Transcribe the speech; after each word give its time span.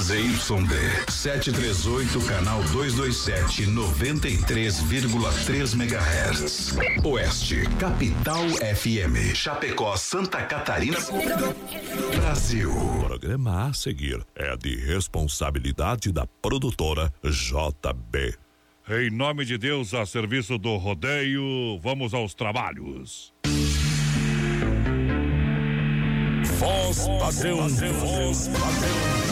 ZYD 0.00 1.10
738, 1.10 2.26
canal 2.26 2.62
227, 2.64 3.66
93,3 3.66 5.74
MHz. 5.74 6.74
Oeste, 7.04 7.62
Capital 7.78 8.48
FM. 8.74 9.34
Chapecó, 9.34 9.96
Santa 9.96 10.42
Catarina. 10.42 10.98
Brasil. 12.16 12.70
O 12.70 13.04
programa 13.04 13.68
a 13.68 13.72
seguir 13.72 14.24
é 14.34 14.56
de 14.56 14.76
responsabilidade 14.76 16.12
da 16.12 16.26
produtora 16.40 17.12
JB. 17.22 18.34
Em 18.88 19.10
nome 19.10 19.44
de 19.44 19.56
Deus, 19.56 19.94
a 19.94 20.04
serviço 20.04 20.58
do 20.58 20.76
rodeio, 20.76 21.78
vamos 21.80 22.12
aos 22.14 22.34
trabalhos. 22.34 23.32
Voz 26.58 27.06
padrão, 27.18 27.68
voz 27.68 28.48
padrão. 28.48 29.31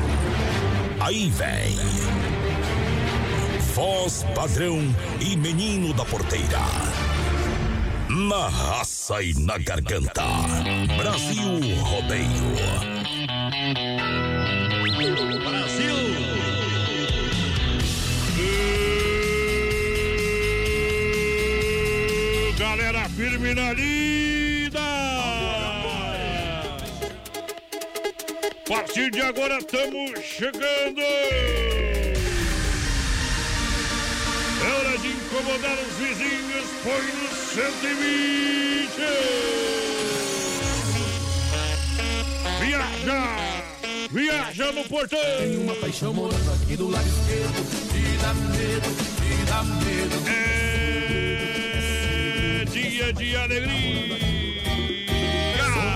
Aí 1.03 1.31
vem. 1.31 1.75
Voz 3.73 4.23
padrão 4.35 4.77
e 5.19 5.35
menino 5.35 5.93
da 5.95 6.05
porteira. 6.05 6.59
Na 8.07 8.47
raça 8.47 9.21
e 9.23 9.33
na 9.33 9.57
garganta. 9.57 10.23
Brasil 10.97 11.59
Rodeio. 11.81 12.51
Brasil! 15.39 15.95
Galera 22.59 23.09
firme 23.09 23.55
na 23.55 23.73
lida! 23.73 24.30
Partir 28.71 29.11
de 29.11 29.19
agora 29.19 29.57
estamos 29.57 30.17
chegando! 30.23 31.01
É 34.61 34.71
hora 34.79 34.97
de 34.97 35.09
incomodar 35.09 35.77
os 35.77 35.93
vizinhos, 35.97 36.65
põe 36.81 37.01
no 37.01 37.27
120! 37.35 37.91
Viaja! 42.61 43.21
Viaja 44.09 44.71
no 44.71 44.85
portão! 44.85 45.19
Tem 45.19 45.57
uma 45.57 45.75
paixão 45.75 46.13
morando 46.13 46.53
aqui 46.53 46.77
do 46.77 46.89
lado 46.89 47.05
esquerdo. 47.05 47.65
Me 47.91 48.17
dá 48.19 48.33
medo, 48.33 48.89
me 49.19 49.35
dá 49.47 49.63
medo. 49.63 50.15
É 52.61 52.65
dia 52.71 53.11
de 53.11 53.35
alegria! 53.35 54.17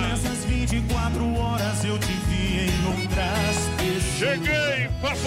Nessas 0.09 0.43
24 0.43 1.39
horas 1.39 1.85
eu 1.85 1.97
te 1.99 2.24
Cheguei, 4.17 4.87
papai! 5.01 5.19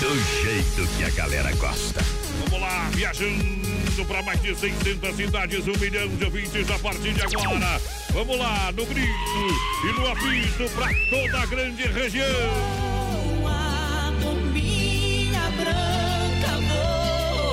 Do 0.00 0.42
jeito 0.42 0.96
que 0.96 1.04
a 1.04 1.10
galera 1.10 1.52
gosta. 1.54 2.00
Vamos 2.40 2.60
lá, 2.60 2.90
viajando 2.92 4.04
para 4.08 4.20
mais 4.22 4.42
de 4.42 4.52
600 4.52 5.14
cidades, 5.14 5.68
um 5.68 5.78
milhão 5.78 6.08
de 6.08 6.24
ouvintes 6.24 6.68
a 6.68 6.78
partir 6.80 7.14
de 7.14 7.22
agora. 7.22 7.80
Vamos 8.12 8.36
lá, 8.36 8.72
no 8.72 8.84
grito 8.84 9.08
e 9.84 9.92
no 9.92 10.08
apito 10.08 10.68
para 10.74 10.92
toda 11.08 11.40
a 11.40 11.46
grande 11.46 11.84
região. 11.84 12.26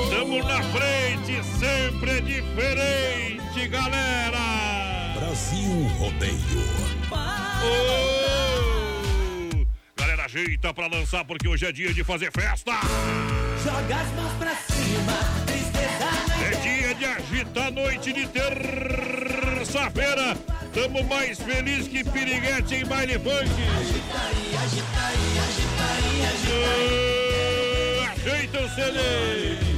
Estamos 0.06 0.46
na 0.46 0.64
frente, 0.64 1.44
sempre 1.60 2.12
é 2.18 2.22
diferente, 2.22 3.68
galera. 3.68 5.14
Brasil 5.20 5.88
Rodeio. 6.00 6.66
Oh! 7.14 8.41
Ajeita 10.34 10.74
pra 10.74 10.88
lançar 10.88 11.26
porque 11.26 11.46
hoje 11.46 11.66
é 11.66 11.74
dia 11.74 11.94
de 11.94 12.06
fazer 12.06 12.32
festa. 12.32 12.72
Joga 13.62 13.96
as 13.98 14.08
mãos 14.14 14.32
pra 14.40 14.56
cima, 14.56 15.12
tristeza 15.46 16.10
na 16.30 16.48
É 16.48 16.52
dia 16.62 16.96
de 16.96 17.04
agitar 17.04 17.68
a 17.68 17.72
noite 17.72 18.14
de 18.14 18.26
terça-feira. 18.30 20.38
Tamo 20.74 21.04
mais 21.04 21.38
feliz 21.38 21.86
que 21.90 22.02
piriguete 22.06 22.76
em 22.76 22.86
baile 22.86 23.16
funk. 23.20 23.34
Agitaria, 23.34 24.60
agitaria, 24.64 25.42
agitaria, 25.44 26.30
Ah, 28.08 28.12
Ajeita 28.14 28.60
o 28.62 28.70
CD. 28.70 28.88
O 28.88 28.90
braço 28.96 29.52
em 29.52 29.66
cima. 29.66 29.71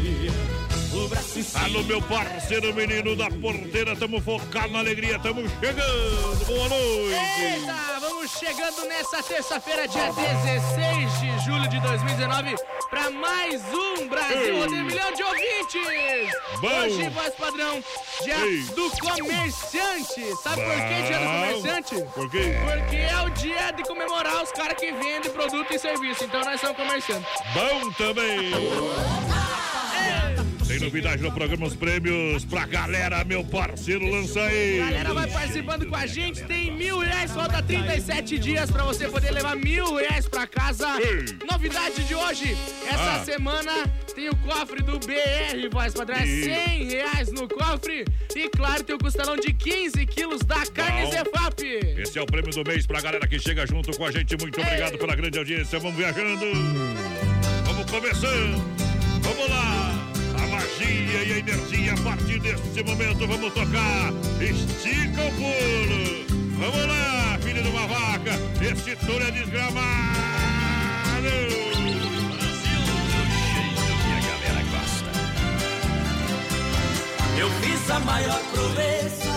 Alô, 1.65 1.83
meu 1.83 2.01
parceiro 2.01 2.73
menino 2.73 3.15
da 3.15 3.29
porteira. 3.29 3.95
Tamo 3.95 4.21
focado 4.21 4.71
na 4.71 4.79
alegria. 4.79 5.19
Tamo 5.19 5.41
chegando. 5.59 6.45
Boa 6.45 6.69
noite. 6.69 7.41
Eita, 7.41 7.99
vamos 7.99 8.31
chegando 8.31 8.87
nessa 8.87 9.21
terça-feira, 9.21 9.87
dia 9.87 10.11
16 10.11 11.19
de 11.19 11.45
julho 11.45 11.67
de 11.67 11.79
2019, 11.81 12.55
para 12.89 13.09
mais 13.09 13.61
um 13.73 14.07
Brasil 14.07 14.55
Ei. 14.55 14.61
Rodeio 14.61 14.85
Milhão 14.85 15.11
de 15.13 15.23
Ouvintes. 15.23 16.33
Bom. 16.61 16.67
Hoje, 16.67 17.09
voz 17.09 17.33
padrão, 17.35 17.83
dia 18.23 18.45
Ei. 18.45 18.63
do 18.63 18.89
comerciante. 18.91 20.35
Sabe 20.41 20.61
por 20.61 20.73
que 20.73 21.01
dia 21.07 21.19
do 21.19 21.25
Bom. 21.25 21.31
comerciante? 21.31 21.95
Por 22.13 22.29
quê? 22.31 22.55
Porque 22.65 22.95
é 22.95 23.21
o 23.25 23.29
dia 23.31 23.71
de 23.71 23.83
comemorar 23.83 24.41
os 24.41 24.51
caras 24.51 24.77
que 24.79 24.91
vendem 24.91 25.31
produto 25.31 25.73
e 25.73 25.79
serviço. 25.79 26.23
Então 26.23 26.41
nós 26.41 26.61
somos 26.61 26.77
comerciantes. 26.77 27.29
Bom 27.53 27.91
também. 27.93 28.51
Tem 30.73 30.79
novidade 30.79 31.21
no 31.21 31.31
programa 31.31 31.67
Os 31.67 31.75
Prêmios 31.75 32.43
pra 32.45 32.65
galera, 32.65 33.23
meu 33.23 33.43
parceiro, 33.43 34.09
lança 34.09 34.41
aí. 34.41 34.79
Galera 34.79 35.13
vai 35.13 35.27
participando 35.29 35.85
com 35.85 35.95
a 35.95 36.07
gente, 36.07 36.43
tem 36.45 36.71
mil 36.75 36.97
reais, 36.97 37.31
falta 37.31 37.61
37 37.61 38.39
dias 38.39 38.71
pra 38.71 38.83
você 38.83 39.07
poder 39.07 39.29
levar 39.31 39.55
mil 39.55 39.93
reais 39.95 40.27
pra 40.27 40.47
casa. 40.47 40.87
Ei. 40.99 41.25
Novidade 41.49 42.03
de 42.05 42.15
hoje, 42.15 42.57
essa 42.87 43.21
Ah. 43.21 43.23
semana 43.23 43.71
tem 44.15 44.29
o 44.29 44.35
cofre 44.37 44.81
do 44.81 44.97
BR, 44.97 45.69
voz 45.71 45.93
padrão, 45.93 46.17
é 46.17 46.25
E- 46.25 46.43
100 46.43 46.83
reais 46.89 47.31
no 47.31 47.47
cofre. 47.47 48.03
E 48.35 48.49
claro, 48.49 48.83
tem 48.83 48.95
o 48.95 48.99
costelão 48.99 49.35
de 49.35 49.53
15 49.53 50.07
quilos 50.07 50.41
da 50.41 50.65
carne 50.65 51.03
Bom. 51.05 51.11
Zefap. 51.11 51.63
Esse 51.99 52.17
é 52.17 52.21
o 52.21 52.25
prêmio 52.25 52.49
do 52.51 52.63
mês 52.67 52.87
pra 52.87 52.99
galera 52.99 53.27
que 53.27 53.37
chega 53.37 53.67
junto 53.67 53.95
com 53.95 54.05
a 54.05 54.11
gente. 54.11 54.35
Muito 54.39 54.59
obrigado 54.59 54.97
pela 54.97 55.15
grande 55.15 55.37
audiência. 55.37 55.77
Vamos 55.77 55.95
viajando. 55.97 56.45
Vamos 57.63 57.91
começando. 57.91 58.57
Vamos 59.21 59.49
lá. 59.49 59.92
A 60.83 61.23
e 61.23 61.33
a 61.33 61.37
energia 61.39 61.93
a 61.93 61.97
partir 61.97 62.39
desse 62.39 62.83
momento. 62.83 63.25
Vamos 63.25 63.53
tocar. 63.53 64.11
Estica 64.41 65.21
o 65.23 65.31
pulo. 65.31 66.33
Vamos 66.57 66.87
lá, 66.87 67.39
filho 67.41 67.63
de 67.63 67.69
uma 67.69 67.87
vaca. 67.87 68.31
Esse 68.61 68.95
touro 69.05 69.23
é 69.23 69.31
desgramado. 69.31 69.83
Eu 77.37 77.49
fiz 77.61 77.89
a 77.89 77.99
maior 77.99 78.39
proeza 78.53 79.33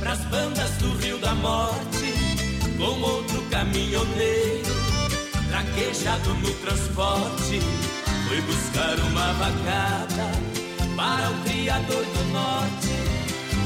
pras 0.00 0.18
bandas 0.26 0.70
do 0.78 0.92
Rio 0.98 1.18
da 1.18 1.34
Morte, 1.34 2.12
com 2.76 3.00
outro 3.00 3.42
caminhoneiro, 3.50 4.74
traquejado 5.48 6.34
no 6.34 6.52
transporte. 6.54 7.60
Fui 8.28 8.40
buscar 8.42 8.98
uma 9.00 9.32
vacada 9.32 10.59
para 11.00 11.30
o 11.30 11.34
Criador 11.44 12.04
do 12.04 12.24
Norte. 12.30 12.92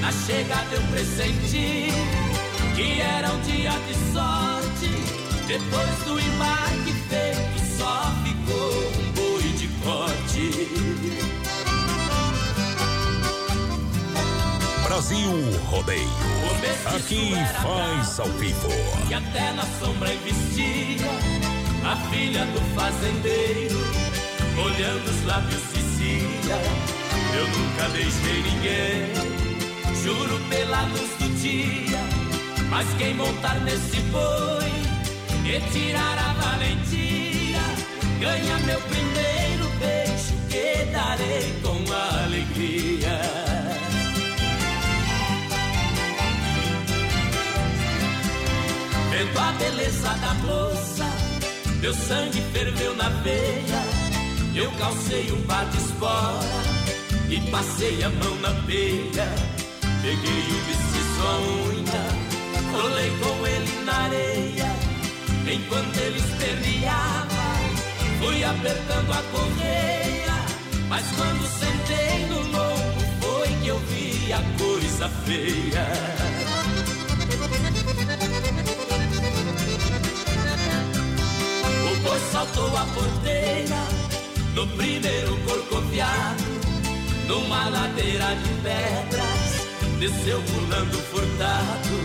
Na 0.00 0.12
chegada 0.12 0.72
eu 0.72 0.82
pressenti 0.82 1.88
que 2.76 3.00
era 3.00 3.32
um 3.32 3.40
dia 3.40 3.72
de 3.72 3.94
sorte. 4.12 4.90
Depois 5.48 5.98
do 6.04 6.20
embarque 6.20 6.92
feito, 7.08 7.76
só 7.76 8.12
ficou 8.22 8.70
um 9.00 9.12
boi 9.12 9.42
de 9.58 9.66
corte. 9.82 10.68
Brasil 14.84 15.32
Rodeio. 15.70 16.08
Aqui 16.94 17.32
faz 17.62 18.20
ao 18.20 18.28
vivo. 18.38 18.68
E 19.10 19.14
até 19.14 19.52
na 19.54 19.64
sombra 19.80 20.12
investia 20.12 21.10
a 21.84 21.96
filha 22.10 22.46
do 22.46 22.60
fazendeiro, 22.74 23.76
olhando 24.56 25.10
os 25.10 25.24
lábios 25.26 25.60
Cicia. 25.62 27.03
Eu 27.36 27.48
nunca 27.48 27.88
deixei 27.88 28.42
ninguém, 28.42 29.12
juro 30.02 30.38
pela 30.48 30.82
luz 30.82 31.10
do 31.18 31.28
dia. 31.40 31.98
Mas 32.70 32.86
quem 32.96 33.14
montar 33.14 33.60
nesse 33.60 34.00
boi 34.12 34.74
e 35.44 35.60
tirar 35.72 36.18
a 36.18 36.32
valentia, 36.32 37.60
ganha 38.20 38.58
meu 38.58 38.80
primeiro 38.80 39.68
beijo 39.78 40.34
que 40.48 40.84
darei 40.92 41.54
com 41.62 41.92
alegria. 42.24 43.20
Vendo 49.10 49.38
a 49.38 49.52
beleza 49.52 50.08
da 50.08 50.34
moça, 50.34 51.06
meu 51.80 51.94
sangue 51.94 52.40
ferveu 52.52 52.94
na 52.96 53.08
veia. 53.08 54.04
Eu 54.54 54.70
calcei 54.72 55.32
um 55.32 55.42
par 55.42 55.64
de 55.66 55.78
esporas 55.78 56.73
e 57.28 57.40
passei 57.50 58.02
a 58.02 58.10
mão 58.10 58.36
na 58.40 58.50
peia. 58.66 59.28
Peguei 60.02 60.44
o 60.50 60.58
vestiço 60.66 61.22
a 61.22 61.38
unha, 61.72 62.04
rolei 62.72 63.10
com 63.18 63.46
ele 63.46 63.84
na 63.84 63.96
areia. 64.04 64.70
Enquanto 65.50 65.96
ele 65.98 66.18
esperneava, 66.18 67.44
fui 68.18 68.44
apertando 68.44 69.12
a 69.12 69.22
correia. 69.32 70.34
Mas 70.88 71.04
quando 71.16 71.46
sentei 71.58 72.26
no 72.26 72.40
lombo, 72.52 73.00
foi 73.20 73.48
que 73.62 73.68
eu 73.68 73.78
vi 73.78 74.32
a 74.32 74.42
coisa 74.58 75.08
feia. 75.24 75.86
O 81.90 81.96
boi 82.02 82.20
saltou 82.30 82.76
a 82.76 82.84
porteira 82.94 84.04
no 84.54 84.66
primeiro 84.68 85.36
corcoviado, 85.44 86.44
numa 87.26 87.68
ladeira 87.68 88.34
de 88.36 88.48
pedras, 88.62 89.66
desceu 89.98 90.42
pulando 90.42 90.98
furtado, 91.10 91.96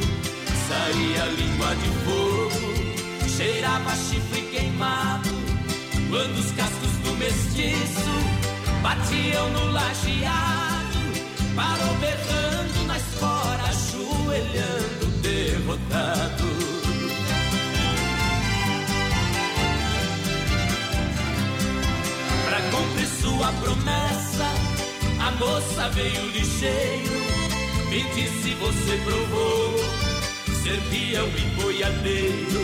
saía 0.67 1.25
língua 1.25 1.75
de 1.75 1.89
fogo, 2.05 3.27
cheirava 3.27 3.95
chifre 3.95 4.41
queimado, 4.51 5.29
quando 6.09 6.37
os 6.39 6.51
cascos 6.51 6.91
do 7.03 7.13
mestiço 7.17 8.39
batiam 8.81 9.49
no 9.49 9.71
lajeado, 9.71 10.99
parou 11.55 11.93
berrando 11.95 12.87
na 12.87 12.97
espora, 12.97 13.63
ajoelhando 13.69 15.05
derrotado. 15.21 16.49
Pra 22.45 22.61
cumprir 22.71 23.07
sua 23.21 23.51
promessa, 23.53 24.78
a 25.19 25.31
moça 25.31 25.89
veio 25.89 26.25
ligeiro. 26.31 27.19
Me 27.89 28.03
disse: 28.13 28.53
Você 28.55 28.97
provou 29.03 29.79
ser 30.63 30.79
peão 30.89 31.27
e 31.27 31.61
boiadeiro 31.61 32.63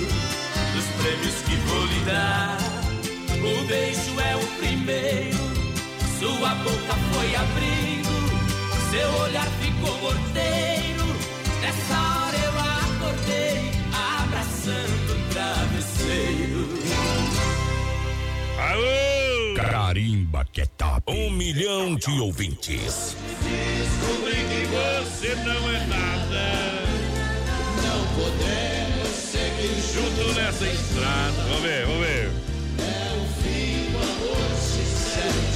dos 0.73 0.85
prêmios 1.01 1.35
que 1.45 1.55
vou 1.67 1.85
lhe 1.85 1.99
dar. 2.05 2.57
O 3.39 3.67
beijo 3.67 4.19
é 4.19 4.35
o 4.35 4.47
primeiro, 4.57 5.37
sua 6.19 6.55
boca 6.55 6.95
foi 7.13 7.35
abrindo, 7.35 8.15
seu 8.89 9.09
olhar 9.21 9.47
ficou 9.61 9.95
morteiro. 9.99 11.05
Nessa 11.61 11.95
hora 11.95 12.37
eu 12.37 12.53
acordei, 12.59 13.71
abraçando 14.23 15.11
o 15.11 15.33
travesseiro. 15.33 16.69
Aô! 18.57 19.24
Carimba 19.69 20.45
que 20.51 20.61
é 20.61 20.65
top. 20.65 21.11
Um 21.11 21.31
milhão 21.31 21.95
de 21.95 22.19
ouvintes. 22.19 23.15
Descobri 23.41 24.35
que 24.35 24.65
você 24.67 25.35
não 25.43 25.69
é 25.71 25.85
nada. 25.87 26.85
Não 27.83 28.05
podemos 28.15 29.07
seguir 29.09 29.81
junto 29.93 30.33
nessa 30.33 30.67
estrada. 30.67 31.43
Vamos 31.49 31.61
ver, 31.61 31.85
vamos 31.85 32.05
ver. 32.05 32.31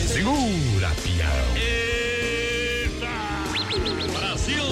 Segura, 0.08 0.90
pião. 1.04 1.56
Eita! 1.56 3.08
Brasil! 4.20 4.64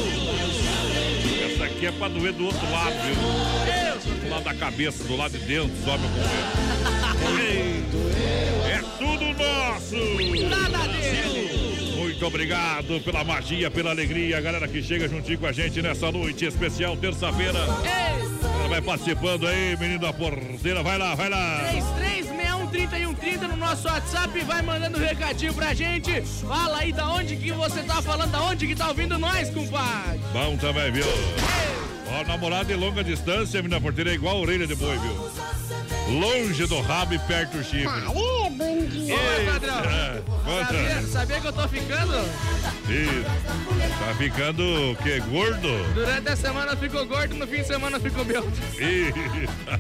Essa 1.54 1.66
aqui 1.66 1.86
é 1.86 1.92
pra 1.92 2.08
doer 2.08 2.34
do 2.34 2.46
outro 2.46 2.72
lado, 2.72 2.96
viu? 3.06 3.16
Do 4.22 4.30
lado 4.30 4.44
da 4.44 4.54
cabeça, 4.56 5.04
do 5.04 5.16
lado 5.16 5.38
de 5.38 5.46
dentro, 5.46 5.76
sobe 5.86 6.04
o 6.06 6.10
comer. 6.10 6.97
Nosso! 9.92 10.50
Nada 10.50 10.88
dele. 10.88 11.96
Muito 11.98 12.26
obrigado 12.26 13.00
pela 13.02 13.24
magia, 13.24 13.70
pela 13.72 13.92
alegria, 13.92 14.42
galera 14.42 14.68
que 14.68 14.82
chega 14.82 15.08
juntinho 15.08 15.38
com 15.38 15.46
a 15.46 15.52
gente 15.52 15.82
nessa 15.82 16.12
noite 16.12 16.46
especial, 16.46 16.98
terça-feira. 16.98 17.60
Vai 18.70 18.82
participando 18.82 19.48
aí, 19.48 19.78
menino 19.78 20.00
da 20.00 20.12
porteira. 20.12 20.84
Vai 20.84 20.98
lá, 20.98 21.16
vai 21.16 21.30
lá. 21.30 21.70
33613130 22.72 23.48
no 23.48 23.56
nosso 23.56 23.88
WhatsApp, 23.88 24.40
vai 24.42 24.62
mandando 24.62 24.98
um 24.98 25.02
recadinho 25.02 25.54
pra 25.54 25.74
gente. 25.74 26.22
Fala 26.22 26.80
aí 26.80 26.92
da 26.92 27.10
onde 27.10 27.38
que 27.38 27.52
você 27.52 27.82
tá 27.84 28.02
falando, 28.02 28.32
da 28.32 28.42
onde 28.42 28.68
que 28.68 28.76
tá 28.76 28.90
ouvindo 28.90 29.18
nós, 29.18 29.50
compadre. 29.50 30.20
Bom 30.34 30.58
também, 30.58 30.92
viu? 30.92 31.06
Ó, 32.10 32.24
namorado 32.26 32.66
de 32.66 32.76
longa 32.76 33.04
distância, 33.04 33.62
menina 33.62 33.80
porteira, 33.80 34.12
é 34.12 34.14
igual 34.14 34.38
a 34.38 34.40
orelha 34.40 34.68
de 34.68 34.76
boi, 34.76 34.98
viu? 34.98 36.20
Longe 36.20 36.66
do 36.66 36.80
rabo 36.82 37.14
e 37.14 37.20
perto 37.20 37.58
do 37.58 37.64
chifre. 37.64 37.88
Oi, 38.60 39.46
padrão. 39.46 39.80
É, 39.86 40.22
Sabia, 40.66 41.02
sabia 41.04 41.42
que 41.42 41.48
eu 41.48 41.54
tô 41.54 41.68
ficando? 41.68 42.16
Ih, 42.90 43.24
Tá 44.00 44.14
ficando 44.18 44.92
o 44.92 44.96
quê? 44.96 45.20
Gordo? 45.30 45.94
Durante 45.94 46.30
a 46.30 46.36
semana 46.36 46.76
ficou 46.76 47.06
gordo, 47.06 47.36
no 47.36 47.46
fim 47.46 47.58
de 47.58 47.68
semana 47.68 48.00
ficou. 48.00 48.26
Ih, 48.80 49.14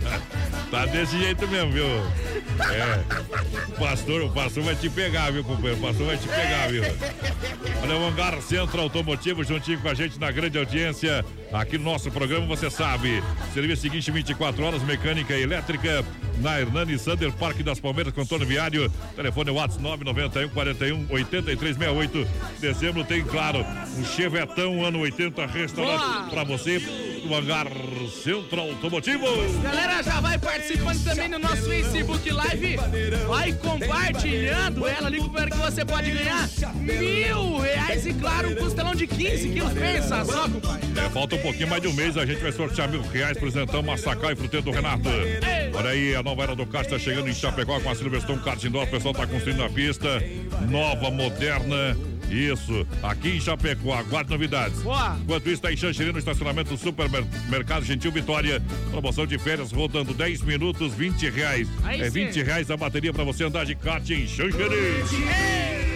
tá 0.69 0.85
desse 0.85 1.17
jeito 1.17 1.47
mesmo, 1.47 1.71
viu? 1.71 1.85
É. 1.85 2.99
O 3.69 3.79
pastor, 3.79 4.21
o 4.21 4.29
pastor 4.31 4.63
vai 4.63 4.75
te 4.75 4.89
pegar, 4.89 5.31
viu, 5.31 5.43
companheiro? 5.43 5.77
O 5.77 5.81
pastor 5.81 6.05
vai 6.07 6.17
te 6.17 6.27
pegar, 6.27 6.67
viu? 6.67 6.83
Olha, 7.81 7.95
o 7.97 8.07
Hangar 8.07 8.41
Centro 8.41 8.81
Automotivo 8.81 9.43
juntinho 9.43 9.79
com 9.79 9.87
a 9.89 9.93
gente 9.93 10.19
na 10.19 10.29
grande 10.31 10.57
audiência. 10.57 11.25
Aqui 11.53 11.77
no 11.77 11.85
nosso 11.85 12.11
programa, 12.11 12.45
você 12.45 12.69
sabe. 12.69 13.23
Serviço 13.53 13.81
seguinte, 13.83 14.11
24 14.11 14.63
horas, 14.63 14.83
mecânica 14.83 15.33
e 15.35 15.41
elétrica. 15.41 16.03
Na 16.41 16.59
Hernani 16.59 16.97
Sander, 16.99 17.31
Parque 17.31 17.63
das 17.63 17.79
Palmeiras, 17.79 18.13
contorno 18.13 18.45
viário. 18.45 18.91
Telefone 19.15 19.51
WhatsApp 19.51 19.83
991 19.83 20.49
41 20.49 21.05
8368. 21.09 22.27
Dezembro 22.59 23.03
tem, 23.03 23.23
claro, 23.23 23.65
um 23.97 24.05
Chevetão 24.05 24.85
ano 24.85 24.99
80 24.99 25.45
restaurante 25.47 26.01
Boa! 26.01 26.29
pra 26.29 26.43
você. 26.43 26.81
No 27.25 27.35
Hangar 27.35 27.67
Centro 28.23 28.61
Automotivo. 28.61 29.25
Galera, 29.61 30.01
já 30.01 30.21
vai 30.21 30.37
participando 30.37 31.03
também 31.03 31.27
no 31.27 31.39
nosso 31.39 31.63
Facebook 31.63 32.31
Live. 32.31 32.77
Vai 33.27 33.51
compartilhando 33.53 34.87
ela 34.87 35.07
ali 35.07 35.29
para 35.29 35.49
que 35.49 35.57
você 35.57 35.83
pode 35.83 36.11
ganhar 36.11 36.47
mil 36.75 37.57
reais 37.59 38.05
e, 38.05 38.13
claro, 38.13 38.51
um 38.51 38.55
costelão 38.55 38.95
de 38.95 39.07
15 39.07 39.49
quilos. 39.49 39.73
Pensa 39.73 40.23
só. 40.23 40.45
É, 40.45 41.09
falta 41.09 41.35
um 41.35 41.39
pouquinho 41.39 41.67
mais 41.67 41.81
de 41.81 41.89
um 41.89 41.93
mês, 41.93 42.15
a 42.15 42.25
gente 42.25 42.41
vai 42.41 42.51
sortear 42.51 42.89
mil 42.89 43.01
reais 43.01 43.37
pro 43.37 43.49
Zentão 43.49 43.83
Massacal 43.83 44.31
e 44.31 44.35
fruteiro 44.35 44.65
do 44.65 44.71
Renato. 44.71 45.09
Olha 45.73 45.89
aí, 45.89 46.15
a 46.15 46.23
nova 46.27 46.43
era 46.43 46.55
do 46.57 46.65
kart 46.65 46.85
está 46.85 46.99
chegando 46.99 47.29
em 47.29 47.33
Chapecó 47.33 47.79
com 47.79 47.89
a 47.89 47.95
Silverstone 47.95 48.41
Kart 48.41 48.61
Indoor. 48.61 48.83
O 48.83 48.87
pessoal 48.87 49.13
tá 49.13 49.25
construindo 49.25 49.63
a 49.63 49.69
pista 49.69 50.21
nova, 50.69 51.09
moderna. 51.09 51.95
Isso, 52.29 52.85
aqui 53.01 53.37
em 53.37 53.39
Chapecó, 53.39 53.93
aguarde 53.93 54.29
novidades. 54.29 54.81
Boa. 54.81 55.17
Enquanto 55.21 55.45
isso, 55.45 55.53
está 55.53 55.71
em 55.71 55.77
Xanxerê, 55.77 56.11
no 56.11 56.19
estacionamento 56.19 56.71
do 56.71 56.77
Supermercado 56.77 57.85
Gentil 57.85 58.11
Vitória. 58.11 58.61
Promoção 58.91 59.25
de 59.25 59.37
férias 59.37 59.71
rodando 59.71 60.13
10 60.13 60.41
minutos, 60.41 60.93
20 60.93 61.29
reais. 61.29 61.69
Aí 61.85 62.01
é 62.01 62.11
sim. 62.11 62.25
20 62.25 62.43
reais 62.43 62.69
a 62.69 62.75
bateria 62.75 63.13
para 63.13 63.23
você 63.23 63.45
andar 63.45 63.65
de 63.65 63.75
kart 63.75 64.09
em 64.09 64.27
Xanxerê. 64.27 65.86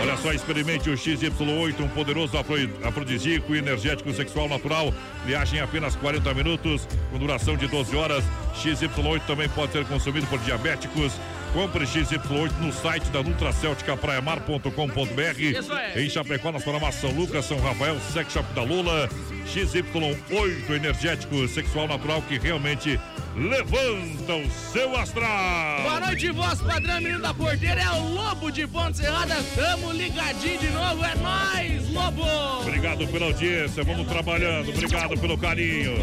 Olha 0.00 0.16
só, 0.16 0.32
experimente 0.32 0.90
o 0.90 0.94
XY8, 0.94 1.80
um 1.80 1.88
poderoso 1.88 2.36
afro- 2.36 2.56
afrodisíaco 2.84 3.54
e 3.54 3.58
energético 3.58 4.12
sexual 4.12 4.48
natural. 4.48 4.92
Viagem 5.26 5.58
em 5.58 5.62
apenas 5.62 5.94
40 5.96 6.32
minutos, 6.34 6.86
com 7.10 7.18
duração 7.18 7.56
de 7.56 7.66
12 7.66 7.94
horas. 7.96 8.24
XY8 8.62 9.22
também 9.26 9.48
pode 9.48 9.72
ser 9.72 9.84
consumido 9.86 10.26
por 10.26 10.38
diabéticos. 10.40 11.12
Compre 11.52 11.84
XY8 11.84 12.52
no 12.60 12.72
site 12.72 13.08
da 13.10 13.22
Nutracêutica 13.22 13.96
praiamar.com.br. 13.96 15.40
Isso 15.40 15.72
é. 15.72 16.02
Em 16.02 16.08
Chapecó, 16.08 16.52
na 16.52 16.60
Sonora 16.60 16.92
São 16.92 17.10
Lucas, 17.10 17.44
São 17.44 17.58
Rafael, 17.60 17.98
Sex 18.12 18.32
Shop 18.32 18.52
da 18.54 18.62
Lula. 18.62 19.08
XY8 19.50 20.70
energético 20.70 21.48
sexual 21.48 21.88
natural 21.88 22.22
que 22.22 22.38
realmente 22.38 23.00
levanta 23.36 24.34
o 24.36 24.50
seu 24.72 24.96
astral. 24.96 25.82
Boa 25.82 26.00
noite, 26.00 26.30
voz 26.30 26.60
padrão, 26.60 27.00
menino 27.00 27.20
da 27.20 27.34
porteira. 27.34 27.80
É 27.80 27.90
o 27.90 28.14
Lobo 28.14 28.50
de 28.52 28.66
Ponte 28.68 28.98
Serrada. 28.98 29.36
Tamo 29.56 29.92
ligadinho 29.92 30.58
de 30.58 30.70
novo. 30.70 31.04
É 31.04 31.14
nóis, 31.16 31.90
Lobo. 31.90 32.22
Obrigado 32.60 33.06
pela 33.08 33.26
audiência, 33.26 33.82
vamos 33.82 34.06
trabalhando. 34.06 34.70
Obrigado 34.70 35.18
pelo 35.18 35.36
carinho. 35.36 35.94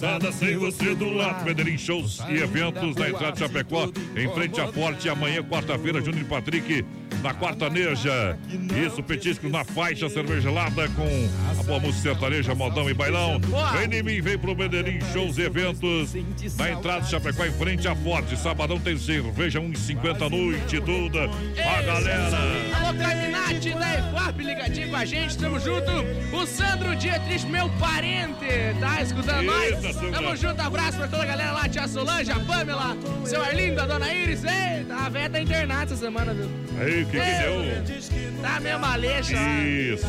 Nada 0.00 0.30
sem 0.32 0.58
você 0.58 0.94
do 0.94 1.10
lado. 1.14 1.44
Medellín 1.44 1.78
Shows 1.78 2.20
e 2.28 2.36
eventos 2.42 2.96
na 2.96 3.08
entrada 3.08 3.32
de 3.32 3.38
Chapecó, 3.38 3.88
em 4.14 4.28
frente 4.34 4.60
à 4.60 4.70
Forte. 4.70 5.08
Amanhã, 5.08 5.42
quarta-feira, 5.42 6.02
Júnior 6.02 6.26
Patrick, 6.26 6.84
na 7.22 7.34
Quartaneja. 7.34 8.38
Isso, 8.86 9.02
petiscos 9.02 9.50
na 9.50 9.64
faixa, 9.64 10.08
cerveja 10.08 10.40
gelada 10.40 10.88
com 10.90 11.28
a 11.58 11.62
boa 11.62 11.78
música 11.78 12.10
sertaneja, 12.10 12.54
modão 12.54 12.88
e 12.88 12.94
bailão. 12.94 13.40
Vem 13.72 13.98
em 13.98 14.02
mim, 14.02 14.20
vem 14.20 14.38
pro 14.38 14.56
Medellín, 14.56 15.00
shows 15.12 15.38
e 15.38 15.42
eventos. 15.42 16.14
Na 16.56 16.70
entrada 16.70 17.02
de 17.02 17.10
Chapecó, 17.10 17.44
em 17.44 17.52
frente 17.52 17.86
à 17.86 17.94
Forte. 17.94 18.36
Sabadão 18.36 18.78
tem 18.78 18.96
cerveja 18.96 19.60
1,50 19.60 20.26
a 20.26 20.30
noite 20.30 20.80
toda. 20.80 21.24
A 21.24 21.82
galera. 21.82 22.38
Alô, 22.80 22.98
Caminati 22.98 23.70
da 23.74 23.98
EFAP, 23.98 24.42
ligadinho 24.42 24.90
com 24.90 24.96
a 24.96 25.04
gente, 25.04 25.38
tamo 25.38 25.60
junto. 25.60 25.90
O 26.32 26.46
Sandro 26.46 26.96
Dietrich, 26.96 27.46
meu 27.46 27.68
parente, 27.70 28.46
tá 28.80 29.02
escutando 29.02 29.42
nós? 29.42 29.96
Tamo 30.12 30.36
junto, 30.36 30.60
abraço 30.60 30.98
pra 30.98 31.08
toda 31.08 31.22
a 31.22 31.26
galera 31.26 31.52
lá, 31.52 31.68
tia 31.68 31.86
Solange, 31.86 32.30
a 32.30 32.40
Pamela, 32.40 32.96
seu 33.24 33.42
Arlindo, 33.42 33.80
a 33.80 33.86
dona 33.86 34.12
Iris. 34.12 34.42
Eita, 34.44 34.94
a 34.94 35.08
véia 35.08 35.30
tá 35.30 35.40
internada 35.40 35.84
essa 35.84 35.96
semana, 35.96 36.32
viu? 36.32 36.48
Aí, 36.80 37.04
que 37.10 37.20
que 37.20 38.02
deu? 38.22 38.42
Tá 38.42 38.60
meio 38.60 38.78
malecha. 38.78 39.34
Isso. 39.34 40.06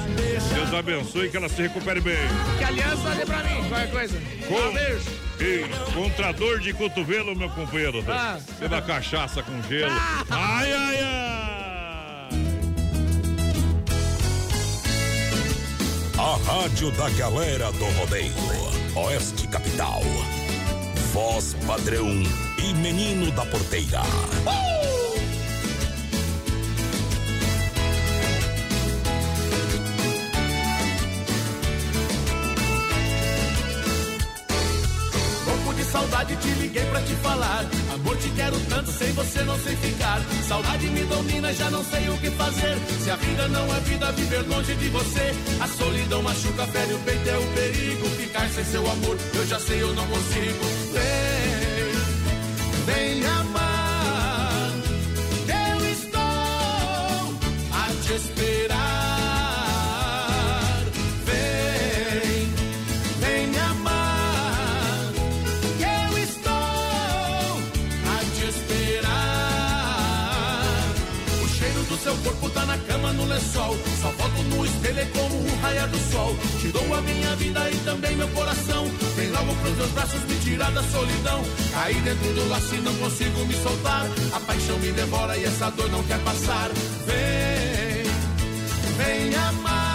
Deus 0.54 0.74
abençoe 0.74 1.30
que 1.30 1.38
ela 1.38 1.50
se 1.50 1.62
recupere 1.64 2.00
bem. 2.02 2.16
Que 2.58 2.64
aliança 2.64 3.10
dê 3.16 3.26
pra 3.26 3.44
mim, 3.44 3.68
qualquer 3.70 3.92
coisa. 3.92 4.22
Com- 4.48 4.56
Um 4.70 4.74
beijo. 4.74 5.22
E 5.40 5.66
contra 5.94 6.32
dor 6.32 6.60
de 6.60 6.72
cotovelo, 6.74 7.36
meu 7.36 7.50
companheiro. 7.50 8.04
Ah. 8.08 8.38
Teve 8.60 8.82
cachaça 8.84 9.42
com 9.42 9.62
gelo. 9.64 9.92
Ah. 9.92 10.24
Ai, 10.30 10.72
ai, 10.74 11.00
ai. 11.04 11.32
A 16.18 16.38
rádio 16.52 16.92
da 16.92 17.10
galera 17.12 17.72
do 17.72 17.86
rodeio. 18.00 18.32
Oeste 18.96 19.48
Capital. 19.48 20.02
Voz 21.14 21.56
padrão 21.66 22.08
e 22.58 22.74
menino 22.76 23.32
da 23.32 23.46
porteira. 23.46 24.02
Louco 24.46 24.81
saudade 36.32 36.36
te 36.38 36.62
liguei 36.62 36.86
pra 36.86 37.02
te 37.02 37.16
falar. 37.16 37.66
Amor, 37.94 38.18
te 38.18 38.30
quero 38.30 38.60
tanto, 38.70 38.92
sem 38.92 39.12
você 39.14 39.44
não 39.44 39.58
sei 39.60 39.76
ficar. 39.76 40.22
Saudade 40.48 40.88
me 40.88 41.04
domina, 41.04 41.54
já 41.54 41.70
não 41.70 41.84
sei 41.84 42.10
o 42.10 42.18
que 42.18 42.30
fazer. 42.32 42.78
Se 43.04 43.12
a 43.12 43.16
vida 43.16 43.48
não 43.50 43.76
é 43.76 43.80
vida, 43.82 44.12
viver 44.12 44.48
longe 44.48 44.76
de 44.76 44.90
você. 44.90 45.34
A 45.60 45.68
solidão 45.68 46.22
machuca, 46.24 46.66
fere 46.68 46.94
o 46.94 47.00
peito, 47.00 47.30
é 47.30 47.38
o 47.38 47.48
perigo. 47.54 48.06
Ficar 48.18 48.50
sem 48.50 48.66
seu 48.66 48.90
amor, 48.90 49.18
eu 49.34 49.48
já 49.48 49.60
sei, 49.60 49.82
eu 49.82 49.94
não 49.94 50.08
consigo. 50.08 50.66
Vem, 50.94 52.86
vem 52.86 53.41
lençol. 73.32 73.78
Só 74.02 74.10
foto 74.12 74.44
no 74.44 74.66
espelho 74.66 75.00
é 75.00 75.06
como 75.06 75.36
o 75.36 75.60
raiar 75.62 75.88
do 75.88 75.98
sol. 76.12 76.36
Te 76.60 76.68
dou 76.68 76.94
a 76.94 77.02
minha 77.02 77.36
vida 77.36 77.70
e 77.70 77.76
também 77.78 78.16
meu 78.16 78.28
coração. 78.30 78.86
Vem 79.16 79.30
logo 79.32 79.56
pros 79.56 79.76
meus 79.78 79.92
braços 79.92 80.24
me 80.24 80.36
tirar 80.40 80.72
da 80.72 80.84
solidão. 80.84 81.42
Caí 81.74 81.96
dentro 82.02 82.34
do 82.34 82.50
laço 82.50 82.76
e 82.76 82.82
não 82.82 82.94
consigo 82.96 83.46
me 83.46 83.54
soltar. 83.56 84.06
A 84.34 84.40
paixão 84.42 84.78
me 84.80 84.92
devora 84.92 85.38
e 85.38 85.46
essa 85.46 85.70
dor 85.72 85.90
não 85.90 86.04
quer 86.04 86.20
passar. 86.20 86.70
Vem, 87.06 88.04
vem 88.98 89.36
amar. 89.36 89.91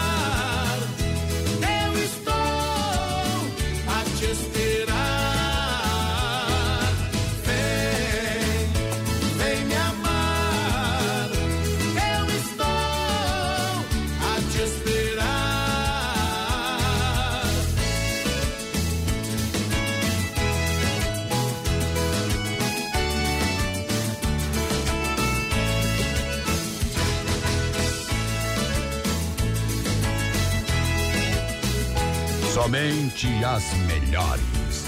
Somente 32.76 33.42
as 33.42 33.72
melhores. 33.86 34.84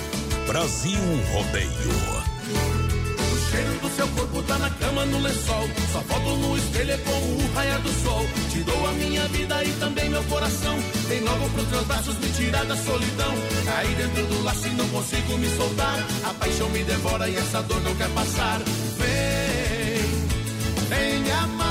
Brasil 0.46 1.00
Rodeio. 1.32 1.70
O 3.32 3.50
cheiro 3.50 3.78
do 3.80 3.88
seu 3.96 4.06
corpo 4.08 4.42
tá 4.42 4.58
na 4.58 4.68
cama, 4.68 5.06
no 5.06 5.18
lençol. 5.20 5.66
Só 5.90 6.02
foto 6.02 6.36
no 6.36 6.58
espelho 6.58 6.92
é 6.92 6.98
como 6.98 7.36
o 7.36 7.52
raiar 7.54 7.80
do 7.80 7.88
sol. 8.04 8.26
Te 8.52 8.60
dou 8.60 8.86
a 8.86 8.92
minha 8.92 9.26
vida 9.28 9.64
e 9.64 9.72
também 9.80 10.10
meu 10.10 10.22
coração. 10.24 10.78
Vem 11.08 11.20
logo 11.20 11.48
pros 11.48 11.68
meus 11.68 11.86
braços 11.86 12.18
me 12.18 12.28
tirar 12.28 12.66
da 12.66 12.76
solidão. 12.76 13.34
Caí 13.64 13.94
dentro 13.94 14.26
do 14.26 14.44
laço 14.44 14.68
e 14.68 14.70
não 14.72 14.88
consigo 14.90 15.38
me 15.38 15.48
soltar. 15.56 15.98
A 16.24 16.34
paixão 16.34 16.68
me 16.68 16.84
devora 16.84 17.26
e 17.26 17.36
essa 17.36 17.62
dor 17.62 17.80
não 17.80 17.94
quer 17.94 18.10
passar. 18.10 18.60
Vem, 18.98 20.28
vem 20.90 21.32
amar. 21.32 21.67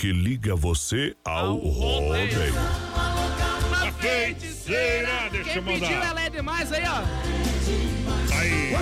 Que 0.00 0.12
liga 0.14 0.56
você 0.56 1.14
ao 1.26 1.58
rodeio. 1.58 2.54
A 2.96 3.92
feiticeira, 4.00 5.28
deixa 5.30 5.58
eu 5.58 5.62
Quem 5.62 5.74
pediu 5.78 5.90
mandar. 5.90 6.10
ela 6.10 6.22
é 6.24 6.30
demais 6.30 6.72
aí, 6.72 6.84
ó. 6.86 7.02
Aí, 8.34 8.72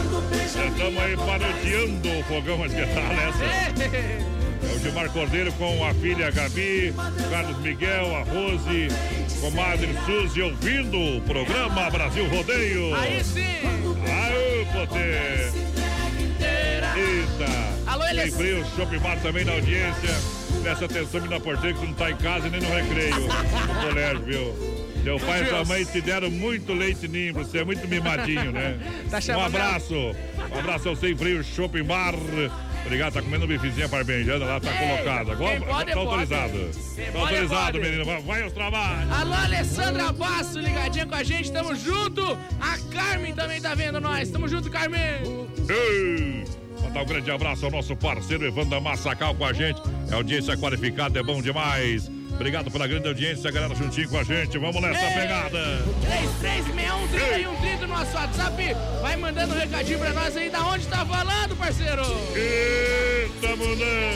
estamos 0.47 1.03
aí 1.03 1.17
parodiando 1.17 2.09
o 2.09 2.23
fogão, 2.23 2.59
mas 2.59 2.73
que 2.73 2.87
tal 2.87 3.13
essa? 3.13 3.45
É 3.45 4.75
o 4.77 4.79
Gilmar 4.79 5.11
Cordeiro 5.11 5.53
com 5.55 5.85
a 5.85 5.93
filha 5.95 6.31
Gabi, 6.31 6.95
Carlos 7.33 7.59
Miguel, 7.63 8.15
a 8.15 8.23
Rose, 8.23 8.89
comadre 9.41 9.89
Suzy, 10.07 10.43
ouvindo 10.43 11.17
o 11.17 11.21
programa 11.23 11.91
Brasil 11.91 12.29
Rodeio. 12.29 12.95
Aí 12.95 13.25
sim. 13.25 13.43
Aô, 14.07 14.87
poder! 14.87 15.53
Eita! 16.97 17.91
Alô, 17.91 18.05
Tem 18.05 18.11
Elias. 18.11 18.37
frio, 18.37 18.65
Shopping 18.77 18.99
Mar 19.01 19.19
também 19.21 19.45
na 19.45 19.51
audiência. 19.55 20.38
Presta 20.63 20.85
atenção, 20.85 21.21
menina 21.21 21.41
porteira, 21.41 21.75
que 21.75 21.81
tu 21.81 21.87
não 21.87 21.95
tá 21.95 22.11
em 22.11 22.17
casa 22.17 22.49
nem 22.49 22.61
no 22.61 22.69
recreio, 22.69 23.15
no 23.21 23.89
colégio, 23.89 24.23
viu? 24.23 24.79
Teu 25.05 25.19
pai 25.21 25.43
e 25.43 25.47
tua 25.47 25.65
mãe 25.65 25.85
te 25.85 26.01
deram 26.01 26.31
muito 26.31 26.73
leite 26.75 27.07
ninho, 27.09 27.33
você 27.33 27.59
é 27.59 27.65
muito 27.65 27.87
mimadinho, 27.89 28.51
né? 28.53 28.79
Tá 29.11 29.19
um 29.39 29.41
abraço. 29.41 29.95
Um 29.95 30.59
abraço 30.59 30.89
ao 30.89 30.97
Sem 30.97 31.17
Frio 31.17 31.43
Shopping 31.43 31.85
Bar. 31.85 32.15
Obrigado, 32.85 33.15
tá 33.15 33.23
comendo 33.23 33.47
bifezinha 33.47 33.89
parmegiana 33.89 34.45
lá, 34.45 34.61
tá 34.61 34.71
Ei, 34.71 34.89
colocada. 34.89 35.33
Agora 35.33 35.57
quem 35.59 35.61
pode, 35.69 35.87
tá 35.91 35.95
pode. 35.95 36.09
autorizado. 36.09 36.53
Tá 36.71 37.03
pode, 37.13 37.17
autorizado, 37.19 37.73
pode. 37.73 37.85
menino. 37.85 38.05
Vai- 38.05 38.23
Vai 38.23 38.43
aos 38.43 38.53
trabalhos. 38.53 39.13
Alô, 39.13 39.35
Alessandra 39.35 40.13
Basso, 40.13 40.59
ligadinha 40.59 41.07
com 41.07 41.15
a 41.15 41.23
gente, 41.23 41.53
tamo 41.53 41.75
junto. 41.75 42.23
A 42.61 42.79
Carmen 42.93 43.35
também 43.35 43.61
tá 43.61 43.75
vendo 43.75 44.01
nós, 44.01 44.31
tamo 44.31 44.49
junto, 44.49 44.71
Carmen. 44.71 45.01
Ei! 45.69 46.45
Mandar 46.83 47.03
um 47.03 47.07
grande 47.07 47.31
abraço 47.31 47.65
ao 47.65 47.71
nosso 47.71 47.97
parceiro 47.97 48.47
Evandro 48.47 48.81
Massacal 48.81 49.35
com 49.35 49.45
a 49.45 49.53
gente. 49.53 49.81
É 50.11 50.15
audiência 50.15 50.57
qualificada, 50.57 51.19
é 51.19 51.23
bom 51.23 51.43
demais. 51.43 52.11
Obrigado 52.39 52.71
pela 52.71 52.87
grande 52.87 53.09
audiência, 53.09 53.51
galera, 53.51 53.75
juntinho 53.75 54.09
com 54.09 54.17
a 54.17 54.23
gente. 54.23 54.57
Vamos 54.59 54.81
nessa 54.81 55.07
Ei! 55.07 55.15
pegada. 55.15 55.83
3361 56.03 57.09
3130 57.09 57.87
no 57.87 57.95
nosso 57.95 58.17
WhatsApp. 58.17 58.77
Vai 59.03 59.17
mandando 59.17 59.55
um 59.55 59.59
recadinho 59.59 59.99
pra 59.99 60.13
nós 60.13 60.37
aí 60.37 60.49
da 60.49 60.65
onde 60.67 60.87
tá 60.87 61.05
falando, 61.05 61.57
parceiro. 61.57 62.03
Eita, 62.37 63.57
mulher! 63.57 64.15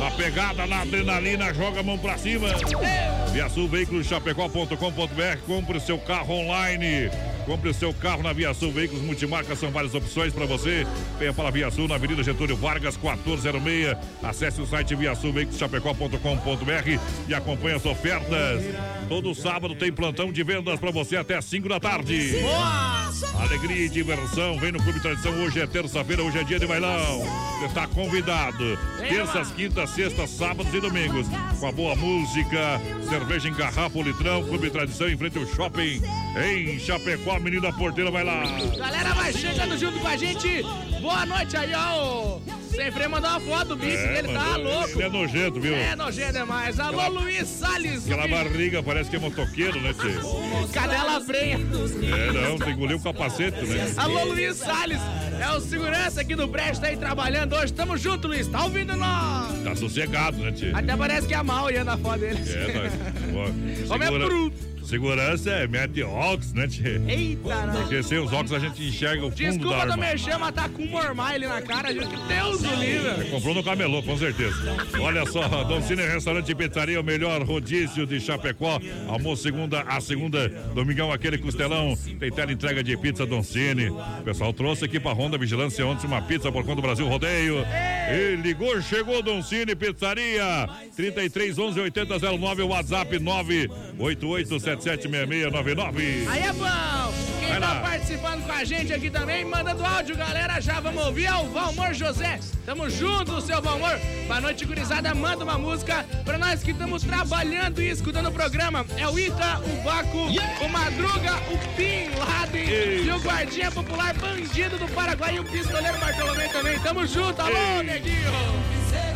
Na 0.00 0.10
pegada, 0.10 0.66
na 0.66 0.82
adrenalina, 0.82 1.52
joga 1.52 1.80
a 1.80 1.82
mão 1.82 1.98
pra 1.98 2.16
cima. 2.16 2.48
Ei, 2.48 3.32
Via 3.32 3.48
Sul 3.48 3.68
Veículos 3.68 4.06
Chapecó.com.br. 4.06 5.38
Compre 5.46 5.76
o 5.76 5.80
seu 5.80 5.98
carro 5.98 6.34
online. 6.34 7.10
Compre 7.44 7.68
o 7.68 7.74
seu 7.74 7.92
carro 7.92 8.22
na 8.22 8.32
Via 8.32 8.54
Sul 8.54 8.72
Veículos 8.72 9.02
Multimarcas. 9.02 9.58
São 9.58 9.70
várias 9.70 9.94
opções 9.94 10.32
para 10.32 10.46
você. 10.46 10.86
Venha 11.18 11.32
para 11.32 11.48
a 11.48 11.50
Via 11.50 11.70
Sul 11.70 11.86
na 11.86 11.96
Avenida 11.96 12.22
Getúlio 12.22 12.56
Vargas, 12.56 12.96
1406. 12.96 13.96
Acesse 14.22 14.60
o 14.60 14.66
site 14.66 14.94
Via 14.94 15.14
Sul 15.14 15.32
Veículos 15.32 15.58
Chapecó.com.br 15.58 17.00
e 17.28 17.34
acompanhe 17.34 17.76
as 17.76 17.84
ofertas. 17.84 18.62
Todo 19.08 19.34
sábado 19.34 19.74
tem 19.74 19.92
plantão 19.92 20.32
de 20.32 20.42
vendas 20.42 20.80
para 20.80 20.90
você 20.90 21.16
até 21.16 21.40
5 21.40 21.68
da 21.68 21.78
tarde. 21.78 22.38
Boa! 22.40 23.04
Alegria 23.38 23.86
e 23.86 23.88
diversão. 23.88 24.58
Vem 24.58 24.72
no 24.72 24.82
Clube 24.82 25.00
Tradição. 25.00 25.32
Hoje 25.42 25.60
é 25.60 25.66
terça-feira, 25.66 26.22
hoje 26.22 26.38
é 26.38 26.44
dia 26.44 26.58
de 26.58 26.66
bailão. 26.66 27.20
Você 27.58 27.66
está 27.66 27.86
convidado. 27.86 28.78
Terças, 28.98 29.50
quintas, 29.52 29.90
sextas, 29.90 30.30
sábados 30.30 30.72
e 30.72 30.80
domingos. 30.80 31.26
Com 31.60 31.66
a 31.66 31.72
boa 31.72 31.94
música, 31.94 32.80
cerveja 33.08 33.48
em 33.48 33.54
garrafa, 33.54 33.98
o 33.98 34.02
litrão, 34.02 34.42
Clube 34.44 34.70
Tradição 34.70 35.08
em 35.08 35.16
frente 35.16 35.38
ao 35.38 35.46
shopping. 35.46 36.02
Em 36.36 36.78
Chapecó, 36.78 37.33
menina 37.40 37.72
porteira, 37.72 38.10
vai 38.10 38.24
lá. 38.24 38.42
Galera 38.76 39.14
vai 39.14 39.32
chegando 39.32 39.76
junto 39.78 39.98
com 40.00 40.08
a 40.08 40.16
gente. 40.16 40.62
Boa 41.00 41.26
noite 41.26 41.56
aí, 41.56 41.72
ó. 41.74 42.38
Sem 42.74 42.90
freio 42.90 43.08
mandou 43.08 43.30
uma 43.30 43.38
foto 43.40 43.68
do 43.68 43.76
bicho 43.76 43.96
dele, 44.08 44.26
tá 44.28 44.32
mas 44.32 44.56
louco. 44.64 44.90
Ele 44.90 45.02
é 45.04 45.08
nojento, 45.08 45.60
viu? 45.60 45.74
É 45.76 45.94
nojento 45.94 46.32
demais. 46.32 46.80
Alô, 46.80 46.98
Aquela- 47.00 47.20
Luiz 47.20 47.46
Salles. 47.46 48.04
Aquela 48.04 48.26
bicho. 48.26 48.34
barriga 48.44 48.82
parece 48.82 49.10
que 49.10 49.14
é 49.16 49.18
motoqueiro, 49.20 49.80
né, 49.80 49.92
Tchê? 49.94 50.72
Cadela 50.72 51.20
freia. 51.20 51.54
É, 51.54 52.32
não, 52.32 52.56
tem 52.58 52.66
que 52.66 52.70
engolir 52.72 52.96
o 52.96 53.00
capacete, 53.00 53.64
né? 53.64 53.92
Alô, 53.96 54.24
Luiz 54.24 54.56
Salles. 54.56 54.98
É 55.40 55.50
o 55.56 55.60
segurança 55.60 56.20
aqui 56.20 56.34
do 56.34 56.48
prédio, 56.48 56.80
tá 56.80 56.88
aí 56.88 56.96
trabalhando 56.96 57.54
hoje. 57.54 57.72
Tamo 57.72 57.96
junto, 57.96 58.26
Luiz. 58.26 58.48
Tá 58.48 58.64
ouvindo 58.64 58.96
nós? 58.96 59.62
Tá 59.62 59.76
sossegado, 59.76 60.38
né, 60.38 60.50
Tchê? 60.50 60.72
Até 60.74 60.96
parece 60.96 61.28
que 61.28 61.34
é 61.34 61.42
mal 61.44 61.66
olhando 61.66 61.90
a 61.90 61.96
foto 61.98 62.18
dele. 62.18 62.40
É, 62.50 63.30
nós. 63.32 63.90
Homem 63.90 64.08
é 64.08 64.10
bruto. 64.10 64.73
Segurança 64.84 65.50
é 65.50 65.66
mete 65.66 66.02
óculos, 66.02 66.52
né, 66.52 66.68
Tchê? 66.68 67.00
Eita, 67.08 67.66
não. 67.66 67.74
Porque 67.80 68.02
sem 68.02 68.18
os 68.18 68.32
óculos 68.32 68.52
a 68.52 68.58
gente 68.58 68.82
enxerga 68.82 69.24
o 69.24 69.30
fundo 69.30 69.42
da 69.42 69.50
Desculpa 69.50 69.76
arma. 69.76 69.94
do 69.94 70.00
merchan, 70.00 70.38
mas 70.38 70.54
tá 70.54 70.68
com 70.68 70.82
um 70.82 70.88
mormai 70.90 71.36
ali 71.36 71.46
na 71.46 71.62
cara, 71.62 71.92
gente. 71.92 72.06
Que 72.06 72.16
Deus 72.28 72.60
do 72.60 72.74
livre. 72.76 73.30
Comprou 73.30 73.54
no 73.54 73.64
camelô, 73.64 74.02
com 74.02 74.16
certeza. 74.18 74.54
Olha 75.00 75.24
só, 75.26 75.64
Dom 75.64 75.80
Cine 75.82 76.02
Restaurante 76.02 76.50
e 76.50 76.54
Pizzaria, 76.54 77.00
o 77.00 77.04
melhor 77.04 77.42
rodízio 77.42 78.06
de 78.06 78.20
Chapecó. 78.20 78.78
Almoço 79.08 79.42
segunda 79.42 79.80
a 79.82 80.00
segunda, 80.00 80.48
domingão 80.74 81.10
aquele 81.10 81.38
costelão. 81.38 81.96
Tem 82.20 82.30
tela 82.30 82.52
entrega 82.52 82.82
de 82.84 82.96
pizza 82.96 83.24
Dom 83.24 83.42
Cine. 83.42 83.88
O 83.88 84.22
pessoal 84.24 84.52
trouxe 84.52 84.84
aqui 84.84 85.00
pra 85.00 85.12
Honda 85.12 85.38
Vigilância 85.38 85.84
ontem 85.86 86.06
uma 86.06 86.20
pizza 86.20 86.52
por 86.52 86.62
conta 86.62 86.76
do 86.76 86.82
Brasil 86.82 87.06
Rodeio. 87.08 87.64
E 88.12 88.36
ligou, 88.36 88.80
chegou 88.82 89.22
Dom 89.22 89.42
Cine 89.42 89.74
Pizzaria. 89.74 90.68
33 90.94 91.58
11 91.58 91.80
80 91.80 92.18
09, 92.38 92.62
WhatsApp 92.62 93.18
988 93.18 94.60
776699. 94.82 96.28
Aí 96.28 96.42
é 96.42 96.52
bom! 96.52 97.14
Quem 97.40 97.60
tá 97.60 97.80
participando 97.80 98.46
com 98.46 98.52
a 98.52 98.64
gente 98.64 98.92
aqui 98.92 99.10
também, 99.10 99.44
mandando 99.44 99.84
áudio, 99.84 100.16
galera, 100.16 100.60
já 100.60 100.80
vamos 100.80 101.04
ouvir, 101.04 101.26
é 101.26 101.34
o 101.34 101.44
Valmor 101.50 101.92
José. 101.92 102.40
Tamo 102.64 102.88
junto, 102.88 103.40
seu 103.42 103.60
Valmor. 103.60 103.98
Boa 104.26 104.40
noite, 104.40 104.64
gurizada. 104.64 105.14
Manda 105.14 105.44
uma 105.44 105.58
música 105.58 106.06
pra 106.24 106.38
nós 106.38 106.62
que 106.62 106.70
estamos 106.70 107.02
trabalhando 107.02 107.82
e 107.82 107.90
escutando 107.90 108.28
o 108.28 108.32
programa. 108.32 108.86
É 108.96 109.06
o 109.06 109.18
Ita, 109.18 109.60
o 109.60 109.82
Baco, 109.82 110.26
o 110.64 110.68
Madruga, 110.68 111.34
o 111.50 111.76
Bin 111.76 112.08
Laden 112.18 113.04
e 113.04 113.10
o 113.10 113.20
Guardinha 113.20 113.70
Popular 113.70 114.14
Bandido 114.14 114.78
do 114.78 114.88
Paraguai 114.88 115.36
e 115.36 115.40
o 115.40 115.44
Pistoleiro 115.44 115.98
Bartolomeu 115.98 116.48
também. 116.48 116.78
Tamo 116.80 117.06
junto, 117.06 117.40
alô, 117.42 117.82
neguinho! 117.82 118.32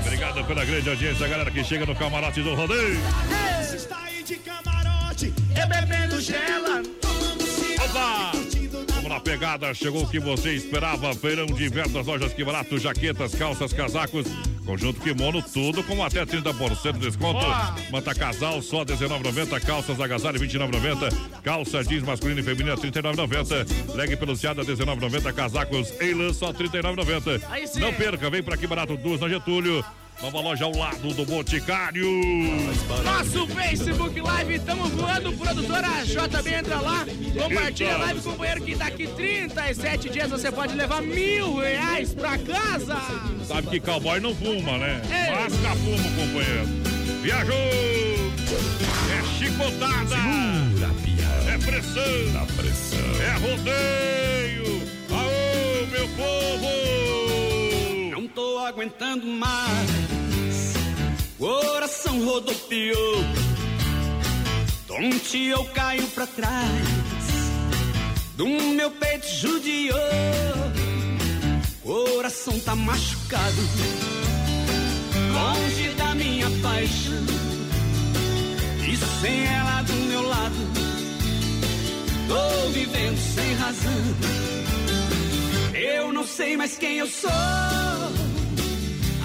Obrigado 0.03 0.45
pela 0.45 0.65
grande 0.65 0.88
audiência, 0.91 1.29
galera 1.29 1.50
que 1.50 1.65
chega 1.65 1.87
no 1.87 1.95
camarote 1.95 2.43
do 2.43 2.55
Rodeio. 2.55 3.00
Está 3.75 3.99
aí 4.05 4.23
de 4.23 4.37
camarote, 4.37 4.77
É 5.27 5.67
bebendo 5.67 6.21
gela. 6.21 6.81
Opa! 7.85 8.33
Vamos 8.95 9.11
na 9.11 9.19
pegada, 9.19 9.75
chegou 9.75 10.05
o 10.05 10.09
que 10.09 10.21
você 10.21 10.53
esperava. 10.55 11.13
Feirão 11.15 11.47
de 11.47 11.65
inverno 11.65 11.93
das 11.93 12.07
lojas 12.07 12.33
Que 12.33 12.45
Barato, 12.45 12.79
jaquetas, 12.79 13.35
calças, 13.35 13.73
casacos, 13.73 14.27
conjunto 14.65 15.01
kimono, 15.01 15.43
tudo 15.43 15.83
com 15.83 16.05
até 16.05 16.25
30% 16.25 16.93
de 16.93 16.99
desconto. 17.01 17.41
Boa! 17.41 17.75
Manta 17.91 18.15
casal 18.15 18.63
só 18.63 18.79
R$19,90, 18.79 19.61
calças 19.61 20.00
agasalho 20.00 20.39
R$29,90, 20.39 21.13
calça 21.43 21.83
jeans 21.83 22.04
masculina 22.04 22.41
e 22.41 22.45
feminina 22.45 22.76
R$39,90, 22.76 23.95
leg 23.97 24.17
peluciada 24.17 24.63
R$19,90, 24.63 25.33
casacos 25.33 25.93
Eilan 26.00 26.33
só 26.33 26.52
R$39,90. 26.52 27.43
Aí 27.50 27.67
sim. 27.67 27.81
Não 27.81 27.93
perca, 27.93 28.31
vem 28.31 28.43
pra 28.43 28.57
Que 28.57 28.69
Barato, 28.69 28.97
duas 28.97 29.21
na 29.21 29.28
Getúlio. 29.28 29.85
Nova 30.21 30.41
loja 30.41 30.65
ao 30.65 30.76
lado 30.76 31.15
do 31.15 31.25
Boticário. 31.25 32.04
Nosso 33.04 33.47
Facebook 33.47 34.21
Live, 34.21 34.59
tamo 34.61 34.89
voando, 34.89 35.33
produtora 35.35 35.89
JB, 36.04 36.54
entra 36.54 36.81
lá, 36.81 37.07
compartilha 37.41 37.91
a 37.91 37.93
Eita. 37.93 38.04
live, 38.04 38.21
companheiro, 38.23 38.61
que 38.63 38.75
daqui 38.75 39.07
37 39.07 40.11
dias 40.11 40.28
você 40.28 40.50
pode 40.50 40.75
levar 40.75 41.02
mil 41.02 41.59
reais 41.59 42.15
pra 42.15 42.37
casa. 42.37 42.97
Sabe 43.47 43.69
que 43.69 43.81
cowboy 43.81 44.19
não 44.19 44.35
fuma, 44.35 44.76
né? 44.78 45.00
Ei. 45.04 45.35
Masca 45.37 45.76
fumo, 45.76 46.11
companheiro. 46.17 46.67
Viajou! 47.23 47.57
É 47.57 49.39
chicotada! 49.39 50.17
É 51.47 51.59
pressão! 51.59 52.33
Na 52.33 52.45
pressão. 52.45 52.99
É 53.23 53.33
rodeio! 53.39 54.83
Aô, 55.11 55.87
meu 55.93 56.09
povo! 56.09 57.07
Não 58.28 58.34
tô 58.34 58.58
aguentando 58.58 59.26
mais. 59.26 60.75
Coração 61.38 62.23
rodopiou. 62.26 63.25
Tonte 64.86 65.47
eu 65.47 65.64
caio 65.67 66.06
pra 66.08 66.26
trás. 66.26 66.88
Do 68.36 68.47
meu 68.47 68.91
peito 68.91 69.26
judiou. 69.28 69.97
Coração 71.82 72.60
tá 72.60 72.75
machucado. 72.76 73.62
Longe 75.32 75.88
da 75.95 76.14
minha 76.14 76.50
paixão. 76.62 77.25
E 78.86 78.97
sem 79.23 79.47
ela 79.47 79.82
do 79.82 79.95
meu 79.95 80.28
lado. 80.28 80.56
Tô 82.28 82.69
vivendo 82.73 83.19
sem 83.34 83.54
razão. 83.54 84.68
Eu 85.80 86.12
não 86.12 86.26
sei 86.26 86.56
mais 86.56 86.76
quem 86.76 86.99
eu 86.99 87.06
sou. 87.06 87.30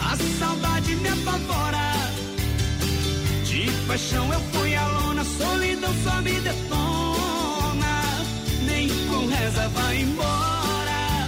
A 0.05 0.15
saudade 0.39 0.95
me 0.97 1.09
apavora. 1.09 1.93
De 3.43 3.71
paixão 3.87 4.31
eu 4.31 4.39
fui 4.39 4.75
a 4.75 4.87
lona, 4.87 5.23
solidão 5.23 5.91
só 6.03 6.21
me 6.21 6.39
detona. 6.41 8.03
Nem 8.67 8.87
com 8.87 9.25
reza 9.25 9.67
vai 9.69 10.01
embora. 10.01 11.27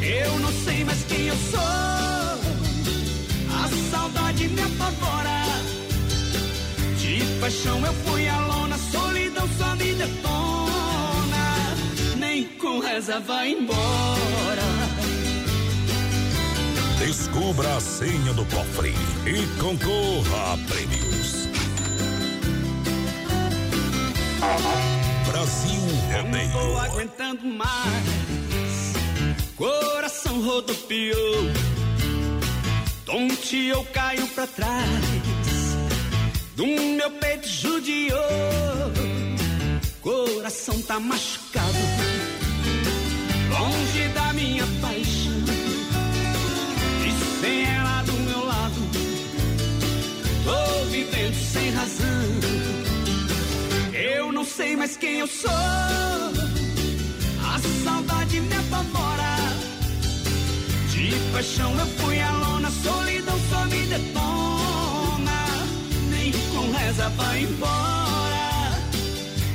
Eu 0.00 0.38
não 0.38 0.52
sei 0.64 0.84
mais 0.84 1.04
quem 1.04 1.26
eu 1.26 1.36
sou. 1.50 1.60
A 3.62 3.68
saudade 3.90 4.48
me 4.48 4.62
apavora. 4.62 5.44
De 6.96 7.22
paixão 7.40 7.84
eu 7.84 7.92
fui 7.92 8.26
a 8.26 8.40
lona, 8.40 8.78
solidão 8.90 9.46
só 9.58 9.76
me 9.76 9.92
detona. 9.92 10.69
Nem 12.40 12.48
com 12.56 12.78
reza 12.78 13.20
vai 13.20 13.50
embora. 13.52 14.62
Descubra 16.98 17.76
a 17.76 17.80
senha 17.80 18.32
do 18.32 18.46
cofre 18.46 18.94
e 19.26 19.60
concorra 19.60 20.54
a 20.54 20.58
prêmios. 20.66 21.48
Brasil 25.26 25.82
Não 26.22 26.52
tô 26.52 26.58
Rodeio. 26.58 26.78
aguentando 26.78 27.44
mais. 27.44 28.94
Coração 29.54 30.42
rodopiou. 30.42 31.44
Tonte 33.04 33.66
eu 33.66 33.84
caio 33.92 34.26
pra 34.28 34.46
trás. 34.46 35.76
Do 36.56 36.66
meu 36.66 37.10
peito 37.10 37.46
judiou. 37.46 38.20
Coração 40.00 40.80
tá 40.80 40.98
machucado. 40.98 42.19
Minha 44.40 44.66
paixão. 44.80 45.32
E 47.06 47.40
sem 47.40 47.64
ela 47.66 48.02
do 48.04 48.12
meu 48.12 48.46
lado. 48.46 48.80
Tô 50.44 50.84
vivendo 50.86 51.34
sem 51.34 51.70
razão. 51.72 52.24
Eu 53.92 54.32
não 54.32 54.42
sei 54.42 54.76
mais 54.76 54.96
quem 54.96 55.18
eu 55.18 55.26
sou. 55.26 55.50
A 57.52 57.58
saudade 57.84 58.40
me 58.40 58.54
apavora. 58.54 59.36
De 60.90 61.14
paixão 61.32 61.78
eu 61.78 61.86
fui 61.98 62.18
a 62.18 62.32
lona, 62.32 62.70
solidão 62.70 63.38
só 63.50 63.66
me 63.66 63.82
detona. 63.88 65.38
Nem 66.08 66.32
com 66.32 66.70
reza 66.72 67.10
vai 67.10 67.42
embora. 67.42 68.72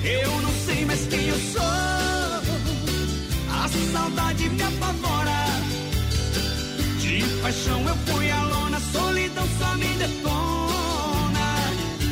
Eu 0.03 0.41
não 0.41 0.51
sei 0.63 0.85
mais 0.85 1.07
quem 1.07 1.27
eu 1.27 1.39
sou. 1.53 2.34
A 3.65 3.67
saudade 3.67 4.47
me 4.47 4.61
apavora. 4.61 5.43
De 6.99 7.23
paixão 7.41 7.81
eu 7.87 7.95
fui 8.05 8.29
a 8.29 8.43
lona, 8.43 8.79
solidão 8.79 9.47
só 9.57 9.73
me 9.75 9.87
detona. 9.87 11.47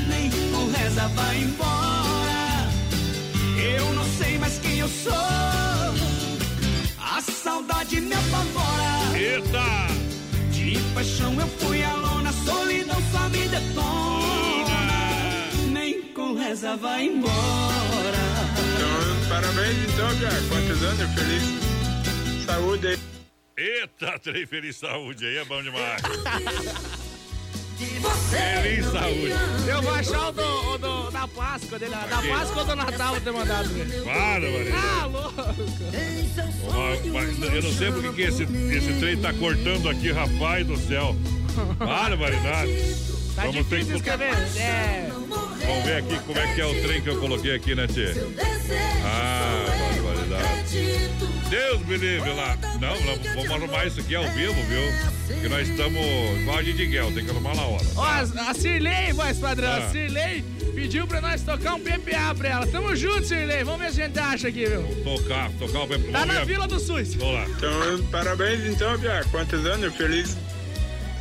Nem 0.10 0.32
com 0.52 0.72
reza 0.72 1.08
vai 1.10 1.38
embora. 1.44 2.72
Eu 3.78 3.94
não 3.94 4.04
sei 4.18 4.40
mais 4.40 4.58
quem 4.58 4.80
eu 4.80 4.88
sou. 4.88 5.14
A 6.98 7.22
saudade 7.22 8.02
me 8.02 8.16
apavora. 8.16 9.16
Eita! 9.16 9.94
De 10.52 10.80
paixão 10.96 11.40
eu 11.40 11.48
fui 11.60 11.84
a 11.84 11.94
lona, 11.94 12.34
solidão 12.34 12.98
só 13.12 13.30
me 13.30 13.48
detona. 13.48 14.80
Nem 15.72 16.02
com 16.14 16.34
reza 16.34 16.76
vai 16.78 17.06
embora. 17.06 18.33
Parabéns 19.34 19.78
então, 19.92 20.10
Pia. 20.18 20.30
Quantos 20.48 20.84
anos? 20.84 21.12
Feliz 21.16 22.46
saúde 22.46 22.88
aí. 22.88 23.00
Eita, 23.58 24.20
trem 24.20 24.46
feliz 24.46 24.76
saúde 24.76 25.26
aí, 25.26 25.38
é 25.38 25.46
bom 25.46 25.62
demais. 25.64 26.02
Feliz 28.30 28.86
saúde. 28.86 29.34
Eu 29.68 29.82
vou 29.82 29.94
achar 29.96 30.30
o 30.30 30.32
do, 30.32 30.44
o 30.44 30.78
do- 30.78 31.10
da 31.12 31.28
Páscoa 31.28 31.80
dele. 31.80 31.92
Da. 31.92 32.22
Páscoa 32.22 32.60
ou 32.62 32.66
do 32.66 32.76
Natal 32.76 33.12
vou 33.14 33.22
ter 33.22 33.32
mandado. 33.32 33.70
Para, 34.04 34.40
Maria. 34.52 34.74
Ah, 34.76 35.06
louco. 35.08 35.42
Eu 37.56 37.62
não 37.64 37.74
sei 37.74 37.92
porque 37.92 38.10
que 38.14 38.22
esse, 38.22 38.44
esse 38.44 39.00
trem 39.00 39.18
tá 39.18 39.34
cortando 39.34 39.90
aqui, 39.90 40.12
rapaz 40.12 40.66
do 40.68 40.78
céu. 40.78 41.16
Barbaridade. 41.80 42.72
Tá 43.36 43.42
Vamos 43.44 43.56
ter 43.68 43.80
difícil 43.80 44.00
que- 44.02 44.10
escrever. 44.10 44.34
É. 44.62 45.10
Vamos 45.66 45.84
ver 45.86 45.98
aqui 45.98 46.20
como 46.26 46.38
é 46.40 46.54
que 46.54 46.62
é 46.62 46.66
o 46.66 46.82
trem 46.84 47.02
que 47.02 47.10
eu 47.10 47.20
coloquei 47.20 47.56
aqui, 47.56 47.74
né, 47.74 47.88
Tchê? 47.88 48.14
Ah, 49.04 49.66
barbaridade. 49.96 51.10
Deus 51.50 51.86
me 51.86 51.98
livre 51.98 52.30
lá. 52.34 52.58
Não, 52.80 53.00
não, 53.02 53.16
vamos 53.36 53.52
arrumar 53.52 53.86
isso 53.86 54.00
aqui 54.00 54.16
ao 54.16 54.24
vivo, 54.32 54.54
viu? 54.64 55.42
Que 55.42 55.50
nós 55.50 55.68
estamos 55.68 56.02
igual 56.42 56.58
a 56.58 56.62
Didiguel, 56.62 57.12
tem 57.12 57.26
que 57.26 57.32
arrumar 57.32 57.56
na 57.56 57.64
hora. 57.64 57.84
Ó, 57.96 58.04
a 58.04 58.20
a 58.50 58.54
Cirlei, 58.54 59.14
voz 59.14 59.38
padrão, 59.40 59.70
Ah. 59.70 59.78
a 59.78 59.90
Cirlei 59.90 60.44
pediu 60.76 61.08
pra 61.08 61.22
nós 61.22 61.42
tocar 61.42 61.76
um 61.76 61.80
PPA 61.80 62.34
pra 62.36 62.50
ela. 62.50 62.68
Tamo 62.68 62.96
junto, 62.96 63.26
Cirlei. 63.28 63.64
Vamos 63.64 63.82
ver 63.82 63.92
se 63.94 64.02
a 64.02 64.06
gente 64.08 64.20
acha 64.20 64.48
aqui, 64.48 64.66
viu? 64.66 64.84
Tocar, 65.04 65.50
tocar 65.60 65.80
o 65.82 65.88
pé. 65.88 65.98
Tá 66.12 66.26
na 66.26 66.44
Vila 66.44 66.68
do 66.68 66.80
SUS. 66.80 67.16
Vamos 67.16 67.34
lá. 67.34 67.46
Então, 67.46 68.04
parabéns 68.12 68.66
então, 68.66 68.98
Pia. 69.00 69.24
Quantos 69.32 69.66
anos? 69.66 69.96
Feliz 69.96 70.38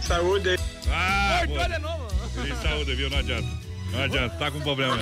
saúde 0.06 0.50
aí. 0.50 0.58
Ah, 0.90 1.42
Cortou 1.46 1.68
de 1.68 1.78
novo. 1.78 2.01
Feliz 2.32 2.58
saúde, 2.62 2.94
viu? 2.94 3.10
Não 3.10 3.18
adianta. 3.18 3.48
Não 3.92 4.02
adianta, 4.02 4.36
tá 4.36 4.50
com 4.50 4.60
problema. 4.60 4.98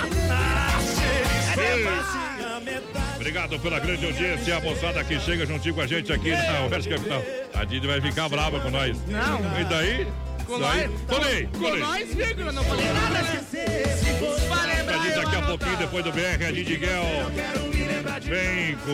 Obrigado 3.15 3.59
pela 3.59 3.79
grande 3.79 4.05
audiência, 4.05 4.57
a 4.57 4.61
moçada 4.61 5.03
que 5.03 5.19
chega 5.19 5.45
juntinho 5.45 5.75
com 5.75 5.81
a 5.81 5.87
gente 5.87 6.11
aqui 6.11 6.31
na 6.31 6.65
Oeste 6.65 6.89
Capital. 6.89 7.23
A 7.53 7.63
Didi 7.63 7.87
vai 7.87 8.01
ficar 8.01 8.27
brava 8.27 8.59
com 8.59 8.69
nós. 8.69 8.97
Não. 9.07 9.59
E 9.59 9.63
daí? 9.65 10.07
Com 10.45 10.57
nós. 10.57 10.89
Colei, 11.07 11.47
Com 11.47 11.59
colei. 11.59 11.79
nós, 11.79 12.13
vírgula. 12.13 12.51
Não 12.51 12.63
falei 12.63 12.85
nada, 12.87 13.21
né? 13.21 13.43
A 14.93 14.97
Didi 14.97 15.15
daqui 15.15 15.35
a 15.35 15.41
pouquinho, 15.43 15.77
depois 15.77 16.03
do 16.03 16.11
BR, 16.11 16.45
a 16.47 16.51
Didi 16.51 16.77
Guel. 16.77 17.03
Vem 18.23 18.75
com. 18.77 18.93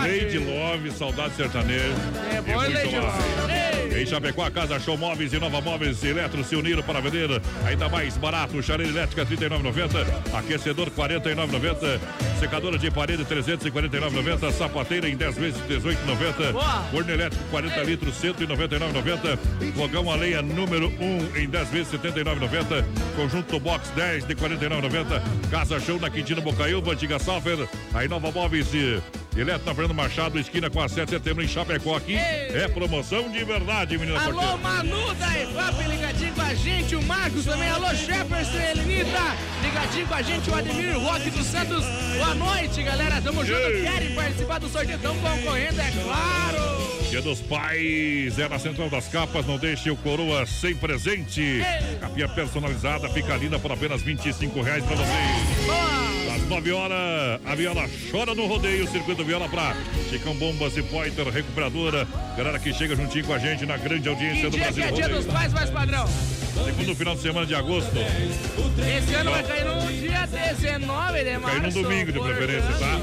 Lady 0.00 0.38
Love, 0.38 0.90
Saudade 0.92 1.34
Sertaneja. 1.36 1.94
É 2.32 2.40
bom, 2.40 2.56
mais. 2.56 2.74
Ei. 2.74 3.63
Em 4.04 4.06
Chapecó, 4.06 4.44
a 4.44 4.50
Casa 4.50 4.78
Show 4.78 4.98
Móveis 4.98 5.32
e 5.32 5.38
Nova 5.38 5.62
Móveis 5.62 6.04
Eletro 6.04 6.44
se 6.44 6.54
uniram 6.54 6.82
para 6.82 7.00
vender 7.00 7.40
ainda 7.64 7.88
mais 7.88 8.18
barato. 8.18 8.62
Chaleira 8.62 8.92
elétrica 8.92 9.24
R$ 9.24 9.34
39,90. 9.34 10.38
Aquecedor 10.38 10.88
R$ 10.88 11.20
49,90. 11.20 12.33
Secadora 12.44 12.76
de 12.76 12.90
parede 12.90 13.22
R$ 13.22 13.36
349,90. 13.36 14.52
Sapateira 14.52 15.08
em 15.08 15.16
10 15.16 15.34
vezes 15.36 15.60
R$ 15.62 15.76
18,90. 15.78 16.52
Boa. 16.52 16.82
Forno 16.90 17.10
elétrico 17.10 17.42
40 17.50 17.82
litros 17.84 18.22
R$ 18.22 18.34
199,90. 18.34 19.72
Fogão 19.74 20.10
a 20.10 20.14
lenha 20.14 20.42
número 20.42 20.88
1 21.00 21.38
em 21.38 21.48
10 21.48 21.68
vezes 21.70 21.92
R$ 21.92 21.98
79,90. 22.00 22.84
Conjunto 23.16 23.58
box 23.58 23.88
10 23.96 24.26
de 24.26 24.34
R$ 24.34 24.56
49,90. 24.58 25.22
Casa 25.50 25.80
Show 25.80 25.98
na 25.98 26.10
Quintino 26.10 26.42
Bocaiúva, 26.42 26.92
Antiga 26.92 27.18
Salfer. 27.18 27.66
Aí 27.94 28.08
Nova 28.08 28.30
Móveis 28.30 28.74
e 28.74 29.00
Eletro 29.36 29.66
na 29.66 29.74
Fernando 29.74 29.94
Machado, 29.94 30.38
esquina 30.38 30.70
com 30.70 30.80
a 30.80 30.88
7 30.88 31.06
de 31.06 31.10
setembro 31.10 31.42
em 31.42 31.48
Chapecó. 31.48 31.96
Aqui 31.96 32.14
é 32.14 32.68
promoção 32.68 33.28
de 33.30 33.42
verdade, 33.42 33.98
menina 33.98 34.20
Alô, 34.20 34.34
porteira. 34.34 34.56
Manu 34.58 35.14
da 35.14 35.40
EFAP, 35.40 35.88
ligadinho 35.88 36.34
com 36.34 36.42
a 36.42 36.54
gente. 36.54 36.94
O 36.94 37.02
Marcos 37.02 37.44
também. 37.44 37.68
Alô, 37.68 37.88
Jefferson 37.94 38.58
Elenita. 38.58 39.36
Ligadinho 39.62 40.06
com 40.06 40.14
a 40.14 40.22
gente. 40.22 40.50
O 40.50 40.54
Ademir 40.54 40.98
Roque 41.00 41.30
dos 41.30 41.46
Santos. 41.46 41.84
Boa 42.34 42.56
noite, 42.56 42.82
galera. 42.82 43.20
Tamo 43.20 43.44
junto. 43.44 43.60
Querem 43.60 44.14
participar 44.14 44.58
do 44.58 44.68
sorteio? 44.68 44.96
Estão 44.96 45.16
concorrendo, 45.16 45.80
é 45.80 45.90
claro. 45.90 46.84
Dia 47.10 47.22
dos 47.22 47.40
Pais 47.40 48.38
é 48.38 48.48
na 48.48 48.58
Central 48.58 48.90
das 48.90 49.06
Capas, 49.06 49.46
não 49.46 49.56
deixe 49.56 49.88
o 49.90 49.96
coroa 49.96 50.44
sem 50.46 50.74
presente. 50.74 51.60
Capinha 52.00 52.28
personalizada, 52.28 53.08
fica 53.08 53.36
linda 53.36 53.58
por 53.58 53.70
apenas 53.70 54.02
25 54.02 54.60
reais 54.62 54.84
pra 54.84 54.96
vocês. 54.96 55.64
Boa. 55.64 56.34
Às 56.34 56.42
9 56.48 56.72
horas, 56.72 57.40
a 57.44 57.54
Viola 57.54 57.88
chora 58.10 58.34
no 58.34 58.46
rodeio, 58.46 58.88
circuito 58.88 59.24
Viola 59.24 59.48
pra 59.48 59.76
Chicão 60.10 60.34
Bombas 60.34 60.76
e 60.76 60.82
Pointer 60.82 61.28
Recuperadora. 61.28 62.08
Galera 62.36 62.58
que 62.58 62.72
chega 62.72 62.96
juntinho 62.96 63.24
com 63.24 63.34
a 63.34 63.38
gente 63.38 63.64
na 63.64 63.76
grande 63.76 64.08
audiência 64.08 64.50
Que 64.50 64.50
do 64.50 64.58
Brasil 64.58 64.82
que 64.82 64.88
é 64.88 64.92
dia 64.92 65.08
dos 65.08 65.26
pais, 65.26 65.52
mais 65.52 65.70
padrão? 65.70 66.08
Segundo 66.54 66.94
final 66.94 67.14
de 67.14 67.22
semana 67.22 67.46
de 67.46 67.54
agosto, 67.54 67.90
Esse 67.96 69.14
ano 69.14 69.30
vai 69.30 69.42
cair 69.42 69.64
no 69.64 69.92
dia 69.92 70.26
19 70.26 71.24
de 71.24 71.38
março. 71.38 71.60
cai 71.60 71.70
no 71.70 71.82
domingo 71.82 72.12
de 72.12 72.20
preferência, 72.20 72.72
tá? 72.78 73.00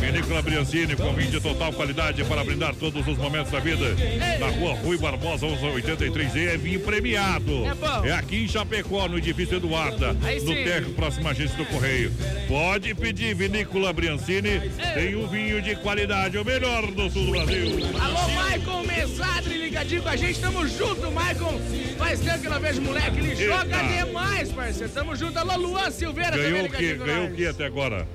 Vinícola 0.00 0.42
Briancini, 0.42 0.96
com 0.96 1.12
20 1.12 1.40
total 1.40 1.72
qualidade 1.72 2.22
para 2.24 2.44
brindar 2.44 2.74
todos 2.74 3.06
os 3.06 3.16
momentos 3.16 3.50
da 3.50 3.58
vida. 3.58 3.96
Na 4.38 4.48
rua 4.48 4.74
Rui 4.74 4.98
Barbosa, 4.98 5.46
1183 5.46 6.34
e 6.34 6.46
é 6.46 6.56
vinho 6.56 6.80
premiado. 6.80 7.64
É. 8.04 8.08
É 8.08 8.12
aqui 8.12 8.44
em 8.44 8.48
Chapecó, 8.48 9.08
no 9.08 9.18
edifício 9.18 9.56
Eduarda, 9.56 10.16
Aí 10.22 10.40
no 10.80 10.90
próximo 10.90 11.28
à 11.28 11.30
agência 11.30 11.56
do 11.56 11.64
Correio. 11.66 12.12
Pode 12.46 12.94
pedir 12.94 13.34
Vinícola 13.34 13.92
Briancini, 13.92 14.60
tem 14.94 15.16
um 15.16 15.26
vinho 15.26 15.60
de 15.62 15.74
qualidade, 15.76 16.36
o 16.38 16.44
melhor 16.44 16.86
do 16.86 17.10
sul 17.10 17.26
do 17.26 17.30
Brasil. 17.32 17.78
Alô, 18.00 18.28
Maicon 18.28 18.82
Mesadre, 18.84 19.58
ligadinho 19.58 20.02
com 20.02 20.08
a 20.08 20.16
gente. 20.16 20.38
Tamo 20.40 20.66
junto, 20.68 21.10
Maicon. 21.10 21.60
Faz 21.98 22.20
tempo 22.20 22.40
que 22.40 22.48
não 22.48 22.60
vejo 22.60 22.80
moleque. 22.84 23.18
Ele 23.18 23.30
Eita. 23.30 23.44
joga 23.44 23.82
demais, 23.82 24.52
parceiro. 24.52 24.92
Tamo 24.92 25.16
junto. 25.16 25.38
Alô, 25.38 25.56
Luan 25.56 25.90
Silveira 25.90 26.32
também 26.32 26.52
Ganhou 26.52 26.66
o 26.66 26.70
quê? 26.70 26.94
Ganhou 26.94 27.26
o 27.28 27.34
quê 27.34 27.46
até 27.46 27.66
agora? 27.66 28.06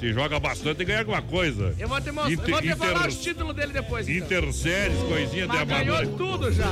Se 0.00 0.12
joga 0.12 0.40
bastante 0.40 0.82
e 0.82 0.84
ganha 0.84 0.98
alguma 1.00 1.22
coisa. 1.22 1.74
Eu 1.78 1.88
vou 1.88 2.00
te 2.00 2.10
mostrar, 2.10 2.32
Inter- 2.32 2.48
eu 2.48 2.52
vou 2.54 2.62
te 2.62 2.74
falar 2.76 2.90
Inter- 2.96 3.08
os 3.08 3.16
títulos 3.16 3.54
dele 3.54 3.72
depois. 3.72 4.08
então. 4.08 4.26
Interséries, 4.26 4.98
coisinha 5.08 5.42
de 5.42 5.48
Mas 5.56 5.68
ganhou 5.68 5.96
amador. 5.96 6.16
tudo 6.16 6.52
já. 6.52 6.66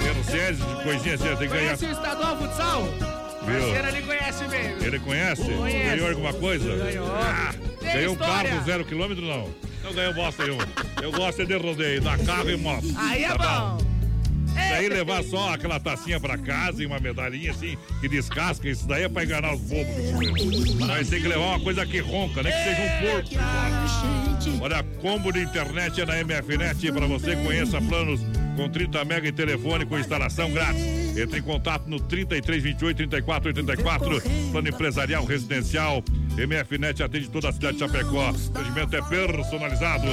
Interséries, 0.00 0.58
coisinha 0.82 1.14
assim, 1.14 1.24
tem 1.24 1.36
que 1.36 1.46
ganhar. 1.46 1.76
Conhece 1.78 1.84
o 1.86 1.92
estadual 1.92 2.36
futsal? 2.36 2.82
Viu? 2.82 3.60
Parceiro, 3.60 3.88
ele 3.88 4.02
conhece 4.02 4.44
bem. 4.48 4.74
Ele 4.82 4.98
conhece? 4.98 5.42
Conhece. 5.42 5.88
Ganhou 5.90 6.08
alguma 6.08 6.32
coisa? 6.32 6.76
Ganhou. 6.76 7.06
Ah, 7.14 7.54
ganhou 7.80 8.14
um 8.14 8.16
carro 8.16 8.64
zero 8.64 8.84
quilômetro, 8.84 9.24
não? 9.24 9.48
Então 9.80 9.92
ganhou 9.94 10.14
bosta 10.14 10.44
nenhuma. 10.44 10.66
Eu 11.00 11.12
gosto 11.12 11.42
é 11.42 11.44
de 11.44 11.56
rodeio, 11.56 12.00
dar 12.00 12.18
carro 12.18 12.50
e 12.50 12.56
moto. 12.56 12.86
Aí 12.96 13.24
é 13.24 13.28
Tá 13.28 13.60
bom. 13.60 13.78
Daí 14.54 14.88
levar 14.88 15.22
só 15.24 15.54
aquela 15.54 15.78
tacinha 15.78 16.18
pra 16.18 16.38
casa 16.38 16.82
e 16.82 16.86
uma 16.86 16.98
medalhinha 16.98 17.50
assim, 17.50 17.76
que 18.00 18.08
descasca, 18.08 18.68
isso 18.68 18.86
daí 18.86 19.02
é 19.04 19.08
pra 19.08 19.24
enganar 19.24 19.54
os 19.54 19.60
bobos. 19.60 20.74
Mas 20.80 21.08
tem 21.08 21.20
que 21.20 21.28
levar 21.28 21.46
uma 21.46 21.60
coisa 21.60 21.84
que 21.84 21.98
ronca, 21.98 22.42
nem 22.42 22.52
que 22.52 22.58
seja 22.58 22.80
um 22.82 23.10
porco. 23.10 23.30
Olha, 24.60 24.82
combo 25.00 25.32
de 25.32 25.40
internet 25.40 26.00
é 26.00 26.06
na 26.06 26.24
MFNet 26.24 26.92
para 26.92 27.06
você. 27.06 27.36
Conheça 27.36 27.80
planos 27.80 28.20
com 28.54 28.68
30 28.68 29.04
mega 29.04 29.28
e 29.28 29.32
telefone 29.32 29.84
com 29.84 29.98
instalação 29.98 30.50
grátis. 30.50 30.82
Entre 31.16 31.38
em 31.38 31.42
contato 31.42 31.86
no 31.86 32.00
33 32.00 32.62
28 32.62 32.96
34 32.96 33.48
84. 33.48 34.22
Plano 34.52 34.68
empresarial 34.68 35.24
residencial. 35.24 36.02
MFNet 36.36 37.02
atende 37.02 37.30
toda 37.30 37.48
a 37.48 37.52
cidade 37.52 37.74
de 37.74 37.80
Chapecó. 37.80 38.30
O 38.30 38.58
atendimento 38.58 38.96
é 38.96 39.02
personalizado. 39.02 40.06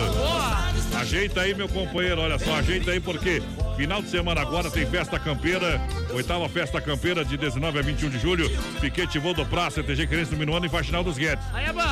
Ajeita 1.00 1.42
aí, 1.42 1.54
meu 1.56 1.68
companheiro. 1.68 2.22
Olha 2.22 2.38
só, 2.38 2.56
ajeita 2.56 2.92
aí 2.92 3.00
porque 3.00 3.42
final 3.76 4.02
de 4.02 4.10
semana 4.10 4.42
agora 4.42 4.70
tem 4.70 4.86
festa 4.86 5.18
campeira. 5.18 5.82
Oitava 6.14 6.48
festa 6.48 6.80
campeira 6.80 7.26
de 7.26 7.38
19 7.38 7.80
a 7.80 7.82
21 7.82 8.10
de 8.10 8.20
julho. 8.20 8.50
Piquete 8.80 9.18
Voo 9.18 9.34
do 9.34 9.46
Praça, 9.46 9.82
TG 9.82 10.06
Querência 10.06 10.34
no 10.34 10.40
Minuano 10.40 10.66
e 10.66 10.70
Faxinal 10.70 11.04
dos 11.04 11.18
Guedes. 11.18 11.44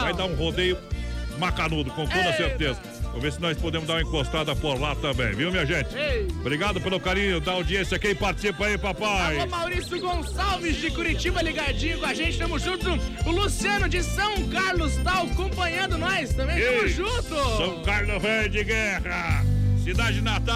Vai 0.02 0.14
dar 0.14 0.26
um 0.26 0.36
rodeio 0.36 0.78
macanudo, 1.40 1.90
com 1.92 2.06
toda 2.06 2.34
certeza. 2.34 2.80
Vamos 3.10 3.24
ver 3.24 3.32
se 3.34 3.41
nós 3.41 3.58
podemos 3.58 3.88
dar 3.88 3.95
uma 3.95 4.02
encostada 4.02 4.56
por 4.56 4.80
lá 4.80 4.95
também, 4.95 5.34
viu, 5.34 5.52
minha 5.52 5.65
gente? 5.65 5.95
Ei. 5.95 6.28
Obrigado 6.39 6.80
pelo 6.80 7.00
carinho 7.00 7.41
da 7.41 7.52
audiência. 7.54 7.98
Quem 8.00 8.15
participa 8.15 8.65
aí, 8.65 8.78
papai? 8.78 9.39
Alô, 9.39 9.50
Maurício 9.50 10.00
Gonçalves 10.00 10.78
de 10.78 10.91
Curitiba 10.91 11.41
ligadinho 11.41 12.00
com 12.00 12.06
a 12.06 12.13
gente, 12.13 12.38
tamo 12.38 12.58
junto. 12.60 12.88
O 13.26 13.32
Luciano 13.32 13.89
de 13.89 14.04
São 14.04 14.48
Carlos 14.50 14.95
tá 14.98 15.24
acompanhando 15.24 15.98
nós 15.98 16.34
também, 16.34 16.62
tamo 16.63 16.84
Ei, 16.84 16.88
junto. 16.89 17.24
São 17.58 17.82
Carlos 17.84 18.22
Velho 18.22 18.50
de 18.50 18.63
Guerra, 18.63 19.43
Cidade 19.84 20.22
Natal. 20.22 20.56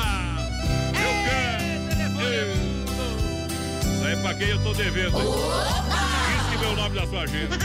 Eu 0.89 1.29
quero. 1.29 1.63
telefone. 1.89 2.73
Isso 3.95 4.05
aí 4.05 4.13
é 4.13 4.15
pra 4.21 4.33
quem 4.35 4.47
eu 4.49 4.63
tô 4.63 4.73
devendo. 4.73 5.17
Isso 5.17 6.59
que 6.59 6.65
o 6.65 6.75
nome 6.75 6.95
da 6.95 7.07
sua 7.07 7.21
agenda. 7.23 7.57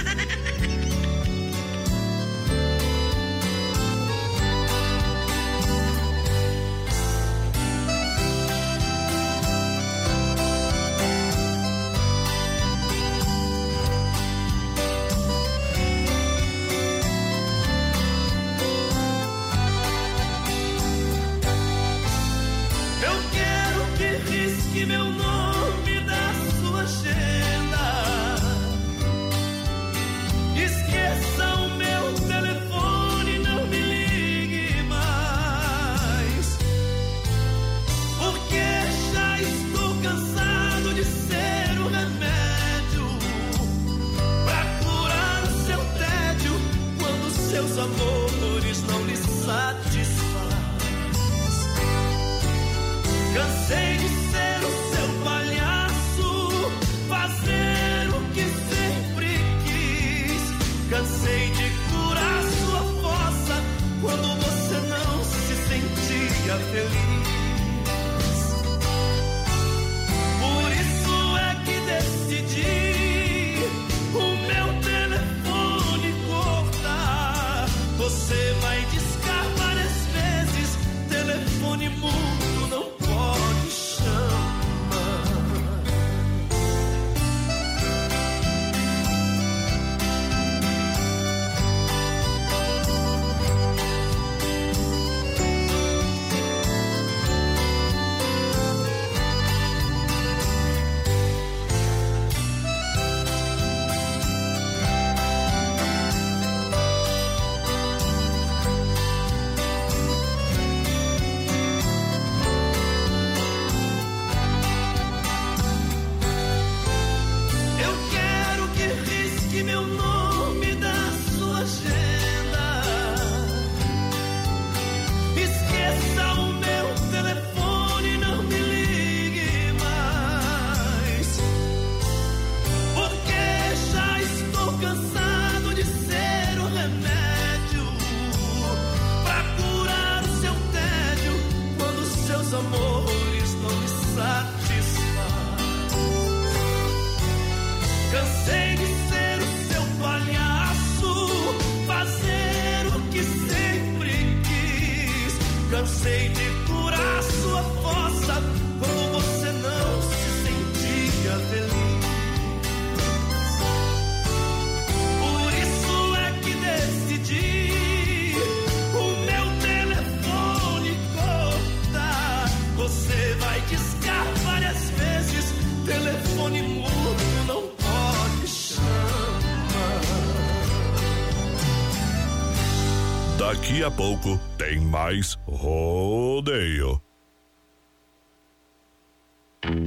Daqui 183.79 183.87
a 183.87 183.91
pouco 183.93 184.41
tem 184.59 184.81
mais 184.81 185.39
rodeio. 185.47 187.01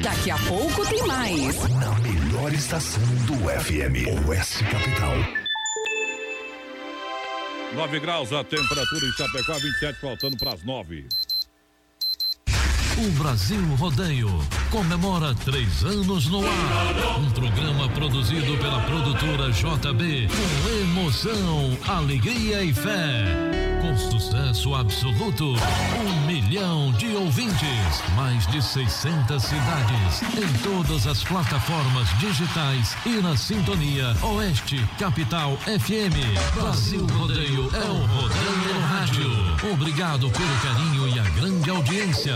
Daqui 0.01 0.31
a 0.31 0.37
pouco 0.47 0.85
tem 0.87 1.05
mais. 1.05 1.69
Na 1.71 1.93
melhor 1.99 2.53
estação 2.53 3.03
do 3.25 3.33
FM, 3.35 4.29
Oeste 4.29 4.63
Capital. 4.63 5.13
9 7.75 7.99
graus 7.99 8.31
a 8.31 8.45
temperatura 8.45 9.05
em 9.05 9.11
Chapecó, 9.11 9.55
27 9.55 9.99
faltando 9.99 10.37
para 10.37 10.53
as 10.53 10.63
9. 10.63 11.05
O 12.97 13.11
Brasil 13.21 13.75
Rodeio 13.75 14.29
comemora 14.69 15.35
três 15.35 15.83
anos 15.83 16.27
no 16.27 16.39
ar. 16.47 17.19
Um 17.19 17.29
programa 17.31 17.89
produzido 17.89 18.57
pela 18.57 18.79
produtora 18.83 19.51
JB 19.51 20.29
com 20.29 20.69
emoção, 20.69 21.77
alegria 21.89 22.63
e 22.63 22.73
fé. 22.73 23.50
Com 23.81 23.97
sucesso 23.97 24.75
absoluto, 24.75 25.55
um 25.55 26.27
milhão 26.27 26.91
de 26.93 27.15
ouvintes, 27.15 28.03
mais 28.15 28.45
de 28.45 28.61
600 28.61 29.41
cidades, 29.41 30.21
em 30.37 30.59
todas 30.61 31.07
as 31.07 31.23
plataformas 31.23 32.07
digitais 32.19 32.95
e 33.07 33.19
na 33.21 33.35
sintonia 33.35 34.15
Oeste 34.21 34.87
Capital 34.99 35.57
FM. 35.57 36.13
Brasil 36.53 37.07
Rodeio 37.07 37.69
é 37.75 37.89
o 37.89 38.05
Rodeio 38.05 38.79
Rádio. 38.87 39.73
Obrigado 39.73 40.29
pelo 40.29 40.57
carinho 40.61 41.07
e 41.07 41.19
a 41.19 41.23
grande 41.31 41.69
audiência. 41.71 42.35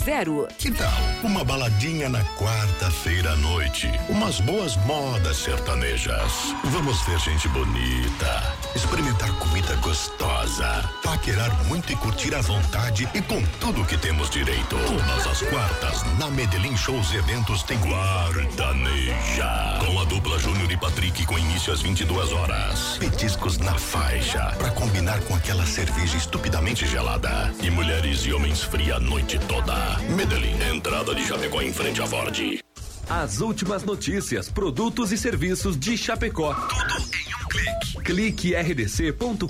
3328-3100. 0.00 0.48
Que 0.58 0.70
tal 0.70 0.90
uma 1.22 1.44
baladinha 1.44 2.08
na 2.08 2.24
quarta-feira 2.36 3.32
à 3.32 3.36
noite? 3.36 3.90
Umas 4.08 4.40
boas 4.40 4.76
modas 4.78 5.36
sertanejas. 5.36 6.32
Vamos 6.64 7.00
ver 7.02 7.18
gente 7.18 7.48
bonita, 7.48 8.56
experimentar 8.74 9.30
comida 9.34 9.74
gostosa, 9.76 10.88
paquerar 11.02 11.52
muito 11.64 11.92
e 11.92 11.96
curtir 11.96 12.34
à 12.34 12.40
vontade 12.40 13.08
e 13.14 13.22
com 13.22 13.42
tudo 13.60 13.84
que 13.84 13.98
temos 13.98 14.30
direito. 14.30 14.76
Todas 14.76 15.26
as 15.26 15.42
quartas, 15.42 16.18
na 16.18 16.30
Medellín 16.30 16.76
Shows 16.76 17.12
e 17.12 17.16
Eventos 17.16 17.62
tem 17.62 17.78
Guardaneja. 17.78 19.78
Com 19.84 20.00
a 20.00 20.04
dupla 20.04 20.38
Júnior 20.38 20.70
e 20.70 20.76
Patrick 20.76 21.26
com 21.26 21.38
início 21.38 21.72
às 21.72 21.82
22 21.82 22.32
horas. 22.32 22.96
Petiscos 22.98 23.58
na 23.58 23.74
faixa, 23.74 24.54
pra 24.58 24.70
combinar 24.70 25.20
com 25.22 25.34
aquela 25.34 25.66
cerveja 25.66 26.16
estupidamente 26.16 26.86
gelada. 26.86 27.52
E 27.62 27.70
mulheres 27.70 28.24
e 28.24 28.32
homens 28.32 28.62
fria 28.62 28.96
a 28.96 29.00
noite 29.00 29.38
toda. 29.40 29.74
Medellín, 30.16 30.56
entrada 30.74 31.14
de 31.14 31.24
Chapecó 31.26 31.60
em 31.62 31.72
frente 31.72 32.00
à 32.02 32.06
Ford. 32.06 32.60
As 33.08 33.40
últimas 33.40 33.82
notícias, 33.82 34.48
produtos 34.48 35.10
e 35.10 35.18
serviços 35.18 35.78
de 35.78 35.98
Chapecó. 35.98 36.54
Tudo 36.54 36.94
em 37.12 37.34
um 37.34 37.48
clique. 37.48 38.04
Clique 38.04 38.54
rdc.com.br. 38.54 39.48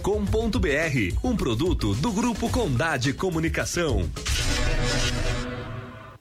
Um 1.23 1.37
produto 1.37 1.95
do 1.95 2.11
Grupo 2.11 2.49
Condade 2.49 3.13
Comunicação. 3.13 4.09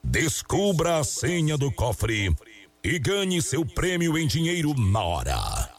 Descubra 0.04 0.98
a 0.98 1.04
senha 1.04 1.58
do 1.58 1.72
cofre 1.72 2.36
e 2.84 3.00
ganhe 3.00 3.42
seu 3.42 3.66
prêmio 3.66 4.18
em 4.18 4.28
dinheiro 4.28 4.74
na 4.74 5.02
hora. 5.02 5.79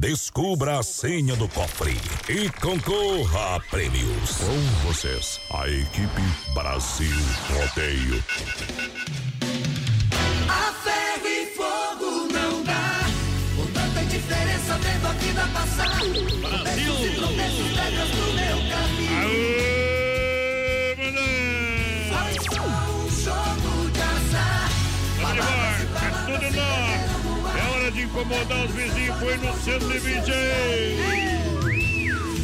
Descubra 0.00 0.78
a 0.78 0.82
senha 0.82 1.36
do 1.36 1.48
cofre 1.48 1.96
e 2.28 2.50
concorra 2.60 3.56
a 3.56 3.60
prêmios. 3.60 4.36
Com 4.36 4.88
vocês, 4.88 5.40
a 5.50 5.68
equipe 5.68 6.22
Brasil 6.52 7.16
Rodeio. 7.48 8.22
A 10.48 10.72
ferro 10.84 11.26
e 11.26 11.46
fogo 11.56 12.28
não 12.32 12.62
dá. 12.64 13.00
Com 13.56 13.66
tanta 13.72 14.04
diferença 14.04 14.78
vendo 14.78 15.06
a 15.06 15.12
vida 15.12 15.48
passar. 15.54 15.98
Brasil! 16.40 16.94
pedras 17.74 18.10
no 18.10 18.26
meu 18.34 18.58
caminho. 18.70 19.44
Só 22.08 22.20
um 22.62 23.10
jogo 23.10 23.90
de 23.90 24.02
azar. 24.02 24.68
Vamos 25.20 25.38
embora, 25.38 25.84
é 25.96 26.10
tudo 26.26 26.46
nosso. 26.56 27.14
É 27.56 27.60
hora 27.70 27.90
de 27.90 28.00
incomodar 28.02 28.64
os 28.64 28.70
vizinhos, 28.72 29.03
foi 29.24 29.36
no 29.38 29.54
120 29.54 30.30
aí. 30.30 30.98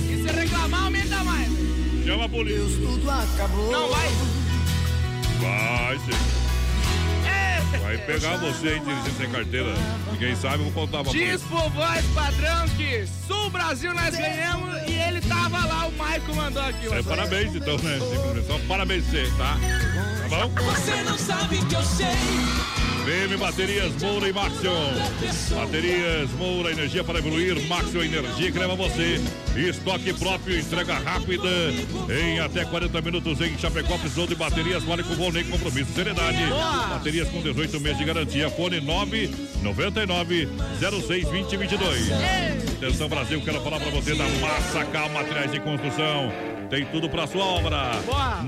E 0.08 0.22
se 0.22 0.32
reclamar, 0.32 0.84
aumenta 0.84 1.22
mais. 1.24 1.48
Chama 2.04 2.24
a 2.24 2.28
polícia. 2.28 2.86
Tudo 2.86 3.10
acabou. 3.10 3.70
Não 3.70 3.88
vai. 3.90 4.08
Vai 5.40 5.98
sim. 5.98 6.40
Vai 7.82 7.98
pegar 7.98 8.36
você 8.38 8.68
aí 8.68 8.80
dirigindo 8.80 9.16
sem 9.16 9.30
carteira. 9.30 9.74
Ninguém 10.10 10.34
sabe, 10.34 10.56
eu 10.64 10.70
vou 10.70 10.72
contar 10.72 11.02
pra 11.04 11.12
Diz 11.12 11.42
pro 11.42 11.68
voz 11.70 12.04
padrão 12.14 12.68
que 12.76 13.06
Sul 13.26 13.50
Brasil 13.50 13.92
nós 13.94 14.16
ganhamos 14.16 14.74
e 14.88 14.92
ele 14.92 15.20
tava 15.20 15.64
lá, 15.66 15.86
o 15.86 15.92
Maico 15.92 16.34
mandou 16.34 16.62
aqui. 16.62 16.86
É, 16.92 17.02
parabéns 17.02 17.54
então, 17.54 17.76
né? 17.78 17.98
Só 18.46 18.58
parabéns 18.66 19.04
você, 19.04 19.30
tá? 19.36 19.56
Tá 20.28 20.46
bom? 20.46 20.54
Você 20.72 21.02
não 21.02 21.18
sabe 21.18 21.58
que 21.66 21.74
eu 21.74 21.82
sei. 21.82 22.79
VM 23.10 23.36
Baterias 23.38 23.92
Moura 24.00 24.28
e 24.28 24.32
Maxion. 24.32 24.92
Baterias 25.56 26.30
Moura, 26.38 26.70
energia 26.70 27.02
para 27.02 27.18
evoluir. 27.18 27.60
Maxion 27.66 28.04
Energia 28.04 28.52
que 28.52 28.58
leva 28.58 28.76
você. 28.76 29.20
Estoque 29.56 30.12
próprio, 30.12 30.56
entrega 30.56 30.94
rápida. 30.94 31.48
Em 32.08 32.38
até 32.38 32.64
40 32.64 33.00
minutos 33.02 33.40
em 33.40 33.58
Chapecó. 33.58 33.98
Precisou 33.98 34.28
de 34.28 34.36
baterias, 34.36 34.84
vale 34.84 35.02
com 35.02 35.16
bom 35.16 35.32
nem 35.32 35.44
compromisso. 35.44 35.92
Seriedade. 35.92 36.38
Baterias 36.88 37.28
com 37.30 37.42
18 37.42 37.80
meses 37.80 37.98
de 37.98 38.04
garantia. 38.04 38.48
Fone 38.48 38.80
999 38.80 40.48
06 40.78 41.24
2022. 41.24 42.12
Atenção 42.76 43.08
Brasil, 43.08 43.42
quero 43.44 43.60
falar 43.60 43.80
para 43.80 43.90
você 43.90 44.14
da 44.14 44.28
Massacal 44.38 45.08
Materiais 45.08 45.50
de 45.50 45.58
Construção. 45.58 46.30
Tem 46.70 46.84
tudo 46.86 47.10
para 47.10 47.26
sua 47.26 47.44
obra. 47.44 47.90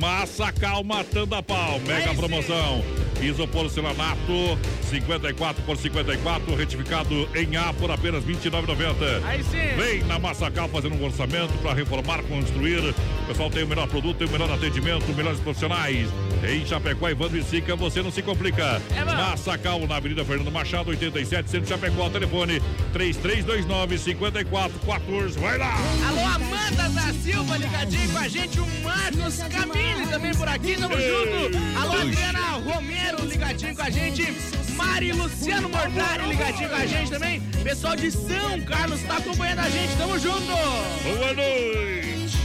Massacal 0.00 0.84
matando 0.84 1.34
a 1.34 1.42
pau. 1.42 1.80
Mega 1.80 2.14
promoção. 2.14 3.01
Isoporcelanato 3.22 4.58
54 4.90 5.62
por 5.62 5.76
54, 5.76 6.54
retificado 6.54 7.28
em 7.34 7.56
A 7.56 7.72
por 7.72 7.90
apenas 7.90 8.24
R$ 8.24 8.34
29,90. 8.34 9.24
Aí 9.24 9.42
sim. 9.44 9.76
Vem 9.76 10.02
na 10.04 10.18
Massacal 10.18 10.68
fazendo 10.68 10.96
um 10.96 11.04
orçamento 11.04 11.52
para 11.58 11.72
reformar, 11.74 12.22
construir. 12.24 12.80
O 13.22 13.26
pessoal 13.26 13.50
tem 13.50 13.64
o 13.64 13.66
melhor 13.66 13.88
produto, 13.88 14.18
tem 14.18 14.26
o 14.26 14.30
melhor 14.30 14.50
atendimento, 14.50 15.06
melhores 15.14 15.40
profissionais. 15.40 16.08
Em 16.42 16.66
Chapecó, 16.66 17.08
Evandro 17.08 17.38
e 17.38 17.42
Sica, 17.42 17.76
você 17.76 18.02
não 18.02 18.10
se 18.10 18.20
complica. 18.22 18.82
É 18.96 19.04
bom. 19.04 19.14
Massacal, 19.14 19.86
na 19.86 19.96
Avenida 19.96 20.24
Fernando 20.24 20.50
Machado, 20.50 20.90
87, 20.90 21.48
Centro 21.48 21.68
Chapecó, 21.68 22.10
telefone 22.10 22.60
3329 22.92 23.98
5414. 23.98 25.38
Vai 25.38 25.58
lá! 25.58 25.74
Alô, 26.08 26.20
Amanda 26.26 26.88
da 26.88 27.12
Silva, 27.14 27.56
ligadinho 27.56 28.10
com 28.10 28.18
a 28.18 28.28
gente. 28.28 28.58
O 28.60 28.66
Marcos 28.82 29.38
Camille 29.38 30.06
também 30.10 30.34
por 30.34 30.48
aqui, 30.48 30.76
tamo 30.76 30.98
Ei. 30.98 31.08
junto. 31.08 31.78
Alô. 31.78 31.92
Adriana 31.92 32.40
Romero, 32.58 33.11
ligadinho 33.20 33.76
com 33.76 33.82
a 33.82 33.90
gente. 33.90 34.34
Mari 34.76 35.12
Luciano 35.12 35.68
Mortari, 35.68 36.28
ligadinho 36.28 36.68
com 36.68 36.74
a 36.74 36.86
gente 36.86 37.10
também. 37.10 37.40
Pessoal 37.62 37.96
de 37.96 38.10
São 38.10 38.60
Carlos 38.62 39.02
tá 39.02 39.16
acompanhando 39.18 39.60
a 39.60 39.68
gente, 39.68 39.96
tamo 39.96 40.18
junto. 40.18 40.46
Boa 40.46 41.34
noite, 41.34 42.38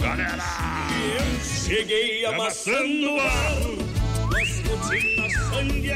galera. 0.00 0.38
Cheguei 1.42 2.24
amassando 2.24 3.16
barro. 3.16 3.78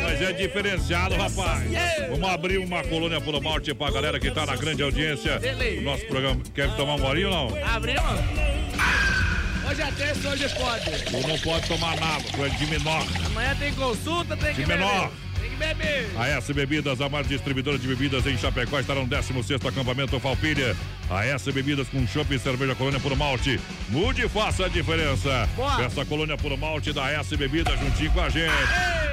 Mas 0.03 0.21
é 0.21 0.33
diferenciado, 0.33 1.15
rapaz. 1.15 1.63
Vamos 2.11 2.29
abrir 2.29 2.59
uma 2.59 2.83
colônia 2.85 3.21
por 3.21 3.41
malte 3.41 3.75
pra 3.75 3.91
galera 3.91 4.19
que 4.19 4.31
tá 4.31 4.45
na 4.47 4.57
grande 4.57 4.83
audiência 4.83 5.39
do 5.39 5.81
nosso 5.83 6.07
programa. 6.07 6.41
Quer 6.55 6.75
tomar 6.77 6.95
um 6.95 7.01
golinho 7.01 7.31
ou 7.31 7.51
não? 7.51 7.65
Abrimos. 7.65 8.03
Hoje 9.73 9.81
é 9.81 9.91
terça, 9.93 10.29
hoje 10.29 10.49
pode. 10.51 10.91
Tu 11.05 11.27
não 11.27 11.39
pode 11.39 11.67
tomar 11.67 11.97
nada, 11.99 12.23
tu 12.31 12.45
é 12.45 12.49
de 12.51 12.67
menor. 12.67 13.07
Amanhã 13.25 13.57
tem 13.59 13.73
consulta, 13.73 14.37
tem 14.37 14.55
que 14.55 14.61
De 14.61 14.67
beber. 14.67 14.85
menor. 14.85 15.11
Tem 15.41 15.49
que 15.49 15.57
beber. 15.57 16.11
A 16.19 16.29
S 16.29 16.53
Bebidas, 16.53 17.01
a 17.01 17.09
maior 17.09 17.25
distribuidora 17.25 17.79
de 17.79 17.89
bebidas 17.89 18.27
em 18.27 18.37
Chapecó, 18.37 18.79
estará 18.79 19.01
no 19.01 19.07
16º 19.09 19.67
acampamento 19.67 20.21
Falpilha. 20.21 20.77
A 21.09 21.25
S 21.25 21.51
Bebidas 21.51 21.89
com 21.89 22.07
chopp 22.07 22.35
e 22.35 22.39
cerveja 22.39 22.75
colônia 22.75 23.01
por 23.01 23.17
malte. 23.17 23.59
Mude 23.89 24.27
e 24.27 24.29
faça 24.29 24.67
a 24.67 24.69
diferença. 24.69 25.49
Boa. 25.57 25.77
Peça 25.77 26.05
colônia 26.05 26.37
por 26.37 26.55
malte 26.59 26.93
da 26.93 27.11
S 27.11 27.35
Bebidas 27.35 27.81
juntinho 27.81 28.11
com 28.13 28.21
a 28.21 28.29
gente. 28.29 28.53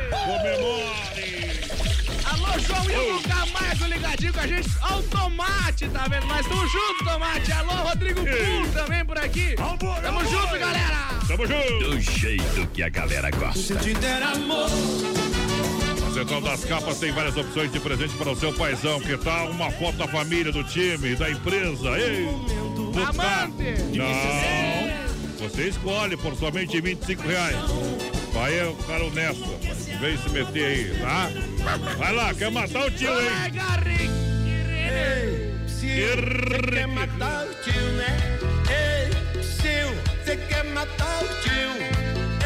Comemore! 0.09 1.68
Alô, 2.31 2.59
João 2.59 2.83
Hilton 2.89 3.27
Camargo 3.27 3.85
ligadinho 3.85 4.33
com 4.33 4.39
a 4.39 4.47
gente. 4.47 4.69
Ó 4.81 4.99
o 4.99 5.03
Tomate, 5.03 5.87
tá 5.89 6.07
vendo? 6.07 6.27
Nós 6.27 6.41
estamos 6.41 6.71
juntos, 6.71 7.07
Tomate. 7.07 7.51
Alô, 7.51 7.71
Rodrigo 7.71 8.21
Pum 8.21 8.71
também 8.73 9.05
por 9.05 9.17
aqui. 9.17 9.55
Tamo 9.55 10.25
junto, 10.25 10.59
galera. 10.59 11.09
Tamo 11.27 11.45
junto! 11.45 11.89
Do 11.89 12.01
jeito 12.01 12.67
que 12.73 12.83
a 12.83 12.89
galera 12.89 13.29
gosta. 13.31 13.75
te 13.75 13.93
der 13.93 14.23
amor. 14.23 14.69
A 16.07 16.11
Central 16.11 16.41
das 16.41 16.65
Capas 16.65 16.99
tem 16.99 17.11
várias 17.11 17.37
opções 17.37 17.71
de 17.71 17.79
presente 17.79 18.15
para 18.15 18.31
o 18.31 18.35
seu 18.35 18.51
paizão. 18.53 18.99
Que 18.99 19.15
tal 19.17 19.49
uma 19.49 19.71
foto 19.71 19.97
da 19.97 20.07
família, 20.07 20.51
do 20.51 20.63
time, 20.63 21.15
da 21.15 21.29
empresa? 21.29 21.97
Ei, 21.99 22.25
buscar. 22.93 23.47
Não, 23.47 25.47
você 25.47 25.69
escolhe 25.69 26.17
por 26.17 26.35
somente 26.35 26.79
25 26.81 27.27
reais. 27.27 27.55
Vai 28.33 28.59
é 28.59 28.65
o 28.65 28.75
cara 28.75 29.03
honesto, 29.03 29.43
rapaz. 29.43 29.88
Vem 29.99 30.17
se 30.17 30.29
meter 30.29 30.65
aí, 30.65 30.97
tá? 31.01 31.29
Vai 31.97 32.13
lá, 32.13 32.33
quer 32.33 32.49
matar 32.49 32.85
o 32.85 32.91
tio, 32.91 33.11
hein? 33.19 33.27
Você 35.67 36.61
quer 36.71 36.87
matar 36.87 37.45
o 37.45 37.53
tio, 37.63 37.91
né? 37.97 38.17
Ei, 38.69 39.43
Sil, 39.43 39.91
você 40.23 40.37
quer 40.37 40.63
matar 40.65 41.23
o 41.23 41.27
tio? 41.41 41.71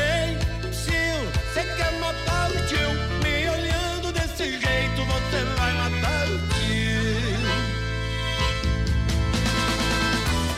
Ei, 0.02 0.36
Sil, 0.74 1.22
você 1.54 1.64
quer 1.78 1.92
matar 2.00 2.50
o 2.50 2.54
tio? 2.68 2.90
Me 3.22 3.50
olhando 3.50 4.12
desse 4.14 4.50
jeito, 4.60 5.06
você 5.06 5.44
vai 5.56 5.74
matar 5.74 6.26
o 6.26 6.40
tio. 6.56 7.04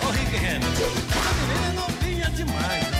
Ô, 0.07 0.11
Rick 0.11 0.37
Renner, 0.37 0.69
essa 0.69 1.33
menina 1.41 1.67
é 1.67 1.73
novinha 1.73 2.29
demais. 2.29 2.94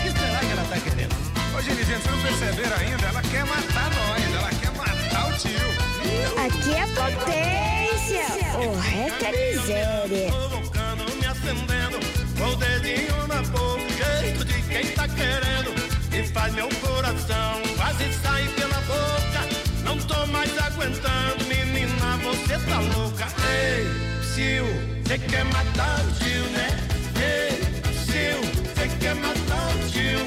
Ô, 1.66 1.68
gente, 1.68 1.84
vocês 1.84 2.04
não 2.06 2.22
perceberam 2.22 2.76
ainda? 2.76 3.06
Ela 3.08 3.22
quer 3.22 3.44
matar 3.44 3.90
nós, 3.90 4.34
ela 4.34 4.50
quer 4.50 4.70
matar 4.76 5.28
o 5.28 5.32
tio. 5.36 5.66
Aqui 6.46 6.74
é 6.74 6.86
potência. 6.94 8.26
O 8.56 8.78
resto 8.78 9.24
é 9.24 9.32
miséria. 9.32 10.28
Provocando, 10.30 11.16
me 11.16 11.26
acendendo, 11.26 11.98
com 12.38 12.50
o 12.50 12.56
dedinho 12.56 13.26
na 13.26 13.42
boca, 13.42 14.18
jeito 14.20 14.44
de 14.44 14.62
quem 14.62 14.86
tá 14.92 15.08
querendo. 15.08 15.74
E 16.12 16.22
faz 16.28 16.54
meu 16.54 16.68
coração 16.80 17.60
quase 17.76 18.12
sair 18.12 18.48
pela 18.50 18.80
boca. 18.82 19.48
Não 19.82 19.98
tô 19.98 20.24
mais 20.26 20.56
aguentando, 20.58 21.44
menina, 21.46 22.16
você 22.22 22.58
tá 22.60 22.78
louca. 22.78 23.26
Ei, 23.50 23.86
Sil, 24.22 24.66
você 25.04 25.18
quer 25.18 25.44
matar 25.46 26.00
o 26.00 26.12
tio, 26.12 26.44
né? 26.50 26.68
Ei, 27.20 27.58
tio. 28.06 28.40
Você 28.72 28.88
quer 29.00 29.14
tio. 29.14 29.22
Matar 29.22 29.74
o 29.74 29.88
tio. 29.90 30.20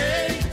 Ei, 0.00 0.51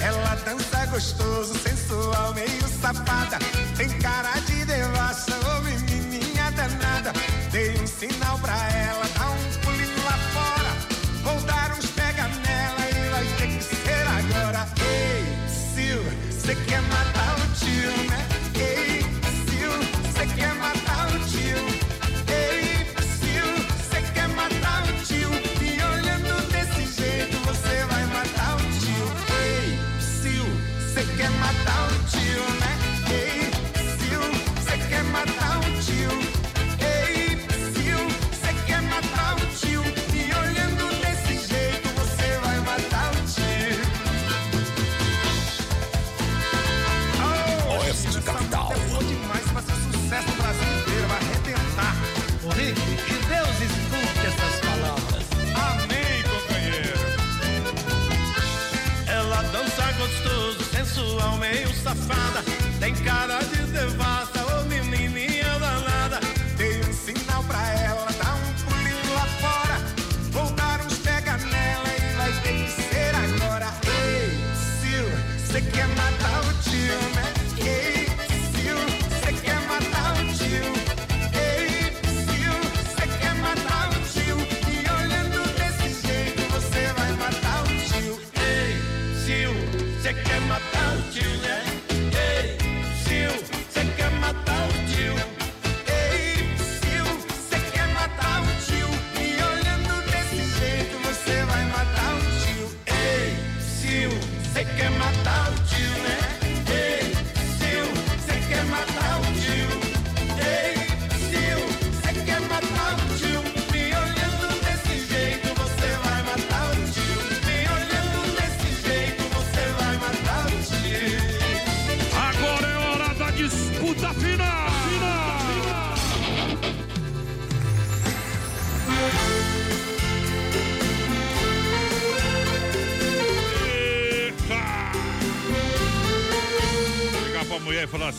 Ela 0.00 0.34
dança 0.44 0.86
gostoso, 0.86 1.58
sensual, 1.58 2.34
meio 2.34 2.68
safada. 2.80 3.38
Tem 3.76 3.88
cara 4.00 4.32
de 4.40 4.51
sinal 8.02 8.36
pra 8.40 8.56
ela, 8.70 9.01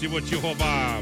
assim, 0.04 0.08
vou 0.08 0.22
te 0.22 0.36
roubar. 0.36 1.02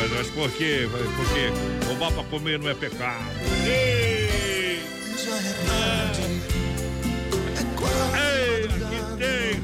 Mas, 0.00 0.10
mas 0.10 0.30
por 0.30 0.50
quê? 0.52 0.88
Por 0.90 1.26
quê? 1.34 1.52
Roubar 1.86 2.12
pra 2.12 2.24
comer 2.24 2.58
não 2.58 2.68
é 2.68 2.74
pecado. 2.74 3.24
Ei! 3.66 4.80
Ei, 8.14 8.64
aqui 8.64 8.96
tem. 9.18 9.60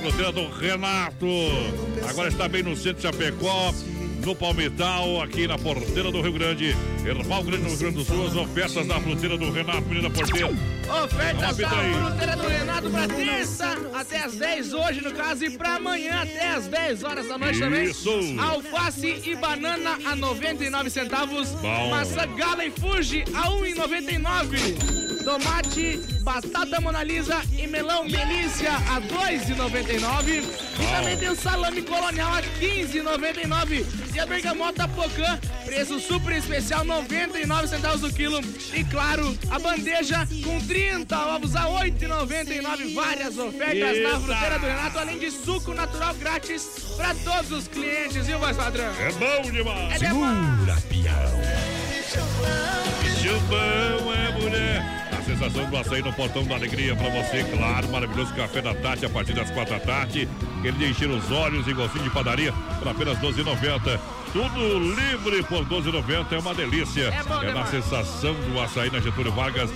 Fruteira 0.00 0.32
do 0.32 0.48
Renato. 0.48 1.26
Agora 2.08 2.28
está 2.28 2.48
bem 2.48 2.62
no 2.62 2.76
centro 2.76 2.96
de 2.96 3.02
Chapecó, 3.02 3.72
no 4.24 4.34
Palmital, 4.34 5.22
aqui 5.22 5.46
na 5.46 5.56
porteira 5.56 6.10
do 6.10 6.20
Rio 6.20 6.32
Grande. 6.32 6.76
Erval 7.04 7.44
Grande, 7.44 7.62
no 7.62 7.68
Rio 7.68 7.78
Grande 7.78 7.96
do 7.98 8.04
Sul, 8.04 8.26
as 8.26 8.34
ofertas 8.34 8.86
da 8.86 9.00
fruteira 9.00 9.38
do 9.38 9.52
Renato, 9.52 9.82
menina 9.82 10.10
porteira. 10.10 10.48
Ofertas 10.48 11.56
da 11.56 11.68
fruteira 11.68 12.36
do 12.36 12.48
Renato 12.48 12.90
pra 12.90 13.08
terça 13.08 13.76
até 14.02 14.24
as 14.24 14.34
10 14.34 14.72
hoje, 14.74 15.00
no 15.00 15.12
caso, 15.12 15.44
e 15.44 15.50
pra 15.56 15.76
amanhã 15.76 16.22
até 16.22 16.48
as 16.48 16.66
10 16.66 17.04
horas 17.04 17.28
da 17.28 17.38
noite 17.38 17.58
também. 17.58 17.84
Isso. 17.84 18.10
Alface 18.38 19.22
e 19.24 19.34
banana 19.36 19.98
a 20.04 20.16
99 20.16 20.90
centavos. 20.90 21.48
Bom. 21.50 21.90
Maçã 21.90 22.26
gala 22.36 22.64
e 22.64 22.70
fuji 22.70 23.24
a 23.32 23.48
1,99. 23.48 25.22
Tomate, 25.22 26.00
batata 26.22 26.80
Mona 26.80 27.04
Lisa 27.04 27.40
e 27.56 27.66
melão 27.68 28.04
Melícia 28.04 28.72
a 28.72 29.00
2,99. 29.00 30.42
E 30.42 30.96
também 30.96 31.16
tem 31.16 31.28
o 31.28 31.36
salame 31.36 31.82
colonial 31.82 32.34
a 32.34 32.42
15,99. 32.42 33.86
E 34.14 34.18
a 34.20 34.26
bergamota 34.26 34.88
pocã, 34.88 35.38
preço 35.72 35.98
super 36.00 36.36
especial, 36.36 36.84
99 36.84 37.66
centavos 37.66 38.02
do 38.02 38.12
quilo. 38.12 38.40
E 38.74 38.84
claro, 38.84 39.36
a 39.50 39.58
bandeja 39.58 40.28
com 40.44 40.60
30 40.60 41.18
ovos 41.34 41.56
a 41.56 41.64
8,99. 41.66 42.94
Várias 42.94 43.38
ofertas 43.38 44.02
na 44.02 44.20
fruteira 44.20 44.58
do 44.58 44.66
Renato, 44.66 44.98
além 44.98 45.18
de 45.18 45.30
suco 45.30 45.72
natural 45.72 46.14
grátis 46.14 46.68
para 46.96 47.14
todos 47.14 47.50
os 47.52 47.68
clientes, 47.68 48.26
viu, 48.26 48.38
voz 48.38 48.56
padrão? 48.56 48.92
É 49.00 49.12
bom 49.12 49.50
demais. 49.50 49.94
É. 49.94 50.06
Segura, 50.06 50.76
pião. 50.90 51.72
Chupão 53.22 54.12
é 54.12 54.38
mulher. 54.38 55.08
A 55.18 55.22
sensação 55.24 55.70
do 55.70 55.76
açaí 55.76 56.02
no 56.02 56.12
portão 56.12 56.44
da 56.44 56.56
alegria 56.56 56.94
pra 56.94 57.08
você, 57.08 57.44
claro. 57.44 57.88
Maravilhoso 57.88 58.34
café 58.34 58.60
da 58.60 58.74
Tati 58.74 59.06
a 59.06 59.08
partir 59.08 59.32
das 59.32 59.50
quatro 59.50 59.72
da 59.72 59.80
tarde. 59.80 60.28
Ele 60.62 60.72
de 60.72 60.90
encher 60.90 61.08
os 61.08 61.30
olhos 61.30 61.66
e 61.66 61.72
gostinho 61.72 62.04
de 62.04 62.10
padaria 62.10 62.52
por 62.78 62.88
apenas 62.88 63.16
12,90. 63.18 63.98
Tudo 64.32 64.78
livre 64.78 65.42
por 65.42 65.64
12,90 65.66 66.32
é 66.32 66.38
uma 66.38 66.54
delícia. 66.54 67.08
É 67.08 67.22
bom 67.22 67.34
na 67.34 67.44
demais. 67.48 67.68
sensação 67.70 68.34
do 68.34 68.58
açaí 68.60 68.90
na 68.90 68.98
Getúlio 68.98 69.30
Vargas, 69.32 69.70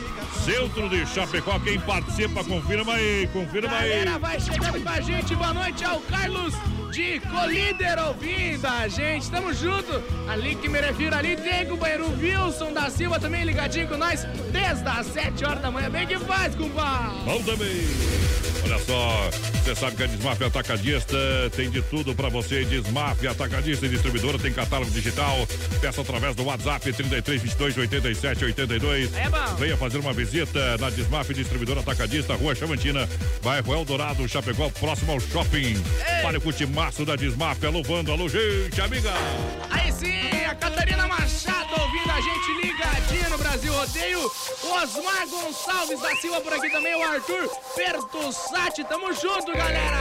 centro 0.45 0.89
de 0.89 1.05
Chapecó. 1.07 1.59
Quem 1.61 1.79
participa, 1.79 2.43
confirma 2.43 2.95
aí, 2.95 3.29
confirma 3.33 3.77
aí. 3.77 3.91
Galera, 3.91 4.19
vai 4.19 4.41
chegando 4.41 4.83
com 4.83 4.89
a 4.89 5.01
gente. 5.01 5.35
Boa 5.35 5.53
noite 5.53 5.85
ao 5.85 6.01
Carlos 6.01 6.55
de 6.97 7.21
Colíder 7.21 7.99
ouvindo 8.09 8.65
a 8.67 8.89
gente. 8.89 9.31
Tamo 9.31 9.53
junto. 9.53 10.03
Ali 10.27 10.55
que 10.55 10.67
me 10.67 10.81
refiro 10.81 11.15
ali, 11.15 11.37
tem 11.37 11.71
o 11.71 11.77
banheiro 11.77 12.09
Wilson 12.19 12.73
da 12.73 12.89
Silva 12.89 13.21
também 13.21 13.45
ligadinho 13.45 13.87
com 13.87 13.99
nós 13.99 14.25
desde 14.51 14.89
as 14.89 15.07
7 15.09 15.45
horas 15.45 15.61
da 15.61 15.71
manhã. 15.71 15.91
Bem 15.91 16.07
que 16.07 16.19
faz, 16.19 16.55
compadre. 16.55 17.19
Bom 17.27 17.43
também. 17.43 18.17
Olha 18.65 18.79
só, 18.81 19.31
você 19.63 19.75
sabe 19.77 19.97
que 19.97 20.03
a 20.03 20.07
Desmaf 20.07 20.43
Atacadista 20.43 21.17
tem 21.55 21.71
de 21.71 21.83
tudo 21.83 22.15
pra 22.15 22.29
você. 22.29 22.65
Desmaf 22.65 23.25
Atacadista 23.27 23.87
e 23.87 23.89
Distribuidora 23.89 24.39
tem 24.39 24.53
catálogo 24.53 24.91
digital. 24.91 25.47
Peça 25.81 26.01
através 26.01 26.35
do 26.35 26.45
WhatsApp 26.45 26.93
33 26.93 27.43
22 27.43 27.77
87 27.79 28.45
82. 28.45 29.15
É 29.15 29.29
bom. 29.29 29.55
Venha 29.57 29.77
fazer 29.77 29.99
uma 29.99 30.13
visita 30.13 30.77
na 30.79 30.91
Desmaf 30.91 31.33
Distribuidora 31.33 31.81
Atacadista, 31.81 32.35
Rua 32.35 32.55
Chamantina, 32.55 33.09
bairro 33.45 33.73
Eldorado, 33.73 34.27
Chapecó, 34.29 34.69
próximo 34.71 35.13
ao 35.13 35.21
shopping. 35.21 35.81
Para 36.23 36.39
o 36.39 36.53
cutimaço 36.87 37.05
da 37.05 37.17
Desmaf, 37.17 37.65
alô 37.65 37.83
Vando, 37.83 38.13
alô 38.13 38.29
gente, 38.29 38.81
amiga. 38.81 39.13
Aí 39.71 39.93
sim, 39.93 40.45
a 40.49 40.55
Catarina 40.55 41.07
Machado 41.09 41.69
ouvindo 41.81 42.11
a 42.11 42.21
gente 42.21 42.67
ligadinha 42.67 43.29
no 43.29 43.39
Brasil 43.39 43.73
Rodeio. 43.73 44.21
Osmar 44.63 45.27
Gonçalves 45.29 46.01
da 46.01 46.15
Silva 46.17 46.41
por 46.41 46.53
aqui 46.53 46.71
também. 46.71 46.95
O 46.95 47.03
Arthur 47.03 47.49
Pertussati. 47.75 48.85
Tamo 48.85 49.13
junto, 49.13 49.53
galera. 49.53 49.97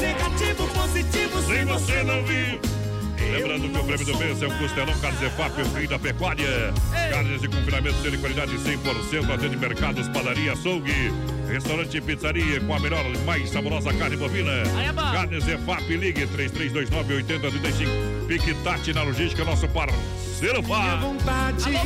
Negativo, 0.00 0.68
positivo, 0.68 1.42
Se 1.42 1.64
você 1.64 2.02
não 2.02 2.24
viu. 2.24 2.77
Lembrando 3.20 3.68
que 3.68 3.78
o 3.78 3.84
prêmio 3.84 4.06
do 4.06 4.18
mês 4.18 4.42
é 4.42 4.46
o 4.46 4.58
Costelão 4.58 4.98
Carnes 5.00 5.22
EFAP, 5.22 5.62
o 5.62 5.72
rei 5.74 5.86
da 5.86 5.98
pecuária. 5.98 6.72
Carnes 7.10 7.40
de 7.40 7.48
confinamento 7.48 8.10
de 8.10 8.18
qualidade 8.18 8.52
100%, 8.56 9.34
atende 9.34 9.56
mercados, 9.56 10.08
padaria, 10.08 10.52
açougue, 10.52 11.12
restaurante 11.48 11.96
e 11.96 12.00
pizzaria 12.00 12.60
com 12.60 12.74
a 12.74 12.80
melhor 12.80 13.04
e 13.06 13.18
mais 13.18 13.50
saborosa 13.50 13.92
carne 13.94 14.16
bovina. 14.16 14.50
É. 14.50 14.92
Carnes 15.12 15.46
EFAP, 15.46 15.96
ligue 15.96 16.26
3329-8035. 16.26 18.26
Pique 18.28 18.54
Tati 18.62 18.92
na 18.92 19.02
logística, 19.02 19.44
nosso 19.44 19.66
parceiro 19.68 20.62
Fá. 20.62 20.92
Alô, 20.92 21.14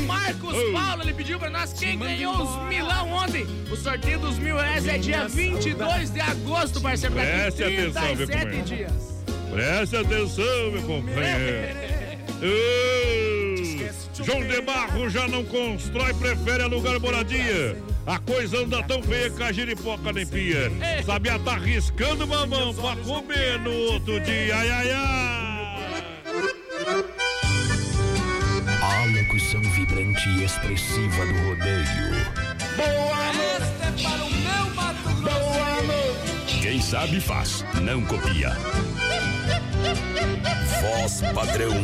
Marcos 0.07 0.53
Oh. 0.55 0.73
Paulo, 0.73 1.03
ele 1.03 1.15
pediu 1.15 1.39
pra 1.39 1.49
nós 1.51 1.73
quem 1.73 1.99
ganhou 1.99 2.43
os 2.43 2.69
milão 2.69 3.11
ontem. 3.13 3.47
O 3.71 3.77
sorteio 3.77 4.19
dos 4.19 4.39
mil 4.39 4.57
reais 4.57 4.87
é 4.87 4.99
dia 4.99 5.27
22 5.27 6.11
de 6.11 6.21
agosto, 6.21 6.81
parceiro. 6.81 7.15
Preste 7.15 7.65
atenção, 7.65 8.03
meu 8.15 8.27
37 8.27 8.45
companheiro. 8.45 8.65
dias. 8.65 9.12
Preste 9.53 9.97
atenção, 9.97 10.71
meu 10.73 10.83
companheiro. 10.83 11.77
Ô, 12.41 14.25
João 14.25 14.47
de 14.47 14.63
Barro 14.63 15.11
já 15.11 15.29
não 15.29 15.45
constrói, 15.45 16.15
prefere 16.15 16.63
alugar 16.63 16.99
moradia. 16.99 17.77
A 18.07 18.19
coisa 18.19 18.59
anda 18.59 18.83
tão 18.83 19.03
feia 19.03 19.29
que 19.29 19.43
a 19.43 19.53
giripoca 19.53 20.11
nem 20.11 20.27
pia. 20.27 20.73
Sabia 21.05 21.39
tá 21.39 21.57
riscando 21.57 22.27
mamão 22.27 22.75
pra 22.75 22.97
comer 22.97 23.61
no 23.61 23.73
outro 23.93 24.19
dia. 24.21 24.57
Ai, 24.57 24.71
ai, 24.71 24.91
ai. 24.91 26.03
A 28.81 29.05
locução 29.07 29.63
vibrante 29.73 30.29
e 30.31 30.45
expressiva 30.45 31.27
do 31.27 31.33
rodeio. 31.49 31.87
Boa 32.77 33.33
noite 33.35 34.03
para 34.03 34.25
o 34.25 34.31
meu 34.31 34.75
Mato 34.75 35.15
Grosso. 35.21 35.39
Boa 35.41 35.83
noite. 35.83 36.61
Quem 36.61 36.81
sabe 36.81 37.21
faz, 37.21 37.65
não 37.83 38.01
copia. 38.03 38.57
Voz 40.81 41.23
padrão 41.35 41.75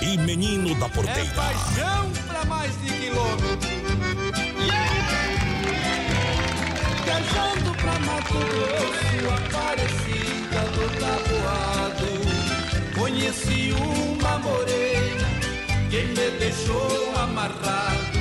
e 0.00 0.16
menino 0.18 0.74
da 0.76 0.88
porteira. 0.88 1.30
Paixão 1.34 2.10
pra 2.26 2.44
mais 2.44 2.72
de 2.82 2.92
quilômetro. 2.92 3.68
Viajando 7.04 7.74
pra 7.76 7.98
Mato 8.00 8.34
Grosso, 8.34 9.18
Aparecida 9.34 10.60
do 10.74 10.84
Taboado. 11.00 12.12
Conheci 12.98 13.72
uma 13.72 14.38
morena 14.38 15.28
que 15.90 16.02
me 16.02 16.30
deixou 16.38 17.12
amarrado. 17.16 18.18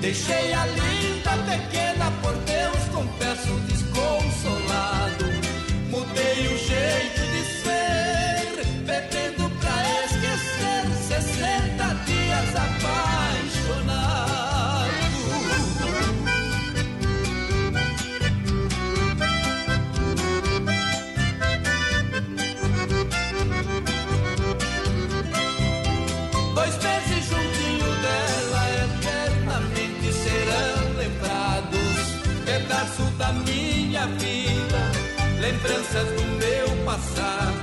Deixei 0.00 0.52
a 0.52 0.66
linda 0.66 1.32
pequena, 1.50 2.10
por 2.22 2.34
Deus, 2.44 2.88
confesso, 2.92 3.54
desconsolado. 3.68 5.26
Mudei 5.90 6.46
o 6.46 6.58
jeito 6.58 7.23
lembranças 35.64 36.08
do 36.10 36.22
meu 36.22 36.84
passado. 36.84 37.53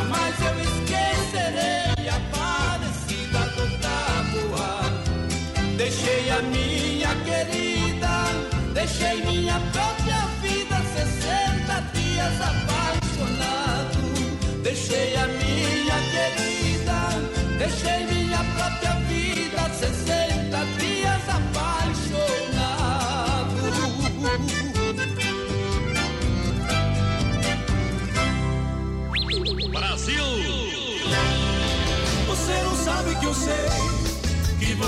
Jamais 0.00 0.34
eu 0.40 0.54
esquecerei 0.62 2.08
a 2.08 2.18
parecida 2.34 3.40
do 3.54 3.64
tabuado. 3.80 5.10
Deixei 5.76 6.30
a 6.30 6.40
minha 6.40 7.14
querida, 7.16 8.12
deixei 8.72 9.22
minha 9.22 9.60
própria 9.72 10.20
vida, 10.40 10.76
60 10.96 11.80
dias 11.92 12.40
apaixonado. 12.40 14.00
Deixei 14.62 15.14
a 15.16 15.26
minha 15.26 15.98
querida, 16.14 16.98
deixei 17.58 18.09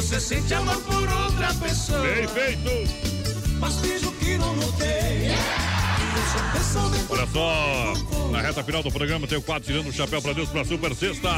você 0.02 0.20
sente 0.20 0.52
amor 0.52 0.76
por 0.82 1.08
outra 1.08 1.54
pessoa. 1.54 2.00
Bem 2.02 2.26
feito! 2.26 2.70
Mas 3.60 3.76
finjo 3.76 4.10
que 4.12 4.36
não 4.36 4.56
notei. 4.56 5.30
Olha 7.08 7.26
só, 7.32 7.92
na 8.30 8.40
reta 8.40 8.64
final 8.64 8.82
do 8.82 8.90
programa 8.90 9.26
tem 9.26 9.38
o 9.38 9.42
quadro 9.42 9.64
tirando 9.64 9.88
o 9.88 9.92
chapéu 9.92 10.20
pra 10.20 10.32
Deus 10.32 10.48
pra 10.48 10.64
Super 10.64 10.94
Sexta. 10.94 11.30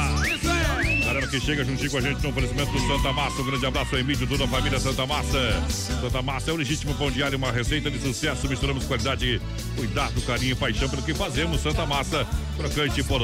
Galera 1.15 1.31
que 1.31 1.41
chega 1.41 1.65
juntinho 1.65 1.91
com 1.93 1.99
a 1.99 2.01
gente 2.01 2.21
no 2.25 2.31
oferecimento 2.31 2.73
do 2.73 2.89
Santa 2.89 3.13
Massa. 3.13 3.41
Um 3.41 3.45
grande 3.45 3.67
abraço 3.67 3.95
ao 3.95 4.01
Emílio, 4.01 4.27
toda 4.27 4.47
a 4.47 4.49
família 4.49 4.81
Santa 4.81 5.07
Massa. 5.07 5.63
Santa 5.71 6.21
Massa 6.21 6.51
é 6.51 6.53
o 6.53 6.57
legítimo 6.57 6.93
pão 6.95 7.09
diário, 7.09 7.39
uma 7.39 7.53
receita 7.53 7.89
de 7.89 8.01
sucesso. 8.01 8.49
Misturamos 8.49 8.85
qualidade, 8.85 9.41
cuidado, 9.77 10.21
carinho 10.23 10.51
e 10.51 10.55
paixão 10.57 10.89
pelo 10.89 11.03
que 11.03 11.15
fazemos. 11.15 11.61
Santa 11.61 11.87
Massa, 11.87 12.27
crocante 12.57 13.01
por, 13.05 13.21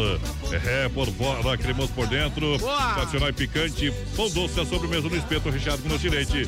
é, 0.52 0.88
por 0.90 1.08
fora, 1.08 1.58
cremoso 1.58 1.92
por 1.92 2.06
dentro. 2.06 2.58
Boa. 2.58 2.94
Tradicional 2.94 3.28
e 3.28 3.32
picante. 3.32 3.92
Pão 4.14 4.30
doce, 4.30 4.60
a 4.60 4.64
sobremesa 4.64 5.08
no 5.08 5.16
espeto 5.16 5.50
recheado 5.50 5.82
com 5.82 5.88
doce 5.88 6.02
de 6.02 6.10
leite. 6.10 6.46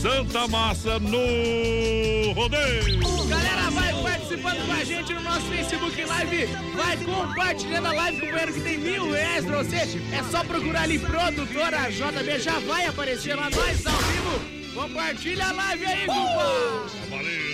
Santa 0.00 0.46
Massa 0.46 1.00
no 1.00 2.32
rodeio. 2.34 3.00
Galera, 3.28 3.68
vai 3.72 4.03
participando 4.34 4.66
com 4.66 4.72
a 4.72 4.84
gente 4.84 5.12
no 5.12 5.20
nosso 5.20 5.46
Facebook 5.46 6.04
Live. 6.04 6.46
Vai 6.74 6.96
compartilhando 6.96 7.86
a 7.86 7.92
live, 7.92 8.20
companheiro, 8.20 8.52
que 8.52 8.60
tem 8.60 8.78
mil 8.78 9.10
reais 9.10 9.44
pra 9.44 9.62
você. 9.62 9.76
É 9.76 10.22
só 10.30 10.44
procurar 10.44 10.82
ali, 10.82 10.98
produtora 10.98 11.90
JB, 11.90 12.38
já 12.40 12.58
vai 12.60 12.86
aparecer 12.86 13.34
lá, 13.36 13.50
nós 13.50 13.86
ao 13.86 13.96
vivo. 13.96 14.74
Compartilha 14.74 15.46
a 15.46 15.52
live 15.52 15.86
aí, 15.86 16.06
compa. 16.06 16.86
Valendo 17.10 17.44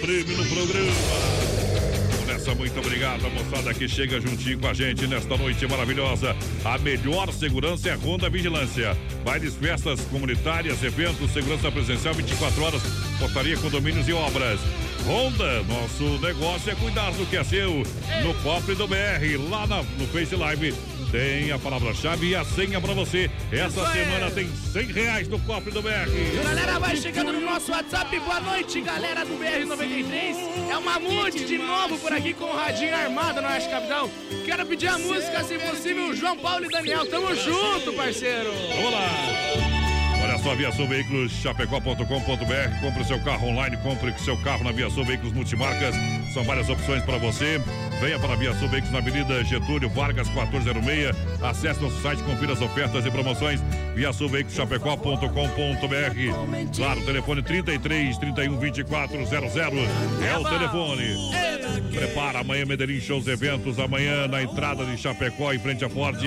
prêmio 0.00 0.36
no 0.36 0.46
programa. 0.46 1.46
Muito 2.54 2.78
obrigado, 2.78 3.26
a 3.26 3.30
moçada 3.30 3.74
que 3.74 3.88
chega 3.88 4.20
juntinho 4.20 4.58
com 4.60 4.68
a 4.68 4.72
gente 4.72 5.04
nesta 5.08 5.36
noite 5.36 5.66
maravilhosa. 5.66 6.34
A 6.64 6.78
melhor 6.78 7.32
segurança 7.32 7.88
é 7.88 7.92
a 7.92 7.96
Ronda 7.96 8.30
Vigilância. 8.30 8.96
Bailes, 9.24 9.56
festas 9.56 10.00
comunitárias, 10.02 10.80
eventos, 10.82 11.32
segurança 11.32 11.72
presencial 11.72 12.14
24 12.14 12.62
horas, 12.62 12.82
portaria, 13.18 13.56
condomínios 13.56 14.06
e 14.06 14.12
obras. 14.12 14.60
Honda, 15.06 15.62
nosso 15.62 16.18
negócio 16.20 16.70
é 16.70 16.74
cuidar 16.74 17.12
do 17.12 17.24
que 17.26 17.36
é 17.36 17.44
seu. 17.44 17.70
No 18.24 18.34
Cofre 18.42 18.74
do 18.74 18.88
BR, 18.88 19.36
lá 19.48 19.66
na- 19.66 19.82
no 19.82 20.06
Face 20.08 20.34
Live, 20.34 20.74
tem 21.12 21.52
a 21.52 21.58
palavra-chave 21.58 22.30
e 22.30 22.34
a 22.34 22.44
senha 22.44 22.80
pra 22.80 22.92
você. 22.92 23.30
Essa 23.52 23.82
Isso 23.82 23.92
semana 23.92 24.30
tem 24.32 24.48
100 24.72 24.86
reais 24.92 25.28
no 25.28 25.38
Cofre 25.40 25.70
do 25.70 25.80
BR. 25.80 26.10
Galera, 26.42 26.80
vai 26.80 26.96
chegando 26.96 27.32
no 27.32 27.40
nosso 27.40 27.70
WhatsApp. 27.70 28.18
Boa 28.18 28.40
noite, 28.40 28.80
galera 28.80 29.24
do 29.24 29.34
BR93. 29.38 30.36
É 30.70 30.76
o 30.76 30.82
Mamute 30.82 31.44
de 31.44 31.56
novo 31.56 31.96
por 31.98 32.12
aqui 32.12 32.34
com 32.34 32.44
o 32.46 32.56
radinho 32.56 32.94
armado 32.94 33.40
na 33.40 33.50
Oeste 33.50 33.70
Capital. 33.70 34.10
Quero 34.44 34.66
pedir 34.66 34.88
a 34.88 34.98
música, 34.98 35.44
se 35.44 35.56
possível, 35.58 36.16
João 36.16 36.36
Paulo 36.36 36.64
e 36.64 36.68
Daniel. 36.68 37.06
Tamo 37.06 37.32
junto, 37.36 37.92
parceiro. 37.92 38.52
Vamos 38.74 38.92
lá. 38.92 39.75
Só 40.46 40.54
Viação 40.54 40.86
Veículos, 40.86 41.32
chapecó.com.br. 41.32 42.80
Compre 42.80 43.04
seu 43.04 43.18
carro 43.18 43.48
online, 43.48 43.76
compre 43.78 44.16
seu 44.20 44.36
carro 44.42 44.62
na 44.62 44.70
Viação 44.70 45.04
Veículos 45.04 45.32
Multimarcas. 45.32 45.92
São 46.32 46.44
várias 46.44 46.68
opções 46.68 47.02
para 47.02 47.18
você. 47.18 47.60
Venha 48.00 48.18
para 48.18 48.34
a 48.34 48.36
Viação 48.36 48.68
Veículos 48.68 48.92
na 48.92 48.98
Avenida 48.98 49.42
Getúlio 49.44 49.88
Vargas, 49.88 50.28
1406. 50.28 51.16
Acesse 51.42 51.80
nosso 51.80 52.00
site, 52.02 52.22
confira 52.22 52.52
as 52.52 52.60
ofertas 52.60 53.06
e 53.06 53.10
promoções. 53.10 53.60
Viação 53.94 54.28
Veículos, 54.28 54.54
chapecó.com.br. 54.54 56.76
Claro, 56.76 57.00
telefone 57.06 57.42
33 57.42 58.18
31 58.18 58.58
24 58.58 59.26
00. 59.26 59.76
É 60.22 60.38
o 60.38 60.44
telefone. 60.44 61.16
Prepara 61.92 62.40
amanhã 62.40 62.66
Medellín 62.66 63.00
Shows 63.00 63.26
Eventos. 63.26 63.78
Amanhã 63.78 64.28
na 64.28 64.42
entrada 64.42 64.84
de 64.84 64.98
Chapecó, 64.98 65.52
em 65.52 65.58
frente 65.58 65.84
à 65.84 65.88
Ford, 65.88 66.18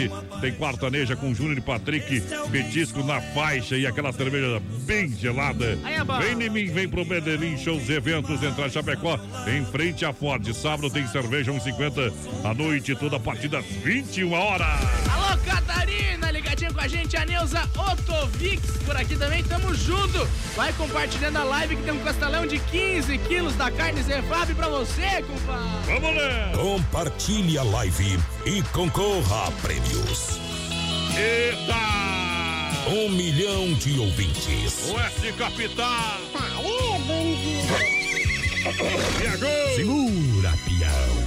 tem 0.41 0.53
quartaneja 0.53 1.15
com 1.15 1.33
Júnior 1.33 1.59
e 1.59 1.61
Patrick. 1.61 2.21
Petisco 2.51 3.03
na 3.03 3.21
faixa 3.21 3.77
e 3.77 3.85
aquela 3.85 4.11
cerveja 4.11 4.59
bem 4.85 5.15
gelada. 5.15 5.77
Vem 6.19 6.47
em 6.47 6.49
mim, 6.49 6.65
vem 6.65 6.89
pro 6.89 7.05
Medellín 7.05 7.57
Shows 7.57 7.87
Eventos. 7.89 8.41
Entrar 8.41 8.67
em 8.67 8.71
Chapecó, 8.71 9.19
em 9.47 9.63
frente 9.65 10.03
à 10.03 10.11
Ford. 10.11 10.45
Sábado 10.53 10.89
tem 10.89 11.05
cerveja 11.07 11.51
1,50 11.59 12.13
à 12.43 12.53
noite, 12.53 12.95
toda 12.95 13.17
a 13.17 13.19
partir 13.19 13.49
das 13.49 13.65
21 13.65 14.31
horas. 14.31 14.67
Alô, 15.11 15.37
Catarina, 15.45 16.31
ligadinha 16.31 16.71
com 16.71 16.79
a 16.79 16.87
gente, 16.87 17.17
a 17.17 17.25
Neuza 17.25 17.61
Otovix 17.75 18.77
por 18.85 18.95
aqui 18.95 19.15
também, 19.15 19.43
tamo 19.43 19.73
junto. 19.75 20.27
Vai 20.55 20.71
compartilhando 20.73 21.37
a 21.37 21.43
live 21.43 21.75
que 21.75 21.83
tem 21.83 21.93
um 21.93 21.99
costelão 21.99 22.47
de 22.47 22.59
15 22.59 23.17
quilos 23.19 23.55
da 23.55 23.69
carne 23.69 24.01
Zefab 24.01 24.53
pra 24.55 24.69
você, 24.69 25.23
compadre. 25.23 25.99
Vamos 25.99 26.15
lá! 26.15 26.51
Compartilhe 26.55 27.57
a 27.57 27.63
live 27.63 28.19
e 28.45 28.61
concorra 28.71 29.47
a 29.47 29.51
prêmios. 29.51 30.39
Eita! 31.15 31.99
Um 32.89 33.09
milhão 33.09 33.73
de 33.73 33.99
ouvintes. 33.99 34.89
Oeste 34.89 35.33
Capital! 35.33 36.17
Aê, 36.33 36.99
bandido! 37.05 37.99
Viajou! 39.19 39.75
Segura, 39.75 40.53
pião. 40.65 41.18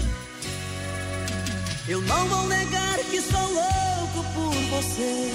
Eu 1.93 2.01
não 2.01 2.27
vou 2.27 2.49
negar 2.49 2.97
que 3.11 3.21
sou 3.21 3.53
louco 3.53 4.25
por 4.33 4.55
você. 4.71 5.31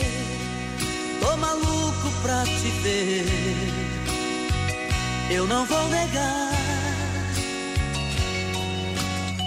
Tô 1.20 1.38
maluco 1.38 2.12
pra 2.24 2.44
te 2.46 2.70
ver. 2.82 3.26
Eu 5.30 5.46
não 5.46 5.68
vou 5.68 5.88
negar. 5.90 6.52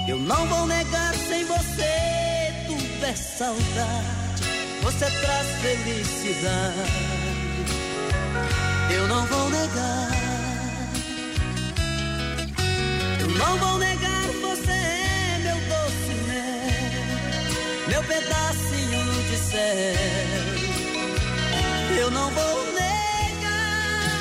Eu 0.08 0.18
não 0.20 0.46
vou 0.46 0.68
negar 0.68 1.12
sem 1.16 1.44
você. 1.46 2.54
Tudo 2.68 3.04
é 3.04 3.16
saudade. 3.16 4.44
Você 4.80 5.10
traz 5.10 5.48
felicidade. 5.62 6.92
Eu 8.88 9.08
não 9.08 9.26
vou 9.26 9.50
negar. 9.50 10.10
Eu 13.18 13.28
não 13.30 13.58
vou 13.58 13.78
negar, 13.78 14.28
você 14.42 14.70
é 14.70 15.19
meu 17.90 18.02
pedacinho 18.04 19.02
de 19.28 19.36
céu. 19.36 20.48
Eu 21.98 22.10
não 22.12 22.30
vou 22.30 22.72
negar, 22.72 24.14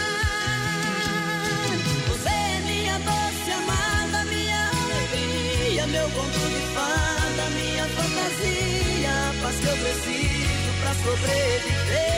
você 2.07 2.30
é 2.30 2.61
minha 2.65 2.97
doce 2.97 3.51
amada, 3.61 4.26
minha 4.26 4.70
alegria, 4.84 5.88
meu 5.88 6.09
conto 6.09 6.39
de 6.53 6.61
fada, 6.74 7.43
minha 7.57 7.86
fantasia, 7.97 9.11
a 9.30 9.34
paz 9.41 9.55
que 9.61 9.67
eu 9.67 9.78
preciso 9.78 10.70
pra 10.82 10.93
sobreviver. 10.95 12.09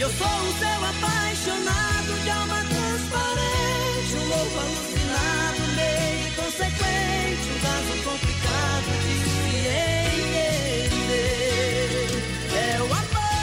Eu 0.00 0.10
sou 0.10 0.26
o 0.26 0.52
seu 0.58 0.78
apaixonado 0.92 2.12
de 2.24 2.30
alma 2.30 2.60
transparente, 2.74 4.12
um 4.16 4.26
louco 4.28 4.58
alucinado, 4.58 5.62
meio 5.76 6.28
inconsequente, 6.28 7.17
caso 7.60 7.92
complicado 8.04 8.90
de 9.04 9.14
se 9.24 9.42
entender. 10.58 11.28
É 12.54 12.80
o 12.80 12.84
amor 12.84 13.34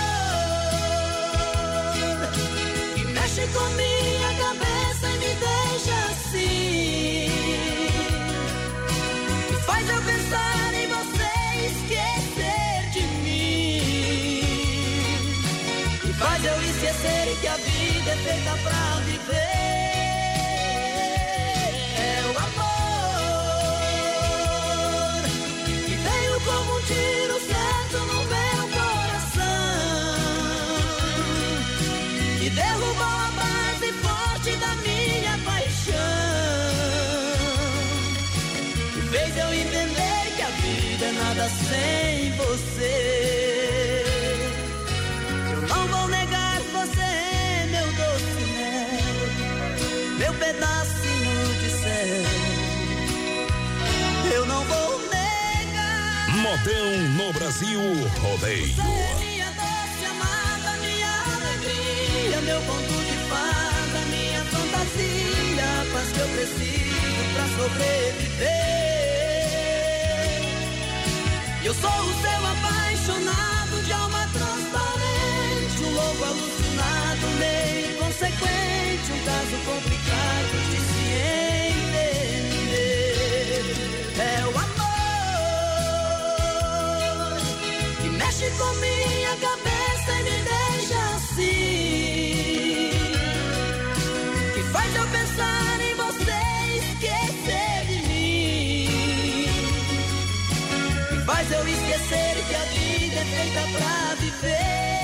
que 2.95 3.03
mexe 3.05 3.43
com 3.47 3.68
minha 3.76 4.32
cabeça 4.43 5.05
e 5.07 5.18
me 5.18 5.32
deixa 5.45 5.95
assim. 6.11 7.30
Que 9.47 9.55
faz 9.66 9.84
eu 9.89 10.01
pensar 10.01 10.74
em 10.74 10.88
você 10.88 11.34
e 11.55 11.66
esquecer 11.74 12.78
de 12.93 13.03
mim. 13.24 14.45
E 16.03 16.13
faz 16.13 16.39
eu 16.45 16.57
esquecer 16.63 17.38
que 17.41 17.47
a 17.47 17.57
vida 17.57 18.11
é 18.11 18.18
feita 18.18 18.57
pra 18.63 18.99
viver. 19.05 19.94
Pedacinho 50.45 51.53
de 51.59 51.69
céu. 51.71 52.23
Eu 54.31 54.45
não 54.45 54.63
vou 54.65 54.99
negar. 55.09 56.37
Modão 56.37 56.91
no 57.17 57.33
Brasil 57.33 57.79
Rodeio. 58.21 58.75
Você 58.75 58.81
é 58.81 59.15
minha 59.19 59.49
doce 59.51 60.05
amada, 60.05 60.77
minha 60.81 61.13
alegria, 61.35 62.41
meu 62.41 62.61
conto 62.61 62.95
de 63.09 63.17
fada, 63.29 63.99
minha 64.11 64.43
fantasia, 64.53 65.65
a 65.81 65.85
paz 65.93 66.11
que 66.11 66.19
eu 66.19 66.27
preciso 66.27 67.21
pra 67.33 67.45
sobreviver. 67.57 68.65
Eu 71.63 71.73
sou 71.73 71.89
o 71.89 72.13
seu 72.21 72.41
apaixonado 72.53 73.55
alucinado, 76.24 77.28
meio 77.39 77.91
inconsequente, 77.91 79.11
um 79.11 79.20
caso 79.26 79.57
complicado 79.66 80.55
de 80.70 80.80
se 80.80 81.03
entender. 82.66 82.95
É 84.18 84.45
o 84.45 84.49
amor 84.57 84.66
que 88.01 88.09
mexe 88.09 88.47
com 88.57 88.72
minha 88.76 89.36
cabeça 89.38 90.11
e 90.20 90.24
me 90.24 90.38
deixa 90.53 90.99
assim. 91.16 92.91
Que 94.53 94.61
faz 94.72 94.95
eu 94.95 95.07
pensar 95.07 95.82
em 95.82 95.95
você 95.95 96.41
e 96.72 96.78
esquecer 96.78 97.78
de 97.88 97.97
mim. 98.07 99.47
Que 101.09 101.18
faz 101.26 101.51
eu 101.51 101.68
esquecer 101.68 102.34
que 102.47 102.55
a 102.55 102.66
vida 102.74 103.20
é 103.20 103.26
feita 103.26 103.61
pra 103.78 104.16
viver. 104.16 104.94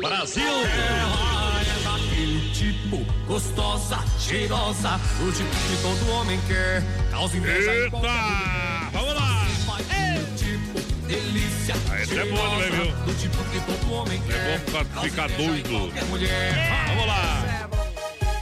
Brasil! 0.00 0.42
Ela 0.42 1.60
é 1.60 1.82
daquele 1.82 2.50
tipo, 2.52 3.04
gostosa, 3.26 3.98
cheirosa, 4.18 5.00
o 5.20 5.32
tipo 5.32 5.50
que 5.50 5.82
todo 5.82 6.10
homem 6.12 6.40
quer. 6.46 6.82
Causa 7.10 7.36
inveja 7.36 7.90
mulher. 7.90 8.90
Vamos 8.92 9.14
lá! 9.14 9.46
É 9.90 10.18
tipo, 10.36 10.80
delícia, 11.06 11.74
Aí, 11.90 12.02
esse 12.02 12.18
é 12.18 12.24
bom 12.26 12.36
também, 12.36 12.70
viu? 12.70 12.92
Do 13.04 13.14
tipo 13.14 13.44
que 13.44 13.60
todo 13.60 13.92
homem 13.92 14.22
quer. 14.22 14.34
É 14.34 14.58
bom 14.58 14.84
ficar, 14.84 15.02
ficar 15.02 15.28
doido. 15.28 15.92
Vamos 15.92 17.06
lá! 17.06 17.49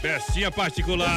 Festinha 0.01 0.51
particular. 0.51 1.09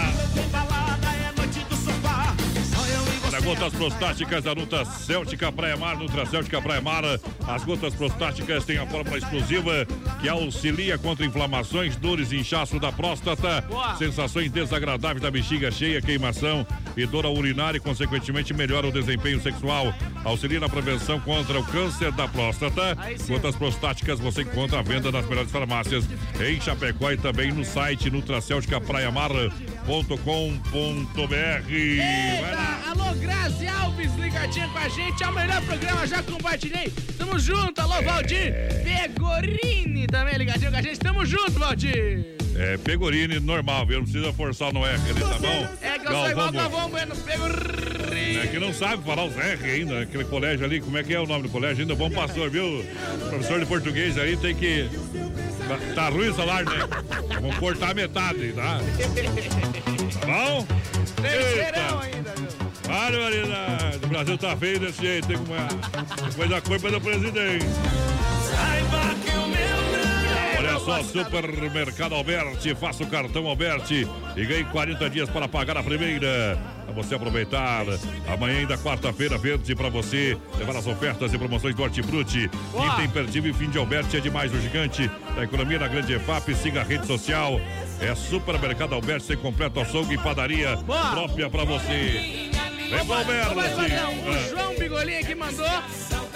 Gotas 3.43 3.73
prostáticas 3.73 4.43
da 4.43 4.53
Nutra 4.53 4.85
Céltica 4.85 5.51
Praia 5.51 5.75
Mar, 5.75 5.97
Nutra 5.97 6.25
Céltica 6.27 6.61
Praia 6.61 6.79
Mar. 6.79 7.03
As 7.47 7.63
gotas 7.63 7.93
prostáticas 7.95 8.63
têm 8.65 8.77
a 8.77 8.85
fórmula 8.85 9.17
exclusiva 9.17 9.85
que 10.21 10.29
auxilia 10.29 10.97
contra 10.97 11.25
inflamações, 11.25 11.95
dores 11.95 12.31
e 12.31 12.37
inchaço 12.37 12.79
da 12.79 12.91
próstata, 12.91 13.61
Boa. 13.61 13.95
sensações 13.95 14.51
desagradáveis 14.51 15.23
da 15.23 15.31
bexiga 15.31 15.71
cheia, 15.71 16.01
queimação 16.01 16.65
e 16.95 17.05
dor 17.07 17.25
urinar 17.25 17.75
e, 17.75 17.79
consequentemente, 17.79 18.53
melhora 18.53 18.87
o 18.87 18.91
desempenho 18.91 19.41
sexual. 19.41 19.93
Auxilia 20.23 20.59
na 20.59 20.69
prevenção 20.69 21.19
contra 21.19 21.59
o 21.59 21.65
câncer 21.65 22.11
da 22.11 22.27
próstata. 22.27 22.95
Gotas 23.27 23.55
prostáticas 23.55 24.19
você 24.19 24.43
encontra 24.43 24.79
à 24.79 24.81
venda 24.83 25.11
nas 25.11 25.27
melhores 25.27 25.51
farmácias 25.51 26.05
em 26.39 26.61
Chapecó 26.61 27.11
e 27.11 27.17
também 27.17 27.51
no 27.51 27.65
site 27.65 28.09
nutracelticapraiamar.com.br. 29.85 31.27
Vai 32.41 32.51
lá. 32.51 32.79
Eita, 32.79 32.89
alô, 32.91 33.13
Grazi 33.15 33.67
Alves, 33.67 34.13
ligadinha 34.15 34.67
com 34.69 34.77
a 34.77 34.87
gente. 34.89 35.23
É 35.23 35.27
o 35.27 35.33
melhor 35.33 35.61
programa, 35.63 36.07
já 36.07 36.23
compartilhei. 36.23 36.91
Tamo 37.17 37.39
junto, 37.39 37.79
alô, 37.79 38.01
Valdir. 38.01 38.53
Pegorini 38.83 40.07
também 40.07 40.37
ligadinho 40.37 40.71
com 40.71 40.77
a 40.77 40.81
gente. 40.81 40.99
Tamo 40.99 41.25
junto, 41.25 41.59
Valdir. 41.59 42.25
É 42.55 42.77
Pegorini 42.77 43.39
normal, 43.39 43.85
viu? 43.85 43.97
Não 43.97 44.03
precisa 44.03 44.33
forçar 44.33 44.73
no 44.73 44.85
R 44.85 44.93
ali, 45.09 45.21
tá 45.21 45.39
bom? 45.39 45.67
É 45.81 45.97
que 45.97 46.05
eu 46.05 46.11
sou 46.11 46.29
igual 46.29 46.51
Galvão, 46.51 46.71
Galvão 46.71 46.89
Bueno, 46.89 47.15
Pegorini. 47.15 48.37
É 48.37 48.47
que 48.47 48.59
não 48.59 48.73
sabe 48.73 49.03
falar 49.03 49.25
os 49.25 49.37
R 49.37 49.71
ainda, 49.71 50.01
aquele 50.01 50.25
colégio 50.25 50.65
ali, 50.65 50.81
como 50.81 50.97
é 50.97 51.03
que 51.03 51.13
é 51.13 51.19
o 51.19 51.25
nome 51.25 51.43
do 51.43 51.49
colégio 51.49 51.81
ainda? 51.81 51.95
Bom 51.95 52.09
pastor, 52.11 52.49
viu? 52.49 52.85
Professor 53.29 53.59
de 53.59 53.65
português 53.65 54.17
aí 54.17 54.35
tem 54.35 54.53
que. 54.53 54.89
Tá 55.95 56.09
ruim 56.09 56.29
o 56.29 56.35
salário, 56.35 56.69
né? 56.69 56.87
Vamos 57.39 57.57
cortar 57.57 57.93
metade, 57.95 58.53
tá? 58.53 58.79
Tá 60.19 60.25
bom? 60.27 60.67
Terceirão 61.21 62.03
Eita. 62.03 62.17
ainda, 62.17 62.33
viu? 62.37 62.71
Barbaridade! 62.87 63.99
O 64.03 64.07
Brasil 64.07 64.37
tá 64.37 64.57
feio 64.57 64.79
desse 64.79 65.01
jeito, 65.01 65.27
tem 65.27 65.37
como 65.37 65.53
é. 65.55 65.67
Depois 66.29 66.51
a 66.51 66.61
culpa 66.61 66.91
do 66.91 67.01
presidente. 67.01 67.65
Saiba 68.49 69.15
que 69.23 69.31
o 69.37 69.47
meu 69.47 69.71
Olha 70.59 70.79
só, 70.79 71.03
Supermercado 71.03 72.15
Alberti, 72.15 72.75
faça 72.75 73.03
o 73.03 73.07
cartão 73.07 73.47
Alberti 73.47 74.07
e 74.35 74.45
ganhe 74.45 74.63
40 74.65 75.09
dias 75.09 75.29
para 75.29 75.47
pagar 75.47 75.77
a 75.77 75.83
primeira. 75.83 76.57
Para 76.91 77.03
você 77.03 77.15
aproveitar. 77.15 77.85
Amanhã 78.27 78.59
ainda 78.59 78.77
quarta-feira 78.77 79.37
verde 79.37 79.73
para 79.73 79.87
você 79.87 80.37
levar 80.57 80.75
as 80.75 80.85
ofertas 80.85 81.33
e 81.33 81.37
promoções 81.37 81.73
do 81.73 81.81
Hortifruti. 81.81 82.49
Item 82.73 83.05
imperdível 83.05 83.53
fim 83.53 83.69
de 83.69 83.77
Alberti 83.77 84.17
é 84.17 84.19
demais 84.19 84.53
o 84.53 84.59
gigante 84.59 85.09
da 85.33 85.43
economia 85.43 85.79
na 85.79 85.87
grande 85.87 86.13
EFAP. 86.13 86.53
Siga 86.53 86.81
a 86.81 86.83
rede 86.83 87.07
social. 87.07 87.61
É 88.01 88.13
Supermercado 88.13 88.93
Alberti, 88.93 89.27
sem 89.27 89.37
completo 89.37 89.79
açougue 89.79 90.15
e 90.15 90.17
padaria 90.17 90.77
própria 91.13 91.49
para 91.49 91.63
você. 91.63 92.49
Vem 92.89 93.41
Alberti. 93.41 93.93
O. 94.27 94.49
João 94.49 94.75
Bigolim 94.75 95.15
aqui 95.15 95.33
mandou 95.33 95.65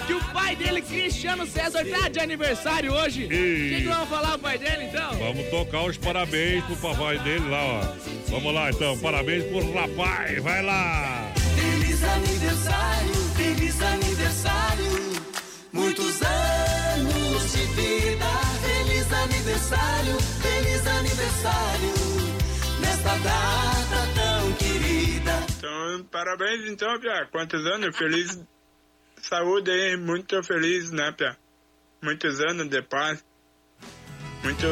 que 0.06 0.12
o 0.12 0.20
pai 0.32 0.54
dele, 0.54 0.80
Cristiano 0.80 1.46
César, 1.46 1.84
tá 1.84 2.08
de 2.08 2.20
aniversário 2.20 2.92
hoje. 2.92 3.24
O 3.24 3.28
que, 3.28 3.82
que 3.82 3.88
vamos 3.88 4.08
falar 4.08 4.30
pro 4.32 4.38
pai 4.40 4.58
dele, 4.58 4.84
então? 4.84 5.12
Vamos 5.18 5.50
tocar 5.50 5.82
os 5.82 5.98
parabéns 5.98 6.64
pro 6.64 6.76
papai 6.76 7.18
dele 7.18 7.48
lá, 7.48 7.64
ó. 7.64 7.80
Vamos 8.28 8.54
lá 8.54 8.70
então, 8.70 8.96
parabéns 8.98 9.44
pro 9.44 9.72
rapaz, 9.72 10.42
vai 10.42 10.62
lá. 10.62 11.32
Feliz 11.56 12.04
aniversário, 12.04 13.14
feliz 13.36 13.82
aniversário. 13.82 14.96
Muitos 15.72 16.22
anos 16.22 17.52
de 17.52 17.66
vida. 17.74 18.26
Feliz 18.62 19.12
aniversário, 19.12 20.20
feliz 20.40 20.86
aniversário. 20.86 21.92
Nesta 22.80 23.16
data 23.18 24.08
tão 24.14 24.52
querida. 24.52 25.46
Então, 25.58 26.04
parabéns 26.10 26.70
então, 26.70 26.98
Pia. 27.00 27.28
Quantos 27.30 27.66
anos? 27.66 27.96
Feliz 27.96 28.38
saúde 29.28 29.70
aí, 29.70 29.96
muito 29.96 30.42
feliz, 30.42 30.90
né, 30.90 31.12
Pia? 31.12 31.36
Muitos 32.02 32.40
anos 32.40 32.68
de 32.68 32.82
paz. 32.82 33.24
Muito. 34.42 34.66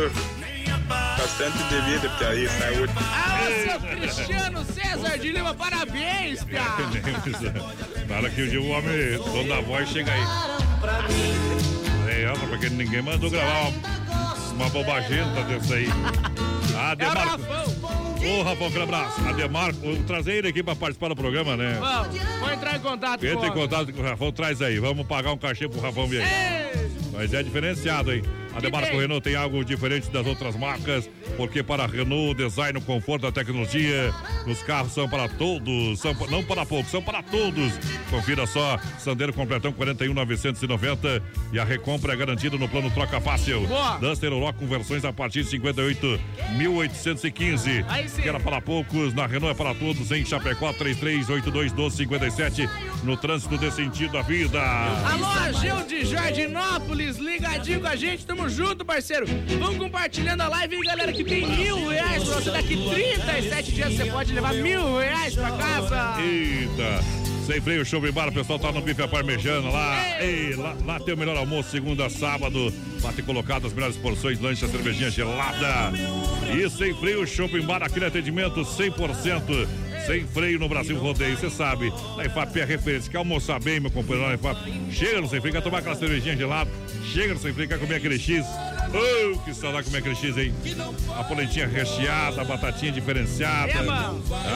Bastante 0.88 1.58
de 1.58 1.80
vida, 1.80 2.08
Pia, 2.18 2.28
aí, 2.28 2.48
saúde. 2.48 2.92
Ah, 2.98 3.46
seu 3.64 3.80
Cristiano 3.96 4.64
César 4.64 5.18
de 5.18 5.32
Lima, 5.32 5.54
parabéns, 5.54 6.44
Pia! 6.44 6.62
Na 8.08 8.16
hora 8.16 8.30
que 8.30 8.42
o 8.42 8.48
dia 8.48 8.60
o 8.60 8.68
homem, 8.68 9.16
dono 9.16 9.48
da 9.48 9.60
voz, 9.60 9.88
chega 9.88 10.12
aí. 10.12 10.22
É, 12.08 12.32
porque 12.48 12.68
ninguém 12.68 13.02
mandou 13.02 13.30
gravar 13.30 13.68
uma, 13.68 14.34
uma 14.52 14.68
bobagenta 14.68 15.42
dessa 15.44 15.74
aí. 15.74 15.88
Demarco. 16.94 17.42
Ô, 18.24 18.42
Rafão, 18.42 18.66
aquele 18.66 18.82
abraço. 18.82 19.20
A 19.26 19.32
Demarco, 19.32 19.78
eu 19.84 20.02
trazer 20.04 20.32
ele 20.32 20.48
aqui 20.48 20.62
pra 20.62 20.74
participar 20.74 21.08
do 21.08 21.16
programa, 21.16 21.56
né? 21.56 21.78
Vamos, 21.78 22.18
vou 22.40 22.52
entrar 22.52 22.76
em 22.76 22.80
contato 22.80 23.24
Entra 23.24 23.46
em 23.46 23.52
contato 23.52 23.92
com 23.92 24.00
o 24.00 24.04
Rafão, 24.04 24.32
traz 24.32 24.60
aí. 24.60 24.78
Vamos 24.78 25.06
pagar 25.06 25.32
um 25.32 25.38
cachê 25.38 25.68
pro 25.68 25.80
Rafão 25.80 26.06
vir 26.06 26.20
aí. 26.20 26.54
Mas 27.12 27.32
é 27.32 27.42
diferenciado, 27.42 28.12
hein? 28.12 28.22
A 28.54 28.60
tem? 28.60 29.00
Renault 29.00 29.22
tem 29.22 29.34
algo 29.34 29.64
diferente 29.64 30.10
das 30.10 30.26
outras 30.26 30.54
marcas, 30.56 31.08
porque 31.36 31.62
para 31.62 31.84
a 31.84 31.86
Renault, 31.86 32.30
o 32.30 32.34
design, 32.34 32.78
o 32.78 32.82
conforto, 32.82 33.26
a 33.26 33.32
tecnologia, 33.32 34.12
os 34.46 34.62
carros 34.62 34.92
são 34.92 35.08
para 35.08 35.28
todos, 35.28 35.98
são 35.98 36.14
não 36.30 36.44
para 36.44 36.64
poucos, 36.64 36.90
são 36.90 37.02
para 37.02 37.22
todos. 37.22 37.72
Confira 38.10 38.46
só, 38.46 38.78
Sandero 38.98 39.32
completão 39.32 39.72
41,990 39.72 41.22
e 41.52 41.58
a 41.58 41.64
recompra 41.64 42.12
é 42.12 42.16
garantida 42.16 42.56
no 42.56 42.68
plano 42.68 42.90
Troca 42.90 43.20
Fácil. 43.20 43.66
Boa. 43.66 43.98
Duster 43.98 44.32
Oroch 44.32 44.56
com 44.58 44.66
versões 44.66 45.04
a 45.04 45.12
partir 45.12 45.42
de 45.42 45.58
58.815. 45.58 47.84
Aí 47.88 48.08
sim. 48.08 48.22
Que 48.22 48.28
era 48.28 48.38
para 48.38 48.60
poucos, 48.60 49.12
na 49.14 49.26
Renault 49.26 49.52
é 49.52 49.54
para 49.54 49.74
todos, 49.74 50.12
em 50.12 50.24
Chapecó 50.24 50.72
3382 50.72 51.72
1257, 51.72 52.68
no 53.02 53.16
trânsito 53.16 53.58
desse 53.58 53.76
sentido 53.76 54.12
da 54.12 54.22
vida. 54.22 54.60
Alô, 54.60 55.26
Ageu 55.26 55.84
de 55.86 56.04
Jardinópolis, 56.04 57.16
ligadinho 57.16 57.80
com 57.80 57.88
a 57.88 57.96
gente, 57.96 58.24
tamo 58.44 58.48
junto, 58.48 58.84
parceiro. 58.84 59.26
Vamos 59.58 59.76
compartilhando 59.78 60.42
a 60.42 60.48
live 60.48 60.76
aí, 60.76 60.82
galera, 60.82 61.12
que 61.12 61.24
tem 61.24 61.46
mil 61.46 61.88
reais 61.88 62.24
pra 62.24 62.34
você. 62.34 62.50
Daqui 62.50 62.76
37 62.76 63.72
dias 63.72 63.94
você 63.94 64.04
pode 64.06 64.32
levar 64.32 64.54
mil 64.54 64.98
reais 64.98 65.34
pra 65.34 65.50
casa. 65.52 66.20
Eita! 66.20 67.24
Sem 67.46 67.60
freio, 67.60 67.84
show 67.84 68.00
bar, 68.12 68.28
o 68.28 68.32
pessoal 68.32 68.58
tá 68.58 68.72
no 68.72 68.80
bife 68.80 69.02
à 69.02 69.08
parmejana 69.08 69.68
lá. 69.68 70.22
Ei, 70.22 70.54
lá, 70.56 70.74
lá 70.84 70.98
tem 70.98 71.12
o 71.12 71.16
melhor 71.16 71.36
almoço, 71.36 71.70
segunda 71.70 72.06
a 72.06 72.10
sábado. 72.10 72.72
Tem 73.14 73.24
colocado 73.24 73.66
as 73.66 73.72
melhores 73.74 73.96
porções, 73.96 74.40
lancha, 74.40 74.66
cervejinha 74.66 75.10
gelada. 75.10 75.92
E 76.54 76.68
sem 76.70 76.94
freio, 76.94 77.26
shopping 77.26 77.60
bar, 77.60 77.82
aquele 77.82 78.06
atendimento 78.06 78.60
100%. 78.62 79.68
Sem 80.06 80.26
freio 80.26 80.58
no 80.58 80.68
Brasil 80.68 80.98
Rodeio, 80.98 81.36
você 81.36 81.48
sabe. 81.48 81.90
Na 82.16 82.26
IFAP 82.26 82.60
é 82.60 82.64
referência. 82.64 83.10
Quer 83.10 83.16
almoçar 83.18 83.58
bem, 83.58 83.80
meu 83.80 83.90
companheiro? 83.90 84.28
Na 84.28 84.34
IFAP. 84.34 84.58
Chega 84.92 85.20
no 85.22 85.28
Sem 85.28 85.40
Freio, 85.40 85.54
quer 85.54 85.62
tomar 85.62 85.78
aquela 85.78 85.96
cervejinha 85.96 86.36
gelada. 86.36 86.70
Chega 87.12 87.32
no 87.34 87.40
Sem 87.40 87.52
Freio, 87.54 87.68
quer 87.68 87.78
comer 87.78 87.96
aquele 87.96 88.18
X. 88.18 88.44
Oh, 88.92 89.38
que 89.40 89.54
saudade 89.54 89.86
comer 89.86 89.98
aquele 89.98 90.14
X, 90.14 90.36
hein? 90.36 90.54
A 91.18 91.24
polentinha 91.24 91.66
recheada, 91.66 92.42
a 92.42 92.44
batatinha 92.44 92.92
diferenciada. 92.92 93.72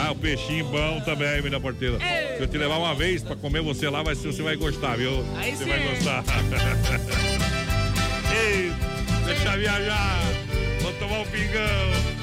Ah, 0.05 0.11
o 0.11 0.15
peixinho 0.15 0.65
bom 0.65 1.01
também, 1.01 1.37
menina 1.37 1.59
porteira. 1.59 1.97
Se 1.99 2.43
eu 2.43 2.47
te 2.47 2.57
levar 2.57 2.77
uma 2.77 2.93
vez 2.93 3.23
pra 3.23 3.35
comer 3.35 3.61
você 3.61 3.89
lá, 3.89 4.03
vai, 4.03 4.15
ser- 4.15 4.31
você 4.31 4.43
vai 4.43 4.55
gostar, 4.55 4.97
viu? 4.97 5.25
Aí 5.35 5.51
você 5.55 5.63
sim. 5.63 5.69
vai 5.69 5.79
gostar. 5.89 6.23
Ei, 8.31 8.71
deixa 9.25 9.57
viajar. 9.57 10.19
Vou 10.81 10.93
tomar 10.93 11.19
um 11.21 11.25
pingão. 11.25 12.18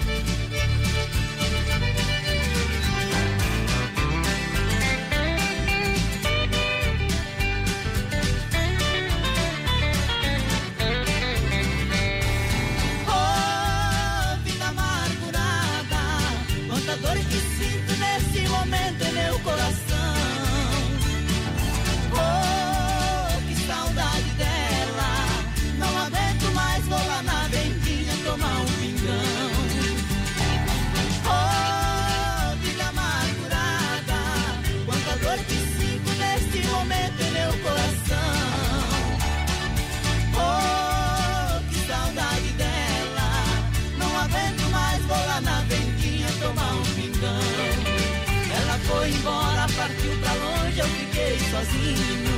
Sozinho. 51.57 52.37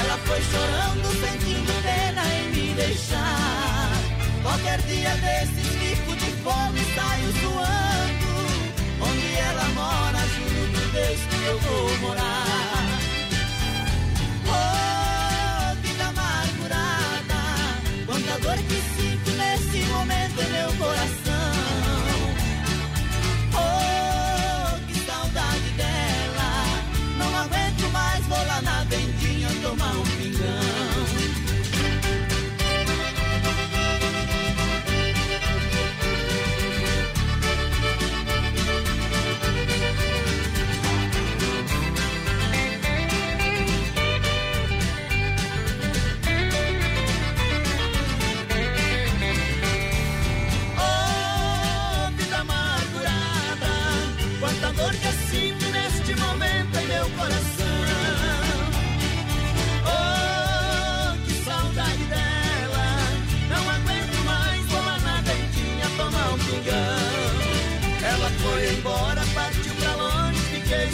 Ela 0.00 0.18
foi 0.26 0.42
chorando, 0.42 1.06
sentindo 1.20 1.72
pena 1.82 2.22
em 2.34 2.48
me 2.50 2.74
deixar. 2.74 3.90
Qualquer 4.42 4.80
dia 4.82 5.10
desses 5.16 5.68
fico 5.80 6.16
de 6.16 6.30
fome 6.42 6.80
e 6.80 6.94
saio 6.94 7.32
suando. 7.40 8.32
Onde 9.00 9.34
ela 9.36 9.64
mora, 9.74 10.18
juro 10.34 10.72
por 10.72 10.86
Deus, 10.92 11.20
que 11.30 11.44
eu 11.44 11.58
vou 11.60 11.98
morar. 11.98 12.86
Oh, 14.48 15.76
vida 15.82 16.04
amargurada, 16.04 17.40
quanta 18.06 18.38
dor 18.40 18.56
que 18.56 18.78
sinto 18.96 19.30
nesse 19.36 19.78
momento 19.88 20.40
em 20.40 20.50
meu 20.50 20.72
coração. 20.78 21.21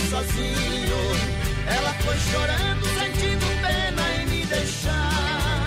Sozinho. 0.09 1.01
Ela 1.67 1.93
foi 2.05 2.17
chorando, 2.31 2.85
sentindo 2.99 3.47
pena 3.61 4.03
em 4.17 4.27
me 4.27 4.47
deixar. 4.47 5.65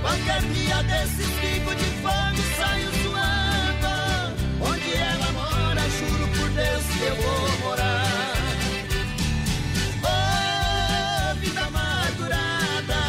Qualquer 0.00 0.42
dia 0.52 0.82
desses 0.82 1.30
fico 1.40 1.74
de 1.74 1.84
fome, 2.02 2.42
saio 2.58 2.90
suando. 3.02 3.94
Onde 4.60 4.94
ela 4.94 5.32
mora, 5.32 5.82
juro 5.98 6.28
por 6.36 6.48
Deus 6.50 6.84
que 6.84 7.04
eu 7.04 7.16
vou 7.16 7.58
morar. 7.68 8.34
Oh, 10.02 11.34
vida 11.36 11.60
amargurada, 11.60 13.00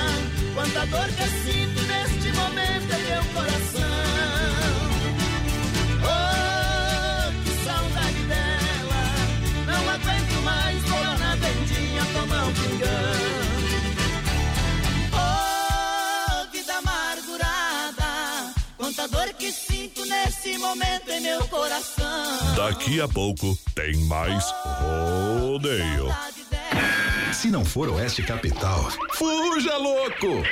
quanta 0.53 0.85
dor 0.85 1.07
que 1.17 1.23
nesse 20.45 20.57
momento 20.59 21.09
em 21.09 21.21
meu 21.21 21.47
coração. 21.47 22.55
Daqui 22.55 23.01
a 23.01 23.07
pouco 23.07 23.57
tem 23.73 23.95
mais 24.05 24.43
rodeio. 24.79 26.07
Se 27.33 27.49
não 27.49 27.65
for 27.65 27.89
Oeste 27.89 28.21
Capital, 28.23 28.89
fuja 29.13 29.77
louco! 29.77 30.43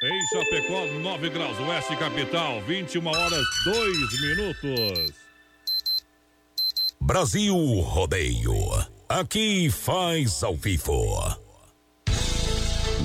Em 0.00 0.26
Chapecó, 0.28 0.86
9 1.00 1.30
graus, 1.30 1.58
oeste 1.58 1.96
capital, 1.96 2.60
21 2.60 3.04
horas, 3.04 3.44
2 3.64 4.20
minutos. 4.20 5.12
Brasil 7.00 7.56
Rodeio. 7.56 8.54
Aqui 9.08 9.68
faz 9.70 10.44
ao 10.44 10.54
vivo. 10.54 11.47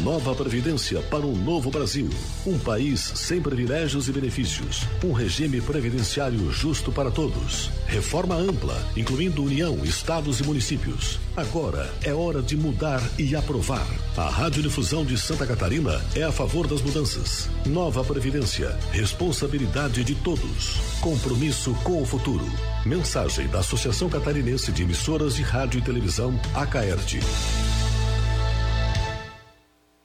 Nova 0.03 0.35
Previdência 0.35 1.01
para 1.03 1.25
um 1.25 1.33
novo 1.33 1.71
Brasil. 1.71 2.09
Um 2.45 2.59
país 2.59 2.99
sem 3.15 3.41
privilégios 3.41 4.09
e 4.09 4.11
benefícios. 4.11 4.81
Um 5.01 5.13
regime 5.13 5.61
previdenciário 5.61 6.51
justo 6.51 6.91
para 6.91 7.09
todos. 7.09 7.71
Reforma 7.87 8.35
ampla, 8.35 8.75
incluindo 8.97 9.41
União, 9.41 9.79
estados 9.85 10.41
e 10.41 10.43
municípios. 10.43 11.21
Agora 11.37 11.89
é 12.03 12.13
hora 12.13 12.41
de 12.41 12.57
mudar 12.57 13.01
e 13.17 13.33
aprovar. 13.33 13.87
A 14.17 14.29
Radiodifusão 14.29 15.05
de 15.05 15.17
Santa 15.17 15.47
Catarina 15.47 16.03
é 16.13 16.23
a 16.23 16.33
favor 16.33 16.67
das 16.67 16.81
mudanças. 16.81 17.47
Nova 17.65 18.03
Previdência. 18.03 18.77
Responsabilidade 18.91 20.03
de 20.03 20.15
todos. 20.15 20.81
Compromisso 20.99 21.73
com 21.75 22.01
o 22.01 22.05
futuro. 22.05 22.45
Mensagem 22.85 23.47
da 23.47 23.59
Associação 23.59 24.09
Catarinense 24.09 24.69
de 24.69 24.83
Emissoras 24.83 25.35
de 25.35 25.43
Rádio 25.43 25.79
e 25.79 25.81
Televisão, 25.81 26.37
ACAERT. 26.53 27.21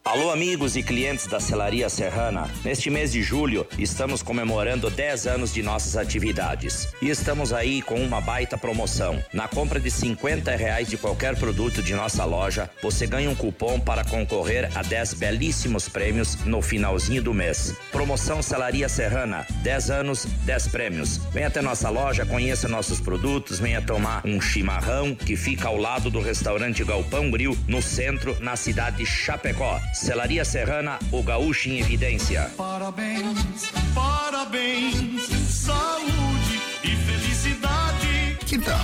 Alô, 0.08 0.30
amigos 0.30 0.74
e 0.74 0.82
clientes 0.82 1.26
da 1.26 1.38
Celaria 1.38 1.86
Serrana. 1.90 2.48
Neste 2.64 2.88
mês 2.88 3.12
de 3.12 3.22
julho, 3.22 3.66
estamos 3.78 4.22
comemorando 4.22 4.88
10 4.88 5.26
anos 5.26 5.52
de 5.52 5.62
nossas 5.62 5.98
atividades. 5.98 6.94
E 7.02 7.10
estamos 7.10 7.52
aí 7.52 7.82
com 7.82 7.96
uma 7.96 8.18
baita 8.18 8.56
promoção. 8.56 9.22
Na 9.34 9.46
compra 9.46 9.78
de 9.78 9.90
50 9.90 10.56
reais 10.56 10.88
de 10.88 10.96
qualquer 10.96 11.36
produto 11.36 11.82
de 11.82 11.94
nossa 11.94 12.24
loja, 12.24 12.70
você 12.82 13.06
ganha 13.06 13.28
um 13.28 13.34
cupom 13.34 13.78
para 13.78 14.02
concorrer 14.02 14.70
a 14.74 14.82
10 14.82 15.12
belíssimos 15.12 15.90
prêmios 15.90 16.42
no 16.46 16.62
finalzinho 16.62 17.22
do 17.22 17.34
mês. 17.34 17.74
Promoção 17.92 18.40
Celaria 18.40 18.88
Serrana, 18.88 19.46
10 19.62 19.90
anos, 19.90 20.24
10 20.24 20.68
prêmios. 20.68 21.18
Venha 21.34 21.48
até 21.48 21.60
nossa 21.60 21.90
loja, 21.90 22.24
conheça 22.24 22.66
nossos 22.66 22.98
produtos, 22.98 23.58
venha 23.58 23.82
tomar 23.82 24.22
um 24.24 24.40
chimarrão 24.40 25.14
que 25.14 25.36
fica 25.36 25.68
ao 25.68 25.76
lado 25.76 26.08
do 26.08 26.22
restaurante 26.22 26.82
Galpão 26.82 27.30
Grill, 27.30 27.54
no 27.68 27.82
centro, 27.82 28.34
na 28.40 28.56
cidade 28.56 28.96
de 28.96 29.04
Chapecó. 29.04 29.78
Celaria 29.98 30.44
Serrana, 30.44 30.96
o 31.10 31.22
gaúcho 31.24 31.68
em 31.68 31.80
evidência. 31.80 32.52
Parabéns, 32.56 33.72
parabéns, 33.92 35.22
saúde 35.48 36.60
e 36.84 36.96
felicidade. 36.96 38.38
Que 38.46 38.58
tal 38.58 38.78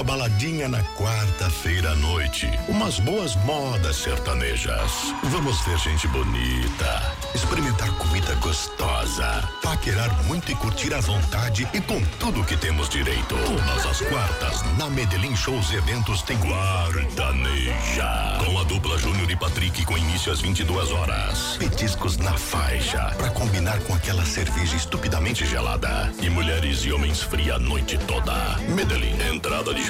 uma 0.00 0.04
baladinha 0.04 0.66
na 0.66 0.82
quarta-feira 0.96 1.90
à 1.90 1.96
noite? 1.96 2.48
Umas 2.68 2.98
boas 3.00 3.36
modas 3.44 3.96
sertanejas. 3.96 4.92
Vamos 5.24 5.60
ver 5.66 5.76
gente 5.78 6.08
bonita, 6.08 7.14
experimentar 7.34 7.90
comida 7.98 8.34
gostosa, 8.36 9.46
paquerar 9.62 10.10
muito 10.24 10.50
e 10.50 10.54
curtir 10.54 10.94
à 10.94 11.00
vontade 11.00 11.68
e 11.74 11.80
com 11.82 12.00
tudo 12.18 12.42
que 12.44 12.56
temos 12.56 12.88
direito. 12.88 13.36
Todas 13.36 13.86
as 13.86 14.00
quartas, 14.08 14.62
na 14.78 14.88
Medellín 14.88 15.36
Shows 15.36 15.70
e 15.70 15.76
Eventos 15.76 16.22
tem 16.22 16.38
Quartaneja. 16.38 18.38
Com 18.42 18.58
a 18.58 18.64
dupla 18.64 18.98
Júnior 18.98 19.30
e 19.30 19.36
Patrick 19.36 19.84
com 19.84 19.98
início 19.98 20.32
às 20.32 20.40
22 20.40 20.92
horas. 20.92 21.56
Petiscos 21.58 22.16
na 22.16 22.32
faixa, 22.38 23.14
pra 23.18 23.28
combinar 23.30 23.78
com 23.80 23.94
aquela 23.94 24.24
cerveja 24.24 24.76
estupidamente 24.76 25.44
gelada. 25.44 26.10
E 26.22 26.30
mulheres 26.30 26.78
e 26.86 26.92
homens 26.92 27.22
fria 27.22 27.56
a 27.56 27.58
noite 27.58 27.98
toda. 27.98 28.32
Medellín, 28.74 29.14
entrada 29.30 29.74
de 29.74 29.89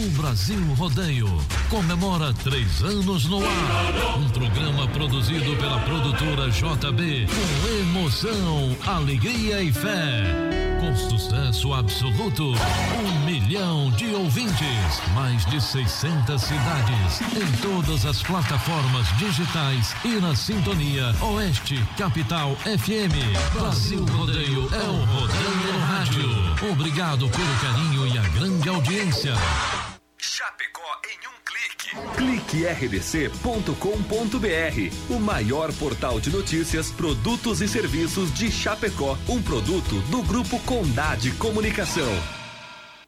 O 0.00 0.10
Brasil 0.12 0.58
Rodeio 0.78 1.28
comemora 1.68 2.32
três 2.32 2.82
anos 2.82 3.26
no 3.26 3.36
ar. 3.44 4.18
Um 4.18 4.30
programa 4.30 4.88
produzido 4.88 5.54
pela 5.58 5.78
produtora 5.80 6.48
JB 6.48 7.26
com 7.26 7.68
emoção, 7.68 8.76
alegria 8.86 9.62
e 9.62 9.70
fé. 9.70 10.22
Com 10.80 10.96
sucesso 10.96 11.74
absoluto, 11.74 12.44
um 12.44 13.26
milhão 13.26 13.90
de 13.90 14.06
ouvintes, 14.14 15.02
mais 15.14 15.44
de 15.44 15.60
600 15.60 16.40
cidades, 16.40 17.20
em 17.36 17.56
todas 17.60 18.06
as 18.06 18.22
plataformas 18.22 19.06
digitais 19.18 19.94
e 20.02 20.18
na 20.18 20.34
sintonia 20.34 21.14
Oeste 21.20 21.76
Capital 21.98 22.56
FM. 22.64 23.52
Brasil 23.52 24.02
Rodeio 24.06 24.66
é 24.72 24.88
o 24.88 25.04
Rodeio 25.04 25.72
no 25.74 25.78
Rádio. 25.80 26.72
Obrigado 26.72 27.28
pelo 27.28 27.54
carinho 27.60 28.06
e 28.06 28.16
a 28.16 28.22
grande 28.30 28.66
audiência. 28.66 29.34
Chapecó 30.22 30.82
em 31.06 31.18
um 31.28 31.32
clique. 31.44 31.96
Clique 32.16 32.66
rdc.com.br, 32.66 33.74
o 35.14 35.18
maior 35.18 35.72
portal 35.74 36.20
de 36.20 36.30
notícias, 36.30 36.90
produtos 36.90 37.62
e 37.62 37.68
serviços 37.68 38.32
de 38.34 38.50
Chapecó, 38.50 39.16
um 39.28 39.42
produto 39.42 40.00
do 40.10 40.22
grupo 40.22 40.60
Condade 40.60 41.32
Comunicação. 41.32 42.10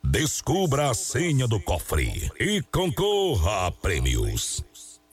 Descubra 0.02 0.90
a 0.90 0.94
senha 0.94 1.46
do 1.46 1.60
cofre 1.60 2.30
e 2.40 2.62
concorra 2.72 3.66
a 3.66 3.70
prêmios. 3.70 4.64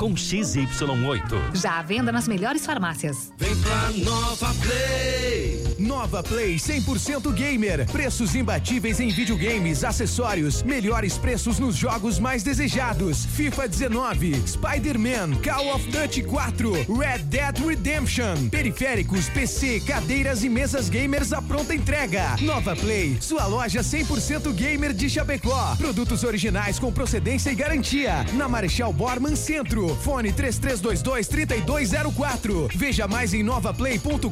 com 0.00 0.14
XY8. 0.14 1.54
Já 1.54 1.78
à 1.78 1.82
venda 1.82 2.10
nas 2.10 2.26
melhores 2.26 2.64
farmácias. 2.64 3.30
Vem 3.36 3.54
pra 3.56 3.90
Nova 4.02 4.54
Play. 4.54 5.60
Nova 5.78 6.22
Play 6.22 6.56
100% 6.56 7.30
gamer. 7.34 7.86
Preços 7.90 8.34
imbatíveis 8.34 8.98
em 8.98 9.10
videogames, 9.10 9.84
acessórios, 9.84 10.62
melhores 10.62 11.18
preços 11.18 11.58
nos 11.58 11.76
jogos 11.76 12.18
mais 12.18 12.42
desejados. 12.42 13.26
FIFA 13.26 13.68
19, 13.68 14.42
Spider-Man, 14.46 15.34
Call 15.42 15.74
of 15.74 15.86
Duty 15.90 16.22
4, 16.22 16.72
Red 16.98 17.24
Dead 17.24 17.58
Redemption. 17.58 18.48
Periféricos, 18.50 19.28
PC, 19.28 19.80
cadeiras 19.80 20.42
e 20.42 20.48
mesas 20.48 20.88
gamers 20.88 21.32
à 21.32 21.42
pronta 21.42 21.74
entrega. 21.74 22.36
Nova 22.40 22.74
Play, 22.74 23.18
sua 23.20 23.46
loja 23.46 23.80
100% 23.80 24.50
gamer 24.54 24.94
de 24.94 25.10
Chapecó. 25.10 25.76
Produtos 25.76 26.24
originais 26.24 26.78
com 26.78 26.90
procedência 26.90 27.50
e 27.50 27.54
garantia. 27.54 28.24
Na 28.32 28.48
Marechal 28.48 28.94
Borman 28.94 29.36
Centro. 29.36 29.89
Fone 29.96 30.32
3322 30.32 31.26
3204. 31.28 32.68
Veja 32.74 33.06
mais 33.08 33.34
em 33.34 33.42
novaplay.com.br. 33.42 34.30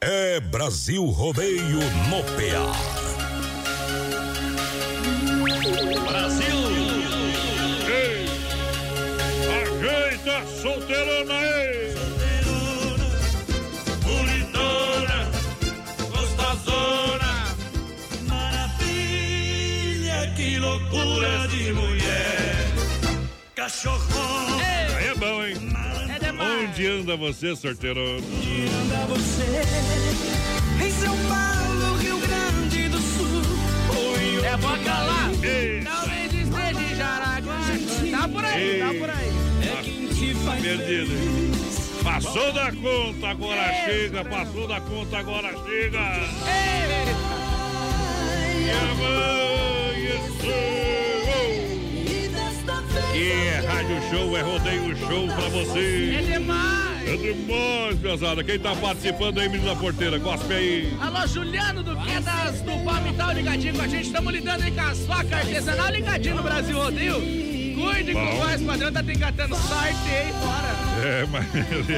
É 0.00 0.40
Brasil 0.40 1.04
Rodeio 1.06 1.80
no 2.08 2.22
PA. 2.22 2.72
Brasil! 6.08 6.58
Ei! 7.88 8.24
Ajeita 9.48 10.46
solteirona 10.62 11.34
aí! 11.34 11.87
Cachorrão, 23.68 24.58
Aí 24.96 25.08
é 25.08 25.14
bom, 25.14 25.44
hein? 25.44 25.56
Onde 26.40 26.86
anda 26.86 27.14
você, 27.18 27.54
sorteirona? 27.54 28.16
anda 28.16 29.06
você 29.08 29.62
em 30.82 30.90
São 30.90 31.14
Paulo, 31.28 31.96
Rio 31.98 32.16
Grande 32.16 32.88
do 32.88 32.96
Sul. 32.98 33.42
É 34.42 34.56
boca 34.56 34.90
lá. 34.90 35.30
Ei. 35.42 35.82
Talvez 35.84 36.32
esteja 36.32 36.80
em 36.80 36.96
Jaraguá. 36.96 37.60
Tá 38.10 38.26
por 38.28 38.42
aí, 38.42 38.78
tá 38.78 38.94
por 38.98 39.10
aí. 39.10 39.32
É 39.60 39.82
quem 39.82 40.06
te 40.14 40.34
faz 40.36 40.62
Perdido. 40.62 41.12
hein? 41.12 41.52
Passou 42.02 42.50
da 42.54 42.72
conta, 42.72 43.28
agora 43.28 43.66
Eita. 43.70 43.84
chega. 43.84 44.24
Passou 44.24 44.66
da 44.66 44.80
conta, 44.80 45.18
agora 45.18 45.48
chega. 45.66 45.98
Eita. 45.98 47.18
E 50.40 50.87
é 53.16 53.64
rádio 53.66 53.96
show, 54.10 54.36
é 54.36 54.42
rodeio 54.42 54.96
show 54.96 55.26
pra 55.26 55.44
É 55.46 55.50
você. 55.50 56.22
demais. 56.22 57.08
É 57.08 57.16
demais, 57.16 57.98
pesada. 58.02 58.44
Quem 58.44 58.58
tá 58.58 58.74
participando 58.76 59.38
aí, 59.40 59.48
menino 59.48 59.70
da 59.74 59.76
porteira? 59.80 60.20
Cospe 60.20 60.52
aí. 60.52 60.92
Alô, 61.00 61.26
Juliano 61.26 61.82
do 61.82 61.96
Quedas 61.96 62.60
do 62.60 62.84
Palmital 62.84 63.32
ligadinho 63.32 63.74
com 63.74 63.82
a 63.82 63.88
gente. 63.88 64.06
Estamos 64.06 64.32
lidando 64.32 64.62
aí 64.62 64.70
com 64.70 64.80
as 64.80 64.98
facas 65.06 65.32
artesanal 65.32 65.90
ligadinho 65.90 66.36
no 66.36 66.42
Brasil 66.42 66.76
Rodeio. 66.76 67.14
Cuide 67.78 68.12
com 68.12 68.24
o 68.24 68.36
voz 68.38 68.60
padrão, 68.62 68.92
tá 68.92 69.02
te 69.02 69.12
engatando 69.12 69.54
sorte 69.54 70.10
aí 70.10 70.32
fora. 70.32 70.78
É, 71.06 71.26
mas 71.30 71.54
ele, 71.54 71.94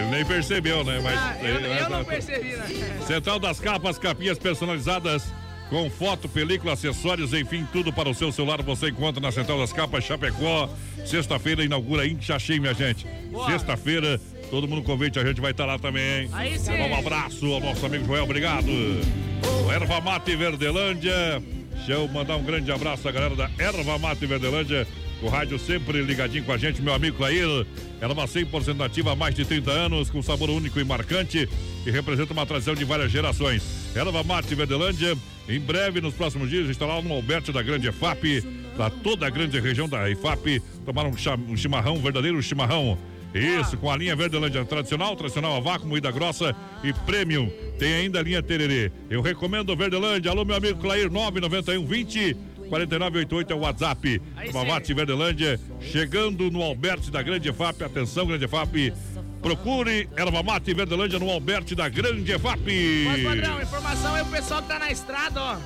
ele 0.00 0.10
nem 0.10 0.24
percebeu, 0.24 0.82
né? 0.82 1.00
Mas, 1.04 1.18
Ah, 1.18 1.36
eu, 1.42 1.60
eu 1.60 1.90
não 1.90 2.02
percebi, 2.04 2.56
né? 2.56 2.66
Central 3.06 3.38
das 3.38 3.60
Capas, 3.60 3.98
capinhas 3.98 4.38
personalizadas 4.38 5.24
com 5.72 5.88
foto, 5.88 6.28
película, 6.28 6.74
acessórios, 6.74 7.32
enfim, 7.32 7.66
tudo 7.72 7.90
para 7.90 8.06
o 8.06 8.12
seu 8.12 8.30
celular 8.30 8.60
você 8.60 8.90
encontra 8.90 9.22
na 9.22 9.32
Central 9.32 9.58
das 9.58 9.72
Capas 9.72 10.04
Chapecó. 10.04 10.68
Sexta-feira 11.06 11.64
inaugura 11.64 12.06
Inchaxim, 12.06 12.60
minha 12.60 12.74
gente. 12.74 13.06
Sexta-feira, 13.46 14.20
todo 14.50 14.68
mundo 14.68 14.82
convite, 14.82 15.18
a 15.18 15.24
gente 15.24 15.40
vai 15.40 15.52
estar 15.52 15.64
lá 15.64 15.78
também. 15.78 16.28
Aí 16.30 16.58
sim. 16.58 16.72
Um 16.72 16.94
abraço 16.94 17.46
ao 17.54 17.60
nosso 17.60 17.86
amigo 17.86 18.04
Joel, 18.04 18.24
obrigado. 18.24 18.68
O 18.68 19.72
Erva 19.72 19.98
Mate 20.02 20.36
Verdelândia. 20.36 21.42
Deixa 21.74 21.92
eu 21.92 22.06
mandar 22.06 22.36
um 22.36 22.44
grande 22.44 22.70
abraço 22.70 23.08
à 23.08 23.10
galera 23.10 23.34
da 23.34 23.50
Erva 23.58 23.98
Mate 23.98 24.26
Verdelândia. 24.26 24.86
O 25.22 25.28
rádio 25.28 25.56
sempre 25.56 26.02
ligadinho 26.02 26.42
com 26.42 26.50
a 26.50 26.58
gente, 26.58 26.82
meu 26.82 26.92
amigo 26.92 27.16
Clair. 27.16 27.64
Erva 28.00 28.24
100% 28.26 28.74
nativa 28.74 29.12
há 29.12 29.16
mais 29.16 29.32
de 29.32 29.44
30 29.44 29.70
anos, 29.70 30.10
com 30.10 30.20
sabor 30.20 30.50
único 30.50 30.80
e 30.80 30.84
marcante 30.84 31.48
e 31.86 31.90
representa 31.90 32.32
uma 32.32 32.44
tradição 32.44 32.74
de 32.74 32.84
várias 32.84 33.12
gerações. 33.12 33.62
Erva 33.94 34.24
Mate 34.24 34.52
Verdelândia, 34.56 35.16
em 35.48 35.60
breve, 35.60 36.00
nos 36.00 36.14
próximos 36.14 36.50
dias, 36.50 36.68
estará 36.68 37.00
no 37.00 37.12
Alberto 37.12 37.52
da 37.52 37.62
Grande 37.62 37.86
EFAP, 37.86 38.42
da 38.76 38.90
toda 38.90 39.24
a 39.24 39.30
grande 39.30 39.60
região 39.60 39.88
da 39.88 40.10
EFAP, 40.10 40.60
tomar 40.84 41.06
um, 41.06 41.14
um 41.48 41.56
chimarrão, 41.56 41.94
um 41.94 42.02
verdadeiro 42.02 42.42
chimarrão. 42.42 42.98
Isso, 43.34 43.78
com 43.78 43.90
a 43.90 43.96
linha 43.96 44.14
Verdelândia 44.14 44.62
tradicional, 44.64 45.16
tradicional 45.16 45.56
a 45.56 45.60
vácuo, 45.60 45.88
moída 45.88 46.10
grossa 46.10 46.54
e 46.84 46.92
premium. 46.92 47.50
Tem 47.78 47.94
ainda 47.94 48.18
a 48.18 48.22
linha 48.22 48.42
Tererê. 48.42 48.92
Eu 49.08 49.22
recomendo 49.22 49.74
Verdelândia. 49.74 50.30
Alô, 50.30 50.44
meu 50.44 50.56
amigo 50.56 50.78
Clair, 50.78 51.10
991 51.10 51.86
20 51.86 52.36
4988 52.72 53.52
é 53.52 53.54
o 53.54 53.58
WhatsApp. 53.58 54.22
Mavate 54.50 54.94
Verdelândia, 54.94 55.60
chegando 55.78 56.50
no 56.50 56.62
Alberto 56.62 57.10
da 57.10 57.22
Grande 57.22 57.50
EFAP. 57.50 57.84
Atenção, 57.84 58.26
Grande 58.26 58.46
EFAP. 58.46 58.94
Procure 59.42 60.08
Erva 60.16 60.42
Mate 60.42 60.72
Verdelândia 60.72 61.18
no 61.18 61.28
Alberto 61.28 61.76
da 61.76 61.90
Grande 61.90 62.32
EFAP. 62.32 63.04
Mas, 63.04 63.22
padrão, 63.24 63.60
informação 63.60 64.14
aí 64.14 64.22
o 64.22 64.26
pessoal 64.26 64.62
que 64.62 64.68
tá 64.68 64.78
na 64.78 64.90
estrada, 64.90 65.38
ó. 65.38 65.58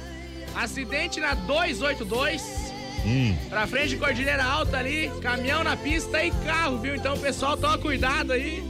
Acidente 0.56 1.20
na 1.20 1.34
282. 1.34 2.42
Hum. 3.04 3.36
Pra 3.48 3.68
frente 3.68 3.90
de 3.90 3.98
Cordilheira 3.98 4.42
Alta 4.42 4.78
ali, 4.78 5.08
caminhão 5.22 5.62
na 5.62 5.76
pista 5.76 6.24
e 6.24 6.32
carro, 6.44 6.78
viu? 6.78 6.96
Então, 6.96 7.16
pessoal, 7.18 7.56
toma 7.56 7.78
cuidado 7.78 8.32
aí. 8.32 8.64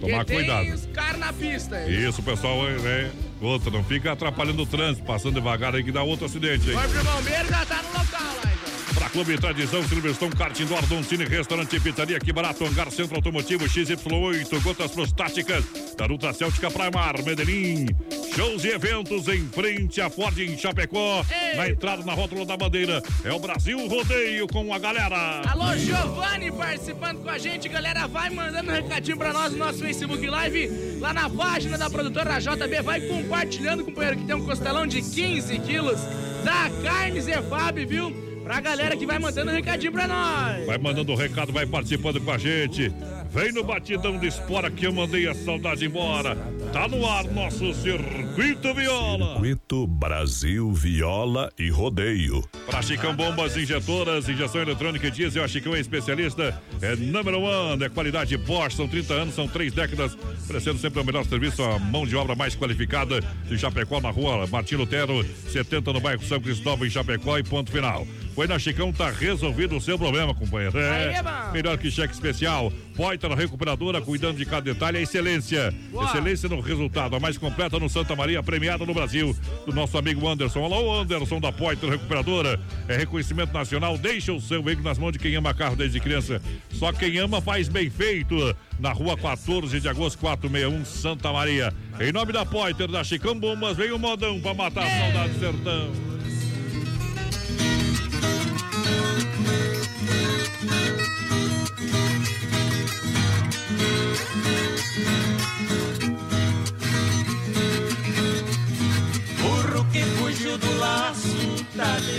Tomar 0.00 0.24
cuidado. 0.24 0.64
Tem 0.64 0.72
os 0.72 0.86
caras 0.86 1.20
na 1.20 1.34
pista. 1.34 1.86
Isso, 1.86 2.22
pessoal, 2.22 2.62
né? 2.62 3.10
Outra, 3.40 3.70
não 3.70 3.84
fica 3.84 4.12
atrapalhando 4.12 4.62
o 4.62 4.66
trânsito, 4.66 5.06
passando 5.06 5.34
devagar 5.34 5.74
aí 5.74 5.84
que 5.84 5.92
dá 5.92 6.02
outro 6.02 6.26
acidente, 6.26 6.70
hein? 6.70 6.76
O 6.76 6.80
Corpo 6.80 6.98
de 6.98 7.04
Bombeiro 7.04 7.48
já 7.48 7.64
tá 7.66 7.82
no 7.82 7.88
local 7.90 8.34
então. 8.42 8.57
Pra 8.98 9.08
Clube 9.08 9.38
Tradição, 9.38 9.86
Silverstone, 9.86 10.34
Kart 10.34 10.58
Indoor, 10.58 10.82
Cine, 11.04 11.24
Restaurante 11.24 11.76
e 11.76 11.80
Pizzaria, 11.80 12.18
que 12.18 12.32
barato, 12.32 12.64
Hangar 12.64 12.90
Centro 12.90 13.14
Automotivo, 13.14 13.64
XY8, 13.64 14.60
Gotas 14.60 14.90
Prostáticas, 14.90 15.64
da 15.96 16.04
Ultra 16.08 16.32
Céltica 16.32 16.68
Praia 16.68 16.90
Mar, 16.90 17.22
Medellín. 17.22 17.86
Shows 18.34 18.64
e 18.64 18.70
eventos 18.70 19.28
em 19.28 19.46
frente 19.46 20.00
à 20.00 20.10
Ford 20.10 20.36
em 20.38 20.58
Chapecó, 20.58 21.24
na 21.56 21.68
entrada 21.68 22.04
na 22.04 22.12
rótula 22.12 22.44
da 22.44 22.56
bandeira. 22.56 23.00
É 23.24 23.32
o 23.32 23.38
Brasil 23.38 23.86
Rodeio 23.86 24.48
com 24.48 24.74
a 24.74 24.78
galera. 24.80 25.42
Alô, 25.48 25.76
Giovanni 25.76 26.50
participando 26.50 27.22
com 27.22 27.30
a 27.30 27.38
gente, 27.38 27.68
galera. 27.68 28.08
Vai 28.08 28.30
mandando 28.30 28.68
um 28.68 28.74
recadinho 28.74 29.16
pra 29.16 29.32
nós 29.32 29.52
no 29.52 29.58
nosso 29.58 29.78
Facebook 29.78 30.26
Live, 30.26 30.98
lá 30.98 31.14
na 31.14 31.30
página 31.30 31.78
da 31.78 31.88
produtora 31.88 32.40
JB. 32.40 32.82
Vai 32.82 33.00
compartilhando, 33.02 33.84
companheiro, 33.84 34.18
que 34.18 34.24
tem 34.24 34.34
um 34.34 34.44
costelão 34.44 34.88
de 34.88 35.02
15 35.02 35.56
quilos 35.60 36.00
da 36.44 36.68
carne 36.82 37.20
Zefab, 37.20 37.84
viu? 37.86 38.27
Pra 38.48 38.62
galera 38.62 38.96
que 38.96 39.04
vai 39.04 39.18
mandando 39.18 39.50
um 39.50 39.54
recadinho 39.54 39.92
pra 39.92 40.08
nós. 40.08 40.64
Vai 40.64 40.78
mandando 40.78 41.12
o 41.12 41.14
recado, 41.14 41.52
vai 41.52 41.66
participando 41.66 42.18
com 42.18 42.32
a 42.32 42.38
gente. 42.38 42.90
Vem 43.30 43.52
no 43.52 43.62
batidão 43.62 44.18
de 44.18 44.26
espora 44.26 44.70
que 44.70 44.86
eu 44.86 44.92
mandei 44.92 45.28
a 45.28 45.34
saudade 45.34 45.84
embora. 45.84 46.34
Tá 46.72 46.88
no 46.88 47.06
ar 47.06 47.24
nosso 47.24 47.74
Circuito 47.74 48.72
Viola. 48.72 49.32
Circuito 49.34 49.86
Brasil 49.86 50.72
Viola 50.72 51.52
e 51.58 51.68
Rodeio. 51.68 52.42
Pra 52.64 52.80
Chicão 52.80 53.14
Bombas 53.14 53.54
Injetoras, 53.54 54.26
injeção 54.30 54.62
eletrônica 54.62 55.06
e 55.06 55.10
diesel, 55.10 55.44
a 55.44 55.48
Chicão 55.48 55.74
é 55.74 55.80
especialista, 55.80 56.58
é 56.80 56.96
número 56.96 57.42
one, 57.42 57.84
é 57.84 57.88
qualidade 57.90 58.34
Bosch, 58.38 58.74
são 58.74 58.88
30 58.88 59.12
anos, 59.12 59.34
são 59.34 59.46
três 59.46 59.74
décadas, 59.74 60.16
oferecendo 60.42 60.78
sempre 60.78 61.00
o 61.00 61.04
melhor 61.04 61.26
serviço, 61.26 61.62
a 61.62 61.78
mão 61.78 62.06
de 62.06 62.16
obra 62.16 62.34
mais 62.34 62.56
qualificada 62.56 63.20
de 63.44 63.58
Chapecó 63.58 64.00
na 64.00 64.10
rua 64.10 64.46
Martim 64.46 64.76
Lutero, 64.76 65.22
70 65.50 65.92
no 65.92 66.00
bairro 66.00 66.24
São 66.24 66.40
Cristóvão 66.40 66.86
em 66.86 66.90
Chapecó 66.90 67.36
e 67.36 67.42
ponto 67.42 67.70
final. 67.70 68.06
Foi 68.38 68.46
na 68.46 68.56
Chicão, 68.56 68.92
tá 68.92 69.10
resolvido 69.10 69.76
o 69.76 69.80
seu 69.80 69.98
problema, 69.98 70.32
companheiro. 70.32 70.78
É, 70.78 71.14
é 71.14 71.52
melhor 71.52 71.76
que 71.76 71.90
cheque 71.90 72.14
especial. 72.14 72.72
Poitra 72.94 73.34
Recuperadora, 73.34 74.00
cuidando 74.00 74.36
de 74.36 74.46
cada 74.46 74.72
detalhe, 74.72 74.98
a 74.98 75.00
excelência. 75.00 75.74
Boa. 75.90 76.04
Excelência 76.04 76.48
no 76.48 76.60
resultado, 76.60 77.16
a 77.16 77.18
mais 77.18 77.36
completa 77.36 77.80
no 77.80 77.88
Santa 77.88 78.14
Maria, 78.14 78.40
premiada 78.40 78.86
no 78.86 78.94
Brasil, 78.94 79.36
do 79.66 79.72
nosso 79.72 79.98
amigo 79.98 80.28
Anderson. 80.28 80.60
O 80.60 80.94
Anderson 81.00 81.40
da 81.40 81.50
Poitra 81.50 81.90
Recuperadora. 81.90 82.60
É 82.86 82.96
reconhecimento 82.96 83.52
nacional, 83.52 83.98
deixa 83.98 84.32
o 84.32 84.40
seu 84.40 84.62
veículo 84.62 84.88
nas 84.88 84.98
mãos 84.98 85.10
de 85.10 85.18
quem 85.18 85.34
ama 85.34 85.52
carro 85.52 85.74
desde 85.74 85.98
criança. 85.98 86.40
Só 86.70 86.92
quem 86.92 87.18
ama 87.18 87.40
faz 87.40 87.68
bem 87.68 87.90
feito. 87.90 88.36
Na 88.78 88.92
rua 88.92 89.16
14 89.16 89.80
de 89.80 89.88
agosto, 89.88 90.16
461, 90.20 90.84
Santa 90.84 91.32
Maria. 91.32 91.74
Em 91.98 92.12
nome 92.12 92.32
da 92.32 92.46
Poiter, 92.46 92.86
da 92.86 93.02
Chicão 93.02 93.36
Bombas, 93.36 93.76
vem 93.76 93.90
o 93.90 93.98
modão 93.98 94.40
pra 94.40 94.54
matar 94.54 94.86
a 94.86 94.90
saudade 94.90 95.32
do 95.32 95.40
sertão. 95.40 96.17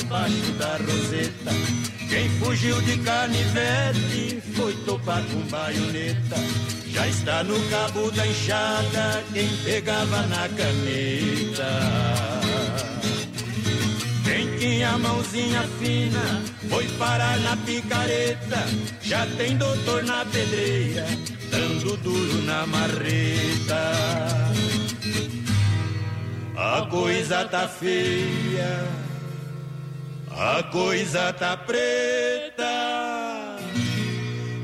Debaixo 0.09 0.51
da 0.57 0.77
roseta. 0.77 1.51
Quem 2.09 2.29
fugiu 2.39 2.81
de 2.81 2.97
canivete 2.99 4.41
foi 4.55 4.73
topar 4.85 5.23
com 5.23 5.41
baioneta. 5.49 6.35
Já 6.87 7.07
está 7.07 7.43
no 7.43 7.59
cabo 7.69 8.09
da 8.11 8.25
enxada 8.25 9.23
quem 9.33 9.47
pegava 9.63 10.23
na 10.23 10.49
caneta. 10.49 12.38
Quem 14.69 14.77
tinha 14.77 14.97
mãozinha 14.99 15.63
fina 15.79 16.43
foi 16.69 16.87
parar 16.89 17.39
na 17.39 17.57
picareta. 17.57 18.67
Já 19.01 19.25
tem 19.35 19.57
doutor 19.57 20.03
na 20.03 20.23
pedreira, 20.25 21.07
dando 21.49 21.97
duro 21.97 22.43
na 22.43 22.67
marreta. 22.67 23.93
A 26.55 26.85
coisa 26.85 27.45
tá 27.45 27.67
feia, 27.67 28.87
a 30.29 30.61
coisa 30.71 31.33
tá 31.33 31.57
preta. 31.57 32.63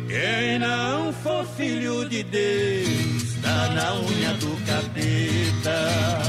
Quem 0.07 0.59
não 0.59 1.11
for 1.13 1.43
filho 1.57 2.07
de 2.07 2.21
Deus, 2.21 3.41
tá 3.41 3.69
na 3.69 3.95
unha 3.95 4.33
do 4.35 4.55
capeta. 4.67 6.24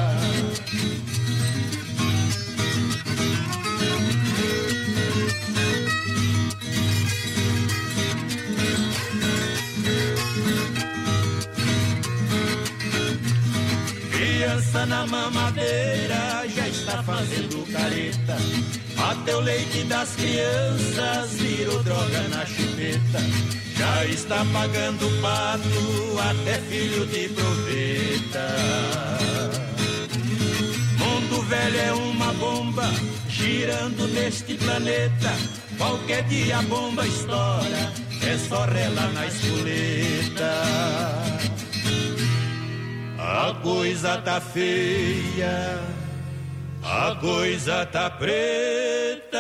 Criança 14.57 14.87
na 14.87 15.07
mamadeira 15.07 16.49
já 16.49 16.67
está 16.67 17.03
fazendo 17.03 17.71
careta. 17.71 18.39
Até 18.97 19.37
o 19.37 19.41
leite 19.41 19.85
das 19.85 20.17
crianças 20.17 21.35
virou 21.35 21.83
droga 21.83 22.23
na 22.31 22.47
chupeta. 22.47 23.21
Já 23.77 24.07
está 24.07 24.47
pagando 24.55 25.11
pato, 25.21 26.19
até 26.31 26.55
filho 26.71 27.05
de 27.05 27.29
proveta. 27.29 28.57
Mundo 31.01 31.43
velho 31.43 31.79
é 31.79 31.93
uma 31.93 32.33
bomba, 32.33 32.91
girando 33.29 34.09
neste 34.09 34.55
planeta. 34.55 35.37
Qualquer 35.77 36.23
dia 36.29 36.61
a 36.61 36.63
bomba 36.63 37.07
estoura, 37.07 37.93
é 38.23 38.39
só 38.49 38.65
rela 38.65 39.07
na 39.13 39.27
espoleta. 39.27 41.36
A 43.29 43.53
coisa 43.61 44.19
tá 44.19 44.41
feia, 44.41 45.81
a 46.81 47.17
coisa 47.21 47.85
tá 47.85 48.09
preta. 48.09 49.39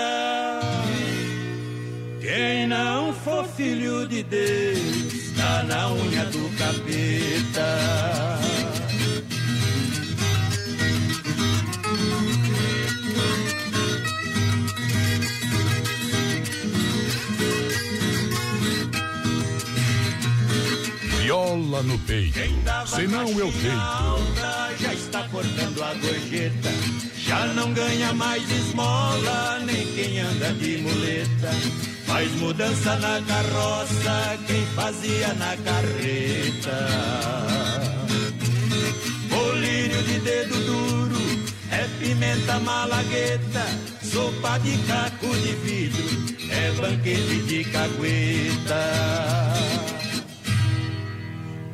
Quem 2.21 2.67
não 2.67 3.13
for 3.13 3.45
filho 3.45 4.09
de 4.09 4.25
Deus, 4.25 5.33
tá 5.37 5.63
na 5.63 5.89
unha 5.93 6.25
do 6.25 6.51
capeta. 6.59 8.46
Viola 21.27 21.83
no 21.83 21.99
peito, 21.99 22.39
senão 22.87 23.29
eu 23.31 23.51
deito. 23.51 24.79
já 24.79 24.95
está 24.95 25.25
cortando 25.25 25.83
a 25.83 25.93
gorjeta. 25.95 26.71
Já 27.19 27.47
não 27.49 27.73
ganha 27.73 28.13
mais 28.13 28.49
esmola, 28.49 29.59
nem 29.67 29.85
quem 29.89 30.21
anda 30.21 30.53
de 30.53 30.79
muleta. 30.79 31.51
Faz 32.07 32.31
mudança 32.37 32.95
na 33.01 33.21
carroça, 33.23 34.39
quem 34.47 34.65
fazia 34.77 35.35
na 35.35 35.57
carreta. 35.57 36.89
Colírio 39.29 40.03
de 40.05 40.21
dedo 40.21 40.65
duro, 40.65 41.19
é 41.73 41.89
pimenta 41.99 42.61
malagueta. 42.61 43.67
Sopa 44.01 44.59
de 44.59 44.79
caco 44.87 45.35
de 45.39 45.53
vidro, 45.57 46.37
é 46.53 46.71
banquete 46.71 47.43
de 47.49 47.65
cagueta. 47.65 49.27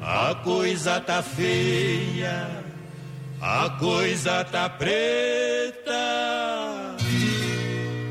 A 0.04 0.34
coisa 0.34 0.98
tá 1.00 1.22
feia, 1.22 2.64
a 3.40 3.70
coisa 3.78 4.42
tá 4.42 4.68
preta. 4.68 5.92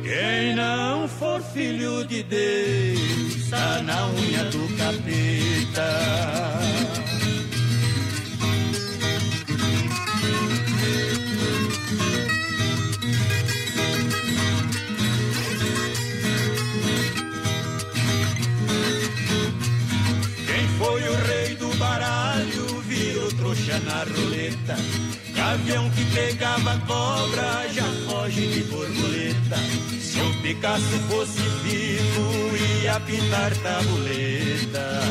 Quem 0.01 0.55
não 0.55 1.05
for 1.09 1.41
filho 1.41 2.05
de 2.05 2.23
Deus, 2.23 3.49
tá 3.49 3.81
na 3.83 4.07
unha 4.07 4.45
do 4.45 4.77
capeta. 4.77 5.91
Quem 20.47 20.67
foi 20.77 21.03
o 21.09 21.20
na 23.79 24.03
roleta. 24.03 24.75
Gavião 25.35 25.89
que 25.91 26.05
pegava 26.13 26.77
cobra 26.85 27.67
já 27.73 27.85
foge 28.07 28.47
de 28.47 28.63
borboleta. 28.63 29.57
Se 29.99 30.19
o 30.19 30.41
Picasso 30.41 30.99
fosse 31.09 31.41
vivo, 31.63 32.57
ia 32.83 32.99
pintar 32.99 33.55
tabuleta. 33.57 35.01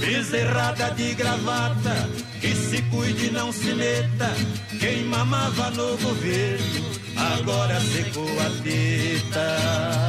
Bezerrada 0.00 0.90
de 0.90 1.14
gravata, 1.14 2.08
que 2.40 2.54
se 2.54 2.82
cuide 2.82 3.30
não 3.30 3.52
se 3.52 3.74
meta. 3.74 4.32
Quem 4.78 5.04
mamava 5.04 5.70
no 5.70 5.96
governo, 5.98 6.90
agora 7.16 7.80
secou 7.80 8.28
a 8.40 8.50
teta. 8.62 10.06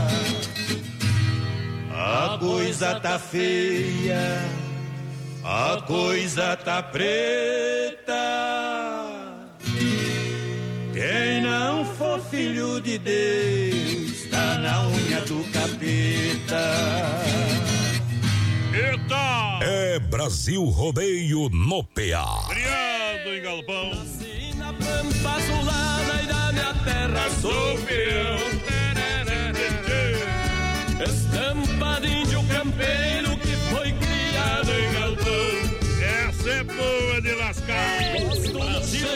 A 1.99 2.37
coisa 2.37 2.99
tá 2.99 3.17
feia, 3.17 4.39
a 5.47 5.81
coisa 5.87 6.57
tá 6.57 6.83
preta. 6.83 8.13
Quem 10.93 11.41
não 11.41 11.85
for 11.85 12.19
filho 12.19 12.81
de 12.81 12.97
Deus, 12.97 14.29
tá 14.29 14.57
na 14.57 14.87
unha 14.87 15.21
do 15.21 15.41
capeta. 15.53 16.63
Eita! 18.73 19.59
É 19.61 19.99
Brasil 19.99 20.65
Rodeio 20.65 21.47
no 21.49 21.81
PA. 21.81 22.49
Criado 22.49 23.29
em 23.29 23.41
galpão. 23.41 23.91
Na 24.57 24.73
pampa 24.73 25.35
azulada 25.37 26.23
e 26.23 26.27
da 26.27 26.51
minha 26.51 26.73
terra 26.83 27.29
sou 27.41 27.77
peão. 27.85 28.37
Estampa 31.07 32.01
de 32.01 32.07
índio 32.07 32.43
campeiro 32.49 33.36
Essa 36.27 36.49
é 36.49 36.63
boa 36.63 37.21
de 37.21 37.33
lascar. 37.33 37.97
Brasil. 38.53 39.07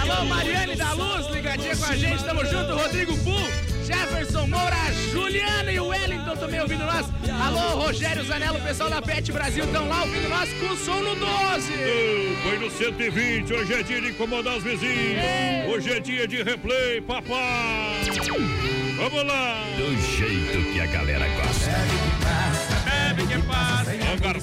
Alô, 0.00 0.24
Mariane 0.26 0.76
da 0.76 0.92
Luz, 0.92 1.26
ligadinha 1.28 1.76
com 1.76 1.84
a 1.84 1.96
gente, 1.96 2.24
tamo 2.24 2.44
junto, 2.44 2.74
Rodrigo 2.74 3.16
Pu, 3.18 3.36
Jefferson 3.84 4.46
Moura, 4.46 4.92
Juliana 5.12 5.72
e 5.72 5.78
o 5.78 5.88
Wellington 5.88 6.36
também 6.36 6.60
ouvindo 6.60 6.84
nós. 6.84 7.06
Alô, 7.44 7.84
Rogério 7.84 8.24
Zanello, 8.24 8.60
pessoal 8.60 8.90
da 8.90 9.02
Pet 9.02 9.30
Brasil 9.32 9.64
estão 9.64 9.88
lá 9.88 10.02
ouvindo 10.02 10.28
nós 10.28 10.52
com 10.54 10.66
o 10.66 10.76
som 10.76 11.00
no 11.00 11.14
12. 11.14 11.72
Foi 12.42 12.58
no 12.58 12.70
120, 12.70 13.52
hoje 13.52 13.72
é 13.74 13.82
dia 13.82 14.00
de 14.00 14.08
incomodar 14.08 14.56
os 14.56 14.62
vizinhos. 14.62 15.20
Hoje 15.68 15.92
é 15.92 16.00
dia 16.00 16.26
de 16.26 16.42
replay, 16.42 17.00
papai. 17.00 18.00
Vamos 18.96 19.26
lá. 19.26 19.64
Do 19.76 19.96
jeito 20.16 20.72
que 20.72 20.80
a 20.80 20.86
galera 20.86 21.26
gosta. 21.28 22.03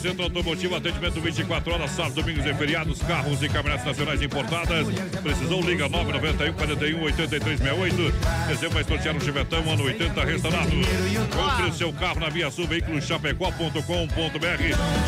Centro 0.02 0.24
Automotivo, 0.24 0.76
atendimento 0.76 1.22
24 1.22 1.74
horas, 1.74 1.92
sábados, 1.92 2.16
domingos 2.16 2.44
e 2.44 2.54
feriados, 2.56 3.00
carros 3.04 3.44
e 3.44 3.48
caminhonetes 3.48 3.86
nacionais 3.86 4.20
importadas. 4.20 4.88
Precisou, 5.22 5.62
liga 5.62 5.88
991 5.88 6.54
41 6.54 7.04
83 7.04 7.58
68. 7.60 7.96
Dezembro 8.48 8.74
vai 8.74 8.84
sortear 8.84 9.16
um 9.16 9.20
Chivetão, 9.20 9.72
ano 9.72 9.84
80 9.84 10.26
restaurado. 10.26 10.72
Compre 11.36 11.70
o 11.70 11.74
seu 11.74 11.94
carro 11.94 12.20
na 12.20 12.30
Via 12.30 12.50
Sul, 12.50 12.68
veículos 12.68 13.06
chapecó.com.br. 13.06 13.82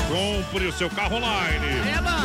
Compre 0.07 0.65
o 0.67 0.73
seu 0.73 0.89
carro 0.91 1.15
online. 1.15 1.65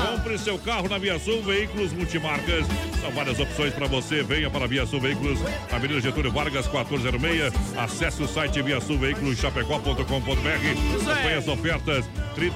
Compre 0.07 0.35
o 0.35 0.39
seu 0.39 0.59
carro 0.59 0.89
na 0.91 0.99
Via 0.99 1.19
Sul, 1.19 1.43
veículos 1.43 1.95
multimarcas. 1.95 2.67
São 3.01 3.11
várias 3.13 3.41
opções 3.41 3.73
para 3.73 3.87
você. 3.87 4.23
Venha 4.23 4.51
para 4.51 4.67
a 4.67 4.69
Via 4.69 4.85
Sul 4.85 5.01
Veículos, 5.01 5.39
Avenida 5.73 6.01
Getúlio 6.03 6.31
Vargas, 6.31 6.67
1406. 6.67 7.51
Acesse 7.79 8.23
o 8.23 8.29
site 8.29 8.61
via 8.61 8.79
sul 8.79 8.99
veículos 8.99 9.39
chapecó.com.br. 9.39 11.09
Acompanhe 11.09 11.35
as 11.35 11.49
ofertas 11.49 12.05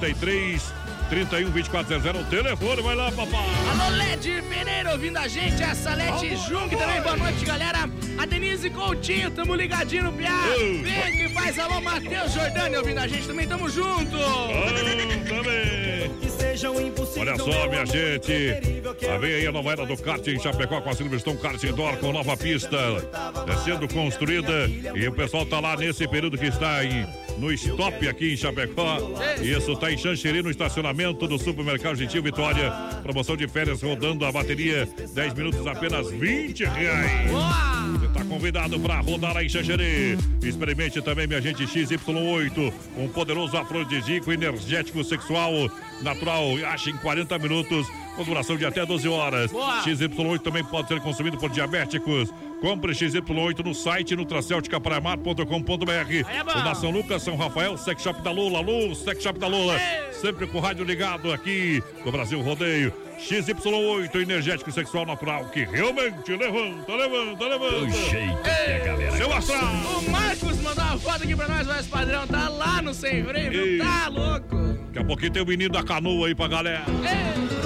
33 0.03 0.73
31 1.09 1.51
2400. 1.51 2.21
O 2.21 2.23
telefone, 2.25 2.81
vai 2.81 2.95
lá, 2.95 3.11
papai. 3.11 3.45
Alô, 3.71 3.95
Led 3.95 4.43
Pereira 4.49 4.91
ouvindo 4.91 5.17
a 5.17 5.27
gente, 5.27 5.61
essa 5.61 5.93
Led 5.93 6.35
Jung 6.47 6.69
também, 6.75 7.01
boa 7.01 7.15
noite, 7.15 7.45
galera. 7.45 7.89
A 8.17 8.25
Denise 8.25 8.69
Coutinho, 8.69 9.31
tamo 9.31 9.55
ligadinho 9.55 10.03
no 10.03 10.13
Piá. 10.13 10.41
Vem 10.57 11.17
que 11.17 11.29
faz 11.29 11.57
alô, 11.57 11.79
Matheus 11.79 12.33
Jordani 12.33 12.77
ouvindo 12.77 12.99
a 12.99 13.07
gente 13.07 13.27
também, 13.27 13.47
tamo 13.47 13.69
junto. 13.69 14.17
Olha 17.17 17.37
só, 17.37 17.69
minha 17.69 17.85
gente. 17.85 18.83
Lá 19.07 19.17
vem 19.17 19.35
aí 19.35 19.47
a 19.47 19.51
nova 19.51 19.71
era 19.71 19.85
do 19.85 19.97
kart 19.97 20.25
em 20.27 20.39
Chapecó 20.39 20.81
com 20.81 20.89
a 20.89 20.95
Silverstone 20.95 21.37
Kart 21.37 21.63
Indoor 21.63 21.97
com 21.97 22.11
nova 22.11 22.35
pista 22.35 22.77
é 22.77 23.55
sendo 23.63 23.87
construída. 23.87 24.67
E 24.95 25.07
o 25.07 25.13
pessoal 25.13 25.45
tá 25.45 25.59
lá 25.59 25.75
nesse 25.75 26.07
período 26.07 26.37
que 26.37 26.45
está 26.45 26.83
em, 26.83 27.05
no 27.37 27.51
stop 27.51 28.07
aqui 28.07 28.33
em 28.33 28.37
Chapecó. 28.37 28.97
Isso 29.41 29.75
tá 29.75 29.91
em 29.91 29.97
Xanxerê 29.97 30.41
no 30.41 30.49
estacionamento 30.49 31.27
do 31.27 31.37
Supermercado 31.37 31.95
Gentil 31.95 32.23
Vitória. 32.23 32.71
Promoção 33.01 33.35
de 33.35 33.47
férias 33.47 33.81
rodando 33.81 34.25
a 34.25 34.31
bateria. 34.31 34.87
10 35.13 35.33
minutos 35.33 35.65
apenas 35.67 36.09
20 36.11 36.63
reais. 36.65 37.31
Você 37.91 38.07
tá 38.07 38.25
convidado 38.25 38.79
para 38.79 38.99
rodar 38.99 39.33
lá 39.33 39.43
em 39.43 39.49
Xanxerê. 39.49 40.17
Experimente 40.41 41.01
também, 41.01 41.27
minha 41.27 41.41
gente, 41.41 41.65
XY8. 41.65 42.73
Um 42.97 43.07
poderoso 43.07 43.57
afrodisíaco 43.57 44.31
energético 44.31 45.03
sexual 45.03 45.51
natural. 46.01 46.43
Acha 46.65 46.89
em 46.89 46.97
40 46.97 47.37
minutos 47.39 47.87
com 48.15 48.23
duração 48.23 48.55
de 48.57 48.65
até 48.65 48.85
12 48.85 49.07
horas. 49.07 49.51
Boa. 49.51 49.81
XY8 49.83 50.39
também 50.39 50.63
pode 50.63 50.87
ser 50.87 50.99
consumido 51.01 51.37
por 51.37 51.49
diabéticos. 51.49 52.29
Compre 52.63 52.93
XY8 52.93 53.59
no 53.59 53.75
site 53.75 54.15
nutracelticapraiamar.com.br. 54.15 56.55
O 56.55 56.63
Nação 56.63 56.91
Lucas, 56.91 57.21
São 57.21 57.35
Rafael, 57.35 57.77
Sex 57.77 58.01
Shop 58.01 58.21
da 58.21 58.31
Lula, 58.31 58.61
Lu, 58.61 58.95
Sex 58.95 59.21
Shop 59.21 59.37
da 59.37 59.47
Lula. 59.47 59.77
Sempre 60.13 60.47
com 60.47 60.59
o 60.59 60.61
rádio 60.61 60.85
ligado 60.85 61.33
aqui 61.33 61.83
do 62.05 62.09
Brasil 62.09 62.41
Rodeio. 62.41 62.93
XY8, 63.19 64.15
energético 64.15 64.71
sexual 64.71 65.05
natural, 65.05 65.49
que 65.49 65.65
realmente 65.65 66.37
levanta, 66.37 66.95
levanta, 66.95 67.47
levanta. 67.47 67.79
Do 67.81 67.91
jeito 67.91 68.41
que 68.41 68.71
a 68.71 68.79
galera 68.79 69.17
Seu 69.17 69.33
astral. 69.33 69.73
O 69.97 70.09
Marcos 70.09 70.61
mandou 70.61 70.85
uma 70.85 70.97
foto 70.97 71.23
aqui 71.23 71.35
pra 71.35 71.49
nós, 71.49 71.67
mas 71.67 71.85
padrão, 71.87 72.25
tá 72.25 72.47
lá 72.47 72.81
no 72.81 72.93
sem 72.93 73.25
freio, 73.25 73.51
viu? 73.51 73.65
Ei. 73.65 73.77
Tá 73.77 74.07
louco. 74.07 74.55
Daqui 74.85 74.99
a 74.99 75.03
pouquinho 75.03 75.33
tem 75.33 75.43
o 75.43 75.45
menino 75.45 75.73
da 75.73 75.83
canoa 75.83 76.27
aí 76.27 76.35
pra 76.35 76.47
galera. 76.47 76.85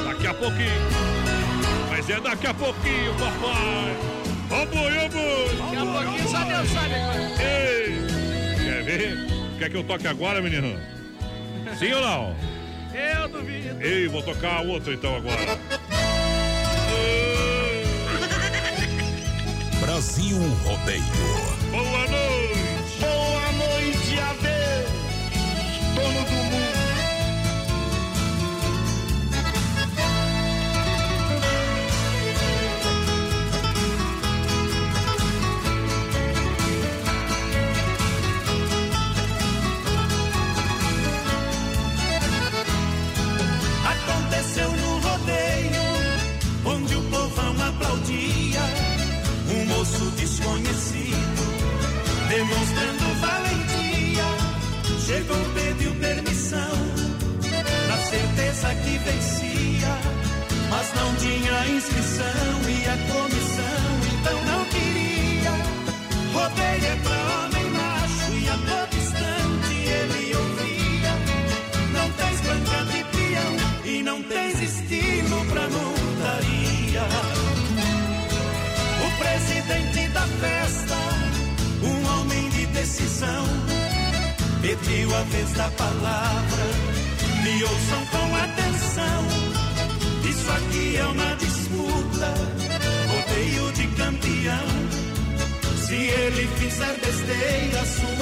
Daqui 0.07 0.25
a 0.25 0.33
pouquinho. 0.33 0.87
Mas 1.87 2.09
é 2.09 2.19
daqui 2.19 2.47
a 2.47 2.53
pouquinho, 2.55 3.13
papai. 3.13 4.16
Ó 4.49 4.65
boi, 4.65 4.97
ó 4.97 5.09
boi. 5.09 5.57
Daqui 5.57 5.75
a 5.75 5.85
pouquinho 5.85 6.29
só 6.29 6.43
Deus 6.43 6.69
sabe 6.69 6.95
agora. 6.95 7.19
Ei. 7.41 8.65
Quer 8.65 8.83
ver? 8.83 9.17
Quer 9.59 9.69
que 9.69 9.77
eu 9.77 9.83
toque 9.83 10.07
agora, 10.07 10.41
menino? 10.41 10.79
Sim 11.77 11.93
ou 11.93 12.01
não? 12.01 12.35
Eu 12.93 13.27
duvido. 13.27 13.81
Ei, 13.81 14.07
vou 14.07 14.23
tocar 14.23 14.57
a 14.57 14.61
outra 14.61 14.93
então 14.93 15.15
agora. 15.15 15.59
Brasil 19.81 20.37
Rodeio. 20.63 21.03
Boa 21.71 22.07
noite. 22.07 22.36
Fizer 97.37 97.77
besteira, 97.77 97.85
sua 97.85 98.16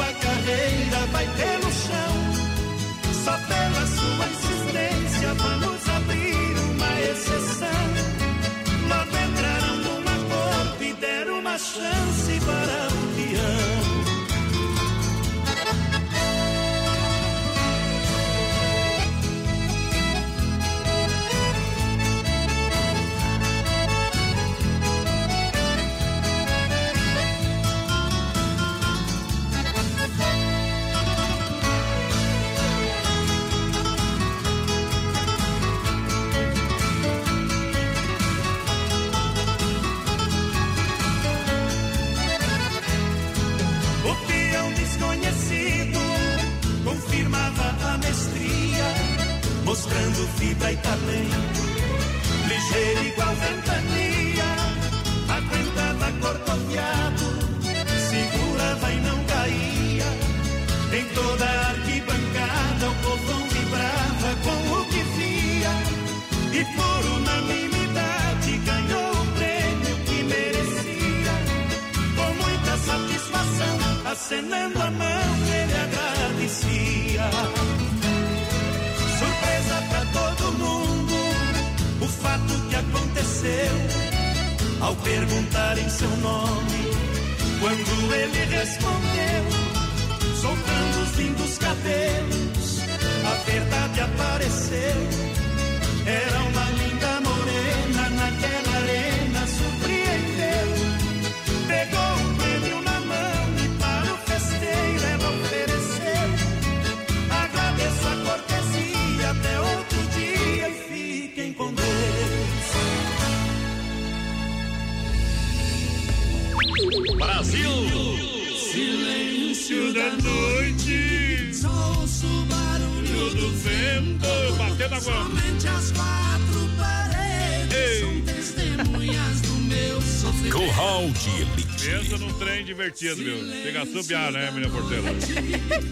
divertido, 132.96 133.16
viu? 133.16 133.64
Chega 133.64 133.82
a 133.82 133.86
subiar, 133.86 134.32
né, 134.32 134.50
menina 134.52 134.72
porteira? 134.72 135.04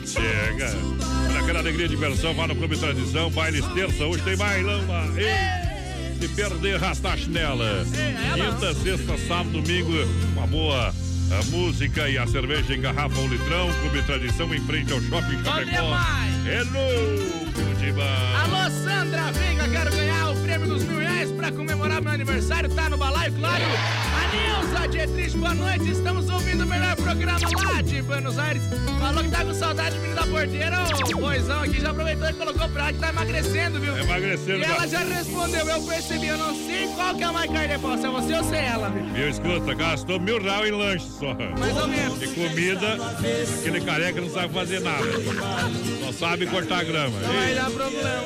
Chega. 0.08 0.74
Olha 1.30 1.40
aquela 1.40 1.60
alegria 1.60 1.88
de 1.88 1.96
diversão, 1.96 2.34
vá 2.34 2.48
no 2.48 2.56
Clube 2.56 2.78
Tradição, 2.78 3.30
bailes 3.30 3.66
terça, 3.74 4.06
hoje 4.06 4.24
tem 4.24 4.38
bailão 4.38 4.88
lá. 4.88 5.06
Ei! 5.18 5.64
Se 6.20 6.28
perder, 6.30 6.80
rasta 6.80 7.10
a 7.10 7.18
chinela. 7.18 7.86
Quinta, 8.34 8.74
sexta, 8.76 9.18
sábado, 9.28 9.62
domingo, 9.62 9.92
uma 10.34 10.48
boa 10.48 10.94
a 11.32 11.44
música 11.46 12.08
e 12.10 12.18
a 12.18 12.28
cerveja 12.28 12.76
em 12.76 12.82
garrafa 12.82 13.20
um 13.20 13.28
litrão, 13.28 13.74
Clube 13.82 14.02
Tradição 14.04 14.54
em 14.54 14.62
frente 14.66 14.94
ao 14.94 15.02
Shopping 15.02 15.44
Chapecó. 15.44 15.98
É 16.48 16.62
louco 16.64 17.76
demais. 17.80 18.36
Alô, 18.44 18.70
Sandra 18.84 19.33
pra 21.44 21.52
comemorar 21.52 22.02
meu 22.02 22.14
aniversário. 22.14 22.70
Tá 22.70 22.90
no 22.90 22.96
balaio, 22.98 23.34
claro. 23.34 23.64
A 23.66 24.62
Nilza 24.64 24.88
Dietrich, 24.88 25.38
boa 25.38 25.54
noite. 25.54 25.92
Estamos 25.92 26.30
ouvindo 26.30 26.64
o 26.64 26.68
melhor 26.68 26.96
programa 26.96 27.40
lá 27.66 27.82
de 27.82 28.02
Buenos 28.02 28.40
Aires. 28.40 28.64
Falou 28.98 29.24
que 29.24 29.30
tá 29.30 29.44
com 29.44 29.54
saudade 29.54 29.96
do 29.96 30.02
menino 30.02 30.16
da 30.16 30.26
porteira. 30.26 30.78
O 31.14 31.20
boizão 31.20 31.62
aqui 31.64 31.82
já 31.82 31.90
aproveitou 31.90 32.30
e 32.30 32.34
colocou 32.34 32.70
pra 32.70 32.84
ela 32.84 32.94
que 32.94 33.00
tá 33.00 33.10
emagrecendo, 33.10 33.80
viu? 33.82 33.98
Emagrecendo, 33.98 34.60
E 34.60 34.64
ela 34.64 34.76
cara. 34.76 34.88
já 34.88 35.00
respondeu, 35.00 35.68
eu 35.68 35.82
percebi, 35.82 36.28
eu 36.28 36.38
não 36.38 36.56
sei 36.56 36.88
qual 36.96 37.16
que 37.16 37.24
é 37.24 37.26
a 37.26 37.32
mais 37.34 37.52
carne 37.52 37.68
se 37.68 37.74
é 37.74 37.78
você 38.10 38.34
ou 38.38 38.44
se 38.46 38.56
é 38.56 38.66
ela, 38.66 38.90
viu? 38.90 39.30
Escuta, 39.30 39.74
gastou 39.74 40.20
mil 40.22 40.42
reais 40.42 40.70
em 40.70 40.72
lanche 40.72 41.08
só. 41.20 41.34
Mais 41.60 41.76
ou 41.76 41.88
menos. 41.90 42.20
De 42.20 42.28
comida, 42.28 42.98
aquele 43.60 43.82
careca 43.82 44.22
não 44.22 44.30
sabe 44.30 44.54
fazer 44.54 44.80
nada. 44.80 45.04
Só 46.06 46.12
sabe 46.14 46.46
cortar 46.48 46.86
grama. 46.86 47.20
Não 47.20 47.34
vai 47.34 47.50
Ei. 47.50 47.56
dar 47.56 47.70
problema. 47.70 48.24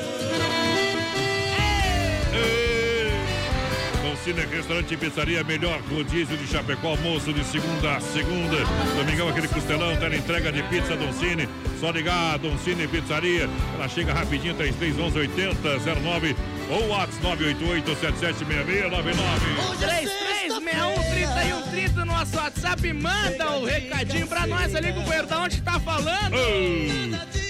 Cine 4.28 4.45
Restaurante 4.45 4.94
e 4.94 4.98
Pizzaria, 4.98 5.41
melhor 5.41 5.80
rodízio 5.90 6.36
de 6.36 6.45
Chapecó, 6.48 6.90
almoço 6.90 7.32
de 7.32 7.45
segunda 7.45 7.95
a 7.95 8.02
segunda. 8.02 8.58
Domingão, 8.98 9.30
aquele 9.30 9.48
costelão, 9.48 9.95
tela 9.95 10.18
entrega 10.18 10.52
de 10.52 10.62
pizza 10.64 10.98
Don 10.98 11.14
Cine. 11.14 11.48
Só 11.80 11.91
ligar, 11.91 12.38
Don 12.38 12.58
Cine 12.58 12.90
Pizzaria. 12.90 13.49
Ela 13.76 13.88
chega 13.88 14.14
rapidinho, 14.14 14.54
3311 14.54 15.20
8009 15.20 16.36
ou 16.70 16.90
WhatsApp 16.90 17.38
3361 17.38 20.36
3130 20.62 22.06
no 22.06 22.06
nosso 22.06 22.36
WhatsApp. 22.36 22.94
Manda 22.94 23.52
o 23.52 23.66
recadinho 23.66 24.28
pra 24.28 24.48
nós 24.48 24.74
ali 24.74 24.92
com 24.94 25.02
o 25.02 25.06
Verdão 25.06 25.44
onde 25.44 25.62
tá 25.62 25.80
falando. 25.80 26.36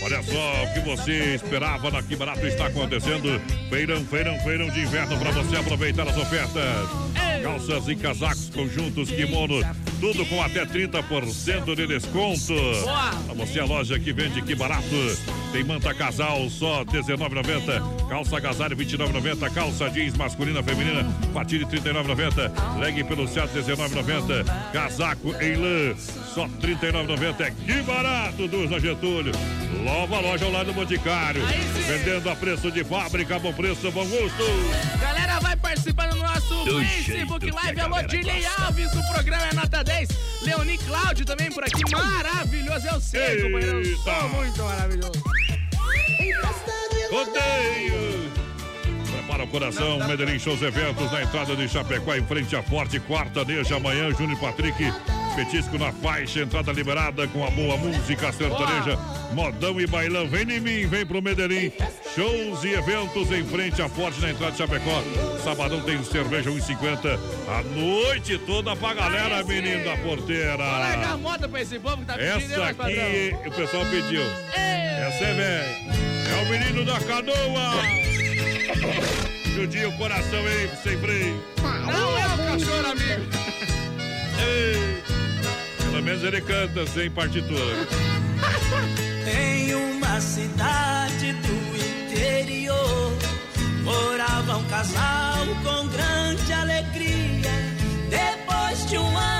Olha 0.03 0.23
só 0.23 0.63
o 0.63 0.73
que 0.73 0.79
você 0.81 1.35
esperava 1.35 1.89
na 1.89 2.03
Que 2.03 2.15
Barato 2.15 2.45
está 2.45 2.67
acontecendo. 2.67 3.41
Feirão, 3.69 4.03
feirão, 4.05 4.39
feirão 4.39 4.69
de 4.69 4.81
inverno 4.81 5.17
para 5.17 5.31
você 5.31 5.55
aproveitar 5.55 6.07
as 6.07 6.17
ofertas. 6.17 7.07
Calças 7.43 7.87
e 7.87 7.95
casacos, 7.95 8.49
conjuntos, 8.49 9.11
kimono, 9.11 9.61
tudo 9.99 10.25
com 10.25 10.41
até 10.41 10.65
30% 10.65 11.75
de 11.75 11.87
desconto. 11.87 12.53
Pra 13.25 13.33
você 13.35 13.59
a 13.59 13.65
loja 13.65 13.99
que 13.99 14.11
vende 14.11 14.41
Que 14.41 14.55
Barato. 14.55 15.36
Tem 15.51 15.63
manta 15.63 15.93
casal 15.93 16.49
só 16.49 16.79
R$19,90. 16.79 18.07
Calça 18.07 18.37
agasalho 18.37 18.77
R$29,90. 18.77 19.53
Calça 19.53 19.89
jeans 19.89 20.15
masculina 20.15 20.61
feminina 20.61 21.01
a 21.01 21.33
partir 21.33 21.59
de 21.59 21.65
R$39,90. 21.65 22.79
Leg 22.79 23.03
pelo 23.05 23.27
certo 23.27 23.53
R$19,90. 23.55 24.71
Casaco 24.71 25.35
em 25.41 25.55
lã 25.55 25.95
só 26.33 26.43
R$39,90. 26.43 27.41
É 27.41 27.51
que 27.51 27.81
barato 27.81 28.47
dos 28.47 28.69
na 28.69 28.79
Getúlio. 28.79 29.31
Nova 29.83 30.19
loja 30.19 30.45
ao 30.45 30.51
lado 30.51 30.67
do 30.67 30.73
Boticário. 30.73 31.41
Vendendo 31.87 32.29
a 32.29 32.35
preço 32.35 32.71
de 32.71 32.83
fábrica, 32.83 33.39
bom 33.39 33.53
preço, 33.53 33.89
bom 33.91 34.05
gosto. 34.05 34.43
Galera, 34.99 35.39
vai 35.39 35.55
participando 35.55 36.11
do 36.11 36.23
nosso 36.23 36.65
Do 36.65 36.79
Facebook 36.83 37.49
Live. 37.49 37.79
Alô, 37.79 37.95
gosta. 37.95 38.65
Alves, 38.65 38.93
o 38.93 39.13
programa 39.13 39.47
é 39.47 39.53
nota 39.53 39.83
10. 39.83 40.09
Leoni 40.43 40.77
Cláudio 40.77 41.25
também 41.25 41.51
por 41.51 41.63
aqui. 41.63 41.81
Maravilhoso, 41.91 42.87
eu 42.87 43.01
sei, 43.01 43.41
companheiro. 43.41 43.81
Eu 43.81 43.97
sou 43.97 44.29
muito 44.29 44.63
maravilhoso. 44.63 45.23
Rodeio! 47.11 48.31
Prepara 49.11 49.43
o 49.43 49.47
coração, 49.47 50.07
Medellín 50.07 50.39
Shows 50.39 50.61
Eventos 50.61 51.11
na 51.11 51.23
entrada 51.23 51.55
de 51.55 51.67
Chapecó, 51.67 52.15
em 52.15 52.25
frente 52.25 52.55
à 52.55 52.63
Forte 52.63 52.99
Quarta 52.99 53.43
Neja, 53.43 53.77
amanhã, 53.77 54.11
Júnior 54.11 54.39
Patrick. 54.39 54.91
Petisco 55.35 55.77
na 55.77 55.91
faixa, 55.91 56.39
entrada 56.39 56.71
liberada 56.71 57.27
com 57.27 57.45
a 57.45 57.51
boa 57.51 57.77
música 57.77 58.31
sertaneja, 58.31 58.97
modão 59.33 59.79
e 59.79 59.85
bailão. 59.85 60.27
Vem 60.27 60.51
em 60.51 60.59
mim, 60.59 60.87
vem 60.87 61.05
pro 61.05 61.21
Medellín. 61.21 61.71
Shows 62.15 62.63
e 62.63 62.69
eventos 62.69 63.31
em 63.31 63.43
frente 63.45 63.79
à 63.79 63.87
Forte 63.87 64.19
na 64.19 64.31
entrada 64.31 64.53
de 64.53 64.57
Chapecó. 64.57 65.03
Sabadão 65.43 65.79
tem 65.81 66.03
cerveja 66.03 66.49
1,50. 66.49 67.19
A 67.47 67.61
noite 67.79 68.39
toda 68.39 68.75
pra 68.75 68.95
galera, 68.95 69.43
menino 69.43 69.85
da 69.85 69.95
porteira. 69.97 70.57
Largar 70.57 71.11
a 71.11 71.17
moda 71.17 71.47
pra 71.47 71.61
esse 71.61 71.77
povo 71.77 71.97
que 71.97 72.05
tá 72.05 72.13
pedindo, 72.15 72.53
Essa 72.53 72.69
aqui 72.69 73.35
o 73.45 73.51
pessoal 73.51 73.85
pediu. 73.85 74.23
Essa 74.23 75.23
é 75.23 75.33
velho. 75.35 76.06
É 76.31 76.41
o 76.41 76.49
menino 76.49 76.85
da 76.85 76.99
canoa. 76.99 77.71
Judia 79.55 79.89
o 79.89 79.97
coração 79.97 80.39
aí, 80.45 80.69
sem 80.83 80.97
freio. 80.99 81.43
Não 81.61 82.17
é 82.17 82.25
o 82.25 82.37
cachorro, 82.37 82.91
amigo. 82.91 83.25
Ei, 84.39 85.03
Pelo 85.91 86.03
menos 86.03 86.23
ele 86.23 86.41
canta 86.41 86.85
sem 86.87 87.09
partitura. 87.09 87.87
Em 89.27 89.73
uma 89.73 90.21
cidade 90.21 91.33
do 91.33 91.75
interior 91.75 93.11
morava 93.83 94.57
um 94.57 94.63
casal 94.65 95.45
com 95.63 95.87
grande 95.87 96.53
alegria. 96.53 97.51
Depois 98.09 98.89
de 98.89 98.97
um 98.97 99.17
ano 99.17 99.36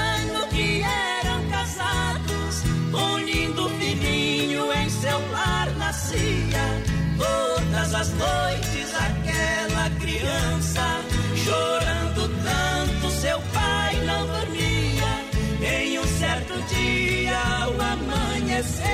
nascia. 5.97 6.83
Todas 7.17 7.93
as 7.95 8.09
noites 8.13 8.93
aquela 8.93 9.89
criança 9.99 11.01
chorando 11.35 12.29
tanto, 12.43 13.11
seu 13.11 13.39
pai 13.53 13.95
não 14.05 14.27
dormia. 14.27 15.25
Em 15.59 15.99
um 15.99 16.07
certo 16.19 16.53
dia, 16.73 17.37
ao 17.61 17.71
amanhecer, 17.81 18.85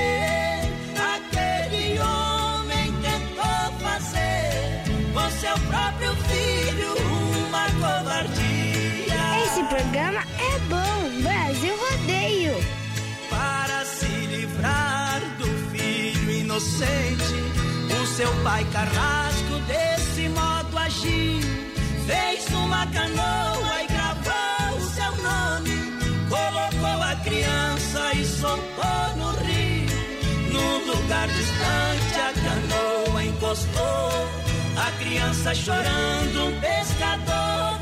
aquele 1.14 1.98
homem 2.00 2.92
tentou 3.02 3.78
fazer 3.80 4.82
com 5.12 5.30
seu 5.38 5.54
próprio 5.68 6.16
filho 6.28 6.94
uma 7.46 7.66
covardia. 7.72 9.44
Esse 9.44 9.62
programa 9.64 10.22
é 10.38 10.58
bom. 10.70 11.03
Inocente, 16.54 17.34
o 18.00 18.06
seu 18.06 18.30
pai 18.44 18.64
carrasco 18.72 19.58
desse 19.66 20.28
modo 20.28 20.78
agiu. 20.78 21.40
Fez 22.06 22.46
uma 22.54 22.86
canoa 22.86 23.82
e 23.82 23.86
gravou 23.88 24.76
o 24.76 24.80
seu 24.80 25.10
nome. 25.22 25.74
Colocou 26.28 27.02
a 27.02 27.16
criança 27.24 28.12
e 28.14 28.24
soltou 28.24 29.16
no 29.16 29.30
rio. 29.42 30.52
Num 30.52 30.92
lugar 30.92 31.26
distante 31.26 32.20
a 32.20 32.32
canoa 32.32 33.24
encostou. 33.24 34.28
A 34.76 34.90
criança 35.02 35.54
chorando, 35.54 36.48
um 36.48 36.60
pescador 36.60 37.73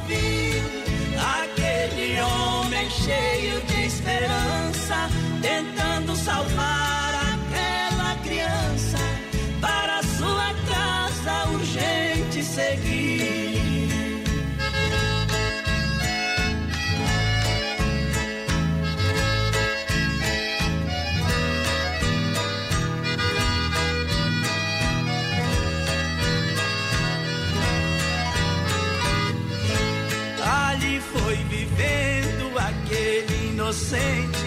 inocente 33.92 34.46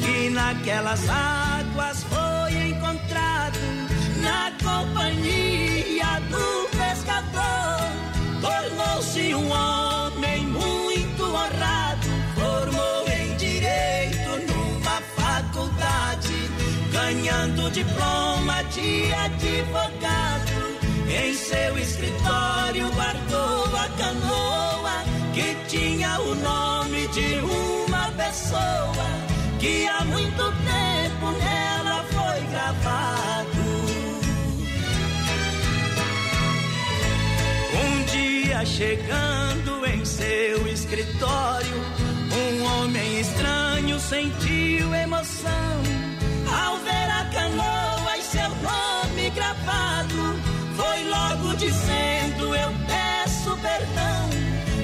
que 0.00 0.30
naquelas 0.30 1.08
águas 1.08 2.04
foi 2.04 2.68
encontrado 2.68 3.58
na 4.20 4.50
companhia 4.62 6.20
do 6.28 6.68
pescador. 6.76 7.88
Tornou-se 8.40 9.34
um 9.34 9.50
homem 9.50 10.46
muito 10.46 11.24
honrado, 11.24 12.06
formou 12.34 13.08
em 13.08 13.36
direito 13.36 14.52
numa 14.52 15.00
faculdade, 15.16 16.50
ganhando 16.92 17.70
diploma 17.70 18.62
de 18.64 19.12
advogado. 19.14 20.50
Em 21.08 21.34
seu 21.34 21.78
escritório 21.78 22.90
guardou 22.92 23.64
a 23.76 23.88
canoa 23.98 25.04
que 25.34 25.54
tinha 25.68 26.20
o 26.20 26.34
nome 26.34 27.08
de 27.08 27.40
uma 27.40 27.89
pessoa 28.30 29.08
que 29.58 29.88
há 29.88 30.04
muito 30.04 30.36
tempo 30.36 31.30
nela 31.42 32.04
foi 32.04 32.40
gravado. 32.46 33.66
Um 37.82 38.04
dia 38.04 38.64
chegando 38.64 39.84
em 39.84 40.04
seu 40.04 40.64
escritório, 40.68 41.76
um 42.32 42.64
homem 42.72 43.20
estranho 43.20 43.98
sentiu 43.98 44.94
emoção 44.94 45.82
ao 46.64 46.76
ver 46.78 47.10
a 47.10 47.24
canoa 47.34 48.16
e 48.16 48.22
seu 48.22 48.48
nome 48.48 49.30
gravado. 49.30 50.38
Foi 50.76 51.04
logo 51.08 51.56
dizendo: 51.56 52.54
Eu 52.54 52.72
peço 52.86 53.56
perdão. 53.56 54.30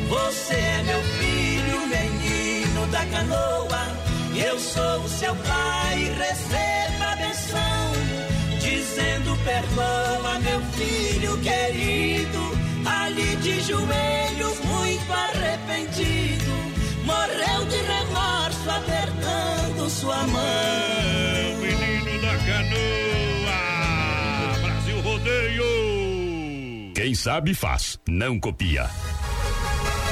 Você 0.08 0.54
é 0.54 0.82
meu 0.84 1.02
filho, 1.02 1.25
da 2.96 3.04
canoa. 3.06 3.84
Eu 4.34 4.58
sou 4.58 5.00
o 5.00 5.08
seu 5.08 5.34
pai, 5.36 6.12
receba 6.18 7.12
a 7.12 7.16
benção. 7.16 7.92
Dizendo: 8.60 9.36
Perdoa, 9.44 10.38
meu 10.40 10.60
filho 10.72 11.38
querido. 11.38 12.56
Ali 12.86 13.36
de 13.36 13.60
joelhos, 13.60 14.60
muito 14.60 15.12
arrependido. 15.12 16.52
Morreu 17.04 17.64
de 17.66 17.76
remorso, 17.76 18.70
apertando 18.70 19.90
sua 19.90 20.22
mão. 20.26 21.56
Menino 21.60 22.20
da 22.22 22.36
canoa, 22.46 23.58
Brasil 24.62 25.00
Rodeio. 25.00 25.64
Quem 26.94 27.14
sabe 27.14 27.54
faz, 27.54 27.98
não 28.08 28.38
copia. 28.38 28.88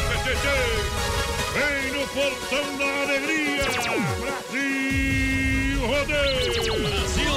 Vem 0.09 0.35
no 0.35 1.14
portão 2.15 2.79
da 2.79 3.03
alegria, 3.03 3.65
Brasil 4.21 5.81
Rodeio. 5.85 6.89
Brasil. 6.89 7.35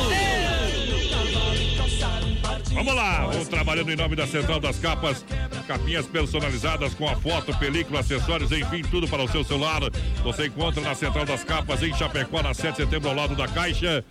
Vamos 2.73 2.93
lá, 2.93 3.25
vamos 3.25 3.47
trabalhando 3.47 3.91
em 3.91 3.95
nome 3.95 4.15
da 4.15 4.27
Central 4.27 4.59
das 4.59 4.77
Capas. 4.77 5.25
Capinhas 5.67 6.07
personalizadas 6.07 6.93
com 6.93 7.07
a 7.09 7.15
foto, 7.15 7.55
película, 7.57 7.99
acessórios, 7.99 8.51
enfim, 8.51 8.81
tudo 8.89 9.07
para 9.07 9.21
o 9.21 9.27
seu 9.27 9.43
celular. 9.43 9.81
Você 10.23 10.47
encontra 10.47 10.81
na 10.81 10.95
Central 10.95 11.25
das 11.25 11.43
Capas 11.43 11.83
em 11.83 11.93
Chapecó, 11.93 12.41
na 12.41 12.53
7 12.53 12.77
de 12.77 12.83
setembro, 12.83 13.09
ao 13.09 13.15
lado 13.15 13.35
da 13.35 13.47
Caixa. 13.47 14.03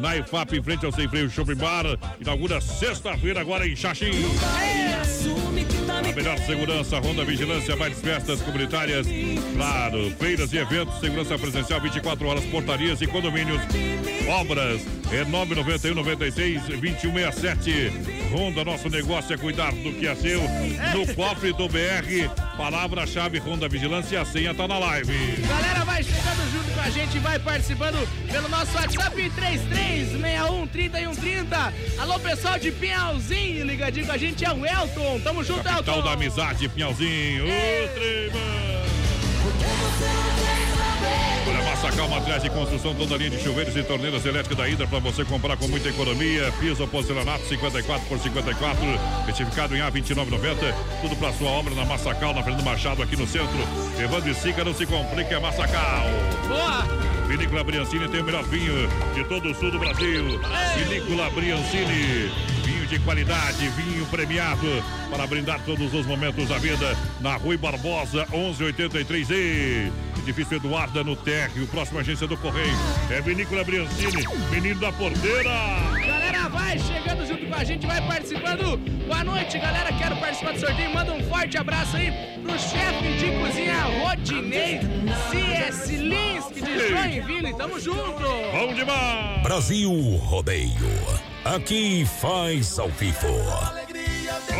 Na 0.00 0.16
IFAP, 0.16 0.56
em 0.56 0.62
frente 0.62 0.84
ao 0.84 0.92
Sem 0.92 1.08
Freio 1.08 1.30
Shopping 1.30 1.54
Bar. 1.54 1.84
Inaugura 2.20 2.60
sexta-feira, 2.60 3.40
agora 3.40 3.66
em 3.66 3.76
Xaxim. 3.76 4.10
A 5.88 6.12
melhor 6.14 6.38
segurança, 6.38 6.98
Ronda 6.98 7.24
Vigilância, 7.24 7.76
bailes 7.76 8.00
festas 8.00 8.40
comunitárias, 8.42 9.06
claro, 9.54 10.10
feiras 10.18 10.52
e 10.52 10.58
eventos, 10.58 10.98
segurança 11.00 11.38
presencial 11.38 11.80
24 11.80 12.26
horas, 12.26 12.44
portarias 12.46 13.00
e 13.00 13.06
condomínios, 13.06 13.60
obras, 14.28 14.82
é 15.12 15.24
991 15.24 15.94
96 15.94 16.62
2167. 16.62 17.92
Ronda, 18.32 18.64
nosso 18.64 18.88
negócio 18.88 19.32
é 19.32 19.38
cuidar 19.38 19.72
do 19.72 19.92
que 19.92 20.06
é 20.06 20.14
seu. 20.14 20.40
No 20.92 21.03
cofre 21.14 21.52
do 21.52 21.68
BR, 21.68 22.28
palavra-chave 22.56 23.38
Ronda 23.38 23.68
Vigilância, 23.68 24.20
a 24.20 24.24
senha 24.24 24.54
tá 24.54 24.66
na 24.66 24.78
live. 24.78 25.12
Galera, 25.46 25.84
vai 25.84 26.02
chegando 26.02 26.50
junto 26.52 26.72
com 26.72 26.80
a 26.80 26.88
gente, 26.90 27.18
vai 27.18 27.38
participando 27.38 28.08
pelo 28.30 28.48
nosso 28.48 28.74
WhatsApp 28.76 29.30
33613130. 29.30 31.72
Alô, 31.98 32.18
pessoal 32.18 32.58
de 32.58 32.72
Pinhalzinho, 32.72 33.66
ligadinho 33.66 34.06
com 34.06 34.12
a 34.12 34.18
gente, 34.18 34.42
é 34.44 34.52
o 34.52 34.64
Elton. 34.64 35.20
Tamo 35.20 35.44
junto, 35.44 35.62
Capital 35.64 35.96
Elton. 35.96 36.08
da 36.08 36.12
amizade, 36.14 36.68
Pinhalzinho. 36.68 37.44
Ô, 37.44 37.88
trema. 37.94 38.54
Massacal 41.84 42.08
Materiais 42.08 42.42
de 42.42 42.48
Construção, 42.48 42.94
toda 42.94 43.14
linha 43.18 43.28
de 43.28 43.42
chuveiros 43.42 43.76
e 43.76 43.82
torneiras 43.82 44.24
elétricas 44.24 44.56
da 44.56 44.66
Hidra 44.66 44.86
para 44.86 45.00
você 45.00 45.22
comprar 45.22 45.54
com 45.58 45.68
muita 45.68 45.90
economia. 45.90 46.50
Piso 46.58 46.88
porcelanato 46.88 47.44
54 47.46 48.08
por 48.08 48.18
54, 48.18 48.80
certificado 49.26 49.76
em 49.76 49.80
A2990. 49.80 50.74
Tudo 51.02 51.14
para 51.16 51.30
sua 51.34 51.50
obra 51.50 51.74
na 51.74 51.84
Massacal, 51.84 52.32
na 52.32 52.42
Fernando 52.42 52.64
Machado, 52.64 53.02
aqui 53.02 53.16
no 53.16 53.26
centro. 53.26 53.58
Evandro 54.02 54.30
e 54.30 54.34
Sica, 54.34 54.64
não 54.64 54.72
se 54.72 54.86
complica, 54.86 55.34
é 55.34 55.38
Massacal. 55.38 56.06
Boa! 56.48 56.84
Vinícola 57.28 57.62
Briancini 57.62 58.08
tem 58.08 58.22
o 58.22 58.24
melhor 58.24 58.44
vinho 58.44 58.88
de 59.14 59.22
todo 59.24 59.50
o 59.50 59.54
sul 59.54 59.70
do 59.70 59.78
Brasil. 59.78 60.40
Vinícola 60.78 61.28
Briancini. 61.28 62.32
Vinho 62.64 62.86
de 62.86 62.98
qualidade, 63.00 63.68
vinho 63.68 64.06
premiado 64.06 64.82
para 65.10 65.26
brindar 65.26 65.60
todos 65.66 65.92
os 65.92 66.06
momentos 66.06 66.48
da 66.48 66.56
vida. 66.56 66.96
Na 67.20 67.36
Rui 67.36 67.58
Barbosa, 67.58 68.26
1183E. 68.32 69.92
Edifício 70.24 70.56
Eduarda 70.56 71.04
no 71.04 71.14
térreo, 71.14 71.66
próxima 71.66 72.00
agência 72.00 72.26
do 72.26 72.34
Correio. 72.38 72.74
É 73.10 73.20
Vinícola 73.20 73.62
Briancini, 73.62 74.24
menino 74.50 74.80
da 74.80 74.90
porteira. 74.90 75.50
Galera, 76.06 76.48
vai 76.48 76.78
chegando 76.78 77.26
junto 77.26 77.46
com 77.46 77.54
a 77.54 77.62
gente, 77.62 77.86
vai 77.86 78.00
participando. 78.06 78.78
Boa 79.06 79.22
noite, 79.22 79.58
galera. 79.58 79.92
Quero 79.92 80.16
participar 80.16 80.52
do 80.54 80.60
sorteio. 80.60 80.94
Manda 80.94 81.12
um 81.12 81.22
forte 81.28 81.58
abraço 81.58 81.96
aí 81.98 82.10
pro 82.42 82.58
chefe 82.58 83.18
de 83.18 83.32
cozinha 83.38 83.82
Rodinei 84.02 84.80
C.S. 85.30 85.94
Linsky 85.94 86.62
de 86.62 86.88
Joinville. 86.88 87.54
Tamo 87.58 87.78
junto. 87.78 88.24
Bom 88.50 88.72
demais. 88.72 89.42
Brasil 89.42 89.92
Rodeio. 90.16 90.72
Aqui 91.44 92.06
faz 92.06 92.78
ao 92.78 92.88
vivo. 92.88 93.83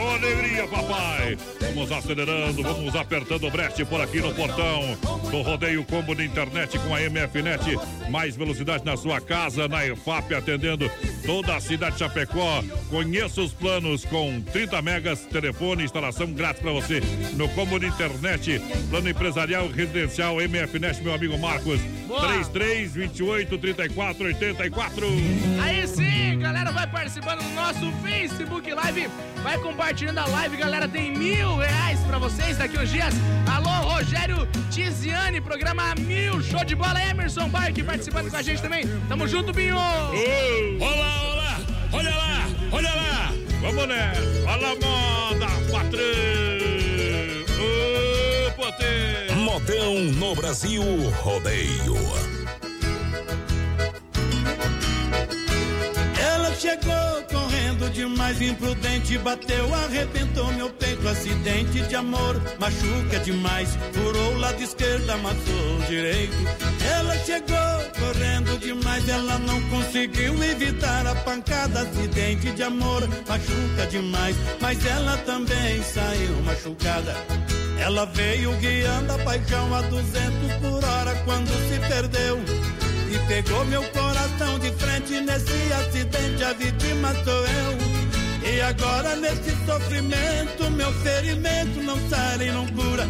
Ô, 0.05 0.09
alegria, 0.11 0.69
papai! 0.69 1.39
Vamos 1.61 1.91
acelerando, 1.91 2.63
vamos 2.63 2.95
apertando 2.95 3.47
o 3.47 3.51
brete 3.51 3.85
por 3.87 4.03
aqui 4.03 4.21
no 4.21 4.35
portão 4.35 4.97
do 5.31 5.41
Rodeio 5.41 5.83
Combo 5.85 6.15
de 6.15 6.25
Internet 6.25 6.79
com 6.79 6.95
a 6.95 7.01
MFNet. 7.01 7.79
Mais 8.11 8.37
velocidade 8.37 8.85
na 8.85 8.99
sua 8.99 9.19
casa, 9.19 9.67
na 9.67 9.87
EFAP, 9.87 10.35
atendendo 10.35 10.91
toda 11.25 11.57
a 11.57 11.61
cidade 11.61 11.95
de 11.95 12.01
Chapecó. 12.01 12.63
Conheça 12.91 13.41
os 13.41 13.55
planos 13.55 14.05
com 14.05 14.43
30 14.53 14.83
megas, 14.83 15.21
telefone, 15.21 15.85
instalação 15.85 16.31
grátis 16.33 16.61
para 16.61 16.73
você 16.73 17.01
no 17.33 17.49
Combo 17.49 17.81
de 17.81 17.87
Internet. 17.87 18.61
Plano 18.91 19.09
empresarial 19.09 19.69
residencial 19.69 20.37
MFNet, 20.37 21.03
meu 21.03 21.15
amigo 21.15 21.39
Marcos. 21.39 21.81
Boa. 22.07 22.21
33 22.29 22.95
28 22.95 23.59
34 23.59 24.27
84. 24.27 25.07
Aí 25.63 25.87
sim, 25.87 26.39
galera, 26.39 26.71
vai 26.71 26.87
participando 26.87 27.43
do 27.43 27.51
nosso 27.55 27.91
Facebook 28.03 28.73
Live. 28.73 29.09
Vai 29.43 29.59
compartilhando 29.59 30.19
a 30.19 30.27
live, 30.27 30.57
galera. 30.57 30.89
Tem 30.89 31.17
mil 31.17 31.57
reais 31.57 32.01
pra 32.01 32.19
vocês 32.19 32.59
daqui 32.59 32.79
uns 32.79 32.91
dias. 32.91 33.15
Alô, 33.51 33.95
Rogério 33.95 34.47
Tiziane, 34.71 35.41
programa 35.41 35.95
Mil. 35.95 36.43
Show 36.43 36.65
de 36.65 36.75
bola, 36.75 37.03
Emerson 37.03 37.49
Barque 37.49 37.83
participando 37.83 38.31
com 38.31 38.37
a 38.37 38.43
gente 38.43 38.61
também. 38.61 38.85
Tamo 39.09 39.27
junto, 39.27 39.53
Binho. 39.53 39.77
Olá, 39.77 41.23
olá, 41.23 41.61
olha 41.93 42.11
lá, 42.11 42.47
olha 42.73 42.95
lá. 42.95 43.33
Vamos 43.61 43.89
nessa. 43.89 44.21
Olha 44.47 44.69
a 44.69 44.75
moda, 44.75 45.47
patrão. 45.73 46.54
Modão 49.55 49.95
no 50.17 50.35
Brasil 50.35 50.83
Rodeio. 51.23 51.95
Ela 56.21 56.53
chegou 56.57 57.23
correndo 57.31 57.89
demais, 57.91 58.43
imprudente, 58.43 59.17
bateu, 59.19 59.73
arrebentou 59.73 60.53
meu 60.55 60.69
peito, 60.71 61.07
acidente 61.07 61.83
de 61.83 61.95
amor, 61.95 62.35
machuca 62.59 63.21
demais, 63.21 63.79
furou 63.93 64.33
o 64.33 64.39
lado 64.39 64.61
esquerdo, 64.61 65.09
amassou 65.09 65.79
o 65.79 65.87
direito. 65.89 66.35
Ela 66.93 67.17
chegou 67.19 67.57
correndo 67.97 68.59
demais, 68.59 69.09
ela 69.09 69.39
não 69.39 69.63
conseguiu 69.71 70.35
evitar 70.43 71.07
a 71.07 71.15
pancada, 71.15 71.83
acidente 71.83 72.51
de 72.51 72.63
amor, 72.65 73.09
machuca 73.29 73.87
demais, 73.89 74.35
mas 74.61 74.85
ela 74.85 75.17
também 75.19 75.81
saiu 75.81 76.43
machucada. 76.43 77.15
Ela 77.79 78.07
veio 78.07 78.53
guiando 78.59 79.13
a 79.13 79.19
paixão 79.19 79.75
a 79.75 79.83
200 79.83 80.53
por 80.61 80.85
hora 80.85 81.15
quando 81.25 81.49
se 81.69 81.79
perdeu. 81.89 82.39
E 83.11 83.19
pegou 83.29 83.65
meu 83.67 83.83
coração 83.91 84.59
de 84.59 84.73
frente 84.73 85.21
nesse 85.21 85.73
acidente, 85.73 86.45
a 86.45 86.53
vítima 86.53 87.15
sou 87.25 87.47
eu. 87.47 87.95
E 88.53 88.61
agora 88.61 89.17
nesse 89.17 89.55
sofrimento, 89.65 90.71
meu 90.71 90.93
ferimento 91.01 91.83
não 91.83 91.97
sai 92.09 92.39
nem 92.39 92.53
não 92.53 92.67
cura. 92.69 93.07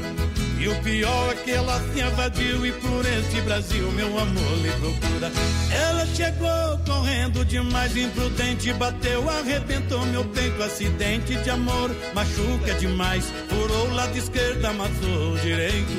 E 0.65 0.69
o 0.69 0.75
pior 0.77 1.31
é 1.31 1.35
que 1.35 1.51
ela 1.51 1.79
se 1.93 2.01
invadiu 2.01 2.65
e 2.65 2.73
por 2.73 3.05
esse 3.05 3.39
Brasil 3.43 3.93
meu 3.93 4.19
amor 4.19 4.57
lhe 4.63 4.71
procura. 4.71 5.31
Ela 5.71 6.07
chegou 6.07 6.79
correndo 6.87 7.45
demais, 7.45 7.95
imprudente, 7.95 8.73
bateu, 8.73 9.29
arrebentou 9.29 10.07
meu 10.07 10.25
peito, 10.25 10.63
acidente 10.63 11.37
de 11.37 11.51
amor, 11.51 11.91
machuca 12.15 12.73
demais, 12.81 13.31
furou 13.47 13.89
o 13.89 13.95
lado 13.95 14.17
esquerdo, 14.17 14.65
amassou 14.65 15.35
o 15.35 15.39
direito. 15.41 15.93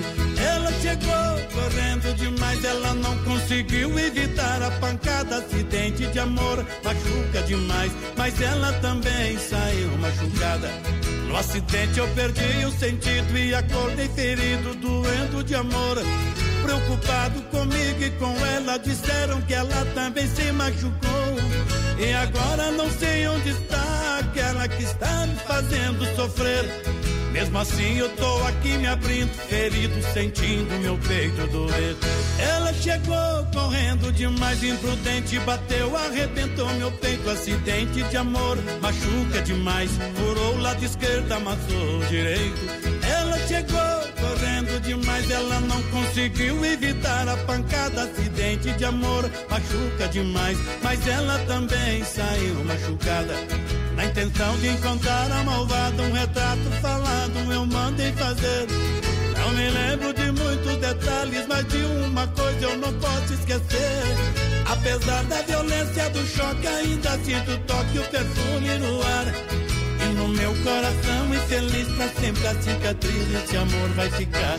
Ela 0.44 0.72
chegou 0.82 1.62
correndo 1.62 2.16
demais, 2.16 2.66
ela 2.66 2.96
não 2.96 3.24
conseguiu 3.24 4.00
evitar 4.00 4.64
a 4.64 4.72
pancada, 4.72 5.38
acidente 5.38 6.08
de 6.08 6.18
amor, 6.18 6.66
machuca 6.84 7.44
demais, 7.46 7.92
mas 8.18 8.42
ela 8.42 8.74
também 8.82 9.38
saiu 9.38 9.96
machucada. 10.00 11.15
No 11.36 11.42
acidente 11.42 12.00
eu 12.00 12.08
perdi 12.16 12.66
o 12.66 12.72
sentido 12.72 13.38
e 13.38 13.54
acordei 13.54 14.08
ferido, 14.08 14.74
doendo 14.76 15.44
de 15.44 15.54
amor. 15.54 15.98
Preocupado 16.64 17.42
comigo 17.52 18.02
e 18.02 18.10
com 18.12 18.34
ela, 18.46 18.78
disseram 18.78 19.42
que 19.42 19.54
ela 19.54 19.86
também 19.94 20.26
se 20.30 20.50
machucou. 20.54 21.36
E 22.00 22.14
agora 22.14 22.72
não 22.72 22.90
sei 22.90 23.28
onde 23.28 23.50
está 23.50 24.20
aquela 24.20 24.66
que 24.70 24.82
está 24.82 25.28
me 25.28 25.36
fazendo 25.40 26.06
sofrer. 26.16 26.64
Mesmo 27.36 27.58
assim 27.58 27.98
eu 27.98 28.08
tô 28.16 28.44
aqui 28.44 28.78
me 28.78 28.88
abrindo, 28.88 29.30
ferido, 29.30 30.02
sentindo 30.14 30.74
meu 30.80 30.98
peito 31.00 31.46
doer. 31.48 31.98
Ela 32.40 32.74
chegou 32.76 33.46
correndo 33.54 34.10
demais, 34.14 34.64
imprudente, 34.64 35.38
bateu, 35.40 35.98
arrebentou 35.98 36.74
meu 36.76 36.90
peito, 36.94 37.30
acidente 37.30 38.04
de 38.04 38.16
amor, 38.16 38.58
machuca 38.82 39.42
demais, 39.44 39.92
furou 40.16 40.56
o 40.56 40.62
lado 40.62 40.86
esquerdo, 40.86 41.30
amassou 41.34 42.00
o 42.00 42.06
direito. 42.06 42.62
Ela 43.06 43.38
chegou 43.40 43.80
correndo 44.18 44.80
demais, 44.80 45.30
ela 45.30 45.60
não 45.60 45.84
conseguiu 45.92 46.64
evitar 46.64 47.28
a 47.28 47.36
pancada, 47.36 48.04
acidente 48.04 48.72
de 48.72 48.86
amor, 48.86 49.30
machuca 49.50 50.08
demais, 50.08 50.58
mas 50.82 51.06
ela 51.06 51.38
também 51.40 52.02
saiu 52.06 52.64
machucada. 52.64 53.36
Na 53.96 54.06
intenção 54.06 54.58
de 54.58 54.68
encontrar 54.68 55.32
a 55.32 55.44
malvada, 55.44 56.04
um 56.04 56.12
retrato 56.12 56.70
falado 56.82 57.52
eu 57.52 57.66
mandei 57.66 58.12
fazer. 58.14 58.68
Não 59.38 59.52
me 59.52 59.70
lembro 59.70 60.14
de 60.14 60.32
muitos 60.32 60.78
detalhes, 60.78 61.46
mas 61.48 61.66
de 61.68 61.78
uma 61.78 62.28
coisa 62.28 62.66
eu 62.66 62.78
não 62.78 62.94
posso 63.00 63.34
esquecer. 63.34 64.04
Apesar 64.66 65.24
da 65.26 65.42
violência 65.44 66.10
do 66.10 66.26
choque, 66.26 66.68
ainda 66.68 67.12
sinto 67.20 67.52
o 67.52 67.58
toque, 67.60 68.00
o 68.00 68.04
perfume 68.04 68.78
no 68.80 69.02
ar. 69.02 69.75
E 70.16 70.18
no 70.18 70.30
meu 70.30 70.56
coração 70.64 71.36
infeliz 71.36 71.88
pra 71.90 72.08
sempre 72.08 72.48
a 72.48 72.62
cicatriz 72.62 73.28
desse 73.28 73.58
amor 73.58 73.90
vai 73.90 74.10
ficar. 74.12 74.58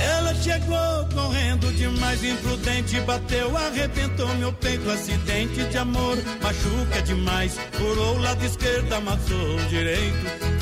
Ela 0.00 0.34
chegou 0.34 1.08
correndo 1.14 1.72
demais, 1.72 2.22
imprudente, 2.22 3.00
bateu, 3.00 3.56
arrebentou 3.56 4.28
meu 4.34 4.52
peito, 4.52 4.90
acidente 4.90 5.64
de 5.64 5.78
amor, 5.78 6.16
machuca 6.42 7.02
demais, 7.02 7.58
furou 7.72 8.16
o 8.16 8.20
lado 8.20 8.44
esquerdo, 8.44 8.92
amassou 8.92 9.56
o 9.56 9.68
direito. 9.68 10.18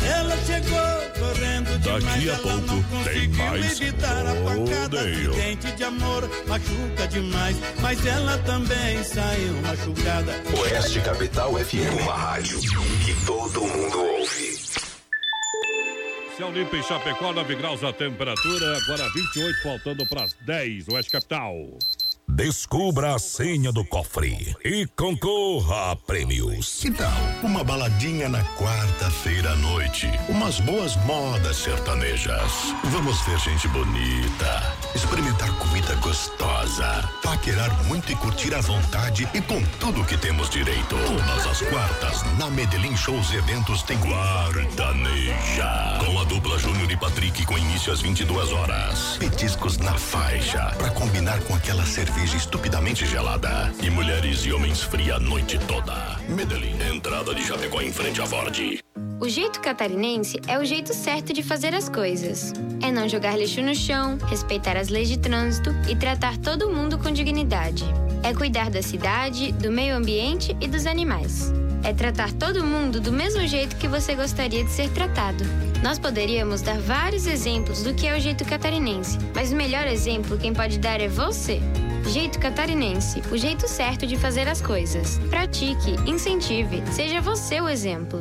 Ela 0.08 0.36
chegou 0.46 1.06
correndo 1.18 1.78
demais, 1.80 2.04
Daqui 2.04 2.30
a 2.30 2.32
ela 2.32 2.38
pouco 2.38 2.66
não 2.66 2.82
tem 2.82 3.28
conseguiu 3.28 3.36
mais 3.36 3.80
evitar 3.80 4.26
a 4.26 4.34
pancada, 4.34 5.00
acidente 5.00 5.72
de 5.72 5.84
amor, 5.84 6.30
machuca 6.46 7.08
demais, 7.08 7.56
mas 7.80 8.06
ela 8.06 8.38
também 8.38 9.02
saiu 9.02 9.54
machucada. 9.62 10.32
Oeste 10.56 11.00
Capital 11.00 11.54
FM, 11.54 12.02
uma 12.02 12.14
rádio 12.14 12.60
que 13.04 13.14
todo 13.26 13.60
mundo 13.60 13.98
ouve. 13.98 14.35
Céu 16.36 16.52
limpo 16.52 16.76
em 16.76 16.82
Chapecó, 16.82 17.32
9 17.32 17.54
graus 17.54 17.82
a 17.82 17.94
temperatura, 17.94 18.76
agora 18.76 19.08
28, 19.14 19.62
faltando 19.62 20.06
para 20.06 20.24
as 20.24 20.34
10, 20.44 20.86
Oeste 20.88 21.10
Capital. 21.10 21.54
Descubra 22.28 23.14
a 23.14 23.18
senha 23.20 23.70
do 23.70 23.84
cofre 23.84 24.56
e 24.64 24.84
concorra 24.96 25.92
a 25.92 25.96
prêmios. 25.96 26.80
Que 26.80 26.90
tal 26.90 27.08
uma 27.42 27.62
baladinha 27.62 28.28
na 28.28 28.42
quarta-feira 28.56 29.52
à 29.52 29.56
noite? 29.56 30.10
Umas 30.28 30.58
boas 30.60 30.96
modas 31.06 31.56
sertanejas. 31.56 32.52
Vamos 32.84 33.20
ver 33.22 33.38
gente 33.38 33.68
bonita, 33.68 34.76
experimentar 34.94 35.50
comida 35.58 35.94
gostosa, 35.96 37.08
paquerar 37.22 37.70
muito 37.84 38.10
e 38.10 38.16
curtir 38.16 38.52
à 38.54 38.60
vontade 38.60 39.28
e 39.32 39.40
com 39.40 39.62
tudo 39.78 40.04
que 40.04 40.18
temos 40.18 40.50
direito. 40.50 40.96
Todas 41.06 41.46
as 41.46 41.62
quartas, 41.68 42.22
na 42.38 42.50
Medellín 42.50 42.96
Shows 42.96 43.32
Eventos 43.32 43.82
tem 43.84 43.96
Guardaneja. 43.98 45.70
Com 46.04 46.20
a 46.20 46.24
dupla 46.24 46.58
Júnior 46.58 46.90
e 46.90 46.96
Patrick 46.96 47.46
com 47.46 47.56
início 47.56 47.92
às 47.92 48.00
22 48.00 48.52
horas. 48.52 49.16
Petiscos 49.18 49.78
na 49.78 49.94
faixa, 49.94 50.74
para 50.76 50.90
combinar 50.90 51.38
com 51.42 51.54
aquela 51.54 51.86
cerveja 51.86 52.15
estupidamente 52.34 53.04
gelada. 53.06 53.72
E 53.82 53.90
mulheres 53.90 54.44
e 54.44 54.52
homens 54.52 54.82
fria 54.82 55.16
a 55.16 55.20
noite 55.20 55.58
toda. 55.66 56.18
Medellín, 56.28 56.76
entrada 56.92 57.34
de 57.34 57.42
Chapecó 57.42 57.80
em 57.80 57.92
frente 57.92 58.20
à 58.20 58.26
Ford. 58.26 58.80
O 59.18 59.28
jeito 59.28 59.60
catarinense 59.60 60.38
é 60.46 60.58
o 60.58 60.64
jeito 60.64 60.92
certo 60.92 61.32
de 61.32 61.42
fazer 61.42 61.74
as 61.74 61.88
coisas. 61.88 62.52
É 62.82 62.92
não 62.92 63.08
jogar 63.08 63.38
lixo 63.38 63.62
no 63.62 63.74
chão, 63.74 64.18
respeitar 64.28 64.76
as 64.76 64.88
leis 64.88 65.08
de 65.08 65.18
trânsito 65.18 65.70
e 65.88 65.96
tratar 65.96 66.36
todo 66.36 66.70
mundo 66.70 66.98
com 66.98 67.10
dignidade. 67.10 67.84
É 68.22 68.34
cuidar 68.34 68.70
da 68.70 68.82
cidade, 68.82 69.52
do 69.52 69.70
meio 69.70 69.96
ambiente 69.96 70.56
e 70.60 70.68
dos 70.68 70.86
animais. 70.86 71.52
É 71.86 71.92
tratar 71.92 72.32
todo 72.32 72.64
mundo 72.64 73.00
do 73.00 73.12
mesmo 73.12 73.46
jeito 73.46 73.76
que 73.76 73.86
você 73.86 74.16
gostaria 74.16 74.64
de 74.64 74.70
ser 74.72 74.90
tratado. 74.90 75.44
Nós 75.84 76.00
poderíamos 76.00 76.60
dar 76.60 76.80
vários 76.80 77.28
exemplos 77.28 77.84
do 77.84 77.94
que 77.94 78.08
é 78.08 78.16
o 78.16 78.20
jeito 78.20 78.44
catarinense, 78.44 79.16
mas 79.32 79.52
o 79.52 79.56
melhor 79.56 79.86
exemplo 79.86 80.36
quem 80.36 80.52
pode 80.52 80.80
dar 80.80 81.00
é 81.00 81.06
você. 81.06 81.60
Jeito 82.08 82.40
catarinense, 82.40 83.22
o 83.30 83.36
jeito 83.36 83.68
certo 83.68 84.04
de 84.04 84.16
fazer 84.16 84.48
as 84.48 84.60
coisas. 84.60 85.20
Pratique, 85.30 85.92
incentive, 86.10 86.82
seja 86.90 87.20
você 87.20 87.60
o 87.60 87.68
exemplo. 87.68 88.20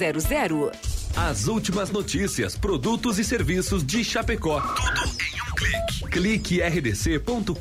3328-3100. 0.00 0.72
As 1.16 1.48
últimas 1.48 1.90
notícias, 1.90 2.56
produtos 2.56 3.18
e 3.18 3.24
serviços 3.24 3.84
de 3.84 4.02
Chapecó. 4.02 4.60
Tudo 4.60 5.00
em 5.20 5.42
um 5.42 5.54
clique. 5.54 6.10
Clique 6.10 6.60
rdc.com.br. 6.62 7.54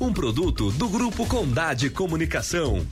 Um 0.00 0.12
produto 0.12 0.70
do 0.72 0.88
Grupo 0.88 1.26
Condade 1.26 1.90
Comunicação. 1.90 2.86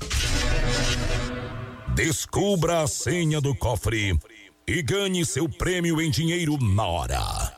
Descubra 1.95 2.83
a 2.83 2.87
senha 2.87 3.41
do 3.41 3.55
cofre 3.55 4.17
e 4.67 4.83
ganhe 4.83 5.25
seu 5.25 5.49
prêmio 5.49 6.01
em 6.01 6.11
dinheiro 6.11 6.59
na 6.63 6.87
hora. 6.87 7.58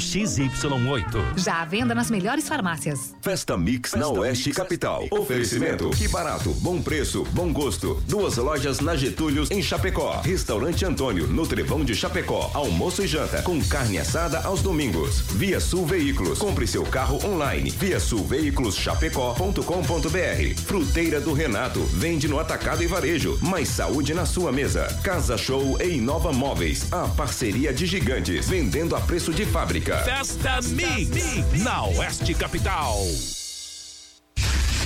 XY8. 0.01 1.37
Já 1.37 1.61
à 1.61 1.65
venda 1.65 1.93
nas 1.93 2.09
melhores 2.09 2.47
farmácias. 2.47 3.13
Festa 3.21 3.57
Mix 3.57 3.93
na 3.93 4.07
Oeste 4.07 4.51
Capital. 4.51 5.05
Oferecimento. 5.11 5.91
Que 5.91 6.07
barato, 6.07 6.51
bom 6.55 6.81
preço, 6.81 7.23
bom 7.31 7.53
gosto. 7.53 8.01
Duas 8.07 8.37
lojas 8.37 8.79
na 8.79 8.95
Getúlio, 8.95 9.45
em 9.49 9.61
Chapecó. 9.61 10.19
Restaurante 10.21 10.83
Antônio, 10.83 11.27
no 11.27 11.45
Trevão 11.45 11.85
de 11.85 11.95
Chapecó. 11.95 12.49
Almoço 12.53 13.03
e 13.03 13.07
janta, 13.07 13.41
com 13.43 13.61
carne 13.61 13.99
assada 13.99 14.41
aos 14.41 14.61
domingos. 14.61 15.21
Via 15.35 15.59
Sul 15.59 15.85
Veículos. 15.85 16.39
Compre 16.39 16.65
seu 16.65 16.83
carro 16.83 17.19
online. 17.25 17.69
Via 17.69 17.99
Sul 17.99 18.25
Veículos 18.25 18.75
Chapecó.com.br. 18.75 20.61
Fruteira 20.65 21.21
do 21.21 21.33
Renato. 21.33 21.79
Vende 21.93 22.27
no 22.27 22.39
atacado 22.39 22.83
e 22.83 22.87
varejo. 22.87 23.37
Mais 23.41 23.69
saúde 23.69 24.13
na 24.13 24.25
sua 24.25 24.51
mesa. 24.51 24.87
Casa 25.03 25.37
Show 25.37 25.77
e 25.81 25.97
Inova 25.97 26.31
Móveis. 26.33 26.91
A 26.91 27.07
parceria 27.07 27.73
de 27.73 27.85
gigantes. 27.85 28.47
Vendendo 28.47 28.95
a 28.95 29.01
preço 29.01 29.33
de 29.33 29.45
fábrica. 29.45 29.90
Música. 29.91 29.97
Festa 30.03 30.59
Mix 30.69 31.63
na 31.63 31.83
Oeste 31.83 32.33
Capital. 32.33 33.40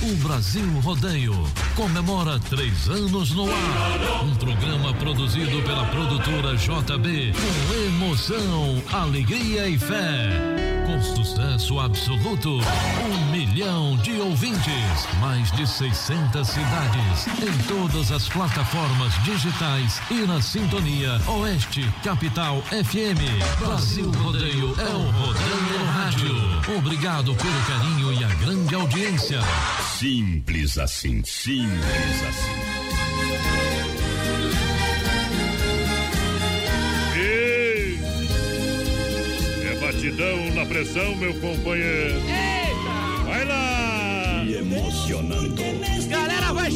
O 0.02 0.14
Brasil 0.16 0.68
Rodeio 0.80 1.34
comemora 1.74 2.38
três 2.38 2.88
anos 2.88 3.30
no 3.32 3.44
ar. 3.50 4.24
Um 4.24 4.34
programa 4.36 4.94
produzido 4.94 5.62
pela 5.62 5.84
produtora 5.86 6.54
JB 6.56 7.32
com 7.32 7.74
emoção, 7.74 8.82
alegria 8.92 9.68
e 9.68 9.78
fé. 9.78 10.66
Com 10.86 11.02
sucesso 11.02 11.80
absoluto, 11.80 12.60
um 12.60 13.30
milhão 13.32 13.96
de 13.96 14.12
ouvintes, 14.20 15.08
mais 15.20 15.50
de 15.50 15.66
600 15.66 16.46
cidades, 16.46 17.26
em 17.42 17.62
todas 17.66 18.12
as 18.12 18.28
plataformas 18.28 19.12
digitais 19.24 20.00
e 20.08 20.24
na 20.26 20.40
sintonia 20.40 21.20
Oeste 21.26 21.92
Capital 22.04 22.62
FM. 22.70 23.18
Brasil 23.58 24.12
Rodeio 24.12 24.74
é 24.78 24.94
o 24.94 25.10
Rodeio 25.10 25.78
no 25.78 25.84
Rádio. 25.86 26.78
Obrigado 26.78 27.34
pelo 27.34 27.60
carinho 27.62 28.05
grande 28.46 28.74
audiência. 28.76 29.40
Simples 29.98 30.78
assim, 30.78 31.20
simples 31.24 32.22
assim. 32.28 32.52
Ei! 37.18 37.98
É 39.68 39.76
batidão 39.80 40.54
na 40.54 40.64
pressão, 40.64 41.16
meu 41.16 41.34
companheiro. 41.40 42.20
Eita! 42.20 43.24
Vai 43.24 43.44
lá! 43.46 44.44
Me 44.44 44.54
emocionando. 44.54 45.56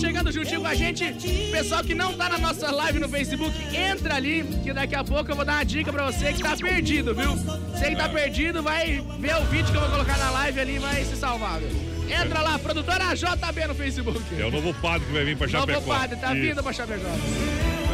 Chegando 0.01 0.33
juntinho 0.33 0.63
com 0.63 0.67
a 0.67 0.75
gente. 0.75 1.05
Pessoal 1.53 1.85
que 1.85 1.95
não 1.95 2.15
tá 2.15 2.31
na 2.31 2.39
nossa 2.39 2.71
live 2.71 2.99
no 2.99 3.09
Facebook, 3.09 3.55
entra 3.77 4.15
ali, 4.15 4.45
que 4.63 4.73
daqui 4.73 4.95
a 4.95 5.05
pouco 5.05 5.31
eu 5.31 5.37
vou 5.37 5.45
dar 5.45 5.55
uma 5.55 5.65
dica 5.65 5.93
pra 5.93 6.11
você 6.11 6.33
que 6.33 6.43
tá 6.43 6.57
perdido, 6.57 7.15
viu? 7.15 7.37
Você 7.37 7.91
que 7.91 7.97
tá 7.97 8.09
perdido, 8.09 8.63
vai 8.63 9.05
ver 9.19 9.37
o 9.37 9.45
vídeo 9.45 9.71
que 9.71 9.77
eu 9.77 9.81
vou 9.81 9.91
colocar 9.91 10.17
na 10.17 10.31
live 10.31 10.61
ali 10.61 10.77
e 10.77 10.79
vai 10.79 11.05
se 11.05 11.17
salvar, 11.17 11.61
viu? 11.61 11.91
Entra 12.11 12.41
lá, 12.41 12.59
produtora 12.59 13.15
JB 13.15 13.67
no 13.69 13.75
Facebook. 13.75 14.21
É 14.39 14.45
o 14.45 14.51
novo 14.51 14.75
padre 14.75 15.07
que 15.07 15.13
vai 15.13 15.25
vir 15.25 15.37
pra 15.37 15.47
Chapecó. 15.47 15.79
Novo 15.79 15.87
padre, 15.87 16.17
tá 16.17 16.35
Isso. 16.35 16.49
vindo 16.49 16.63
pra 16.63 16.73
Chapecó. 16.73 17.09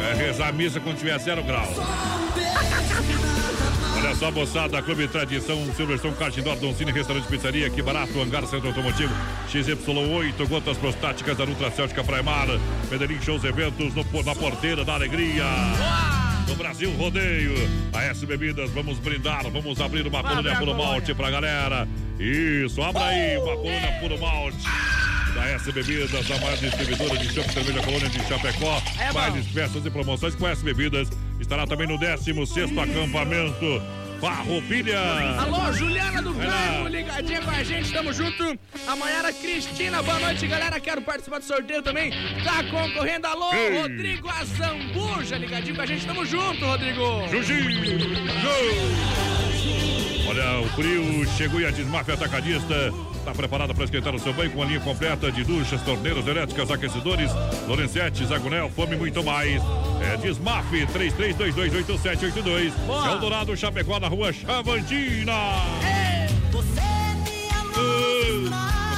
É 0.09 0.13
rezar 0.15 0.47
a 0.47 0.51
missa 0.51 0.79
quando 0.79 0.97
tiver 0.97 1.19
zero 1.19 1.43
grau. 1.43 1.67
Olha 3.97 4.15
só, 4.15 4.31
moçada, 4.31 4.81
Clube 4.81 5.07
Tradição, 5.07 5.57
Silverstone, 5.75 6.13
Kart 6.15 6.35
Indoor, 6.37 6.55
Doncini, 6.57 6.91
Restaurante 6.91 7.27
Pizzaria, 7.27 7.69
que 7.69 7.81
barato, 7.81 8.19
Hangar 8.21 8.45
Centro 8.45 8.67
Automotivo, 8.67 9.13
XY8, 9.51 10.47
Gotas 10.47 10.77
Prostáticas 10.77 11.37
da 11.37 11.45
Nutra 11.45 11.71
Céltica 11.71 12.03
Praia 12.03 12.21
Mar, 12.23 12.47
Medellín 12.91 13.19
Shows 13.21 13.43
Eventos, 13.43 13.93
no- 13.95 14.23
na 14.23 14.35
Porteira 14.35 14.85
da 14.85 14.93
Alegria. 14.93 15.43
No 16.47 16.55
Brasil 16.55 16.91
Rodeio, 16.95 17.53
a 17.93 18.03
S 18.03 18.25
Bebidas, 18.25 18.69
vamos 18.71 18.99
brindar, 18.99 19.43
vamos 19.49 19.81
abrir 19.81 20.05
uma 20.07 20.23
colônia 20.23 20.55
puro 20.55 20.75
malte 20.75 21.13
pra 21.13 21.29
galera. 21.31 21.87
Isso, 22.19 22.81
abra 22.81 23.03
aí 23.05 23.37
uma 23.37 23.55
colônia 23.55 23.91
puro 23.99 24.17
malte. 24.19 24.57
Da 25.37 25.47
S 25.49 25.71
Bebidas, 25.71 26.31
a 26.31 26.37
maior 26.39 26.57
distribuidora 26.57 27.15
de 27.15 27.31
chopp 27.31 27.53
cerveja 27.53 27.79
colônia 27.83 28.09
de 28.09 28.19
Chapecó. 28.27 28.81
É. 28.99 29.13
Mais 29.13 29.45
festas 29.45 29.85
e 29.85 29.89
promoções 29.91 30.33
com 30.33 30.47
S 30.47 30.63
Bebidas. 30.63 31.09
Estará 31.39 31.67
também 31.67 31.85
no 31.87 31.95
16º 31.99 32.81
acampamento 32.81 33.81
Farroupilha. 34.19 34.99
Alô, 35.39 35.71
Juliana 35.73 36.23
do. 36.23 36.33
Carmo, 36.33 36.87
ligadinha 36.87 37.39
com 37.39 37.51
a 37.51 37.63
gente, 37.63 37.93
tamo 37.93 38.11
junto. 38.11 38.57
A 38.87 38.95
Maiara 38.95 39.31
Cristina, 39.31 40.01
boa 40.01 40.19
noite, 40.19 40.47
galera. 40.47 40.79
Quero 40.79 41.03
participar 41.03 41.37
do 41.37 41.45
sorteio 41.45 41.83
também. 41.83 42.11
Tá 42.43 42.63
concorrendo. 42.63 43.27
Alô, 43.27 43.53
Ei. 43.53 43.79
Rodrigo 43.79 44.27
Azambuja, 44.27 45.37
ligadinho 45.37 45.75
com 45.75 45.81
a 45.83 45.85
gente, 45.85 46.03
tamo 46.07 46.25
junto, 46.25 46.65
Rodrigo. 46.65 47.27
Olha, 50.27 50.59
o 50.59 50.67
frio 50.69 51.25
chegou 51.37 51.61
e 51.61 51.65
a 51.65 51.71
Desmaf 51.71 52.11
Atacadista 52.11 52.93
está 53.15 53.31
preparada 53.31 53.73
para 53.73 53.85
esquentar 53.85 54.13
o 54.13 54.19
seu 54.19 54.33
banho 54.33 54.51
com 54.51 54.61
a 54.61 54.65
linha 54.65 54.81
completa 54.81 55.31
de 55.31 55.43
duchas, 55.43 55.81
torneiras 55.81 56.27
elétricas, 56.27 56.69
aquecedores, 56.69 57.31
Lorenzetti, 57.67 58.25
Zagonel, 58.25 58.69
Fome 58.69 58.95
e 58.95 58.99
muito 58.99 59.23
mais. 59.23 59.61
É 60.01 60.17
Desmaf 60.17 60.69
33228782. 60.71 62.73
Boa. 62.85 63.11
Eldorado 63.11 63.55
Chapecó 63.55 63.99
na 63.99 64.09
rua 64.09 64.33
Chavantina. 64.33 65.31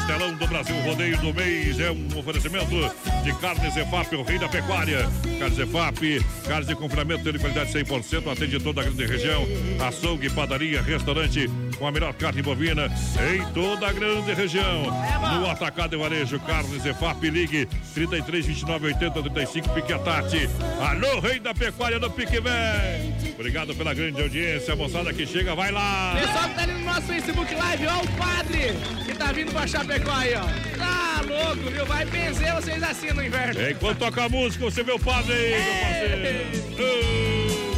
Costelão 0.09 0.33
do 0.33 0.47
Brasil, 0.47 0.75
rodeio 0.81 1.17
do 1.19 1.31
mês, 1.31 1.79
é 1.79 1.91
um 1.91 2.17
oferecimento 2.17 2.75
de 3.23 3.31
carne 3.35 3.69
Zefap, 3.69 4.15
o 4.15 4.23
rei 4.23 4.39
da 4.39 4.49
pecuária. 4.49 5.07
Carne 5.37 5.55
Zefap, 5.55 6.25
carne 6.47 6.65
de 6.65 6.75
confinamento 6.75 7.31
de 7.31 7.37
qualidade 7.37 7.71
100%, 7.71 8.31
atende 8.31 8.59
toda 8.59 8.81
a 8.81 8.85
grande 8.85 9.05
região. 9.05 9.45
Açougue, 9.87 10.27
padaria, 10.31 10.81
restaurante 10.81 11.47
com 11.77 11.85
a 11.85 11.91
melhor 11.91 12.11
carne 12.15 12.41
bovina 12.41 12.87
em 13.31 13.53
toda 13.53 13.87
a 13.87 13.93
grande 13.93 14.33
região. 14.33 14.81
No 15.39 15.47
Atacado 15.47 15.95
e 15.95 15.99
Varejo, 15.99 16.39
carne 16.39 16.79
Zefap, 16.79 17.29
ligue 17.29 17.67
33 17.93 18.47
29 18.47 18.87
80 18.87 19.21
35, 19.21 19.69
Pique 19.69 19.93
a 19.93 19.99
Tati. 19.99 20.49
Alô, 20.81 21.19
rei 21.19 21.39
da 21.39 21.53
pecuária 21.53 21.99
do 21.99 22.09
Pique. 22.09 22.39
Obrigado 23.35 23.75
pela 23.75 23.93
grande 23.93 24.19
audiência, 24.19 24.75
moçada 24.75 25.13
que 25.13 25.25
chega, 25.27 25.53
vai 25.53 25.71
lá. 25.71 26.15
Pessoal 26.19 26.49
que 26.49 26.55
tá 26.55 26.61
ali 26.63 26.73
no 26.73 26.85
nosso 26.85 27.01
Facebook 27.03 27.53
Live, 27.53 27.87
ó, 27.87 28.01
o 28.01 28.07
padre 28.17 28.73
que 29.05 29.13
tá 29.13 29.31
vindo 29.31 29.51
pra 29.51 29.67
Chapecó 29.67 29.98
aí, 30.11 30.33
ó. 30.35 30.77
Tá 30.77 31.21
louco, 31.27 31.69
viu? 31.71 31.85
Vai 31.85 32.05
benzer 32.05 32.53
vocês 32.53 32.81
assim 32.83 33.11
no 33.11 33.23
inverno. 33.23 33.69
Enquanto 33.69 33.99
toca 33.99 34.25
a 34.25 34.29
música, 34.29 34.65
você 34.65 34.83
vê 34.83 34.91
o 34.91 34.99
padre 34.99 35.33
aí, 35.33 35.63
meu 35.63 35.73
parceiro. 35.81 37.68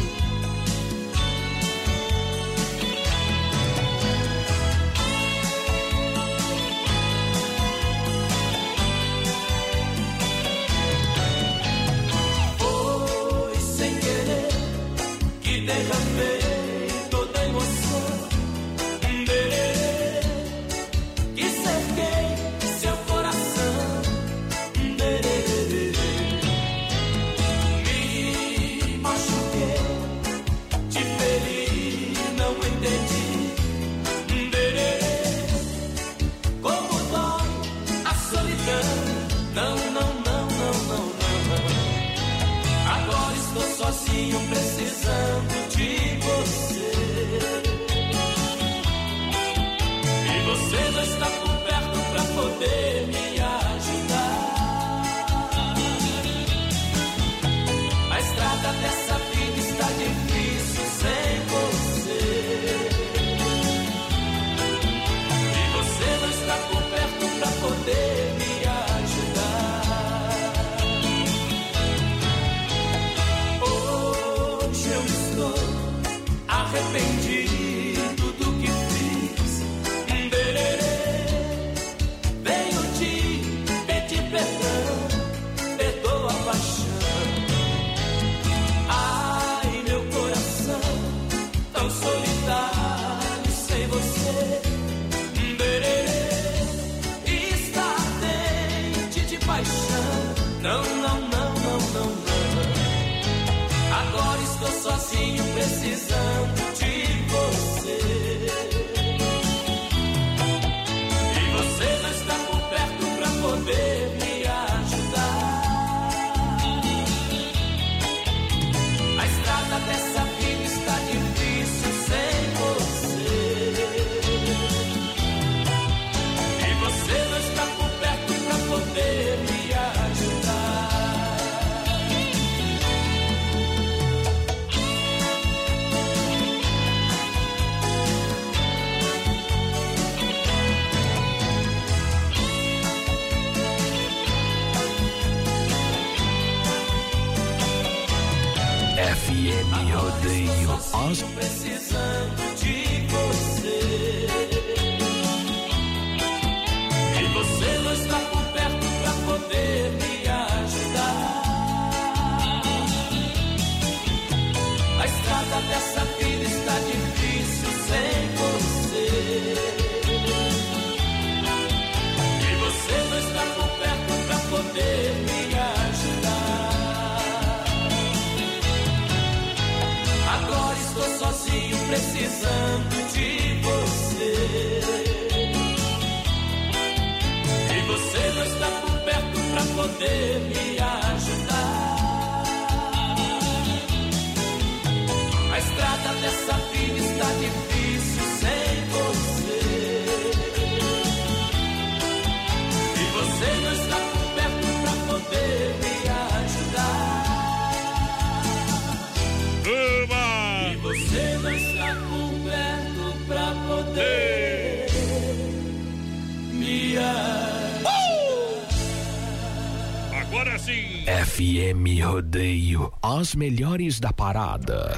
Rodeio. 222.11 222.91
As 223.01 223.35
melhores 223.35 223.97
da 223.97 224.11
parada. 224.11 224.97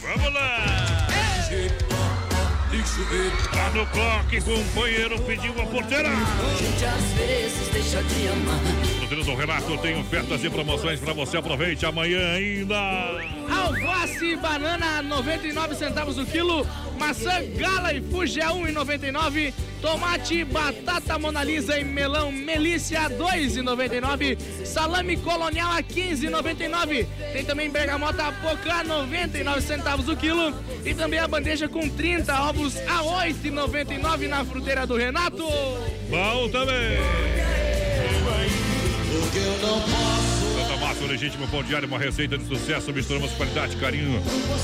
Vamos 0.00 0.32
lá! 0.32 1.04
Tá 3.52 3.70
no 3.70 3.86
clock, 3.86 4.40
companheiro 4.40 5.20
pediu 5.22 5.52
a 5.60 5.66
porteira. 5.66 6.08
Amar. 6.08 6.18
Porteiro 8.98 9.24
do 9.24 9.34
Renato 9.34 9.78
tem 9.78 10.00
ofertas 10.00 10.42
e 10.42 10.48
promoções 10.48 11.00
pra 11.00 11.12
você. 11.12 11.36
Aproveite 11.36 11.84
amanhã 11.84 12.32
ainda. 12.32 12.74
Alface, 13.48 14.34
banana 14.36 15.02
99 15.02 15.74
centavos 15.74 16.18
o 16.18 16.24
quilo. 16.24 16.66
Maçã 16.98 17.42
Gala 17.56 17.92
e 17.92 18.00
Fuji 18.00 18.40
a 18.40 18.50
1,99. 18.50 19.52
Tomate, 19.80 20.44
batata 20.44 21.18
Monalisa 21.18 21.78
e 21.78 21.84
melão 21.84 22.32
Melícia 22.32 23.08
2,99. 23.10 24.38
Salame 24.84 25.16
colonial 25.16 25.72
a 25.72 25.82
15,99. 25.82 27.06
Tem 27.32 27.42
também 27.42 27.70
bergamota 27.70 28.30
Pocá 28.42 28.84
99 28.84 29.62
centavos 29.62 30.10
o 30.10 30.14
quilo. 30.14 30.54
E 30.84 30.92
também 30.92 31.18
a 31.18 31.26
bandeja 31.26 31.66
com 31.66 31.88
30 31.88 32.42
ovos 32.42 32.76
a 32.86 33.02
8,99 33.24 34.28
na 34.28 34.44
fruteira 34.44 34.86
do 34.86 34.94
Renato. 34.94 35.42
Bom 36.10 36.50
também. 36.50 36.98
Santa 39.34 39.68
Massa, 39.68 40.03
o 41.04 41.06
legítimo 41.06 41.46
pão 41.48 41.62
diário, 41.62 41.86
uma 41.86 41.98
receita 41.98 42.38
de 42.38 42.46
sucesso. 42.46 42.92
Misturamos 42.92 43.30
qualidade, 43.32 43.76
carinho, 43.76 44.22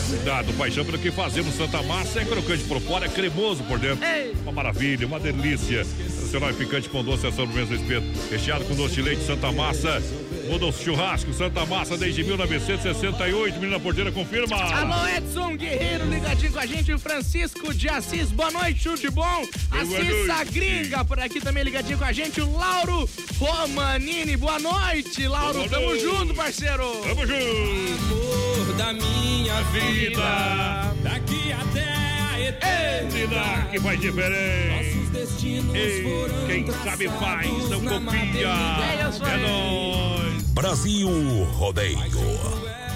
cuidado, 0.09 0.53
paixão 0.55 0.85
pelo 0.85 0.99
que 0.99 1.11
fazemos. 1.11 1.55
Santa 1.55 1.83
Massa 1.83 2.21
é 2.21 2.25
crocante 2.25 2.65
por 2.65 2.81
fora, 2.81 3.07
é 3.07 3.09
cremoso 3.09 3.63
por 3.65 3.79
dentro. 3.79 4.05
Uma 4.43 4.53
maravilha, 4.53 5.07
uma 5.07 5.21
delícia. 5.21 5.85
Tradicional 5.85 6.51
e 6.51 6.55
picante 6.55 6.89
com 6.89 7.03
doce, 7.05 7.27
é 7.27 7.33
sobremesa 7.33 7.69
do 7.69 7.75
espeto. 7.75 8.07
Recheado 8.31 8.65
com 8.65 8.75
doce 8.75 8.95
de 8.95 9.03
leite, 9.03 9.25
Santa 9.25 9.53
Massa. 9.53 10.03
Muda 10.51 10.67
o 10.67 10.73
churrasco, 10.73 11.33
Santa 11.33 11.65
Massa, 11.65 11.97
desde 11.97 12.25
1968. 12.25 13.61
Menina 13.61 13.79
Porteira, 13.79 14.11
confirma. 14.11 14.57
Alô, 14.57 15.07
Edson 15.17 15.57
Guerreiro, 15.57 16.05
ligadinho 16.07 16.53
com 16.53 16.59
a 16.59 16.67
gente. 16.67 16.93
O 16.93 16.99
Francisco 16.99 17.73
de 17.73 17.89
Assis, 17.89 18.33
boa 18.33 18.51
noite, 18.51 18.83
tudo 18.83 18.99
de 18.99 19.11
bom? 19.11 19.47
A 19.71 19.85
Boa 19.85 19.87
Cissa 19.87 20.35
noite. 20.35 20.53
Gringa, 20.53 21.05
por 21.05 21.21
aqui 21.21 21.41
também 21.41 21.63
ligadinho 21.63 21.97
com 21.97 22.05
a 22.05 22.13
gente. 22.13 22.41
O 22.41 22.53
Lauro 22.53 23.09
Romanini, 23.39 24.37
boa 24.37 24.59
noite, 24.59 25.29
Lauro. 25.29 25.59
Boa 25.59 25.69
Tamo 25.69 25.87
noite. 25.87 26.03
junto, 26.03 26.35
parceiro. 26.35 27.01
Tamo 27.01 27.25
junto. 27.25 28.11
Amor 28.11 28.73
da 28.77 28.93
minha 28.93 29.63
vida. 29.63 30.95
Daqui 31.05 31.53
até 31.53 31.85
a 32.33 32.41
eternidade. 32.41 33.69
Que 33.71 33.79
faz 33.79 34.01
diferente. 34.01 35.00
Ei, 35.43 36.05
quem 36.47 36.67
sabe 36.85 37.09
faz, 37.09 37.69
não 37.71 37.81
copia. 37.81 38.49
É 38.49 39.33
É 39.33 39.37
nóis. 39.39 40.43
Brasil 40.53 41.09
Rodeio. 41.53 41.99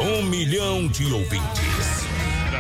Um 0.00 0.22
milhão 0.24 0.86
de 0.88 1.12
ouvintes. 1.12 2.04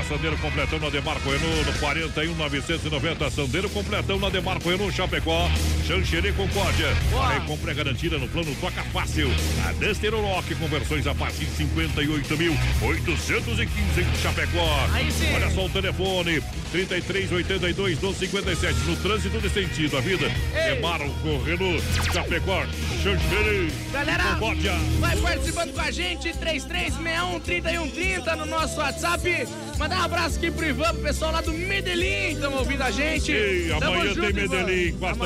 Sandeiro 0.08 0.36
completão 0.36 0.78
na 0.78 0.90
Demarco 0.90 1.30
Renault, 1.30 1.64
no 1.64 1.78
41 1.78 2.34
990. 2.34 3.30
Sandeiro 3.30 3.70
completão 3.70 4.18
na 4.18 4.28
Demarco 4.28 4.68
Renault, 4.68 4.94
Chapecó. 4.94 5.48
Xanxerê 5.86 6.32
Concórdia. 6.32 6.88
A 7.36 7.40
compra 7.40 7.72
é 7.72 7.74
garantida 7.74 8.16
no 8.18 8.26
plano 8.28 8.54
Toca 8.56 8.82
Fácil. 8.84 9.30
A 9.66 9.72
Duster 9.72 10.14
Rock, 10.14 10.54
conversões 10.54 11.06
a 11.06 11.14
partir 11.14 11.44
de 11.44 11.64
58.815 11.64 13.68
em 13.98 14.16
Chapecó. 14.22 14.88
Olha 15.34 15.50
só 15.50 15.66
o 15.66 15.68
telefone: 15.68 16.42
33 16.72 17.30
82 17.32 17.98
12 17.98 18.18
57. 18.18 18.78
No 18.86 18.96
trânsito 18.96 19.38
de 19.40 19.50
sentido, 19.50 19.98
a 19.98 20.00
vida. 20.00 20.30
Demarco 20.52 21.42
Renault, 21.44 21.82
Chapecó. 22.12 22.64
Xanxerê. 23.02 23.68
Galera, 23.92 24.24
Concórdia. 24.24 24.72
vai 25.00 25.16
participando 25.18 25.72
com 25.74 25.80
a 25.80 25.90
gente, 25.90 26.28
3361-3130 26.30 28.36
no 28.36 28.46
nosso 28.46 28.78
WhatsApp. 28.78 29.46
Mandar 29.78 30.00
um 30.00 30.04
abraço 30.04 30.38
aqui 30.38 30.50
pro 30.50 30.64
Ivan, 30.66 30.94
pro 30.94 31.02
pessoal 31.02 31.32
lá 31.32 31.42
do 31.42 31.52
Medellín, 31.52 32.32
estão 32.32 32.54
ouvindo 32.54 32.82
a 32.82 32.90
gente. 32.90 33.66
Tamo 33.68 33.84
amanhã 33.84 34.14
junto, 34.14 34.32
tem 34.32 34.44
Ivan. 34.44 34.56
Medellín, 34.56 34.96
Costa 34.98 35.24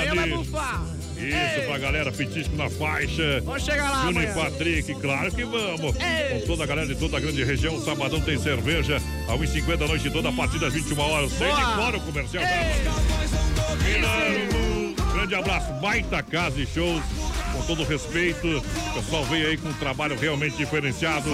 Bufar. 0.49 0.83
Isso, 1.17 1.61
Ei. 1.61 1.67
pra 1.67 1.79
galera, 1.79 2.13
petisco 2.13 2.55
na 2.57 2.71
faixa. 2.71 3.41
Vamos 3.45 3.65
chegar 3.65 3.91
lá 3.91 4.03
Júnior 4.03 4.25
e. 4.25 4.35
Patrick, 4.35 4.95
claro 4.95 5.33
que 5.33 5.45
vamos. 5.45 5.97
Ei. 5.97 6.41
Com 6.41 6.47
toda 6.47 6.65
a 6.65 6.67
galera 6.67 6.87
de 6.87 6.95
toda 6.95 7.17
a 7.17 7.21
grande 7.21 7.43
região, 7.45 7.81
sabadão 7.81 8.21
tem 8.21 8.39
cerveja, 8.39 8.99
a 9.29 9.33
1h50 9.33 9.77
da 9.77 9.87
noite 9.89 10.11
toda, 10.11 10.29
a 10.29 10.33
partir 10.33 10.59
das 10.59 10.73
21 10.73 10.99
horas. 11.01 11.33
Sem 11.33 11.55
de 11.55 11.63
fora 11.63 11.97
o 11.97 12.01
comercial. 12.01 12.45
grande 15.13 15.35
abraço, 15.35 15.73
baita 15.81 16.23
casa 16.23 16.61
e 16.61 16.67
shows. 16.67 17.03
Todo 17.69 17.85
respeito, 17.85 18.47
o 18.49 18.95
pessoal 18.95 19.25
veio 19.25 19.49
aí 19.49 19.59
com 19.59 19.69
um 19.69 19.75
trabalho 19.75 20.19
realmente 20.19 20.57
diferenciado 20.57 21.31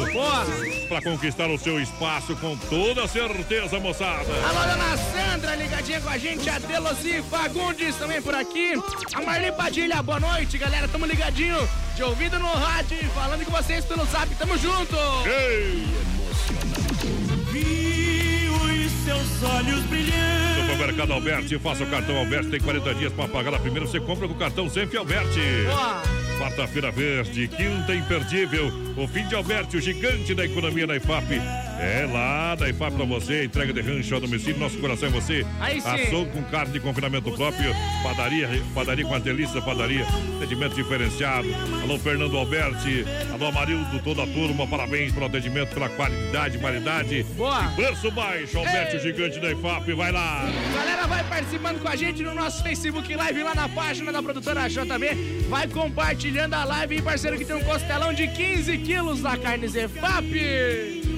para 0.89 1.01
conquistar 1.01 1.49
o 1.49 1.57
seu 1.57 1.81
espaço 1.81 2.35
com 2.35 2.57
toda 2.57 3.07
certeza, 3.07 3.79
moçada. 3.79 4.33
Alô, 4.49 4.73
dona 4.73 4.97
Sandra, 4.97 5.55
ligadinha 5.55 6.01
com 6.01 6.09
a 6.09 6.19
gente. 6.19 6.51
A 6.51 6.59
Deloci 6.59 7.23
Fagundes 7.31 7.95
também 7.95 8.21
por 8.21 8.35
aqui. 8.35 8.73
A 9.15 9.23
Marli 9.23 9.53
Padilha, 9.53 10.03
boa 10.03 10.19
noite, 10.19 10.59
galera. 10.59 10.89
Tamo 10.89 11.07
ligadinho 11.07 11.69
de 11.95 12.03
ouvido 12.03 12.37
no 12.41 12.49
rádio, 12.49 12.99
falando 13.15 13.45
com 13.45 13.53
vocês 13.53 13.85
pelo 13.85 14.05
zap. 14.07 14.27
Tamo 14.35 14.59
junto. 14.59 14.97
Ei! 15.27 15.87
Vi 17.53 18.49
os 18.51 19.05
seus 19.05 19.43
olhos 19.53 19.85
brilhantes. 19.85 20.69
Supermercado 20.69 21.13
Alberti, 21.13 21.57
faça 21.61 21.85
o 21.85 21.87
cartão 21.87 22.17
Alberti, 22.17 22.51
tem 22.51 22.61
40 22.61 22.95
dias 22.97 23.13
para 23.13 23.29
pagar 23.29 23.55
a 23.55 23.59
primeira, 23.61 23.87
você 23.87 24.01
compra 24.01 24.27
com 24.27 24.35
o 24.35 24.37
cartão 24.37 24.69
sempre 24.69 24.99
Alberti. 24.99 25.39
Boa. 25.69 26.24
Quarta-feira 26.39 26.91
verde, 26.91 27.49
quinta 27.49 27.95
imperdível, 27.95 28.71
o 28.97 29.09
fim 29.09 29.27
de 29.27 29.35
Alberti, 29.35 29.77
o 29.77 29.81
gigante 29.81 30.35
da 30.35 30.45
economia 30.45 30.87
da 30.87 30.97
IFAP. 30.97 31.41
É 31.81 32.09
lá 32.11 32.55
da 32.55 32.69
IFAP 32.69 32.97
pra 32.97 33.05
você, 33.05 33.45
entrega 33.45 33.73
de 33.73 33.81
rancho 33.81 34.15
a 34.15 34.19
domicílio, 34.19 34.59
nosso 34.59 34.79
coração 34.79 35.09
é 35.09 35.13
você. 35.13 35.47
Aí 35.61 35.81
sim. 35.81 35.89
Açougue 35.89 36.31
com 36.33 36.43
carne 36.45 36.73
de 36.73 36.81
confinamento 36.81 37.31
próprio, 37.33 37.75
padaria, 38.03 38.49
padaria 38.75 39.05
com 39.05 39.15
as 39.15 39.23
delícias 39.23 39.55
da 39.55 39.63
padaria, 39.63 40.07
atendimento 40.37 40.75
diferenciado. 40.75 41.49
Alô, 41.83 41.99
Fernando 41.99 42.37
Alberti, 42.37 43.05
alô, 43.33 43.47
Amarildo, 43.47 43.99
toda 44.01 44.23
a 44.23 44.27
turma, 44.27 44.67
parabéns 44.67 45.13
pelo 45.13 45.27
atendimento, 45.27 45.73
pela 45.75 45.89
qualidade, 45.89 46.59
qualidade. 46.59 47.23
Boa. 47.37 47.65
E 47.65 47.77
preço 47.77 48.11
baixo, 48.11 48.59
Alberti, 48.59 48.97
o 48.97 49.01
gigante 49.01 49.41
da 49.41 49.51
IFAP, 49.51 49.93
vai 49.95 50.13
lá. 50.13 50.45
Galera, 50.75 51.07
vai 51.07 51.25
participando 51.25 51.81
com 51.81 51.89
a 51.89 51.97
gente 51.97 52.23
no 52.23 52.35
nosso 52.35 52.63
Facebook 52.63 53.15
Live 53.15 53.43
lá 53.43 53.55
na 53.55 53.69
página 53.69 54.13
da 54.13 54.23
produtora 54.23 54.69
JB. 54.69 55.45
Vai 55.49 55.67
compartilhando 56.25 56.55
a 56.55 56.65
live, 56.65 56.97
hein, 56.97 57.03
parceiro, 57.03 57.37
que 57.37 57.45
tem 57.45 57.55
um 57.55 57.63
costelão 57.65 58.13
de 58.13 58.27
15 58.27 58.79
quilos 58.79 59.21
na 59.21 59.37
carne 59.37 59.69
Zefap. 59.69 60.25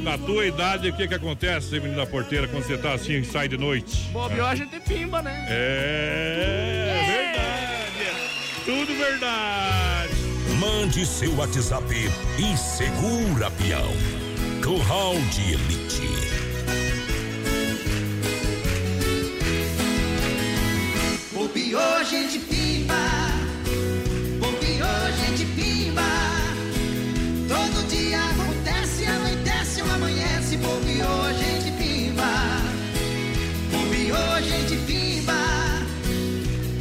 Na 0.03 0.19
tua 0.19 0.47
idade, 0.47 0.89
o 0.89 0.97
que 0.97 1.07
que 1.07 1.15
acontece, 1.15 1.79
menino 1.79 1.97
da 1.97 2.07
porteira, 2.07 2.49
quando 2.49 2.65
você 2.65 2.77
tá 2.77 2.95
assim, 2.95 3.23
sai 3.23 3.47
de 3.47 3.57
noite? 3.57 4.09
Bobió, 4.13 4.45
ah. 4.45 4.49
é 4.49 4.53
a 4.53 4.55
gente 4.57 4.81
pimba, 4.81 5.23
né? 5.23 5.47
É, 5.49 6.91
é 6.91 8.05
verdade. 8.05 8.55
Tudo 8.65 8.99
verdade. 8.99 10.15
Mande 10.59 11.07
seu 11.07 11.37
WhatsApp 11.37 11.95
e 12.39 12.57
segura, 12.57 13.51
peão. 13.53 13.93
Curral 14.63 15.15
de 15.31 15.53
Elite. 15.53 16.07
Hoje 21.77 22.17
a 22.17 22.23
gente 22.23 22.39
pimba 22.39 23.36
hoje 24.87 25.27
de 25.37 25.45
pimba. 25.57 26.11
Todo 27.49 27.89
dia 27.89 28.21
acontece, 28.31 29.07
anoitece, 29.07 29.83
um 29.83 29.93
amanhece, 29.95 30.57
bobe 30.57 31.03
hoje 31.03 31.51
de 31.65 31.71
pimba. 31.73 32.33
Bobe 33.73 34.13
hoje 34.13 34.57
de 34.69 34.77
pimba. 34.89 35.41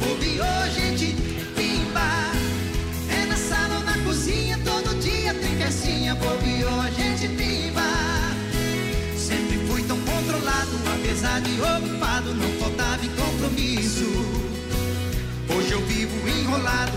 Bobe 0.00 0.40
hoje 0.40 0.94
de 0.96 1.08
pimba. 1.56 2.08
É 3.10 3.26
na 3.26 3.36
sala 3.36 3.74
ou 3.78 3.84
na 3.84 3.98
cozinha, 4.04 4.58
todo 4.64 4.98
dia 5.00 5.34
tem 5.34 5.56
festinha, 5.56 6.14
bobe 6.14 6.64
hoje 6.64 7.14
de 7.20 7.28
pimba. 7.28 7.88
Sempre 9.16 9.58
fui 9.66 9.82
tão 9.82 9.98
controlado, 10.00 10.76
apesar 10.94 11.40
de 11.40 11.52
ocupado, 11.60 12.34
não 12.34 12.50
faltava 12.60 12.86
compromisso. 13.16 14.04
Hoje 15.48 15.72
eu 15.72 15.80
vivo 15.86 16.28
enrolado, 16.28 16.92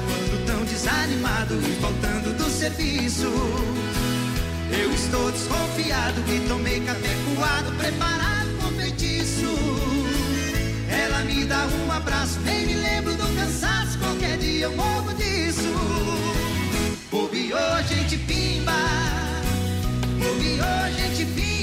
desanimado 0.80 1.56
e 1.56 1.82
faltando 1.82 2.34
do 2.34 2.50
serviço. 2.50 3.28
Eu 4.72 4.94
estou 4.94 5.30
desconfiado 5.32 6.22
que 6.24 6.48
tomei 6.48 6.80
café 6.80 7.10
coado, 7.36 7.72
preparado 7.74 8.50
com 8.62 8.72
feitiço. 8.80 9.46
Ela 10.90 11.24
me 11.26 11.44
dá 11.44 11.68
um 11.68 11.92
abraço, 11.92 12.40
nem 12.46 12.66
me 12.66 12.76
lembro 12.76 13.14
do 13.14 13.36
cansaço, 13.36 14.00
qualquer 14.00 14.38
dia 14.38 14.66
eu 14.66 14.76
morro 14.76 15.14
disso. 15.16 15.68
Bobeou, 17.12 17.84
gente 17.90 18.18
pimba, 18.18 18.72
bobeou, 20.18 20.92
gente 20.96 21.26
pimba. 21.26 21.59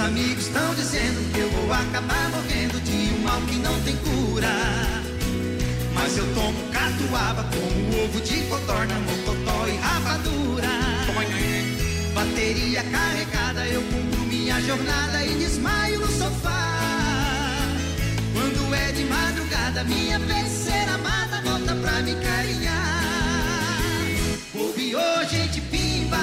Meus 0.00 0.12
amigos 0.12 0.46
estão 0.46 0.74
dizendo 0.74 1.30
que 1.30 1.40
eu 1.40 1.50
vou 1.50 1.70
acabar 1.70 2.30
morrendo 2.30 2.80
de 2.80 3.12
um 3.12 3.18
mal 3.18 3.38
que 3.42 3.56
não 3.56 3.78
tem 3.82 3.94
cura. 3.96 4.48
Mas 5.92 6.16
eu 6.16 6.24
tomo 6.34 6.58
catuaba 6.72 7.44
como 7.44 8.04
ovo 8.04 8.18
de 8.22 8.40
codorna, 8.44 8.94
mocotó 9.00 9.68
e 9.68 9.76
rapadura. 9.76 10.68
Bateria 12.14 12.82
carregada, 12.82 13.66
eu 13.66 13.82
cumpro 13.82 14.20
minha 14.20 14.58
jornada 14.62 15.22
e 15.22 15.34
desmaio 15.34 16.00
no 16.00 16.06
sofá. 16.06 16.78
Quando 18.32 18.74
é 18.74 18.92
de 18.92 19.04
madrugada, 19.04 19.84
minha 19.84 20.18
ser 20.48 20.88
amada 20.88 21.42
volta 21.42 21.74
pra 21.74 22.00
me 22.00 22.14
carinhar. 22.14 23.02
Bobeou, 24.54 25.28
gente 25.28 25.60
pimba. 25.60 26.16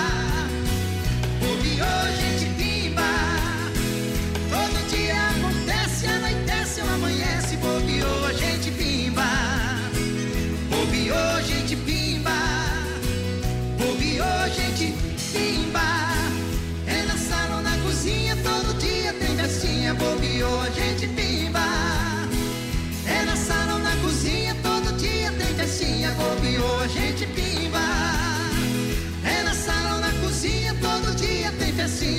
Bobeou, 1.40 2.18
gente 2.20 2.36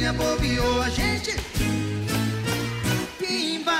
festinha. 0.08 0.12
Bobeou, 0.12 0.82
a 0.82 0.90
gente 0.90 1.36
pimba. 3.18 3.72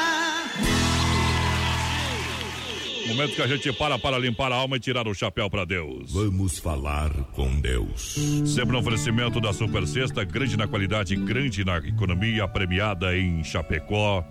Momento 3.06 3.34
que 3.34 3.42
a 3.42 3.46
gente 3.46 3.72
para 3.72 3.98
para 3.98 4.18
limpar 4.18 4.52
a 4.52 4.56
alma 4.56 4.76
e 4.76 4.80
tirar 4.80 5.08
o 5.08 5.14
chapéu 5.14 5.48
para 5.48 5.64
Deus. 5.64 6.12
Vamos 6.12 6.58
falar 6.58 7.10
com 7.32 7.60
Deus. 7.60 8.16
Sempre 8.46 8.72
no 8.72 8.78
oferecimento 8.80 9.40
da 9.40 9.52
Super 9.52 9.86
Sexta, 9.86 10.24
grande 10.24 10.56
na 10.56 10.66
qualidade, 10.68 11.16
grande 11.16 11.64
na 11.64 11.78
economia, 11.78 12.46
premiada 12.46 13.16
em 13.16 13.42
Chapecó. 13.42 14.24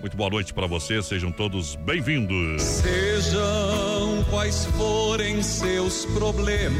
Muito 0.00 0.14
boa 0.16 0.28
noite 0.28 0.52
para 0.52 0.66
vocês, 0.66 1.06
sejam 1.06 1.32
todos 1.32 1.74
bem-vindos. 1.76 2.62
Sejam 2.62 4.22
quais 4.30 4.66
forem 4.66 5.42
seus 5.42 6.04
problemas, 6.04 6.76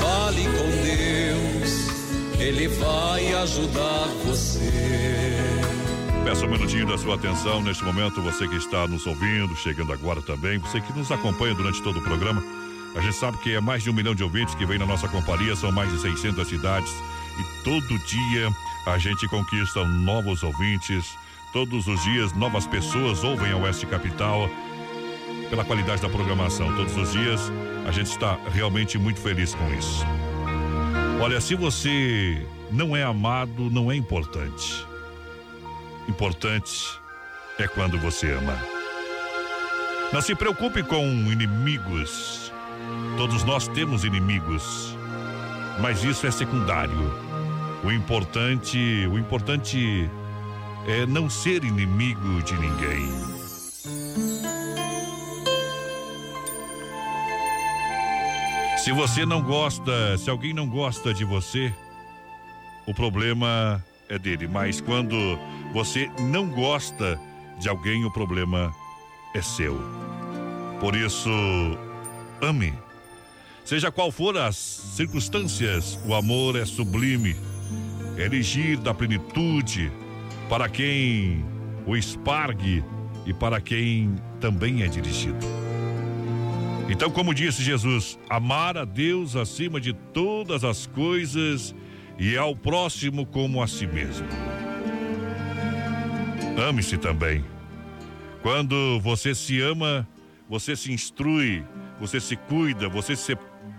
fale 0.00 0.44
com 0.44 0.70
Deus, 0.82 2.40
Ele 2.40 2.68
vai 2.68 3.34
ajudar 3.34 4.08
você. 4.24 4.70
Peço 6.24 6.46
um 6.46 6.50
minutinho 6.50 6.86
da 6.86 6.98
sua 6.98 7.14
atenção 7.14 7.62
neste 7.62 7.84
momento, 7.84 8.22
você 8.22 8.46
que 8.46 8.56
está 8.56 8.86
nos 8.86 9.06
ouvindo, 9.06 9.56
chegando 9.56 9.92
agora 9.92 10.22
também, 10.22 10.58
você 10.58 10.80
que 10.80 10.96
nos 10.96 11.10
acompanha 11.10 11.54
durante 11.54 11.82
todo 11.82 11.98
o 11.98 12.02
programa. 12.02 12.42
A 12.94 13.00
gente 13.00 13.16
sabe 13.16 13.38
que 13.38 13.54
é 13.54 13.60
mais 13.60 13.82
de 13.82 13.90
um 13.90 13.92
milhão 13.92 14.14
de 14.14 14.22
ouvintes 14.22 14.54
que 14.54 14.66
vem 14.66 14.78
na 14.78 14.86
nossa 14.86 15.08
companhia, 15.08 15.54
são 15.54 15.70
mais 15.70 15.90
de 15.92 16.00
600 16.00 16.46
cidades 16.46 16.92
e 17.38 17.64
todo 17.64 17.98
dia 18.00 18.50
a 18.86 18.98
gente 18.98 19.28
conquista 19.28 19.84
novos 19.84 20.42
ouvintes. 20.42 21.16
Todos 21.52 21.86
os 21.86 22.02
dias 22.02 22.32
novas 22.32 22.66
pessoas 22.66 23.24
ouvem 23.24 23.52
a 23.52 23.56
Oeste 23.56 23.86
Capital 23.86 24.48
pela 25.50 25.64
qualidade 25.64 26.00
da 26.00 26.08
programação. 26.08 26.74
Todos 26.76 26.96
os 26.96 27.12
dias 27.12 27.40
a 27.86 27.90
gente 27.90 28.06
está 28.06 28.38
realmente 28.52 28.96
muito 28.96 29.20
feliz 29.20 29.54
com 29.54 29.68
isso. 29.74 30.06
Olha, 31.20 31.40
se 31.40 31.54
você 31.54 32.46
não 32.70 32.96
é 32.96 33.02
amado, 33.02 33.68
não 33.68 33.90
é 33.90 33.96
importante. 33.96 34.86
Importante 36.08 36.88
é 37.58 37.66
quando 37.66 37.98
você 37.98 38.32
ama. 38.32 38.56
Não 40.12 40.20
se 40.20 40.34
preocupe 40.34 40.82
com 40.82 41.04
inimigos. 41.30 42.52
Todos 43.16 43.44
nós 43.44 43.68
temos 43.68 44.04
inimigos. 44.04 44.96
Mas 45.80 46.04
isso 46.04 46.26
é 46.26 46.30
secundário. 46.30 47.12
O 47.84 47.90
importante, 47.90 48.78
o 49.10 49.18
importante 49.18 50.08
é 50.86 51.06
não 51.06 51.28
ser 51.28 51.64
inimigo 51.64 52.42
de 52.42 52.54
ninguém. 52.54 53.30
Se 58.82 58.92
você 58.92 59.26
não 59.26 59.42
gosta, 59.42 60.16
se 60.16 60.30
alguém 60.30 60.54
não 60.54 60.66
gosta 60.66 61.12
de 61.12 61.22
você, 61.22 61.70
o 62.86 62.94
problema 62.94 63.84
é 64.08 64.18
dele. 64.18 64.48
Mas 64.48 64.80
quando 64.80 65.38
você 65.70 66.10
não 66.18 66.48
gosta 66.48 67.20
de 67.58 67.68
alguém, 67.68 68.06
o 68.06 68.10
problema 68.10 68.74
é 69.34 69.42
seu. 69.42 69.78
Por 70.80 70.96
isso, 70.96 71.28
ame. 72.40 72.72
Seja 73.66 73.92
qual 73.92 74.10
for 74.10 74.34
as 74.38 74.56
circunstâncias, 74.56 75.98
o 76.06 76.14
amor 76.14 76.56
é 76.56 76.64
sublime. 76.64 77.36
É 78.16 78.24
elegir 78.24 78.78
da 78.78 78.94
plenitude 78.94 79.92
para 80.48 80.70
quem 80.70 81.44
o 81.86 81.94
espargue 81.94 82.82
e 83.26 83.34
para 83.34 83.60
quem 83.60 84.16
também 84.40 84.82
é 84.82 84.86
dirigido. 84.86 85.59
Então, 86.90 87.08
como 87.08 87.32
disse 87.32 87.62
Jesus, 87.62 88.18
amar 88.28 88.76
a 88.76 88.84
Deus 88.84 89.36
acima 89.36 89.80
de 89.80 89.92
todas 89.92 90.64
as 90.64 90.86
coisas 90.88 91.72
e 92.18 92.36
ao 92.36 92.54
próximo 92.56 93.24
como 93.24 93.62
a 93.62 93.68
si 93.68 93.86
mesmo. 93.86 94.26
Ame-se 96.68 96.98
também. 96.98 97.44
Quando 98.42 98.98
você 98.98 99.36
se 99.36 99.60
ama, 99.60 100.06
você 100.48 100.74
se 100.74 100.92
instrui, 100.92 101.64
você 102.00 102.20
se 102.20 102.34
cuida, 102.34 102.88
você 102.88 103.14
se 103.14 103.38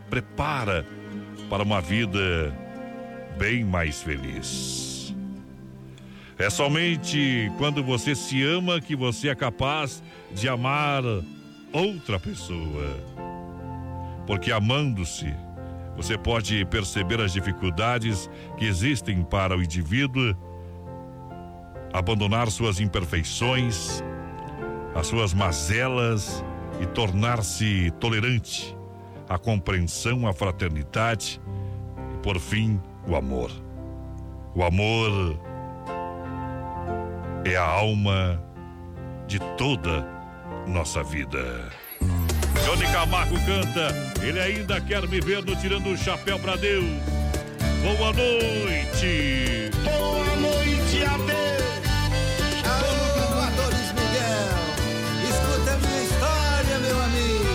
prepara 0.10 0.88
para 1.50 1.64
uma 1.64 1.82
vida 1.82 2.58
bem 3.38 3.66
mais 3.66 4.02
feliz. 4.02 5.14
É 6.40 6.50
somente 6.50 7.52
quando 7.58 7.84
você 7.84 8.16
se 8.16 8.42
ama 8.42 8.80
que 8.80 8.96
você 8.96 9.28
é 9.28 9.36
capaz 9.36 10.02
de 10.34 10.48
amar 10.48 11.04
outra 11.74 12.20
pessoa. 12.20 12.98
Porque 14.26 14.52
amando-se, 14.52 15.34
você 15.96 16.18
pode 16.18 16.66
perceber 16.66 17.20
as 17.20 17.34
dificuldades 17.34 18.30
que 18.58 18.66
existem 18.66 19.24
para 19.24 19.58
o 19.58 19.64
indivíduo 19.64 20.36
abandonar 21.94 22.50
suas 22.50 22.80
imperfeições, 22.80 24.02
as 24.96 25.08
suas 25.08 25.34
mazelas 25.34 26.44
e 26.82 26.86
tornar-se 26.86 27.92
tolerante, 28.00 28.76
a 29.28 29.38
compreensão, 29.38 30.28
a 30.28 30.34
fraternidade 30.34 31.42
e, 32.14 32.18
por 32.20 32.40
fim, 32.40 32.80
o 33.08 33.16
amor. 33.16 33.52
O 34.56 34.64
amor 34.64 35.40
é 37.46 37.56
a 37.56 37.66
alma 37.66 38.42
de 39.28 39.40
toda 39.58 40.21
nossa 40.68 41.04
vida. 41.04 41.70
Johnny 42.66 42.86
Camargo 42.92 43.36
canta, 43.46 43.94
ele 44.22 44.40
ainda 44.40 44.80
quer 44.82 45.08
me 45.08 45.20
ver 45.20 45.44
no 45.44 45.56
tirando 45.56 45.90
o 45.90 45.98
chapéu 45.98 46.40
pra 46.40 46.56
Deus. 46.56 46.86
Boa 47.82 48.14
noite. 48.14 49.72
Boa 49.84 50.36
noite, 50.36 51.04
adeus. 51.04 51.82
Alô, 52.64 53.42
Miguel. 53.96 54.54
Escuta 55.30 55.72
a 55.74 55.78
minha 55.78 56.04
história, 56.04 56.80
meu 56.80 57.02
amigo. 57.02 57.52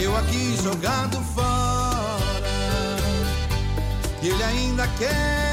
Eu 0.00 0.16
aqui 0.16 0.56
jogado 0.62 1.20
fora. 1.34 2.52
E 4.22 4.28
ele 4.28 4.42
ainda 4.42 4.88
quer. 4.98 5.51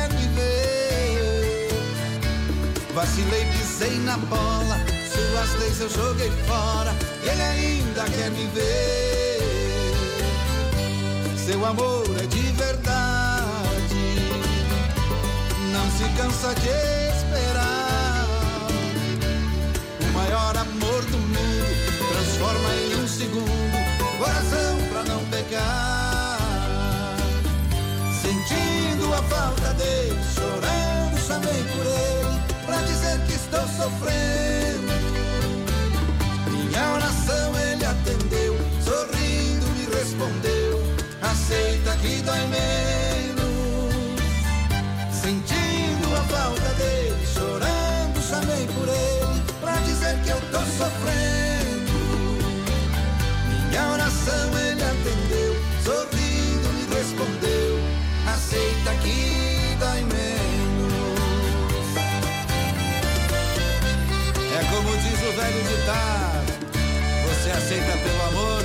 Vacilei, 2.94 3.46
pisei 3.46 4.00
na 4.00 4.18
bola. 4.18 4.78
Suas 5.12 5.60
leis 5.60 5.80
eu 5.80 5.90
joguei 5.90 6.32
fora. 6.48 6.94
Ele 7.24 7.42
ainda 7.42 8.04
quer 8.06 8.32
me 8.32 8.48
ver. 8.48 9.40
Seu 11.46 11.64
amor 11.66 12.06
é 12.22 12.26
de 12.26 12.42
verdade. 12.54 14.20
Não 15.72 15.92
se 15.92 16.04
cansa 16.18 16.54
de 16.56 16.70
esperar. 17.16 18.28
O 20.02 20.14
maior 20.14 20.58
amor 20.58 21.06
do 21.06 21.18
mundo 21.18 22.10
transforma 22.12 22.74
em 22.76 22.96
um 23.04 23.08
segundo 23.08 24.18
coração 24.18 24.78
pra 24.92 25.04
não 25.04 25.24
pecar. 25.26 26.40
Sentindo 28.22 29.14
a 29.14 29.24
falta 29.24 29.74
dele, 29.76 30.20
chorando, 30.36 31.20
chamei 31.28 31.64
por 31.64 31.86
ele 31.86 32.09
estou 33.50 33.68
sofrendo. 33.68 34.94
Minha 36.52 36.94
oração 36.94 37.60
ele 37.60 37.86
atendeu, 37.86 38.56
sorrindo 38.84 39.66
me 39.76 39.86
respondeu. 39.96 40.84
Aceita 41.22 41.96
que 41.98 42.22
dói 42.22 42.46
menos. 42.48 44.20
Sentindo 45.12 46.16
a 46.16 46.24
falta 46.26 46.74
dele, 46.76 47.26
chorando, 47.34 48.22
chamei 48.22 48.68
por 48.68 48.88
ele 48.88 49.42
pra 49.60 49.76
dizer 49.78 50.16
que 50.24 50.30
eu 50.30 50.42
tô 50.52 50.60
sofrendo. 50.60 51.98
Minha 53.68 53.88
oração 53.90 54.60
ele 54.60 54.84
atendeu, 54.84 55.56
sorrindo 55.84 56.70
me 56.74 56.96
respondeu. 56.96 57.80
Aceita 58.28 58.94
que 59.02 59.76
dói 59.80 60.02
menos. 60.02 60.29
É 64.60 64.64
como 64.64 64.92
diz 64.98 65.20
o 65.24 65.32
velho 65.38 65.64
ditado: 65.70 66.52
Você 67.30 67.50
aceita 67.50 67.94
pelo 67.98 68.22
amor 68.28 68.62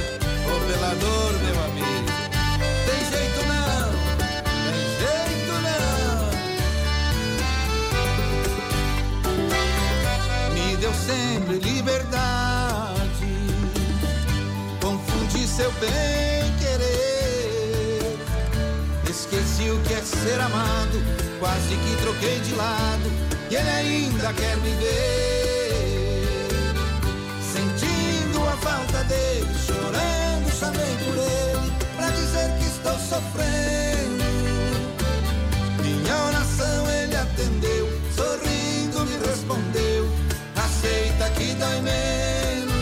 ou 0.50 0.58
pela 0.66 0.92
dor, 0.96 1.32
meu 1.38 1.64
amigo? 1.66 2.10
Tem 2.84 3.00
jeito 3.12 3.40
não, 3.46 3.92
tem 4.64 4.82
jeito 4.98 5.54
não. 5.62 6.26
Me 10.52 10.76
deu 10.78 10.92
sempre 10.94 11.58
liberdade, 11.58 13.32
confundi 14.82 15.46
seu 15.46 15.70
bem 15.74 16.52
querer. 16.58 18.18
Esqueci 19.08 19.70
o 19.70 19.80
que 19.82 19.94
é 19.94 20.02
ser 20.02 20.40
amado, 20.40 21.00
quase 21.38 21.76
que 21.76 21.96
troquei 22.02 22.40
de 22.40 22.52
lado, 22.54 23.12
e 23.48 23.54
ele 23.54 23.70
ainda 23.70 24.32
quer 24.32 24.56
me 24.56 24.70
ver. 24.70 25.43
Falta 28.94 29.04
dele, 29.04 29.46
chorando, 29.66 30.58
chamei 30.58 30.96
por 31.04 31.16
ele, 31.18 31.72
pra 31.96 32.10
dizer 32.10 32.58
que 32.58 32.64
estou 32.64 32.92
sofrendo. 32.92 34.24
Minha 35.82 36.24
oração 36.26 36.90
ele 36.90 37.16
atendeu, 37.16 37.88
sorrindo 38.14 39.04
me 39.04 39.26
respondeu, 39.26 40.08
aceita 40.54 41.28
que 41.30 41.54
dói 41.54 41.80
menos. 41.80 42.74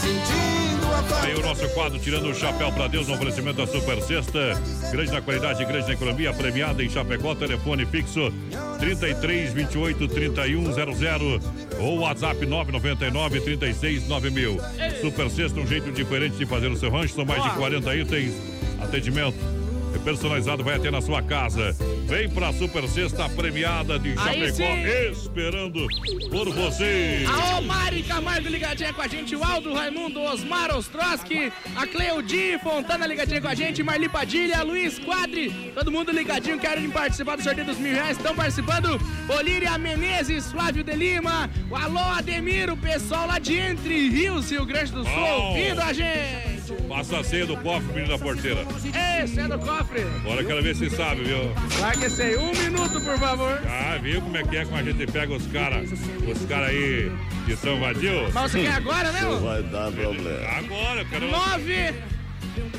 Sentindo 0.00 0.86
a 0.92 1.02
falta 1.04 1.26
Aí 1.26 1.34
o 1.34 1.42
nosso 1.42 1.68
quadro 1.68 1.98
Tirando 2.00 2.28
o 2.28 2.34
Chapéu 2.34 2.72
para 2.72 2.88
Deus 2.88 3.06
no 3.06 3.14
oferecimento 3.14 3.64
da 3.64 3.66
Super 3.66 4.02
Sexta. 4.02 4.60
Grande 4.90 5.12
na 5.12 5.22
qualidade, 5.22 5.64
grande 5.64 5.86
na 5.86 5.94
economia, 5.94 6.32
premiada 6.32 6.82
em 6.82 6.90
Chapecó, 6.90 7.34
telefone 7.34 7.86
fixo 7.86 8.32
33 8.80 9.52
28 9.52 10.08
31 10.08 10.72
00 10.72 11.40
ou 11.82 12.00
WhatsApp 12.00 12.46
999 12.46 13.40
36 13.40 14.08
9000. 14.08 14.58
Super 15.00 15.30
Sexta, 15.30 15.60
um 15.60 15.66
jeito 15.66 15.90
diferente 15.90 16.36
de 16.36 16.46
fazer 16.46 16.68
o 16.68 16.76
seu 16.76 16.90
rancho, 16.90 17.14
são 17.14 17.24
mais 17.24 17.42
de 17.42 17.50
40 17.50 17.96
itens. 17.96 18.34
Atendimento 18.80 19.61
personalizado 20.02 20.62
vai 20.62 20.76
até 20.76 20.90
na 20.90 21.00
sua 21.00 21.22
casa. 21.22 21.74
Vem 22.06 22.28
pra 22.28 22.52
Super 22.52 22.86
Sexta 22.88 23.28
premiada 23.28 23.98
de 23.98 24.14
Chapecó, 24.14 24.74
esperando 25.12 25.86
por 26.30 26.50
você. 26.50 27.24
A 27.28 27.60
Mari 27.60 28.02
Camargo 28.02 28.48
ligadinha 28.48 28.92
com 28.92 29.02
a 29.02 29.08
gente, 29.08 29.34
o 29.34 29.42
Aldo 29.42 29.72
Raimundo, 29.72 30.20
Osmar 30.20 30.74
Ostroski, 30.76 31.52
a 31.76 31.86
Cleudi 31.86 32.58
Fontana 32.62 33.06
ligadinha 33.06 33.40
com 33.40 33.48
a 33.48 33.54
gente, 33.54 33.82
Marli 33.82 34.08
Padilha, 34.08 34.62
Luiz 34.62 34.98
Quadri, 34.98 35.72
todo 35.74 35.90
mundo 35.90 36.10
ligadinho, 36.12 36.58
querem 36.58 36.90
participar 36.90 37.36
do 37.36 37.42
sorteio 37.42 37.66
dos 37.66 37.78
mil 37.78 37.92
reais, 37.92 38.16
estão 38.16 38.34
participando, 38.34 39.00
Olíria 39.28 39.78
Menezes, 39.78 40.50
Flávio 40.50 40.82
de 40.84 40.92
Lima, 40.92 41.48
o 41.70 41.76
Alô 41.76 42.00
Ademir, 42.00 42.70
o 42.70 42.76
pessoal 42.76 43.26
lá 43.26 43.38
de 43.38 43.54
Entre 43.54 44.08
Rios, 44.08 44.50
Rio 44.50 44.66
Grande 44.66 44.92
do 44.92 45.04
Sul, 45.04 45.14
Bom. 45.14 45.48
ouvindo 45.48 45.80
a 45.80 45.92
gente. 45.92 46.51
Passa 46.88 47.18
a 47.18 47.24
senha 47.24 47.46
do 47.46 47.56
cofre, 47.56 47.92
menino 47.92 48.08
da 48.08 48.18
porteira. 48.18 48.60
É 48.94 49.48
do 49.48 49.58
cofre. 49.58 50.02
Agora 50.20 50.40
eu 50.40 50.46
quero 50.46 50.62
ver 50.62 50.76
se 50.76 50.90
sabe, 50.90 51.24
viu? 51.24 51.52
Larga 51.80 52.06
esse 52.06 52.22
aí, 52.22 52.36
um 52.36 52.52
minuto, 52.52 53.00
por 53.00 53.18
favor. 53.18 53.60
Ah, 53.66 53.98
viu 54.00 54.20
como 54.20 54.36
é 54.36 54.42
que 54.42 54.56
é 54.56 54.64
quando 54.64 54.88
a 54.88 54.92
gente 54.92 55.10
pega 55.10 55.34
os 55.34 55.46
caras, 55.48 55.90
os 55.92 56.46
caras 56.46 56.70
aí 56.70 57.10
de 57.46 57.56
São 57.56 57.80
Vadil? 57.80 58.30
Mas 58.32 58.52
você 58.52 58.62
quer 58.62 58.72
agora 58.72 59.12
mesmo? 59.12 59.40
vai 59.40 59.62
dar 59.62 59.92
problema. 59.92 60.48
Agora, 60.48 61.00
eu 61.00 61.06
quero... 61.06 62.11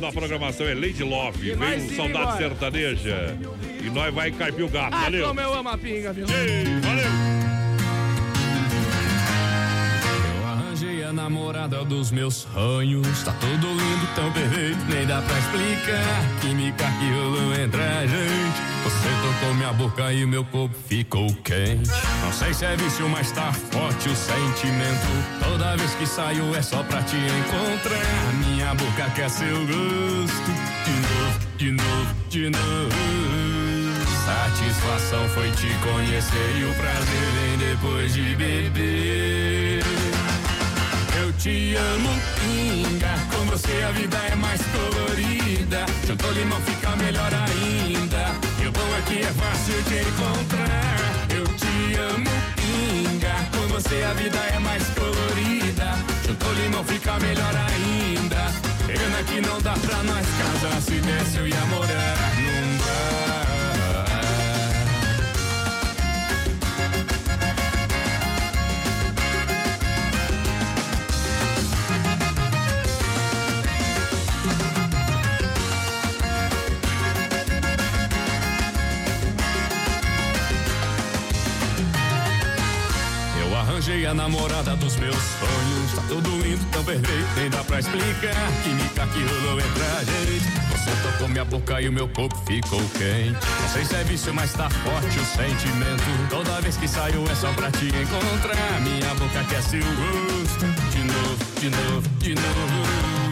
Na 0.00 0.10
programação 0.10 0.66
é 0.66 0.74
Lady 0.74 1.04
Love. 1.04 1.50
E 1.50 1.54
Vem 1.54 1.78
um 1.78 1.88
Saudade 1.96 2.10
embora. 2.10 2.36
Sertaneja. 2.38 3.38
E 3.80 3.84
nós 3.90 4.12
vai 4.12 4.32
carpir 4.32 4.64
o 4.64 4.68
gato. 4.68 4.94
Ah, 4.96 5.02
Valeu. 5.02 5.28
como 5.28 5.40
eu 5.40 5.54
amo 5.54 5.68
a 5.68 5.78
pinga, 5.78 6.12
viu? 6.12 6.26
valeu. 6.26 7.03
A 11.04 11.12
namorada 11.12 11.84
dos 11.84 12.10
meus 12.10 12.46
sonhos. 12.52 13.22
Tá 13.22 13.32
tudo 13.40 13.66
lindo, 13.66 14.08
tão 14.14 14.32
perfeito, 14.32 14.84
nem 14.88 15.06
dá 15.06 15.20
pra 15.22 15.38
explicar. 15.38 16.40
Química 16.40 16.84
que 16.84 17.10
rolou 17.10 17.54
entre 17.54 17.82
a 17.82 18.06
gente. 18.06 18.74
Você 18.84 19.08
tocou 19.22 19.54
minha 19.54 19.72
boca 19.72 20.12
e 20.12 20.26
meu 20.26 20.44
corpo 20.44 20.74
ficou 20.88 21.32
quente. 21.36 21.90
Não 22.22 22.32
sei 22.32 22.52
se 22.54 22.64
é 22.64 22.76
vício, 22.76 23.08
mas 23.08 23.30
tá 23.32 23.52
forte 23.52 24.08
o 24.08 24.16
sentimento. 24.16 25.06
Toda 25.42 25.76
vez 25.76 25.94
que 25.94 26.06
saio 26.06 26.54
é 26.54 26.62
só 26.62 26.82
pra 26.82 27.02
te 27.02 27.16
encontrar. 27.16 28.32
Minha 28.46 28.74
boca 28.74 29.10
quer 29.14 29.30
seu 29.30 29.58
gosto. 29.66 30.50
De 30.84 30.92
novo, 31.00 31.38
de 31.58 31.70
novo, 31.70 32.14
de 32.28 32.50
novo. 32.50 33.24
Satisfação 34.24 35.28
foi 35.30 35.50
te 35.50 35.68
conhecer 35.82 36.56
e 36.58 36.64
o 36.64 36.74
prazer 36.74 37.30
vem 37.34 37.68
depois 37.68 38.14
de 38.14 38.34
beber. 38.36 40.03
Te 41.38 41.76
amo, 41.76 42.10
pinga. 42.40 43.14
Com 43.32 43.44
você 43.46 43.82
a 43.82 43.90
vida 43.92 44.16
é 44.16 44.34
mais 44.34 44.60
colorida. 44.74 45.84
Juntou 46.06 46.32
limão 46.32 46.60
fica 46.62 46.96
melhor 46.96 47.30
ainda. 47.32 48.22
E 48.62 48.66
o 48.66 48.72
bom 48.72 48.80
que 49.06 49.18
é 49.20 49.32
fácil 49.32 49.82
de 49.82 50.00
encontrar. 50.00 51.26
Eu 51.36 51.44
te 51.44 51.94
amo, 51.98 52.30
pinga. 52.56 53.34
Com 53.52 53.66
você 53.74 54.02
a 54.02 54.14
vida 54.14 54.38
é 54.54 54.58
mais 54.58 54.84
colorida. 54.90 55.98
Juntou 56.26 56.52
limão 56.54 56.84
fica 56.84 57.18
melhor 57.20 57.54
ainda. 57.68 58.52
Pena 58.86 59.22
que 59.24 59.40
não 59.40 59.60
dá 59.60 59.74
pra 59.74 60.02
nós 60.02 60.26
casar. 60.38 60.80
Se 60.80 61.00
desse 61.00 61.38
eu 61.38 61.48
ia 61.48 61.64
morar 61.66 62.34
num 62.36 62.53
A 84.04 84.12
namorada 84.12 84.76
dos 84.76 84.96
meus 84.96 85.16
sonhos. 85.16 85.92
Tá 85.96 86.02
tudo 86.08 86.28
lindo, 86.42 86.62
tão 86.70 86.84
perfeito, 86.84 87.26
nem 87.36 87.48
dá 87.48 87.64
pra 87.64 87.80
explicar. 87.80 88.52
Química 88.62 89.06
que 89.06 89.24
rolou 89.24 89.58
entre 89.58 89.82
a 89.82 90.04
gente. 90.04 90.44
Você 90.70 90.90
tocou 91.02 91.28
minha 91.28 91.44
boca 91.44 91.80
e 91.80 91.88
o 91.88 91.92
meu 91.92 92.06
corpo 92.08 92.36
ficou 92.46 92.80
quente. 92.90 93.38
Não 93.62 93.68
sei 93.70 93.84
se 93.84 93.94
é 93.94 94.04
vício, 94.04 94.34
mas 94.34 94.52
tá 94.52 94.68
forte 94.68 95.18
o 95.18 95.24
sentimento. 95.24 96.28
Toda 96.28 96.60
vez 96.60 96.76
que 96.76 96.86
saio 96.86 97.24
é 97.30 97.34
só 97.34 97.50
pra 97.54 97.70
te 97.70 97.86
encontrar. 97.86 98.80
Minha 98.82 99.14
boca 99.14 99.40
aquece 99.40 99.78
o 99.78 99.80
gosto. 99.80 100.66
De 100.90 101.04
novo, 101.04 101.38
de 101.60 101.70
novo, 101.70 102.08
de 102.18 102.34
novo. 102.34 103.24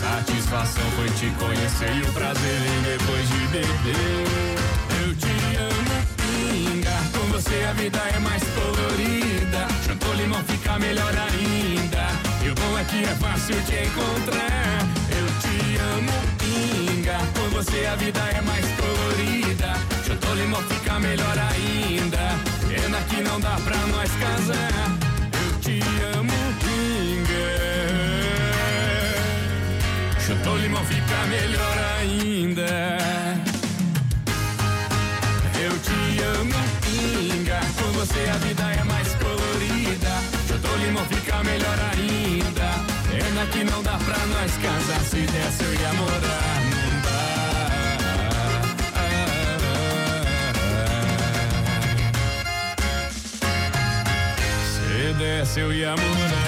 Satisfação 0.00 0.84
foi 0.96 1.08
te 1.10 1.30
conhecer 1.38 1.96
e 1.96 2.02
o 2.02 2.12
prazer 2.12 2.60
vem 2.60 2.82
depois 2.82 3.26
de 3.26 3.46
beber. 3.48 4.79
Você 7.40 7.64
a 7.64 7.72
vida 7.72 7.98
é 7.98 8.18
mais 8.18 8.42
colorida. 8.42 9.66
Juntou 9.86 10.14
limão 10.14 10.42
fica 10.44 10.78
melhor 10.78 11.14
ainda. 11.16 12.08
E 12.44 12.50
o 12.50 12.54
bom 12.54 12.78
é 12.78 12.84
que 12.84 13.02
é 13.02 13.14
fácil 13.14 13.56
te 13.62 13.76
encontrar. 13.76 14.86
Eu 15.18 15.26
te 15.40 15.78
amo, 15.94 16.12
pinga. 16.38 17.18
Com 17.34 17.48
você 17.50 17.86
a 17.86 17.96
vida 17.96 18.20
é 18.20 18.40
mais 18.42 18.66
colorida. 18.80 19.74
Juntou 20.06 20.34
limão 20.34 20.62
fica 20.62 20.98
melhor 20.98 21.36
ainda. 21.38 22.38
Pena 22.68 23.00
que 23.08 23.22
não 23.22 23.40
dá 23.40 23.56
pra 23.64 23.78
nós 23.86 24.10
casar. 24.16 24.98
Eu 25.32 25.60
te 25.60 25.80
amo, 26.14 26.38
pinga. 26.60 27.48
Chutou 30.20 30.58
limão 30.58 30.84
fica 30.84 31.24
melhor 31.26 31.78
ainda. 32.00 32.99
Você 38.00 38.20
a 38.30 38.38
vida 38.38 38.62
é 38.62 38.84
mais 38.84 39.14
colorida. 39.16 40.12
Chutou 40.48 40.74
limão 40.78 41.04
fica 41.04 41.44
melhor 41.44 41.78
ainda. 41.92 42.68
Pena 43.10 43.46
que 43.52 43.62
não 43.64 43.82
dá 43.82 43.98
pra 43.98 44.16
nós 44.26 44.56
casar. 44.56 45.00
Se 45.04 45.26
desse 45.26 45.62
eu 45.64 45.74
ia 45.74 45.92
morar 45.92 46.60
num 46.70 47.00
bar. 47.04 47.90
Se 54.72 55.12
desse 55.18 55.60
eu 55.60 55.70
ia 55.70 55.94
morar 55.94 56.39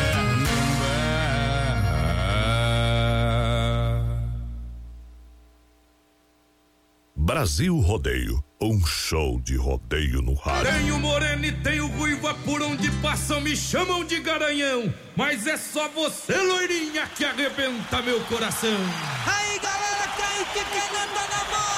Brasil 7.42 7.76
Rodeio, 7.76 8.40
um 8.60 8.86
show 8.86 9.40
de 9.40 9.56
rodeio 9.56 10.22
no 10.22 10.32
rádio. 10.32 10.72
Tenho 10.72 10.96
moreno 11.00 11.44
e 11.44 11.50
tenho 11.50 11.88
ruiva 11.88 12.32
por 12.44 12.62
onde 12.62 12.88
passam, 13.02 13.40
me 13.40 13.56
chamam 13.56 14.04
de 14.04 14.20
garanhão. 14.20 14.94
Mas 15.16 15.44
é 15.48 15.56
só 15.56 15.88
você, 15.88 16.36
loirinha, 16.36 17.04
que 17.16 17.24
arrebenta 17.24 18.00
meu 18.00 18.20
coração. 18.26 18.78
Aí 19.26 19.58
galera, 19.58 20.06
quem 20.16 20.44
que 20.52 20.70
quem 20.70 20.92
não 20.92 21.14
tá 21.14 21.28
na 21.36 21.44
moda? 21.50 21.71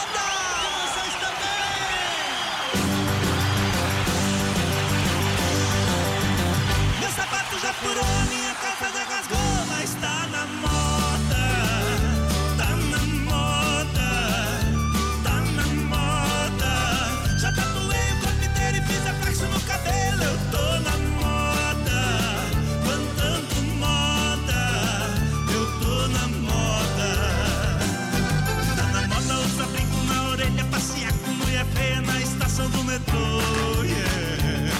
Metrô. 32.95 33.83
Yeah. 33.83 34.71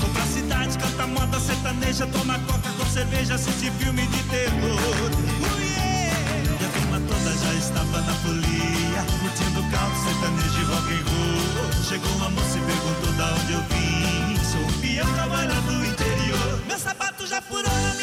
Compra 0.00 0.22
cidade, 0.26 0.78
canta 0.78 1.06
moda 1.06 1.40
sertaneja, 1.40 2.06
toma 2.06 2.38
coca 2.40 2.70
com 2.78 2.86
cerveja, 2.86 3.34
assiste 3.34 3.70
filme 3.78 4.06
de 4.06 4.22
terror. 4.24 5.10
Uh, 5.10 5.60
yeah. 5.60 6.14
E 6.60 6.64
a 6.64 6.68
turma 6.68 7.00
toda 7.08 7.30
já 7.36 7.54
estava 7.54 8.00
na 8.00 8.14
folia, 8.22 9.02
curtindo 9.20 9.62
caldo 9.70 9.96
sertanejo 10.04 10.60
e 10.60 10.64
rock 10.64 10.92
and 10.94 11.04
roll. 11.10 11.84
Chegou 11.88 12.12
uma 12.16 12.30
moça 12.30 12.58
e 12.58 12.60
perguntou 12.60 13.12
da 13.14 13.34
onde 13.34 13.52
eu 13.52 13.62
vim. 13.70 14.36
Sou 14.44 14.60
um 14.60 14.72
peão 14.80 15.12
trabalhador 15.14 15.60
do 15.62 15.84
interior. 15.84 16.60
Meu 16.66 16.78
sapato 16.78 17.26
já 17.26 17.42
furou, 17.42 17.93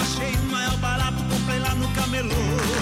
achei 0.00 0.34
o 0.36 0.50
maior 0.50 0.76
barato, 0.78 1.22
comprei 1.30 1.58
lá 1.58 1.74
no 1.74 1.88
camelô. 1.94 2.79